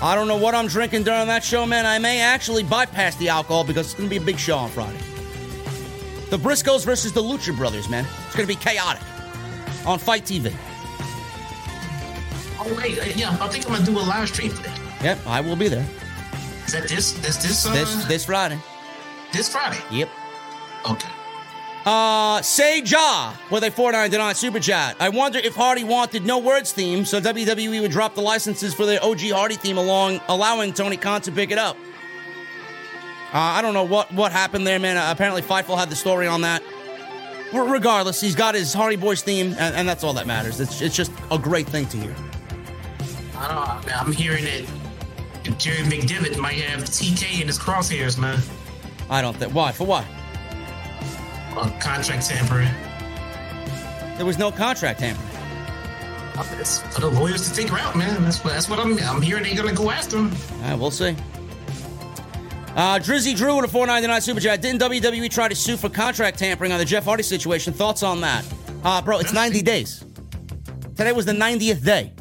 I 0.01 0.13
don't 0.13 0.27
know 0.27 0.37
what 0.37 0.53
I'm 0.53 0.67
drinking 0.67 1.03
during 1.03 1.27
that 1.27 1.43
show, 1.43 1.65
man. 1.65 1.87
I 1.87 1.97
may 1.97 2.21
actually 2.21 2.63
bypass 2.63 3.15
the 3.15 3.29
alcohol 3.29 3.63
because 3.63 3.87
it's 3.87 3.95
going 3.95 4.07
to 4.07 4.09
be 4.09 4.21
a 4.21 4.25
big 4.25 4.37
show 4.37 4.57
on 4.57 4.69
Friday. 4.69 4.99
The 6.29 6.37
Briscoes 6.37 6.85
versus 6.85 7.11
the 7.11 7.23
Lucha 7.23 7.57
Brothers, 7.57 7.89
man. 7.89 8.05
It's 8.27 8.35
going 8.35 8.47
to 8.47 8.53
be 8.53 8.59
chaotic 8.59 9.01
on 9.85 9.97
FITE 9.97 10.23
TV. 10.23 10.55
Oh 12.61 12.75
wait, 12.75 12.99
uh, 12.99 13.05
yeah. 13.15 13.37
I 13.39 13.47
think 13.47 13.65
I'm 13.65 13.73
gonna 13.73 13.85
do 13.85 13.97
a 13.97 14.01
live 14.01 14.27
stream 14.27 14.51
for 14.51 14.61
that. 14.63 14.79
Yep, 15.01 15.19
I 15.25 15.39
will 15.39 15.55
be 15.55 15.69
there 15.69 15.85
Is 16.65 16.73
that 16.73 16.89
this? 16.89 17.13
This 17.13 17.37
this 17.37 17.65
uh, 17.65 17.71
this 17.71 18.05
this 18.05 18.25
Friday. 18.25 18.59
this 19.31 19.47
Friday? 19.47 19.79
Yep. 19.89 20.09
Okay. 20.89 21.09
Uh, 21.89 22.39
Say 22.43 22.83
Ja 22.83 23.33
with 23.49 23.63
a 23.63 23.71
499 23.71 24.35
super 24.35 24.59
chat. 24.59 24.95
I 24.99 25.09
wonder 25.09 25.39
if 25.39 25.55
Hardy 25.55 25.83
wanted 25.83 26.23
no 26.23 26.37
words 26.37 26.71
theme, 26.71 27.03
so 27.03 27.19
WWE 27.19 27.81
would 27.81 27.89
drop 27.89 28.13
the 28.13 28.21
licenses 28.21 28.75
for 28.75 28.85
their 28.85 29.03
OG 29.03 29.21
Hardy 29.31 29.55
theme 29.55 29.79
along, 29.79 30.21
allowing 30.27 30.71
Tony 30.71 30.97
Khan 30.97 31.21
to 31.21 31.31
pick 31.31 31.49
it 31.49 31.57
up. 31.57 31.75
Uh, 33.33 33.39
I 33.39 33.63
don't 33.63 33.73
know 33.73 33.85
what 33.85 34.13
what 34.13 34.31
happened 34.31 34.67
there, 34.67 34.77
man. 34.77 34.97
Uh, 34.97 35.07
apparently, 35.11 35.41
Fightful 35.41 35.79
had 35.79 35.89
the 35.89 35.95
story 35.95 36.27
on 36.27 36.41
that. 36.41 36.61
But 37.51 37.61
regardless, 37.61 38.21
he's 38.21 38.35
got 38.35 38.53
his 38.53 38.71
Hardy 38.71 38.95
Boys 38.95 39.23
theme, 39.23 39.55
and, 39.57 39.75
and 39.75 39.89
that's 39.89 40.03
all 40.03 40.13
that 40.13 40.27
matters. 40.27 40.59
It's, 40.59 40.81
it's 40.81 40.95
just 40.95 41.11
a 41.31 41.39
great 41.39 41.67
thing 41.67 41.87
to 41.87 41.97
hear. 41.97 42.15
I 43.35 43.47
don't 43.47 43.87
know. 43.87 43.93
I'm 43.95 44.11
hearing 44.11 44.43
that 44.43 45.57
Jerry 45.57 45.79
McDevitt 45.79 46.37
might 46.37 46.61
have 46.61 46.83
TK 46.83 47.41
in 47.41 47.47
his 47.47 47.57
crosshairs, 47.57 48.19
man. 48.19 48.39
I 49.09 49.23
don't 49.23 49.35
think. 49.35 49.55
Why? 49.55 49.71
For 49.71 49.87
what? 49.87 50.05
Uh, 51.59 51.69
contract 51.81 52.25
tampering. 52.25 52.69
There 54.15 54.25
was 54.25 54.37
no 54.37 54.49
contract 54.49 55.01
tampering. 55.01 55.27
It's 56.57 56.79
for 56.93 57.01
the 57.01 57.09
lawyers 57.09 57.49
to 57.49 57.53
figure 57.53 57.77
out, 57.77 57.97
man. 57.97 58.23
That's 58.23 58.41
what 58.45 58.53
that's 58.53 58.69
what 58.69 58.79
I'm 58.79 58.97
I'm 58.99 59.21
hearing. 59.21 59.43
They're 59.43 59.57
gonna 59.57 59.75
go 59.75 59.91
after 59.91 60.19
him. 60.19 60.31
All 60.31 60.69
right, 60.69 60.79
we'll 60.79 60.89
see. 60.89 61.17
Uh, 62.77 62.97
Drizzy 62.97 63.35
Drew 63.35 63.57
with 63.57 63.65
a 63.65 63.67
499 63.67 64.21
super 64.21 64.39
chat. 64.39 64.61
Didn't 64.61 64.79
WWE 64.79 65.29
try 65.29 65.49
to 65.49 65.55
sue 65.55 65.75
for 65.75 65.89
contract 65.89 66.39
tampering 66.39 66.71
on 66.71 66.79
the 66.79 66.85
Jeff 66.85 67.03
Hardy 67.03 67.23
situation? 67.23 67.73
Thoughts 67.73 68.03
on 68.03 68.21
that? 68.21 68.45
Uh, 68.85 69.01
bro, 69.01 69.19
it's 69.19 69.33
90 69.33 69.61
days. 69.61 70.05
Today 70.95 71.11
was 71.11 71.25
the 71.25 71.33
90th 71.33 71.83
day. 71.83 72.13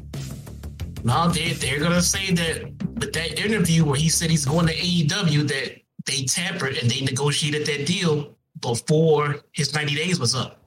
No, 1.05 1.29
they 1.29 1.53
they're 1.53 1.79
gonna 1.79 2.03
say 2.03 2.33
that 2.33 2.73
with 2.97 3.13
that 3.13 3.39
interview 3.39 3.85
where 3.85 3.97
he 3.97 4.09
said 4.09 4.31
he's 4.31 4.45
going 4.45 4.67
to 4.67 4.75
AEW 4.75 5.47
that 5.47 5.81
they 6.07 6.25
tampered 6.25 6.77
and 6.77 6.91
they 6.91 7.03
negotiated 7.03 7.65
that 7.69 7.87
deal 7.87 8.35
before 8.61 9.37
his 9.53 9.75
90 9.75 9.95
days 9.95 10.21
was 10.21 10.35
up. 10.35 10.61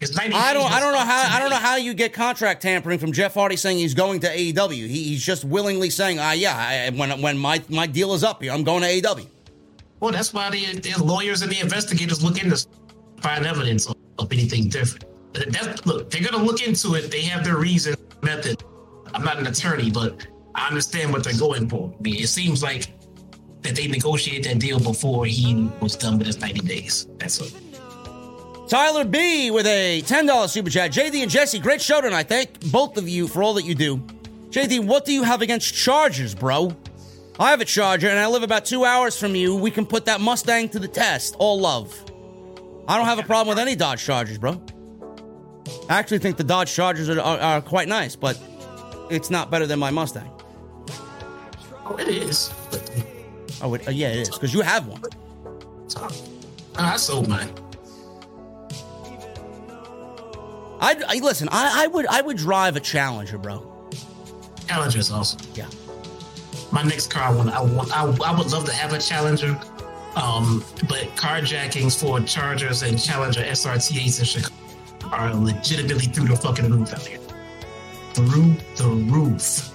His 0.00 0.16
90 0.16 0.34
I 0.34 0.52
don't. 0.52 0.62
days 0.62 0.72
I 0.72 0.80
don't 0.80 0.92
know 0.92 0.98
how. 1.00 1.36
I 1.36 1.40
don't 1.40 1.50
know 1.50 1.56
how 1.56 1.76
you 1.76 1.92
get 1.92 2.12
contract 2.12 2.62
tampering 2.62 3.00
from 3.00 3.12
Jeff 3.12 3.34
Hardy 3.34 3.56
saying 3.56 3.78
he's 3.78 3.94
going 3.94 4.20
to 4.20 4.28
AEW. 4.28 4.86
He, 4.86 5.04
he's 5.04 5.24
just 5.24 5.44
willingly 5.44 5.90
saying, 5.90 6.20
"Ah, 6.20 6.32
yeah, 6.32 6.56
I, 6.56 6.90
when 6.96 7.20
when 7.20 7.36
my 7.36 7.62
my 7.68 7.86
deal 7.86 8.14
is 8.14 8.22
up 8.22 8.40
here, 8.40 8.52
I'm 8.52 8.62
going 8.62 8.82
to 8.82 8.88
AEW." 8.88 9.26
Well, 10.00 10.12
that's 10.12 10.32
why 10.32 10.50
the, 10.50 10.64
the 10.78 11.02
lawyers 11.02 11.42
and 11.42 11.50
the 11.50 11.58
investigators 11.58 12.22
look 12.22 12.40
into 12.40 12.64
find 13.20 13.44
evidence 13.44 13.86
of, 13.86 13.96
anything 14.30 14.68
different. 14.68 15.04
That's, 15.32 15.84
look, 15.86 16.10
they're 16.10 16.28
gonna 16.28 16.42
look 16.42 16.66
into 16.66 16.94
it. 16.94 17.10
They 17.10 17.22
have 17.22 17.44
their 17.44 17.56
reason 17.56 17.96
method. 18.22 18.62
I'm 19.14 19.24
not 19.24 19.38
an 19.38 19.46
attorney, 19.46 19.90
but 19.90 20.26
I 20.54 20.68
understand 20.68 21.12
what 21.12 21.24
they're 21.24 21.38
going 21.38 21.68
for. 21.68 21.92
I 21.96 22.02
mean, 22.02 22.16
it 22.16 22.28
seems 22.28 22.62
like 22.62 22.92
that 23.62 23.76
they 23.76 23.86
negotiated 23.86 24.44
that 24.44 24.58
deal 24.58 24.78
before 24.78 25.26
he 25.26 25.70
was 25.80 25.96
done 25.96 26.18
with 26.18 26.26
his 26.26 26.38
90 26.38 26.60
days. 26.60 27.06
That's 27.18 27.40
it. 27.40 27.52
Tyler 28.68 29.04
B 29.04 29.50
with 29.50 29.66
a 29.66 30.02
$10 30.02 30.48
super 30.48 30.68
chat. 30.68 30.92
JD 30.92 31.22
and 31.22 31.30
Jesse, 31.30 31.58
great 31.58 31.80
show 31.80 32.00
tonight. 32.00 32.28
Thank 32.28 32.70
both 32.70 32.98
of 32.98 33.08
you 33.08 33.26
for 33.26 33.42
all 33.42 33.54
that 33.54 33.64
you 33.64 33.74
do. 33.74 33.96
JD, 34.50 34.86
what 34.86 35.04
do 35.04 35.12
you 35.12 35.22
have 35.22 35.40
against 35.40 35.74
Chargers, 35.74 36.34
bro? 36.34 36.76
I 37.40 37.50
have 37.50 37.60
a 37.60 37.64
Charger 37.64 38.08
and 38.08 38.18
I 38.18 38.26
live 38.26 38.42
about 38.42 38.64
two 38.64 38.84
hours 38.84 39.18
from 39.18 39.34
you. 39.34 39.56
We 39.56 39.70
can 39.70 39.86
put 39.86 40.04
that 40.06 40.20
Mustang 40.20 40.68
to 40.70 40.78
the 40.78 40.88
test. 40.88 41.36
All 41.38 41.58
love. 41.60 41.94
I 42.86 42.96
don't 42.96 43.06
have 43.06 43.18
a 43.18 43.22
problem 43.22 43.48
with 43.48 43.58
any 43.58 43.76
Dodge 43.76 44.04
Chargers, 44.04 44.38
bro. 44.38 44.60
I 45.88 45.98
actually 45.98 46.18
think 46.18 46.36
the 46.36 46.44
Dodge 46.44 46.74
Chargers 46.74 47.08
are, 47.08 47.20
are, 47.20 47.38
are 47.38 47.60
quite 47.60 47.88
nice, 47.88 48.16
but 48.16 48.38
it's 49.10 49.30
not 49.30 49.50
better 49.50 49.66
than 49.66 49.78
my 49.78 49.90
Mustang. 49.90 50.30
Oh, 51.86 51.96
it 51.98 52.08
is. 52.08 52.52
Oh, 53.60 53.74
it, 53.74 53.86
uh, 53.88 53.90
yeah, 53.90 54.08
it 54.08 54.18
is 54.18 54.30
because 54.30 54.54
you 54.54 54.60
have 54.60 54.86
one. 54.86 55.02
I 56.76 56.96
sold 56.96 57.28
mine. 57.28 57.50
I, 60.80 60.94
I 61.08 61.18
listen. 61.18 61.48
I, 61.50 61.84
I 61.84 61.86
would 61.88 62.06
I 62.06 62.20
would 62.20 62.36
drive 62.36 62.76
a 62.76 62.80
Challenger, 62.80 63.38
bro. 63.38 63.64
Challenger 64.68 64.98
is 64.98 65.10
awesome. 65.10 65.40
Yeah. 65.54 65.68
My 66.70 66.82
next 66.82 67.08
car, 67.10 67.24
I 67.24 67.34
want, 67.34 67.50
I 67.50 67.62
want, 67.62 67.96
I, 67.96 68.02
I 68.30 68.38
would 68.38 68.52
love 68.52 68.66
to 68.66 68.72
have 68.72 68.92
a 68.92 68.98
Challenger, 68.98 69.58
um, 70.16 70.62
but 70.88 71.00
carjackings 71.16 71.98
for 71.98 72.20
Chargers 72.20 72.82
and 72.82 73.02
Challenger 73.02 73.40
SRTs 73.40 74.18
in 74.18 74.24
Chicago 74.26 74.54
are 75.10 75.34
legitimately 75.34 76.06
through 76.06 76.28
the 76.28 76.36
fucking 76.36 76.70
roof 76.70 76.92
out 76.92 77.06
here. 77.06 77.18
Through 78.12 78.54
the 78.76 78.88
roof. 79.10 79.72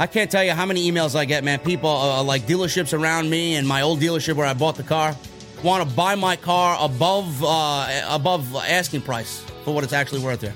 I 0.00 0.06
can't 0.06 0.30
tell 0.30 0.42
you 0.42 0.52
how 0.52 0.64
many 0.64 0.90
emails 0.90 1.14
I 1.14 1.26
get, 1.26 1.44
man. 1.44 1.58
People 1.58 1.90
uh, 1.90 2.22
like 2.22 2.46
dealerships 2.46 2.98
around 2.98 3.28
me 3.28 3.56
and 3.56 3.68
my 3.68 3.82
old 3.82 4.00
dealership 4.00 4.34
where 4.34 4.46
I 4.46 4.54
bought 4.54 4.76
the 4.76 4.82
car 4.82 5.14
want 5.62 5.86
to 5.86 5.94
buy 5.94 6.14
my 6.14 6.36
car 6.36 6.78
above 6.80 7.44
uh, 7.44 8.06
above 8.08 8.56
asking 8.56 9.02
price 9.02 9.44
for 9.62 9.74
what 9.74 9.84
it's 9.84 9.92
actually 9.92 10.22
worth 10.22 10.40
there. 10.40 10.54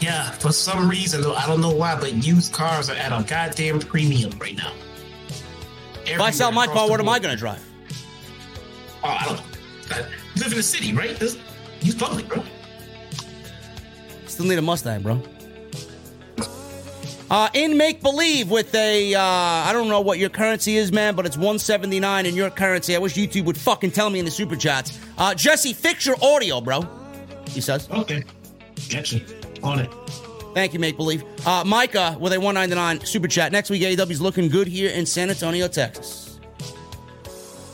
Yeah, 0.00 0.30
for 0.30 0.50
some 0.50 0.88
reason 0.88 1.20
though, 1.20 1.34
I 1.34 1.46
don't 1.46 1.60
know 1.60 1.74
why, 1.74 2.00
but 2.00 2.14
used 2.14 2.54
cars 2.54 2.88
are 2.88 2.96
at 2.96 3.12
a 3.12 3.22
goddamn 3.28 3.80
premium 3.80 4.32
right 4.38 4.56
now. 4.56 4.72
If 6.06 6.18
I 6.18 6.30
sell 6.30 6.50
my 6.50 6.66
car, 6.66 6.88
what 6.88 7.00
am 7.00 7.08
I 7.08 7.18
going 7.18 7.34
to 7.34 7.38
drive? 7.38 7.62
Oh, 9.02 9.08
I 9.08 9.24
don't 9.26 9.36
know. 9.36 9.42
I 9.90 9.98
live 10.38 10.52
in 10.52 10.56
the 10.56 10.62
city, 10.62 10.94
right? 10.94 11.14
This, 11.16 11.36
use 11.82 11.94
public, 11.94 12.28
bro. 12.28 12.42
Still 14.26 14.46
need 14.46 14.58
a 14.58 14.62
Mustang, 14.62 15.02
bro. 15.02 15.20
Uh, 17.30 17.48
in 17.54 17.76
make 17.76 18.02
believe 18.02 18.50
with 18.50 18.74
a, 18.74 19.14
uh, 19.14 19.20
I 19.20 19.70
don't 19.72 19.88
know 19.88 20.00
what 20.00 20.18
your 20.18 20.28
currency 20.28 20.76
is, 20.76 20.92
man, 20.92 21.14
but 21.14 21.24
it's 21.24 21.36
179 21.36 22.26
in 22.26 22.34
your 22.34 22.50
currency. 22.50 22.94
I 22.94 22.98
wish 22.98 23.14
YouTube 23.14 23.46
would 23.46 23.56
fucking 23.56 23.92
tell 23.92 24.10
me 24.10 24.18
in 24.18 24.24
the 24.24 24.30
super 24.30 24.56
chats. 24.56 24.98
Uh, 25.16 25.34
Jesse, 25.34 25.72
fix 25.72 26.04
your 26.04 26.16
audio, 26.22 26.60
bro. 26.60 26.86
He 27.48 27.60
says. 27.60 27.88
Okay. 27.90 28.24
Gotcha. 28.90 29.20
On 29.62 29.78
it. 29.78 29.90
Thank 30.54 30.74
you, 30.74 30.78
Make 30.78 30.96
Believe. 30.96 31.24
Uh, 31.46 31.64
Micah 31.64 32.16
with 32.20 32.32
a 32.32 32.38
199 32.38 33.06
super 33.06 33.26
chat. 33.26 33.50
Next 33.52 33.70
week, 33.70 33.82
AEW's 33.82 34.20
looking 34.20 34.48
good 34.48 34.68
here 34.68 34.90
in 34.90 35.06
San 35.06 35.30
Antonio, 35.30 35.66
Texas. 35.66 36.38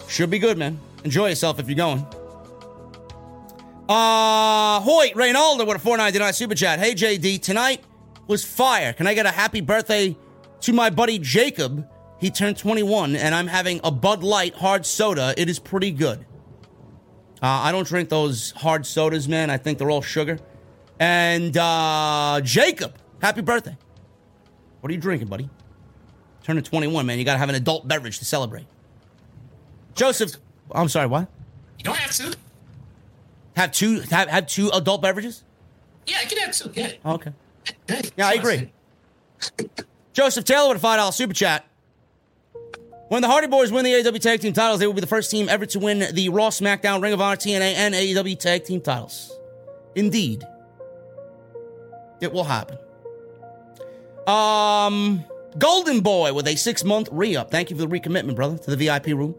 Should 0.09 0.31
be 0.31 0.39
good, 0.39 0.57
man. 0.59 0.79
Enjoy 1.05 1.29
yourself 1.29 1.59
if 1.59 1.69
you're 1.69 1.77
going. 1.77 2.07
Uh, 3.89 4.81
Hoyt 4.81 5.13
Reynaldo 5.15 5.67
with 5.67 5.77
a 5.77 5.81
499 5.81 6.33
super 6.33 6.55
chat. 6.55 6.79
Hey, 6.79 6.95
JD, 6.95 7.43
tonight 7.43 7.83
was 8.31 8.45
fire. 8.45 8.95
Can 8.95 9.07
I 9.07 9.13
get 9.13 9.27
a 9.27 9.31
happy 9.31 9.61
birthday 9.61 10.17
to 10.61 10.73
my 10.73 10.89
buddy 10.89 11.19
Jacob? 11.19 11.87
He 12.19 12.31
turned 12.31 12.57
21, 12.57 13.17
and 13.17 13.35
I'm 13.35 13.49
having 13.49 13.81
a 13.83 13.91
Bud 13.91 14.23
Light 14.23 14.55
hard 14.55 14.87
soda. 14.87 15.35
It 15.37 15.51
is 15.51 15.59
pretty 15.59 15.91
good. 15.91 16.21
Uh, 17.43 17.47
I 17.47 17.73
don't 17.73 17.87
drink 17.87 18.09
those 18.09 18.53
hard 18.53 18.87
sodas, 18.87 19.29
man. 19.29 19.51
I 19.51 19.57
think 19.57 19.79
they're 19.79 19.91
all 19.91 20.03
sugar. 20.03 20.39
And 20.99 21.57
uh, 21.57 22.41
Jacob, 22.45 22.95
happy 23.21 23.41
birthday. 23.41 23.77
What 24.81 24.91
are 24.91 24.95
you 24.95 25.01
drinking, 25.01 25.29
buddy? 25.29 25.49
Turning 26.45 26.63
21, 26.63 27.07
man. 27.07 27.19
You 27.19 27.25
got 27.25 27.33
to 27.33 27.39
have 27.39 27.49
an 27.49 27.55
adult 27.55 27.89
beverage 27.89 28.19
to 28.19 28.25
celebrate. 28.25 28.67
Joseph, 29.95 30.33
I'm 30.71 30.89
sorry, 30.89 31.07
what? 31.07 31.29
You 31.79 31.85
don't 31.85 31.97
have 31.97 32.13
to. 32.13 32.37
Have 33.57 33.73
two 33.73 34.01
have, 34.01 34.29
have 34.29 34.47
two 34.47 34.71
adult 34.71 35.03
beverages? 35.03 35.43
Yeah, 36.07 36.19
I 36.21 36.25
can 36.27 36.39
have 36.39 36.55
two. 36.55 36.71
Yeah. 36.75 36.93
Okay. 37.05 37.33
Yeah, 37.89 38.29
I 38.29 38.35
agree. 38.35 38.73
Joseph 40.13 40.45
Taylor 40.45 40.69
with 40.69 40.79
a 40.79 40.81
five 40.81 40.99
dollar 40.99 41.13
super 41.13 41.35
chat. 41.35 41.65
When 43.09 43.23
the 43.23 43.29
Hardy 43.29 43.49
Boys 43.49 43.73
win 43.73 43.85
the 43.85 43.91
AEW 43.91 44.21
Tag 44.21 44.41
Team 44.41 44.53
titles, 44.53 44.79
they 44.79 44.87
will 44.87 44.95
be 44.95 45.01
the 45.01 45.07
first 45.07 45.33
team 45.33 45.49
ever 45.49 45.67
to 45.67 45.81
win 45.81 46.15
the 46.15 46.29
Raw, 46.29 46.51
SmackDown, 46.51 47.03
Ring 47.03 47.13
of 47.13 47.21
Honor, 47.21 47.37
TNA, 47.37 47.75
and 47.75 47.93
AEW 47.93 48.39
Tag 48.39 48.65
Team 48.65 48.81
titles. 48.81 49.37
Indeed, 49.97 50.45
it 52.21 52.33
will 52.33 52.45
happen. 52.45 52.79
Um, 54.29 55.25
Golden 55.59 56.01
Boy 56.03 56.33
with 56.33 56.47
a 56.47 56.55
six 56.55 56.85
month 56.85 57.09
re 57.11 57.35
up. 57.35 57.51
Thank 57.51 57.71
you 57.71 57.77
for 57.77 57.85
the 57.85 57.89
recommitment, 57.89 58.37
brother, 58.37 58.59
to 58.59 58.71
the 58.71 58.77
VIP 58.77 59.07
room. 59.07 59.35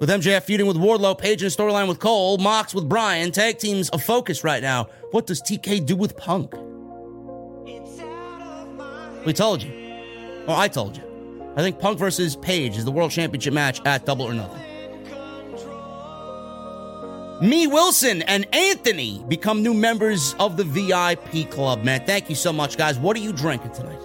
With 0.00 0.10
MJF 0.10 0.42
feuding 0.42 0.66
with 0.66 0.76
Wardlow, 0.76 1.18
Page 1.18 1.42
in 1.42 1.48
storyline 1.48 1.88
with 1.88 1.98
Cole, 1.98 2.38
Mox 2.38 2.74
with 2.74 2.88
Bryan, 2.88 3.32
tag 3.32 3.58
teams 3.58 3.88
of 3.88 4.02
focus 4.02 4.44
right 4.44 4.62
now. 4.62 4.88
What 5.10 5.26
does 5.26 5.40
TK 5.42 5.84
do 5.86 5.96
with 5.96 6.16
Punk? 6.16 6.54
We 9.24 9.32
told 9.32 9.62
you. 9.62 9.72
Or 10.46 10.54
I 10.56 10.68
told 10.68 10.96
you. 10.96 11.02
I 11.56 11.62
think 11.62 11.78
Punk 11.78 11.98
versus 11.98 12.36
Page 12.36 12.76
is 12.76 12.84
the 12.84 12.92
world 12.92 13.10
championship 13.10 13.52
match 13.52 13.80
at 13.84 14.06
Double 14.06 14.26
or 14.26 14.34
Nothing. 14.34 14.62
Me 17.40 17.66
Wilson 17.68 18.22
and 18.22 18.52
Anthony 18.54 19.24
become 19.28 19.62
new 19.62 19.74
members 19.74 20.34
of 20.40 20.56
the 20.56 20.64
VIP 20.64 21.48
club, 21.50 21.84
man. 21.84 22.04
Thank 22.04 22.28
you 22.28 22.34
so 22.34 22.52
much, 22.52 22.76
guys. 22.76 22.98
What 22.98 23.16
are 23.16 23.20
you 23.20 23.32
drinking 23.32 23.72
tonight? 23.72 24.00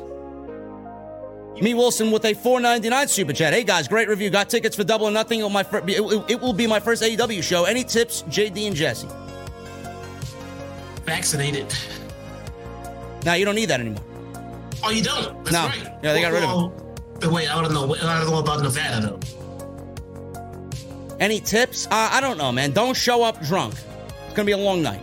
Me 1.61 1.73
Wilson 1.73 2.11
with 2.11 2.25
a 2.25 2.33
4.99 2.33 3.09
super 3.09 3.33
chat. 3.33 3.53
Hey 3.53 3.63
guys, 3.63 3.87
great 3.87 4.07
review. 4.07 4.29
Got 4.29 4.49
tickets 4.49 4.75
for 4.75 4.83
Double 4.83 5.07
or 5.07 5.11
Nothing. 5.11 5.39
It 5.39 5.43
will, 5.43 5.49
my 5.49 5.63
fir- 5.63 5.83
it 5.87 6.41
will 6.41 6.53
be 6.53 6.67
my 6.67 6.79
first 6.79 7.01
AEW 7.01 7.41
show. 7.41 7.65
Any 7.65 7.83
tips, 7.83 8.23
JD 8.23 8.67
and 8.67 8.75
Jesse? 8.75 9.07
Vaccinated. 11.05 11.73
Now 13.25 13.33
you 13.33 13.45
don't 13.45 13.55
need 13.55 13.69
that 13.69 13.79
anymore. 13.79 14.03
Oh, 14.83 14.89
you 14.89 15.01
don't? 15.03 15.43
That's 15.45 15.51
No. 15.53 15.65
right. 15.67 15.93
Yeah, 16.03 16.13
they 16.13 16.21
got 16.21 16.31
rid 16.33 16.43
of 16.43 16.49
well, 16.49 16.73
But 17.19 17.31
wait, 17.31 17.53
I 17.53 17.61
don't 17.61 17.73
know. 17.73 17.95
I 17.95 18.19
don't 18.19 18.29
know 18.29 18.39
about 18.39 18.61
Nevada 18.61 19.01
though. 19.07 19.19
Any 21.19 21.39
tips? 21.39 21.85
Uh, 21.87 22.09
I 22.11 22.19
don't 22.19 22.37
know, 22.37 22.51
man. 22.51 22.71
Don't 22.71 22.97
show 22.97 23.23
up 23.23 23.41
drunk. 23.43 23.75
It's 24.25 24.33
gonna 24.35 24.45
be 24.45 24.51
a 24.51 24.57
long 24.57 24.81
night. 24.81 25.01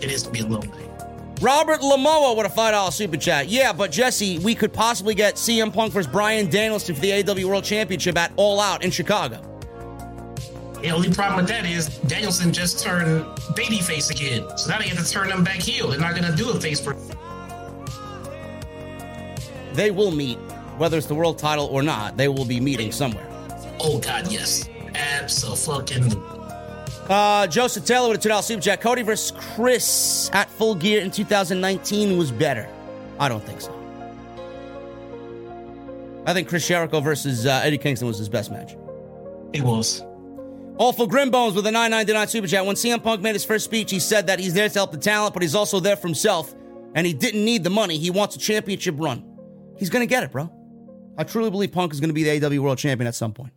It 0.00 0.12
is 0.12 0.22
to 0.24 0.30
be 0.30 0.40
a 0.40 0.46
long 0.46 0.68
night. 0.68 0.84
Robert 1.40 1.80
Lamoa 1.80 2.36
with 2.36 2.46
a 2.46 2.50
five 2.50 2.72
dollar 2.72 2.90
super 2.90 3.16
chat. 3.16 3.48
Yeah, 3.48 3.72
but 3.72 3.90
Jesse, 3.90 4.38
we 4.40 4.54
could 4.54 4.72
possibly 4.72 5.14
get 5.14 5.34
CM 5.34 5.72
Punk 5.72 5.92
versus 5.92 6.10
Bryan 6.10 6.48
Danielson 6.50 6.94
for 6.94 7.00
the 7.00 7.12
AW 7.12 7.48
World 7.48 7.64
Championship 7.64 8.16
at 8.16 8.32
All 8.36 8.60
Out 8.60 8.84
in 8.84 8.90
Chicago. 8.90 9.40
The 10.82 10.90
only 10.90 11.12
problem 11.12 11.38
with 11.38 11.48
that 11.48 11.66
is 11.66 11.88
Danielson 12.06 12.52
just 12.52 12.80
turned 12.84 13.24
babyface 13.56 14.10
again. 14.12 14.44
So 14.56 14.70
now 14.70 14.78
they 14.78 14.86
have 14.88 15.04
to 15.04 15.10
turn 15.10 15.28
him 15.30 15.42
back 15.42 15.60
heel. 15.60 15.88
They're 15.88 15.98
not 15.98 16.14
gonna 16.14 16.36
do 16.36 16.50
a 16.50 16.60
face 16.60 16.80
for 16.80 16.94
They 19.78 19.92
will 19.92 20.10
meet, 20.10 20.38
whether 20.76 20.98
it's 20.98 21.06
the 21.06 21.14
world 21.14 21.38
title 21.38 21.66
or 21.66 21.84
not. 21.84 22.16
They 22.16 22.26
will 22.26 22.44
be 22.44 22.58
meeting 22.58 22.90
somewhere. 22.90 23.24
Oh 23.78 24.00
god, 24.00 24.26
yes. 24.26 24.68
Absolutely. 24.92 26.20
Uh, 27.08 27.46
Joseph 27.46 27.84
Taylor 27.84 28.08
with 28.08 28.18
a 28.18 28.20
two 28.20 28.28
dollar 28.28 28.42
super 28.42 28.60
chat. 28.60 28.80
Cody 28.80 29.02
versus 29.02 29.30
Chris 29.54 30.30
at 30.32 30.50
Full 30.50 30.74
Gear 30.74 31.00
in 31.00 31.12
2019 31.12 32.18
was 32.18 32.32
better. 32.32 32.68
I 33.20 33.28
don't 33.28 33.40
think 33.44 33.60
so. 33.60 33.72
I 36.26 36.32
think 36.34 36.48
Chris 36.48 36.66
Jericho 36.66 36.98
versus 36.98 37.46
uh, 37.46 37.60
Eddie 37.62 37.78
Kingston 37.78 38.08
was 38.08 38.18
his 38.18 38.28
best 38.28 38.50
match. 38.50 38.72
It 39.52 39.62
was. 39.62 40.02
Awful 40.78 41.06
Grimbones 41.06 41.54
with 41.54 41.68
a 41.68 41.70
999 41.70 42.26
super 42.26 42.48
chat. 42.48 42.66
When 42.66 42.74
CM 42.74 43.00
Punk 43.00 43.22
made 43.22 43.36
his 43.36 43.44
first 43.44 43.64
speech, 43.64 43.92
he 43.92 44.00
said 44.00 44.26
that 44.26 44.40
he's 44.40 44.54
there 44.54 44.68
to 44.68 44.74
help 44.74 44.90
the 44.90 44.98
talent, 44.98 45.34
but 45.34 45.42
he's 45.44 45.54
also 45.54 45.78
there 45.78 45.94
for 45.94 46.08
himself, 46.08 46.52
and 46.96 47.06
he 47.06 47.12
didn't 47.12 47.44
need 47.44 47.62
the 47.62 47.70
money. 47.70 47.96
He 47.96 48.10
wants 48.10 48.34
a 48.34 48.40
championship 48.40 48.96
run. 48.98 49.27
He's 49.78 49.90
going 49.90 50.02
to 50.02 50.06
get 50.06 50.22
it, 50.22 50.32
bro. 50.32 50.50
I 51.16 51.24
truly 51.24 51.50
believe 51.50 51.72
Punk 51.72 51.92
is 51.92 52.00
going 52.00 52.10
to 52.10 52.14
be 52.14 52.24
the 52.24 52.46
AW 52.46 52.62
World 52.62 52.78
Champion 52.78 53.06
at 53.06 53.14
some 53.14 53.32
point. 53.32 53.52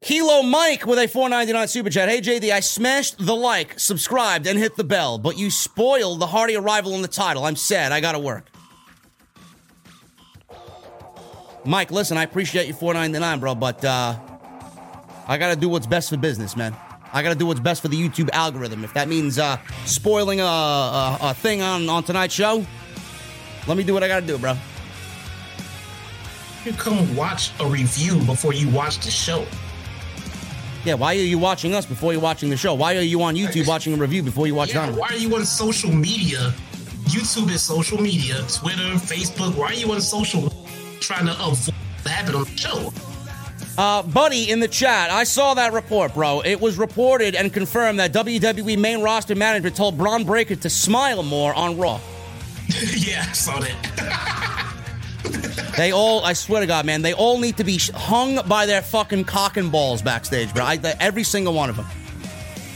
Kilo 0.00 0.42
Mike 0.42 0.86
with 0.86 0.98
a 0.98 1.08
499 1.08 1.68
super 1.68 1.90
chat. 1.90 2.08
Hey 2.08 2.20
JD, 2.20 2.52
I 2.52 2.60
smashed 2.60 3.18
the 3.18 3.34
like, 3.34 3.78
subscribed, 3.80 4.46
and 4.46 4.56
hit 4.56 4.76
the 4.76 4.84
bell, 4.84 5.18
but 5.18 5.36
you 5.36 5.50
spoiled 5.50 6.20
the 6.20 6.26
Hardy 6.28 6.54
arrival 6.54 6.94
in 6.94 7.02
the 7.02 7.08
title. 7.08 7.44
I'm 7.44 7.56
sad. 7.56 7.90
I 7.90 8.00
gotta 8.00 8.20
work. 8.20 8.48
Mike, 11.64 11.90
listen, 11.90 12.16
I 12.16 12.22
appreciate 12.22 12.68
you 12.68 12.74
499, 12.74 13.40
bro, 13.40 13.54
but 13.56 13.84
uh 13.84 14.16
I 15.26 15.36
gotta 15.36 15.56
do 15.56 15.68
what's 15.68 15.86
best 15.86 16.10
for 16.10 16.16
business, 16.16 16.56
man. 16.56 16.76
I 17.12 17.22
gotta 17.24 17.34
do 17.34 17.46
what's 17.46 17.60
best 17.60 17.82
for 17.82 17.88
the 17.88 18.00
YouTube 18.00 18.30
algorithm. 18.32 18.84
If 18.84 18.94
that 18.94 19.08
means 19.08 19.36
uh 19.36 19.58
spoiling 19.84 20.40
a, 20.40 20.44
a, 20.44 21.18
a 21.22 21.34
thing 21.34 21.60
on, 21.60 21.88
on 21.88 22.04
tonight's 22.04 22.34
show, 22.34 22.64
let 23.68 23.76
me 23.76 23.84
do 23.84 23.94
what 23.94 24.02
I 24.02 24.08
gotta 24.08 24.26
do, 24.26 24.38
bro. 24.38 24.56
You 26.64 26.72
come 26.72 27.14
watch 27.14 27.52
a 27.60 27.66
review 27.66 28.18
before 28.24 28.52
you 28.52 28.68
watch 28.70 28.98
the 28.98 29.10
show. 29.10 29.46
Yeah, 30.84 30.94
why 30.94 31.14
are 31.14 31.18
you 31.18 31.38
watching 31.38 31.74
us 31.74 31.84
before 31.86 32.12
you're 32.12 32.22
watching 32.22 32.50
the 32.50 32.56
show? 32.56 32.72
Why 32.74 32.96
are 32.96 33.00
you 33.00 33.22
on 33.22 33.34
YouTube 33.34 33.66
watching 33.66 33.94
a 33.94 33.96
review 33.96 34.22
before 34.22 34.46
you 34.46 34.54
watch 34.54 34.72
Yeah, 34.72 34.90
why 34.90 35.08
are 35.08 35.16
you 35.16 35.34
on 35.36 35.44
social 35.44 35.90
media? 35.92 36.52
YouTube 37.04 37.50
is 37.50 37.62
social 37.62 38.00
media. 38.00 38.36
Twitter, 38.48 38.94
Facebook. 38.96 39.54
Why 39.54 39.66
are 39.66 39.74
you 39.74 39.92
on 39.92 40.00
social 40.00 40.52
trying 41.00 41.26
to 41.26 41.32
avoid 41.32 41.74
the 42.04 42.10
habit 42.10 42.34
on 42.34 42.44
the 42.44 42.56
show? 42.56 42.92
Uh, 43.76 44.02
buddy, 44.02 44.50
in 44.50 44.60
the 44.60 44.68
chat, 44.68 45.10
I 45.10 45.24
saw 45.24 45.54
that 45.54 45.72
report, 45.72 46.14
bro. 46.14 46.40
It 46.40 46.60
was 46.60 46.78
reported 46.78 47.34
and 47.34 47.52
confirmed 47.52 48.00
that 48.00 48.12
WWE 48.12 48.78
main 48.78 49.02
roster 49.02 49.34
management 49.34 49.76
told 49.76 49.96
Bron 49.96 50.24
Breakker 50.24 50.56
to 50.56 50.70
smile 50.70 51.22
more 51.22 51.54
on 51.54 51.76
Raw. 51.78 52.00
yeah, 52.96 53.26
I 53.28 53.32
saw 53.32 53.60
that. 53.60 54.64
They 55.76 55.92
all, 55.92 56.24
I 56.24 56.32
swear 56.32 56.60
to 56.60 56.66
God, 56.66 56.86
man, 56.86 57.02
they 57.02 57.12
all 57.12 57.38
need 57.38 57.58
to 57.58 57.64
be 57.64 57.78
hung 57.94 58.40
by 58.48 58.66
their 58.66 58.82
fucking 58.82 59.24
cock 59.26 59.56
and 59.56 59.70
balls 59.70 60.02
backstage, 60.02 60.52
bro. 60.52 60.64
I, 60.64 60.76
the- 60.76 61.00
every 61.00 61.22
single 61.22 61.54
one 61.54 61.70
of 61.70 61.76
them. 61.76 61.86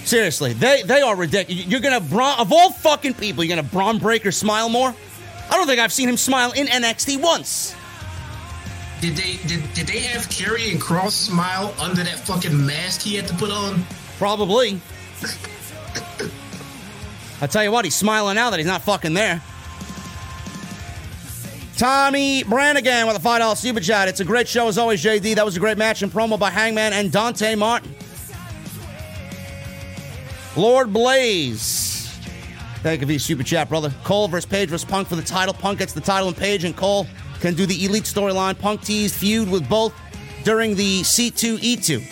Seriously, 0.05 0.53
they 0.53 0.83
they 0.83 1.01
are 1.01 1.17
ridiculous. 1.17 1.67
You're 1.67 1.81
gonna 1.81 2.01
Bron, 2.01 2.39
of 2.39 2.53
all 2.53 2.71
fucking 2.71 3.15
people, 3.15 3.43
you're 3.43 3.57
gonna 3.57 3.69
Bron 3.69 3.99
Breakker 3.99 4.31
smile 4.31 4.69
more? 4.69 4.95
I 5.51 5.57
don't 5.57 5.67
think 5.67 5.81
I've 5.81 5.93
seen 5.93 6.09
him 6.09 6.17
smile 6.17 6.53
in 6.53 6.67
NXT 6.69 7.21
once. 7.21 7.75
did 9.01 9.17
they 9.17 9.39
did, 9.49 9.63
did 9.75 9.87
they 9.89 10.01
have 10.01 10.29
Karrion 10.29 10.79
Kross 10.79 11.13
smile 11.13 11.75
under 11.81 12.05
that 12.05 12.21
fucking 12.21 12.67
mask 12.67 13.01
he 13.01 13.17
had 13.17 13.27
to 13.29 13.35
put 13.35 13.51
on? 13.51 13.85
Probably. 14.19 14.81
I 17.41 17.47
tell 17.49 17.65
you 17.65 17.73
what, 17.73 17.85
he's 17.85 17.97
smiling 17.97 18.37
now 18.37 18.51
that 18.51 18.59
he's 18.61 18.67
not 18.67 18.83
fucking 18.83 19.15
there. 19.15 19.43
Tommy 21.77 22.45
Brannigan 22.45 23.07
with 23.07 23.17
a 23.17 23.21
$5 23.21 23.57
super 23.57 23.81
chat. 23.81 24.09
It's 24.09 24.21
a 24.21 24.25
great 24.25 24.47
show 24.47 24.69
as 24.69 24.79
always, 24.79 25.03
JD. 25.03 25.35
That 25.35 25.45
was 25.45 25.57
a 25.57 25.61
great 25.61 25.79
match 25.79 26.03
and 26.03 26.13
promo 26.13 26.39
by 26.39 26.51
Hangman 26.51 26.93
and 26.93 27.11
Dante 27.11 27.55
Martin. 27.55 27.95
Lord 30.57 30.93
Blaze. 30.93 32.09
Thank 32.83 33.01
you 33.01 33.07
for 33.07 33.13
your 33.13 33.21
super 33.21 33.43
chat, 33.43 33.69
brother. 33.69 33.93
Cole 34.05 34.29
versus 34.29 34.45
Page 34.45 34.69
versus 34.69 34.89
Punk 34.89 35.09
for 35.09 35.17
the 35.17 35.23
title. 35.23 35.55
Punk 35.55 35.79
gets 35.79 35.93
the 35.93 36.01
title 36.01 36.29
and 36.29 36.37
Page 36.37 36.65
and 36.65 36.77
Cole 36.77 37.07
can 37.41 37.55
do 37.55 37.65
the 37.65 37.85
elite 37.85 38.05
storyline. 38.05 38.59
Punk 38.59 38.83
teased 38.83 39.15
feud 39.15 39.51
with 39.51 39.69
both 39.69 39.95
during 40.45 40.75
the 40.75 41.03
C2E2. 41.03 42.03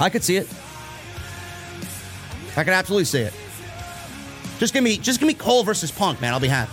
I 0.00 0.08
could 0.08 0.22
see 0.24 0.36
it. 0.36 0.48
I 2.56 2.64
could 2.64 2.72
absolutely 2.72 3.04
see 3.04 3.20
it. 3.20 3.34
Just 4.58 4.72
give 4.72 4.82
me 4.82 4.96
just 4.96 5.20
give 5.20 5.26
me 5.26 5.34
Cole 5.34 5.64
versus 5.64 5.90
Punk, 5.90 6.20
man. 6.20 6.32
I'll 6.32 6.40
be 6.40 6.48
happy. 6.48 6.72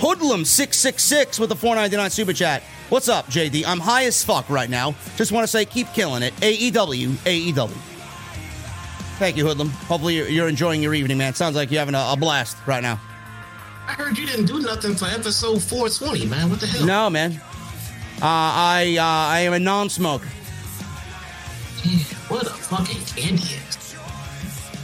Hoodlum 0.00 0.46
six 0.46 0.78
six 0.78 1.02
six 1.02 1.38
with 1.38 1.50
the 1.50 1.56
four 1.56 1.74
ninety 1.74 1.94
nine 1.94 2.08
super 2.08 2.32
chat. 2.32 2.62
What's 2.88 3.06
up, 3.06 3.26
JD? 3.26 3.64
I'm 3.66 3.78
high 3.78 4.04
as 4.04 4.24
fuck 4.24 4.48
right 4.48 4.70
now. 4.70 4.94
Just 5.16 5.30
want 5.30 5.44
to 5.44 5.46
say, 5.46 5.66
keep 5.66 5.88
killing 5.88 6.22
it. 6.22 6.34
AEW, 6.36 7.08
AEW. 7.26 7.68
Thank 9.18 9.36
you, 9.36 9.44
Hoodlum. 9.44 9.68
Hopefully 9.68 10.32
you're, 10.32 10.48
enjoying 10.48 10.82
your 10.82 10.94
evening, 10.94 11.18
man. 11.18 11.34
Sounds 11.34 11.54
like 11.54 11.70
you're 11.70 11.80
having 11.80 11.94
a, 11.94 12.12
a 12.12 12.16
blast 12.16 12.56
right 12.66 12.82
now. 12.82 12.98
I 13.86 13.92
heard 13.92 14.16
you 14.16 14.26
didn't 14.26 14.46
do 14.46 14.60
nothing 14.60 14.94
for 14.94 15.04
episode 15.04 15.62
420, 15.62 16.24
man. 16.24 16.48
What 16.48 16.60
the 16.60 16.66
hell? 16.66 16.86
No, 16.86 17.10
man. 17.10 17.32
Uh, 17.32 18.22
I 18.22 18.96
uh, 18.98 19.04
I 19.04 19.40
am 19.40 19.52
a 19.52 19.58
non-smoker. 19.58 20.26
What 22.28 22.46
a 22.46 22.50
fucking 22.50 23.02
candy 23.04 23.42
ass. 23.42 23.92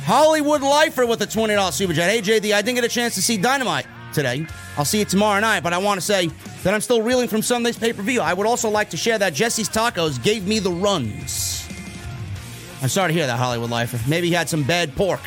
Hollywood 0.04 0.60
Lifer 0.60 1.06
with 1.06 1.22
a 1.22 1.26
$20 1.26 1.72
super 1.72 1.94
chat. 1.94 2.10
Hey, 2.10 2.20
JD, 2.20 2.52
I 2.52 2.60
didn't 2.60 2.74
get 2.74 2.84
a 2.84 2.88
chance 2.88 3.14
to 3.14 3.22
see 3.22 3.38
Dynamite 3.38 3.86
today. 4.16 4.44
I'll 4.76 4.84
see 4.84 4.98
you 4.98 5.04
tomorrow 5.04 5.38
night, 5.40 5.62
but 5.62 5.72
I 5.72 5.78
want 5.78 6.00
to 6.00 6.04
say 6.04 6.26
that 6.64 6.74
I'm 6.74 6.80
still 6.80 7.02
reeling 7.02 7.28
from 7.28 7.42
Sunday's 7.42 7.78
pay 7.78 7.92
per 7.92 8.02
view. 8.02 8.20
I 8.20 8.34
would 8.34 8.46
also 8.48 8.68
like 8.68 8.90
to 8.90 8.96
share 8.96 9.18
that 9.18 9.32
Jesse's 9.32 9.68
Tacos 9.68 10.20
gave 10.20 10.48
me 10.48 10.58
the 10.58 10.72
runs. 10.72 11.68
I'm 12.82 12.88
sorry 12.88 13.12
to 13.12 13.14
hear 13.14 13.26
that, 13.26 13.38
Hollywood 13.38 13.70
Lifer. 13.70 14.00
Maybe 14.08 14.28
he 14.28 14.34
had 14.34 14.48
some 14.48 14.64
bad 14.64 14.94
pork 14.96 15.20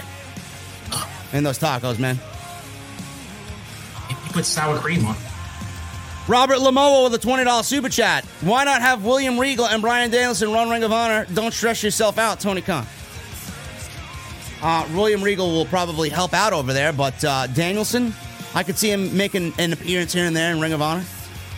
in 1.34 1.44
those 1.44 1.58
tacos, 1.58 2.00
man. 2.00 2.20
You 4.10 4.16
put 4.34 4.46
sour 4.46 4.78
cream 4.80 5.06
on. 5.06 5.16
Robert 6.28 6.58
Lamoa 6.58 7.10
with 7.10 7.24
a 7.24 7.28
$20 7.28 7.64
super 7.64 7.90
chat. 7.90 8.24
Why 8.42 8.64
not 8.64 8.82
have 8.82 9.04
William 9.04 9.40
Regal 9.40 9.66
and 9.66 9.82
Bryan 9.82 10.12
Danielson 10.12 10.52
run 10.52 10.70
Ring 10.70 10.84
of 10.84 10.92
Honor? 10.92 11.26
Don't 11.34 11.54
stress 11.54 11.82
yourself 11.82 12.20
out, 12.20 12.40
Tony 12.40 12.62
Khan. 12.62 12.86
Uh, 14.62 14.88
William 14.94 15.24
Regal 15.24 15.52
will 15.52 15.66
probably 15.66 16.10
help 16.10 16.34
out 16.34 16.54
over 16.54 16.74
there, 16.74 16.94
but 16.94 17.24
uh, 17.24 17.48
Danielson, 17.48 18.14
I 18.56 18.64
could 18.64 18.78
see 18.78 18.92
him 18.92 19.16
making 19.16 19.54
an 19.60 19.74
appearance 19.74 20.14
here 20.14 20.26
and 20.26 20.36
there 20.36 20.52
in 20.52 20.60
Ring 20.60 20.74
of 20.74 20.82
Honor, 20.82 21.04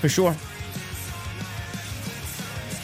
for 0.02 0.10
sure. 0.10 0.36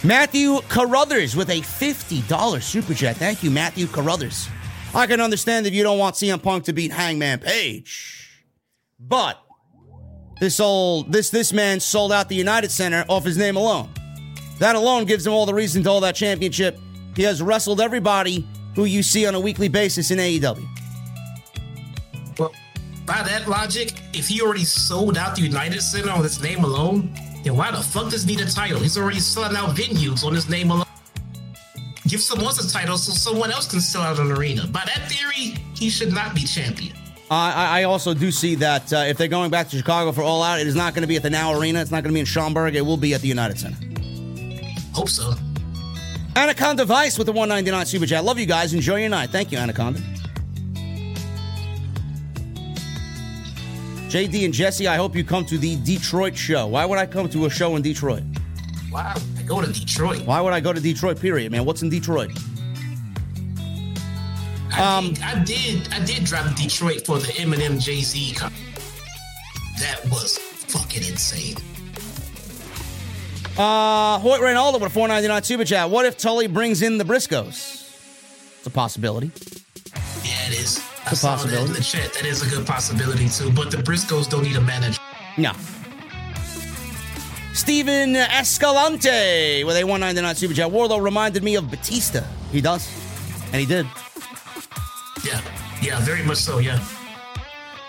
Matthew 0.04 0.62
Carruthers 0.70 1.36
with 1.36 1.50
a 1.50 1.60
$50 1.60 2.62
super 2.62 2.94
chat. 2.94 3.18
Thank 3.18 3.44
you, 3.44 3.52
Matthew 3.52 3.88
Carruthers. 3.88 4.48
I 4.96 5.06
can 5.06 5.20
understand 5.20 5.68
if 5.68 5.74
you 5.74 5.84
don't 5.84 6.00
want 6.00 6.16
CM 6.16 6.42
Punk 6.42 6.64
to 6.66 6.74
beat 6.74 6.92
Hangman 6.92 7.40
Page, 7.40 8.42
but 9.00 9.44
this 10.40 10.60
old 10.60 11.12
this 11.12 11.30
this 11.30 11.52
man 11.52 11.80
sold 11.80 12.12
out 12.12 12.30
the 12.30 12.36
United 12.36 12.72
Center 12.72 13.04
off 13.10 13.26
his 13.26 13.38
name 13.38 13.58
alone. 13.58 13.90
That 14.60 14.76
alone 14.76 15.06
gives 15.06 15.28
him 15.28 15.34
all 15.34 15.46
the 15.46 15.54
reason 15.54 15.84
to 15.84 15.90
hold 15.90 16.04
that 16.04 16.16
championship. 16.16 16.80
He 17.16 17.24
has 17.24 17.42
wrestled 17.42 17.82
everybody 17.82 18.48
who 18.76 18.86
you 18.86 19.04
see 19.04 19.26
on 19.26 19.36
a 19.36 19.40
weekly 19.40 19.68
basis 19.68 20.12
in 20.12 20.20
AEW. 20.20 20.66
By 23.08 23.24
that 23.24 23.48
logic, 23.48 23.94
if 24.14 24.28
he 24.28 24.42
already 24.42 24.66
sold 24.66 25.18
out 25.18 25.38
the 25.38 25.42
United 25.42 25.82
Center 25.82 26.12
on 26.12 26.22
his 26.24 26.42
name 26.44 26.66
alone, 26.66 27.10
then 27.46 27.56
why 27.56 27.72
the 27.72 27.78
fuck 27.78 28.12
does 28.12 28.26
he 28.26 28.36
need 28.36 28.46
a 28.46 28.52
title? 28.52 28.82
He's 28.82 28.98
already 28.98 29.22
selling 29.22 29.56
out 29.56 29.78
venues 29.78 30.26
on 30.26 30.36
his 30.36 30.50
name 30.50 30.72
alone. 30.72 30.86
Give 32.06 32.20
someone 32.20 32.48
else 32.48 32.60
a 32.64 32.70
title 32.70 32.98
so 32.98 33.14
someone 33.14 33.50
else 33.50 33.66
can 33.66 33.80
sell 33.80 34.02
out 34.02 34.20
an 34.20 34.30
arena. 34.30 34.68
By 34.68 34.84
that 34.86 35.10
theory, 35.10 35.58
he 35.74 35.90
should 35.90 36.14
not 36.14 36.36
be 36.36 36.42
champion. 36.42 36.98
Uh, 37.32 37.36
I, 37.36 37.80
I 37.80 37.84
also 37.84 38.14
do 38.14 38.30
see 38.30 38.56
that 38.56 38.92
uh, 38.92 38.98
if 39.08 39.18
they're 39.18 39.30
going 39.30 39.52
back 39.52 39.70
to 39.70 39.78
Chicago 39.78 40.12
for 40.12 40.22
All 40.22 40.44
Out, 40.44 40.60
it 40.60 40.68
is 40.68 40.76
not 40.76 40.94
going 40.94 41.04
to 41.04 41.08
be 41.08 41.16
at 41.16 41.24
the 41.24 41.30
Now 41.30 41.58
Arena. 41.58 41.80
It's 41.80 41.92
not 41.92 42.04
going 42.04 42.12
to 42.12 42.14
be 42.14 42.20
in 42.20 42.26
Schaumburg. 42.26 42.76
It 42.76 42.82
will 42.86 42.98
be 42.98 43.14
at 43.14 43.22
the 43.22 43.30
United 43.30 43.58
Center. 43.58 43.78
Hope 44.94 45.08
so. 45.08 45.34
Anaconda 46.36 46.84
Vice 46.84 47.18
with 47.18 47.28
the 47.28 47.34
199 47.34 47.86
Super 47.86 48.06
Chat. 48.06 48.26
Love 48.26 48.38
you 48.38 48.46
guys. 48.46 48.74
Enjoy 48.74 48.98
your 48.98 49.10
night. 49.10 49.30
Thank 49.30 49.54
you, 49.54 49.58
Anaconda. 49.58 50.02
JD 54.10 54.46
and 54.46 54.54
Jesse, 54.54 54.88
I 54.88 54.96
hope 54.96 55.16
you 55.16 55.24
come 55.24 55.46
to 55.46 55.58
the 55.58 55.76
Detroit 55.84 56.36
show. 56.36 56.68
Why 56.68 56.86
would 56.86 56.98
I 56.98 57.06
come 57.06 57.28
to 57.30 57.46
a 57.46 57.50
show 57.50 57.76
in 57.76 57.82
Detroit? 57.82 58.24
Wow, 58.92 59.14
I 59.38 59.42
go 59.44 59.62
to 59.62 59.72
Detroit. 59.72 60.22
Why 60.26 60.40
would 60.40 60.54
I 60.54 60.62
go 60.62 60.72
to 60.72 60.80
Detroit, 60.80 61.20
period, 61.20 61.52
man? 61.52 61.66
What's 61.66 61.82
in 61.82 61.90
Detroit? 61.90 62.32
I, 64.72 64.98
Um, 64.98 65.14
did, 65.14 65.24
I 65.24 65.44
did 65.44 65.90
I 65.94 66.00
did 66.06 66.24
drive 66.24 66.56
to 66.56 66.62
Detroit 66.62 67.06
for 67.06 67.20
the 67.20 67.28
Eminem 67.34 67.82
Jay 67.82 68.02
Z 68.02 68.34
That 69.80 70.00
was 70.10 70.38
fucking 70.38 71.04
insane. 71.04 71.58
Uh, 73.58 74.20
Hoyt 74.20 74.40
Reynaldo 74.40 74.74
with 74.76 74.84
a 74.84 74.90
499 74.90 75.44
Super 75.44 75.66
Chat. 75.66 75.90
What 75.90 76.06
if 76.06 76.18
Tully 76.18 76.48
brings 76.48 76.82
in 76.82 76.98
the 76.98 77.04
Briscoes? 77.04 77.84
It's 78.60 78.68
a 78.68 78.70
possibility. 78.70 79.32
Yeah, 80.24 80.48
it 80.48 80.54
is. 80.60 80.80
I 81.12 81.14
saw 81.16 81.36
that 81.36 81.42
possibility. 81.42 81.68
in 81.68 81.74
the 81.74 81.82
chat. 81.82 82.14
That 82.14 82.26
is 82.26 82.42
a 82.42 82.50
good 82.50 82.66
possibility 82.66 83.30
too. 83.30 83.52
But 83.52 83.72
the 83.72 83.78
Briscoes 83.78 84.30
don't 84.30 84.44
need 84.44 84.56
a 84.56 84.62
manager. 84.62 85.00
No. 85.38 85.54
Steven 87.54 88.16
Escalante 88.16 89.64
with 89.64 89.78
a 89.78 89.84
199 89.84 90.36
Super 90.36 90.54
Chat. 90.54 90.72
Wardlow 90.72 91.02
reminded 91.02 91.44
me 91.44 91.56
of 91.56 91.72
Batista. 91.72 92.24
He 92.52 92.62
does. 92.62 92.88
And 93.52 93.56
he 93.56 93.66
did. 93.66 93.88
Yeah, 95.26 95.42
yeah, 95.82 96.00
very 96.02 96.24
much 96.24 96.38
so. 96.38 96.60
Yeah. 96.60 96.78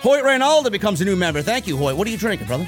Hoyt 0.00 0.24
Reynaldo 0.24 0.72
becomes 0.72 1.00
a 1.00 1.04
new 1.04 1.16
member. 1.16 1.42
Thank 1.42 1.66
you, 1.66 1.76
Hoyt. 1.76 1.96
What 1.96 2.06
are 2.06 2.10
you 2.10 2.16
drinking, 2.16 2.46
brother? 2.46 2.66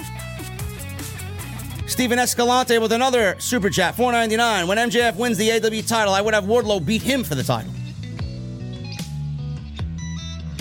Steven 1.87 2.19
Escalante 2.19 2.79
with 2.79 2.93
another 2.93 3.35
super 3.39 3.71
chat, 3.71 3.97
499. 3.97 4.67
When 4.67 4.79
MJF 4.79 5.17
wins 5.17 5.39
the 5.39 5.51
AW 5.53 5.83
title, 5.83 6.15
I 6.15 6.21
would 6.21 6.35
have 6.35 6.45
Wardlow 6.45 6.85
beat 6.85 7.03
him 7.03 7.25
for 7.25 7.35
the 7.35 7.43
title. 7.43 7.73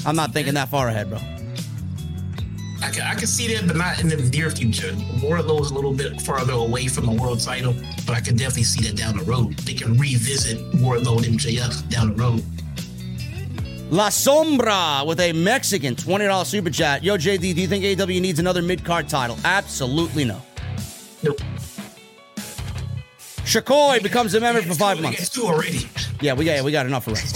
I'm 0.06 0.16
not 0.16 0.32
thinking 0.34 0.54
that 0.56 0.70
far 0.70 0.88
ahead, 0.88 1.10
bro. 1.10 1.20
I 2.82 2.90
can, 2.92 3.02
I 3.04 3.14
can 3.14 3.28
see 3.28 3.54
that, 3.54 3.68
but 3.68 3.76
not 3.76 4.00
in 4.00 4.08
the 4.08 4.16
near 4.16 4.50
future. 4.50 4.92
Wardlow 5.22 5.62
is 5.62 5.72
a 5.72 5.74
little 5.74 5.94
bit 5.94 6.22
farther 6.22 6.54
away 6.54 6.88
from 6.88 7.06
the 7.06 7.12
world 7.12 7.42
title, 7.42 7.74
but 8.08 8.16
I 8.16 8.22
can 8.22 8.38
definitely 8.38 8.64
see 8.64 8.88
that 8.88 8.96
down 8.96 9.18
the 9.18 9.24
road. 9.26 9.54
They 9.60 9.74
can 9.74 9.98
revisit 9.98 10.58
Wardlow 10.76 11.18
and 11.26 11.38
MJF 11.40 11.90
down 11.90 12.16
the 12.16 12.24
road. 12.24 12.44
La 13.92 14.10
Sombra 14.10 15.06
with 15.06 15.20
a 15.20 15.34
Mexican 15.34 15.96
$20 15.96 16.46
super 16.46 16.70
chat. 16.70 17.04
Yo, 17.04 17.18
JD, 17.18 17.40
do 17.56 17.62
you 17.62 17.68
think 17.68 18.00
AW 18.00 18.06
needs 18.06 18.40
another 18.40 18.62
mid 18.62 18.86
card 18.86 19.10
title? 19.10 19.38
Absolutely 19.44 20.24
no. 20.26 20.42
Nope. 21.24 21.42
Shakoi 23.44 24.02
becomes 24.04 24.36
a 24.36 24.40
member 24.40 24.62
for 24.62 24.76
five 24.76 25.02
months. 25.02 25.28
two 25.30 25.44
already. 25.44 25.90
Yeah, 26.22 26.34
we 26.34 26.46
got 26.46 26.64
we 26.64 26.72
got 26.72 26.86
enough 26.86 27.08
already. 27.08 27.28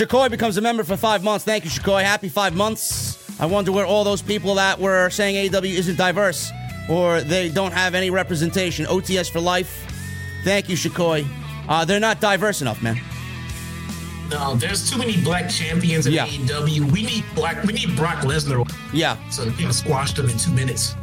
Shakoi 0.00 0.30
becomes 0.30 0.56
a 0.56 0.62
member 0.62 0.82
for 0.82 0.96
five 0.96 1.22
months. 1.22 1.44
Thank 1.44 1.64
you, 1.64 1.70
Shakoi. 1.70 2.02
Happy 2.02 2.30
five 2.30 2.56
months. 2.56 3.18
I 3.38 3.44
wonder 3.44 3.70
where 3.70 3.84
all 3.84 4.02
those 4.02 4.22
people 4.22 4.54
that 4.54 4.80
were 4.80 5.10
saying 5.10 5.54
AW 5.54 5.60
isn't 5.60 5.96
diverse 5.96 6.50
or 6.88 7.20
they 7.20 7.50
don't 7.50 7.72
have 7.72 7.94
any 7.94 8.08
representation. 8.08 8.86
OTS 8.86 9.30
for 9.30 9.40
life. 9.40 9.86
Thank 10.42 10.70
you, 10.70 10.76
Shakoi. 10.76 11.26
Uh, 11.68 11.84
they're 11.84 12.00
not 12.00 12.18
diverse 12.18 12.62
enough, 12.62 12.82
man. 12.82 12.98
No, 14.30 14.54
there's 14.54 14.88
too 14.90 14.96
many 14.96 15.20
black 15.22 15.50
champions 15.50 16.06
in 16.06 16.14
Yeah. 16.14 16.26
AEW. 16.26 16.90
We 16.90 17.02
need 17.02 17.24
black. 17.34 17.62
We 17.64 17.74
need 17.74 17.94
Brock 17.94 18.20
Lesnar. 18.24 18.66
Yeah. 18.94 19.18
So 19.28 19.44
they 19.44 19.52
can 19.62 19.70
squash 19.70 20.14
them 20.14 20.30
in 20.30 20.38
two 20.38 20.52
minutes. 20.52 20.94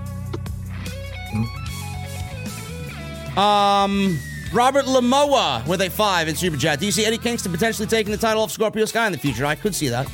Um, 3.37 4.17
Robert 4.53 4.85
Lamoa 4.85 5.65
with 5.67 5.81
a 5.81 5.89
five 5.89 6.27
in 6.27 6.35
Super 6.35 6.57
Chat. 6.57 6.79
Do 6.79 6.85
you 6.85 6.91
see 6.91 7.05
Eddie 7.05 7.17
Kingston 7.17 7.51
potentially 7.51 7.87
taking 7.87 8.11
the 8.11 8.17
title 8.17 8.43
off 8.43 8.51
Scorpio 8.51 8.85
Sky 8.85 9.05
in 9.05 9.11
the 9.11 9.17
future? 9.17 9.45
I 9.45 9.55
could 9.55 9.75
see 9.75 9.89
that. 9.89 10.09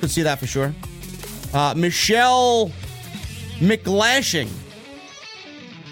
Could 0.00 0.10
see 0.10 0.22
that 0.22 0.38
for 0.38 0.46
sure. 0.46 0.74
Uh, 1.52 1.74
Michelle 1.76 2.70
McLashing, 3.58 4.48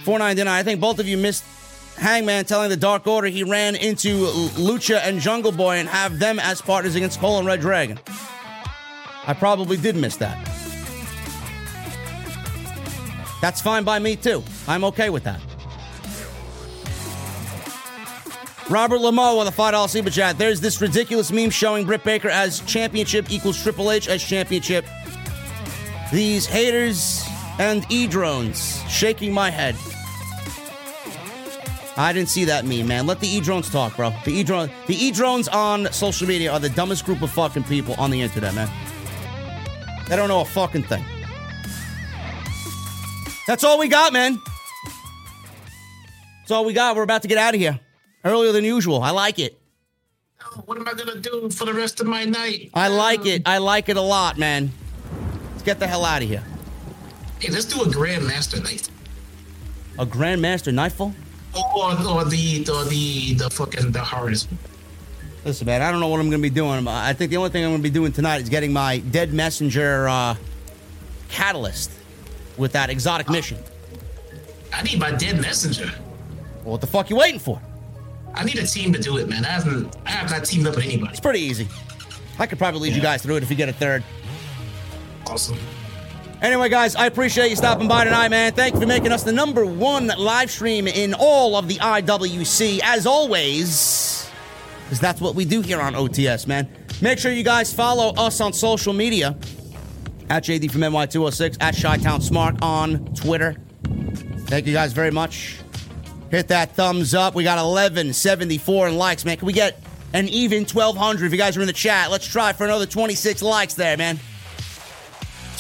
four 0.04 0.18
ninety 0.18 0.42
nine. 0.44 0.58
I 0.58 0.62
think 0.62 0.80
both 0.80 0.98
of 0.98 1.08
you 1.08 1.16
missed 1.16 1.44
Hangman 1.96 2.44
telling 2.44 2.68
the 2.68 2.76
Dark 2.76 3.06
Order 3.06 3.28
he 3.28 3.44
ran 3.44 3.76
into 3.76 4.26
Lucha 4.56 5.00
and 5.02 5.20
Jungle 5.20 5.52
Boy 5.52 5.76
and 5.76 5.88
have 5.88 6.18
them 6.18 6.38
as 6.40 6.60
partners 6.60 6.94
against 6.94 7.20
Cole 7.20 7.38
and 7.38 7.46
Red 7.46 7.60
Dragon. 7.60 7.98
I 9.24 9.34
probably 9.34 9.76
did 9.76 9.96
miss 9.96 10.16
that. 10.16 10.36
That's 13.40 13.60
fine 13.60 13.84
by 13.84 13.98
me 13.98 14.16
too. 14.16 14.42
I'm 14.66 14.84
okay 14.84 15.10
with 15.10 15.24
that. 15.24 15.40
Robert 18.70 18.98
Lamo 18.98 19.38
on 19.38 19.44
the 19.44 19.52
five 19.52 19.72
dollar 19.72 19.88
super 19.88 20.10
chat. 20.10 20.38
There's 20.38 20.60
this 20.60 20.80
ridiculous 20.80 21.32
meme 21.32 21.50
showing 21.50 21.84
Britt 21.84 22.04
Baker 22.04 22.28
as 22.28 22.60
championship 22.60 23.30
equals 23.30 23.60
Triple 23.60 23.90
H 23.90 24.08
as 24.08 24.22
championship. 24.22 24.86
These 26.12 26.46
haters 26.46 27.24
and 27.58 27.84
e 27.90 28.06
drones 28.06 28.82
shaking 28.88 29.32
my 29.32 29.50
head. 29.50 29.76
I 31.96 32.12
didn't 32.12 32.30
see 32.30 32.44
that 32.46 32.64
meme, 32.64 32.86
man. 32.86 33.06
Let 33.06 33.20
the 33.20 33.26
e 33.26 33.40
drones 33.40 33.68
talk, 33.68 33.96
bro. 33.96 34.14
The 34.24 34.32
e 34.32 34.42
drone, 34.42 34.70
the 34.86 34.94
e 34.94 35.10
drones 35.10 35.48
on 35.48 35.92
social 35.92 36.26
media 36.26 36.52
are 36.52 36.60
the 36.60 36.70
dumbest 36.70 37.04
group 37.04 37.20
of 37.20 37.30
fucking 37.30 37.64
people 37.64 37.94
on 37.98 38.10
the 38.10 38.22
internet, 38.22 38.54
man. 38.54 38.70
They 40.08 40.16
don't 40.16 40.28
know 40.28 40.40
a 40.40 40.46
fucking 40.46 40.84
thing. 40.84 41.04
That's 43.46 43.64
all 43.64 43.78
we 43.78 43.88
got, 43.88 44.12
man. 44.12 44.38
That's 46.40 46.52
all 46.52 46.64
we 46.64 46.72
got. 46.72 46.96
We're 46.96 47.02
about 47.02 47.22
to 47.22 47.28
get 47.28 47.38
out 47.38 47.54
of 47.54 47.60
here 47.60 47.80
earlier 48.24 48.52
than 48.52 48.64
usual. 48.64 49.02
I 49.02 49.10
like 49.10 49.38
it. 49.38 49.58
Oh, 50.44 50.62
What 50.66 50.78
am 50.78 50.88
I 50.88 50.94
gonna 50.94 51.20
do 51.20 51.50
for 51.50 51.64
the 51.64 51.74
rest 51.74 52.00
of 52.00 52.06
my 52.06 52.24
night? 52.24 52.70
I 52.74 52.88
like 52.88 53.26
it. 53.26 53.42
I 53.46 53.58
like 53.58 53.88
it 53.88 53.96
a 53.96 54.00
lot, 54.02 54.38
man. 54.38 54.70
Let's 55.50 55.62
get 55.62 55.78
the 55.78 55.86
hell 55.86 56.04
out 56.04 56.22
of 56.22 56.28
here. 56.28 56.42
Hey, 57.40 57.50
let's 57.50 57.64
do 57.64 57.80
a 57.82 57.86
Grandmaster 57.86 58.62
night. 58.62 58.88
A 59.98 60.06
Grandmaster 60.06 60.72
Nightfall? 60.72 61.14
Or, 61.54 61.90
or 61.92 62.24
the 62.24 62.64
or 62.72 62.84
the 62.84 63.34
the 63.34 63.50
fucking 63.50 63.92
the 63.92 64.00
hardest. 64.00 64.48
Listen, 65.44 65.66
man, 65.66 65.82
I 65.82 65.90
don't 65.90 66.00
know 66.00 66.06
what 66.08 66.20
I'm 66.20 66.30
going 66.30 66.40
to 66.40 66.48
be 66.50 66.54
doing. 66.54 66.86
I 66.86 67.12
think 67.14 67.30
the 67.30 67.36
only 67.36 67.50
thing 67.50 67.64
I'm 67.64 67.72
going 67.72 67.82
to 67.82 67.88
be 67.88 67.90
doing 67.90 68.12
tonight 68.12 68.42
is 68.42 68.48
getting 68.48 68.72
my 68.72 68.98
Dead 68.98 69.32
Messenger 69.32 70.08
uh, 70.08 70.36
catalyst 71.28 71.90
with 72.56 72.72
that 72.72 72.90
exotic 72.90 73.28
mission. 73.28 73.58
I 74.72 74.82
need 74.82 75.00
my 75.00 75.10
dead 75.10 75.40
messenger. 75.40 75.90
Well, 76.62 76.72
what 76.72 76.80
the 76.80 76.86
fuck 76.86 77.10
you 77.10 77.16
waiting 77.16 77.40
for? 77.40 77.60
I 78.34 78.44
need 78.44 78.58
a 78.58 78.66
team 78.66 78.92
to 78.92 78.98
do 78.98 79.18
it, 79.18 79.28
man. 79.28 79.44
I 79.44 79.48
haven't 79.48 79.96
I 80.06 80.10
have 80.10 80.30
not 80.30 80.44
teamed 80.44 80.66
up 80.66 80.76
with 80.76 80.84
anybody. 80.84 81.10
It's 81.10 81.20
pretty 81.20 81.40
easy. 81.40 81.68
I 82.38 82.46
could 82.46 82.58
probably 82.58 82.80
lead 82.80 82.94
you 82.94 83.02
guys 83.02 83.22
through 83.22 83.36
it 83.36 83.42
if 83.42 83.50
you 83.50 83.56
get 83.56 83.68
a 83.68 83.72
third. 83.72 84.02
Awesome. 85.26 85.58
Anyway, 86.40 86.68
guys, 86.68 86.96
I 86.96 87.06
appreciate 87.06 87.50
you 87.50 87.56
stopping 87.56 87.86
by 87.86 88.02
tonight, 88.04 88.28
man. 88.28 88.52
Thank 88.52 88.74
you 88.74 88.80
for 88.80 88.86
making 88.86 89.12
us 89.12 89.22
the 89.22 89.30
number 89.30 89.64
one 89.64 90.08
live 90.18 90.50
stream 90.50 90.88
in 90.88 91.14
all 91.14 91.54
of 91.54 91.68
the 91.68 91.76
IWC. 91.76 92.80
As 92.82 93.06
always, 93.06 94.28
because 94.84 94.98
that's 94.98 95.20
what 95.20 95.36
we 95.36 95.44
do 95.44 95.60
here 95.60 95.80
on 95.80 95.94
OTS, 95.94 96.48
man. 96.48 96.68
Make 97.00 97.20
sure 97.20 97.30
you 97.30 97.44
guys 97.44 97.72
follow 97.72 98.12
us 98.16 98.40
on 98.40 98.52
social 98.52 98.92
media 98.92 99.36
at 100.30 100.44
JD 100.44 100.70
from 100.72 100.80
NY206, 100.80 101.58
at 101.60 101.76
Chi-Town 101.76 102.20
Smart 102.20 102.60
on 102.60 103.14
Twitter. 103.14 103.56
Thank 104.46 104.66
you 104.66 104.72
guys 104.72 104.92
very 104.92 105.10
much. 105.10 105.61
Hit 106.32 106.48
that 106.48 106.74
thumbs 106.74 107.14
up. 107.14 107.34
We 107.34 107.44
got 107.44 107.62
1174 107.62 108.88
in 108.88 108.96
likes, 108.96 109.26
man. 109.26 109.36
Can 109.36 109.44
we 109.44 109.52
get 109.52 109.78
an 110.14 110.28
even 110.28 110.64
1200 110.64 111.26
if 111.26 111.30
you 111.30 111.36
guys 111.36 111.58
are 111.58 111.60
in 111.60 111.66
the 111.66 111.74
chat? 111.74 112.10
Let's 112.10 112.26
try 112.26 112.54
for 112.54 112.64
another 112.64 112.86
26 112.86 113.42
likes 113.42 113.74
there, 113.74 113.98
man. 113.98 114.18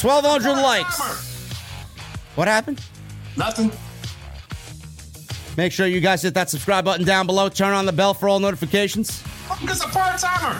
1200 0.00 0.62
likes. 0.62 0.98
What 2.36 2.48
happened? 2.48 2.80
Nothing. 3.36 3.70
Make 5.58 5.72
sure 5.72 5.86
you 5.86 6.00
guys 6.00 6.22
hit 6.22 6.32
that 6.32 6.48
subscribe 6.48 6.86
button 6.86 7.04
down 7.04 7.26
below. 7.26 7.50
Turn 7.50 7.74
on 7.74 7.84
the 7.84 7.92
bell 7.92 8.14
for 8.14 8.26
all 8.26 8.40
notifications. 8.40 9.22
I'm 9.50 9.66
just 9.66 9.84
a 9.84 9.88
part 9.88 10.18
timer. 10.18 10.58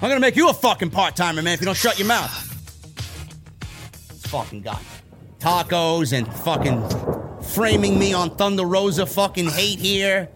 I'm 0.00 0.08
gonna 0.08 0.20
make 0.20 0.36
you 0.36 0.48
a 0.48 0.54
fucking 0.54 0.90
part 0.90 1.16
timer, 1.16 1.42
man, 1.42 1.54
if 1.54 1.60
you 1.60 1.66
don't 1.66 1.76
shut 1.76 1.98
your 1.98 2.06
mouth. 2.06 2.30
This 4.08 4.22
fucking 4.26 4.60
guy. 4.60 4.78
Tacos 5.40 6.12
and 6.12 6.32
fucking 6.32 6.80
framing 7.50 7.98
me 7.98 8.12
on 8.12 8.36
Thunder 8.36 8.64
Rosa 8.64 9.06
fucking 9.06 9.48
hate 9.50 9.78
here. 9.78 10.28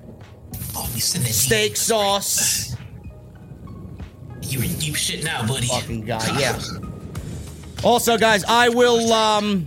You 0.94 1.00
sending 1.00 1.32
Steak 1.32 1.76
sauce. 1.76 2.76
You're 4.42 4.64
in 4.64 4.74
deep 4.76 4.96
shit 4.96 5.24
now, 5.24 5.46
buddy. 5.46 5.66
Fucking 5.66 6.04
guy, 6.04 6.38
yeah. 6.40 6.58
Also, 7.82 8.16
guys, 8.16 8.44
I 8.44 8.70
will 8.70 9.12
um 9.12 9.66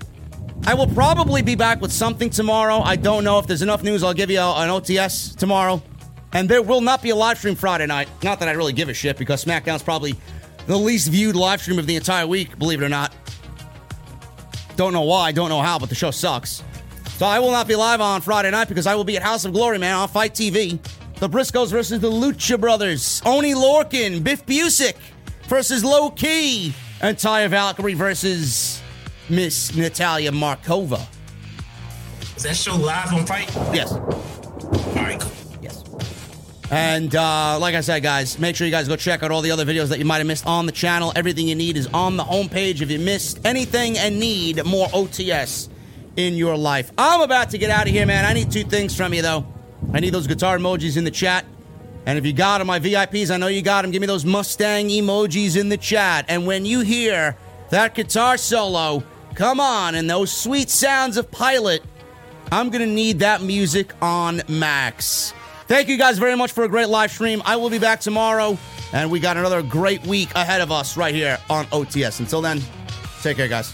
I 0.65 0.73
will 0.73 0.87
probably 0.87 1.43
be 1.43 1.53
back 1.53 1.81
with 1.81 1.91
something 1.91 2.31
tomorrow. 2.31 2.79
I 2.79 2.95
don't 2.95 3.23
know 3.23 3.37
if 3.37 3.45
there's 3.45 3.61
enough 3.61 3.83
news. 3.83 4.01
I'll 4.03 4.13
give 4.15 4.31
you 4.31 4.39
a- 4.39 4.55
an 4.63 4.69
OTS 4.69 5.35
tomorrow. 5.35 5.83
And 6.33 6.49
there 6.49 6.63
will 6.63 6.81
not 6.81 7.03
be 7.03 7.11
a 7.11 7.15
live 7.15 7.37
stream 7.37 7.53
Friday 7.55 7.85
night. 7.85 8.09
Not 8.23 8.39
that 8.39 8.49
I 8.49 8.53
really 8.53 8.73
give 8.73 8.89
a 8.89 8.93
shit 8.93 9.17
because 9.17 9.45
SmackDown's 9.45 9.83
probably 9.83 10.15
the 10.65 10.75
least 10.75 11.09
viewed 11.09 11.35
live 11.35 11.61
stream 11.61 11.77
of 11.77 11.85
the 11.85 11.95
entire 11.95 12.25
week, 12.25 12.57
believe 12.57 12.81
it 12.81 12.85
or 12.85 12.89
not. 12.89 13.13
Don't 14.77 14.93
know 14.93 15.03
why, 15.03 15.31
don't 15.31 15.49
know 15.49 15.61
how, 15.61 15.77
but 15.77 15.89
the 15.89 15.95
show 15.95 16.09
sucks. 16.09 16.63
So 17.17 17.25
I 17.25 17.39
will 17.39 17.49
not 17.49 17.67
be 17.67 17.75
live 17.75 17.99
on 17.99 18.21
Friday 18.21 18.51
night 18.51 18.67
because 18.67 18.85
I 18.85 18.93
will 18.93 19.03
be 19.03 19.17
at 19.17 19.23
House 19.23 19.43
of 19.43 19.51
Glory, 19.51 19.79
man, 19.79 19.95
on 19.95 20.07
FITE 20.07 20.33
TV. 20.33 20.79
The 21.15 21.27
Briscoes 21.27 21.71
versus 21.71 21.99
the 21.99 22.11
Lucha 22.11 22.61
Brothers. 22.61 23.23
Oni 23.25 23.55
Lorkin, 23.55 24.23
Biff 24.23 24.45
Busick 24.45 24.93
versus 25.47 25.83
Low 25.83 26.11
Key. 26.11 26.75
And 27.01 27.17
Taya 27.17 27.49
Valkyrie 27.49 27.95
versus 27.95 28.79
Miss 29.29 29.75
Natalia 29.75 30.29
Markova. 30.29 31.07
Is 32.35 32.43
that 32.43 32.55
show 32.55 32.75
live 32.75 33.11
on 33.11 33.25
FITE? 33.25 33.49
Yes. 33.73 33.93
All 33.93 34.01
right, 34.93 35.19
cool. 35.19 35.31
Yes. 35.59 35.83
And 36.69 37.15
uh, 37.15 37.57
like 37.59 37.73
I 37.73 37.81
said, 37.81 38.03
guys, 38.03 38.37
make 38.37 38.55
sure 38.55 38.67
you 38.67 38.71
guys 38.71 38.87
go 38.87 38.95
check 38.95 39.23
out 39.23 39.31
all 39.31 39.41
the 39.41 39.49
other 39.49 39.65
videos 39.65 39.89
that 39.89 39.97
you 39.97 40.05
might 40.05 40.19
have 40.19 40.27
missed 40.27 40.45
on 40.45 40.67
the 40.67 40.71
channel. 40.71 41.13
Everything 41.15 41.47
you 41.47 41.55
need 41.55 41.77
is 41.77 41.87
on 41.95 42.15
the 42.15 42.23
homepage. 42.23 42.81
If 42.81 42.91
you 42.91 42.99
missed 42.99 43.43
anything 43.43 43.97
and 43.97 44.19
need 44.19 44.63
more 44.65 44.85
OTS 44.89 45.69
in 46.17 46.35
your 46.35 46.57
life, 46.57 46.91
I'm 46.97 47.21
about 47.21 47.51
to 47.51 47.57
get 47.57 47.69
out 47.69 47.87
of 47.87 47.93
here, 47.93 48.05
man. 48.05 48.25
I 48.25 48.33
need 48.33 48.51
two 48.51 48.63
things 48.63 48.95
from 48.95 49.13
you, 49.13 49.21
though. 49.21 49.45
I 49.93 50.01
need 50.01 50.13
those 50.13 50.27
guitar 50.27 50.57
emojis 50.57 50.97
in 50.97 51.05
the 51.05 51.11
chat. 51.11 51.45
And 52.05 52.17
if 52.17 52.25
you 52.25 52.33
got 52.33 52.57
them, 52.57 52.67
my 52.67 52.79
VIPs, 52.79 53.31
I 53.31 53.37
know 53.37 53.47
you 53.47 53.61
got 53.61 53.83
them. 53.83 53.91
Give 53.91 54.01
me 54.01 54.07
those 54.07 54.25
Mustang 54.25 54.87
emojis 54.89 55.57
in 55.59 55.69
the 55.69 55.77
chat. 55.77 56.25
And 56.27 56.45
when 56.45 56.65
you 56.65 56.81
hear 56.81 57.37
that 57.69 57.95
guitar 57.95 58.37
solo, 58.37 59.03
come 59.35 59.59
on, 59.59 59.95
and 59.95 60.09
those 60.09 60.31
sweet 60.31 60.69
sounds 60.69 61.17
of 61.17 61.29
Pilot, 61.31 61.83
I'm 62.51 62.69
going 62.69 62.87
to 62.87 62.93
need 62.93 63.19
that 63.19 63.41
music 63.41 63.93
on 64.01 64.41
max. 64.47 65.33
Thank 65.67 65.89
you 65.89 65.97
guys 65.97 66.17
very 66.17 66.35
much 66.37 66.53
for 66.53 66.63
a 66.63 66.69
great 66.69 66.87
live 66.87 67.11
stream. 67.11 67.41
I 67.45 67.57
will 67.57 67.69
be 67.69 67.79
back 67.79 67.99
tomorrow, 67.99 68.57
and 68.93 69.11
we 69.11 69.19
got 69.19 69.35
another 69.35 69.61
great 69.61 70.05
week 70.07 70.33
ahead 70.33 70.61
of 70.61 70.71
us 70.71 70.95
right 70.95 71.13
here 71.13 71.37
on 71.49 71.65
OTS. 71.65 72.21
Until 72.21 72.41
then, 72.41 72.61
take 73.21 73.35
care, 73.35 73.49
guys. 73.49 73.73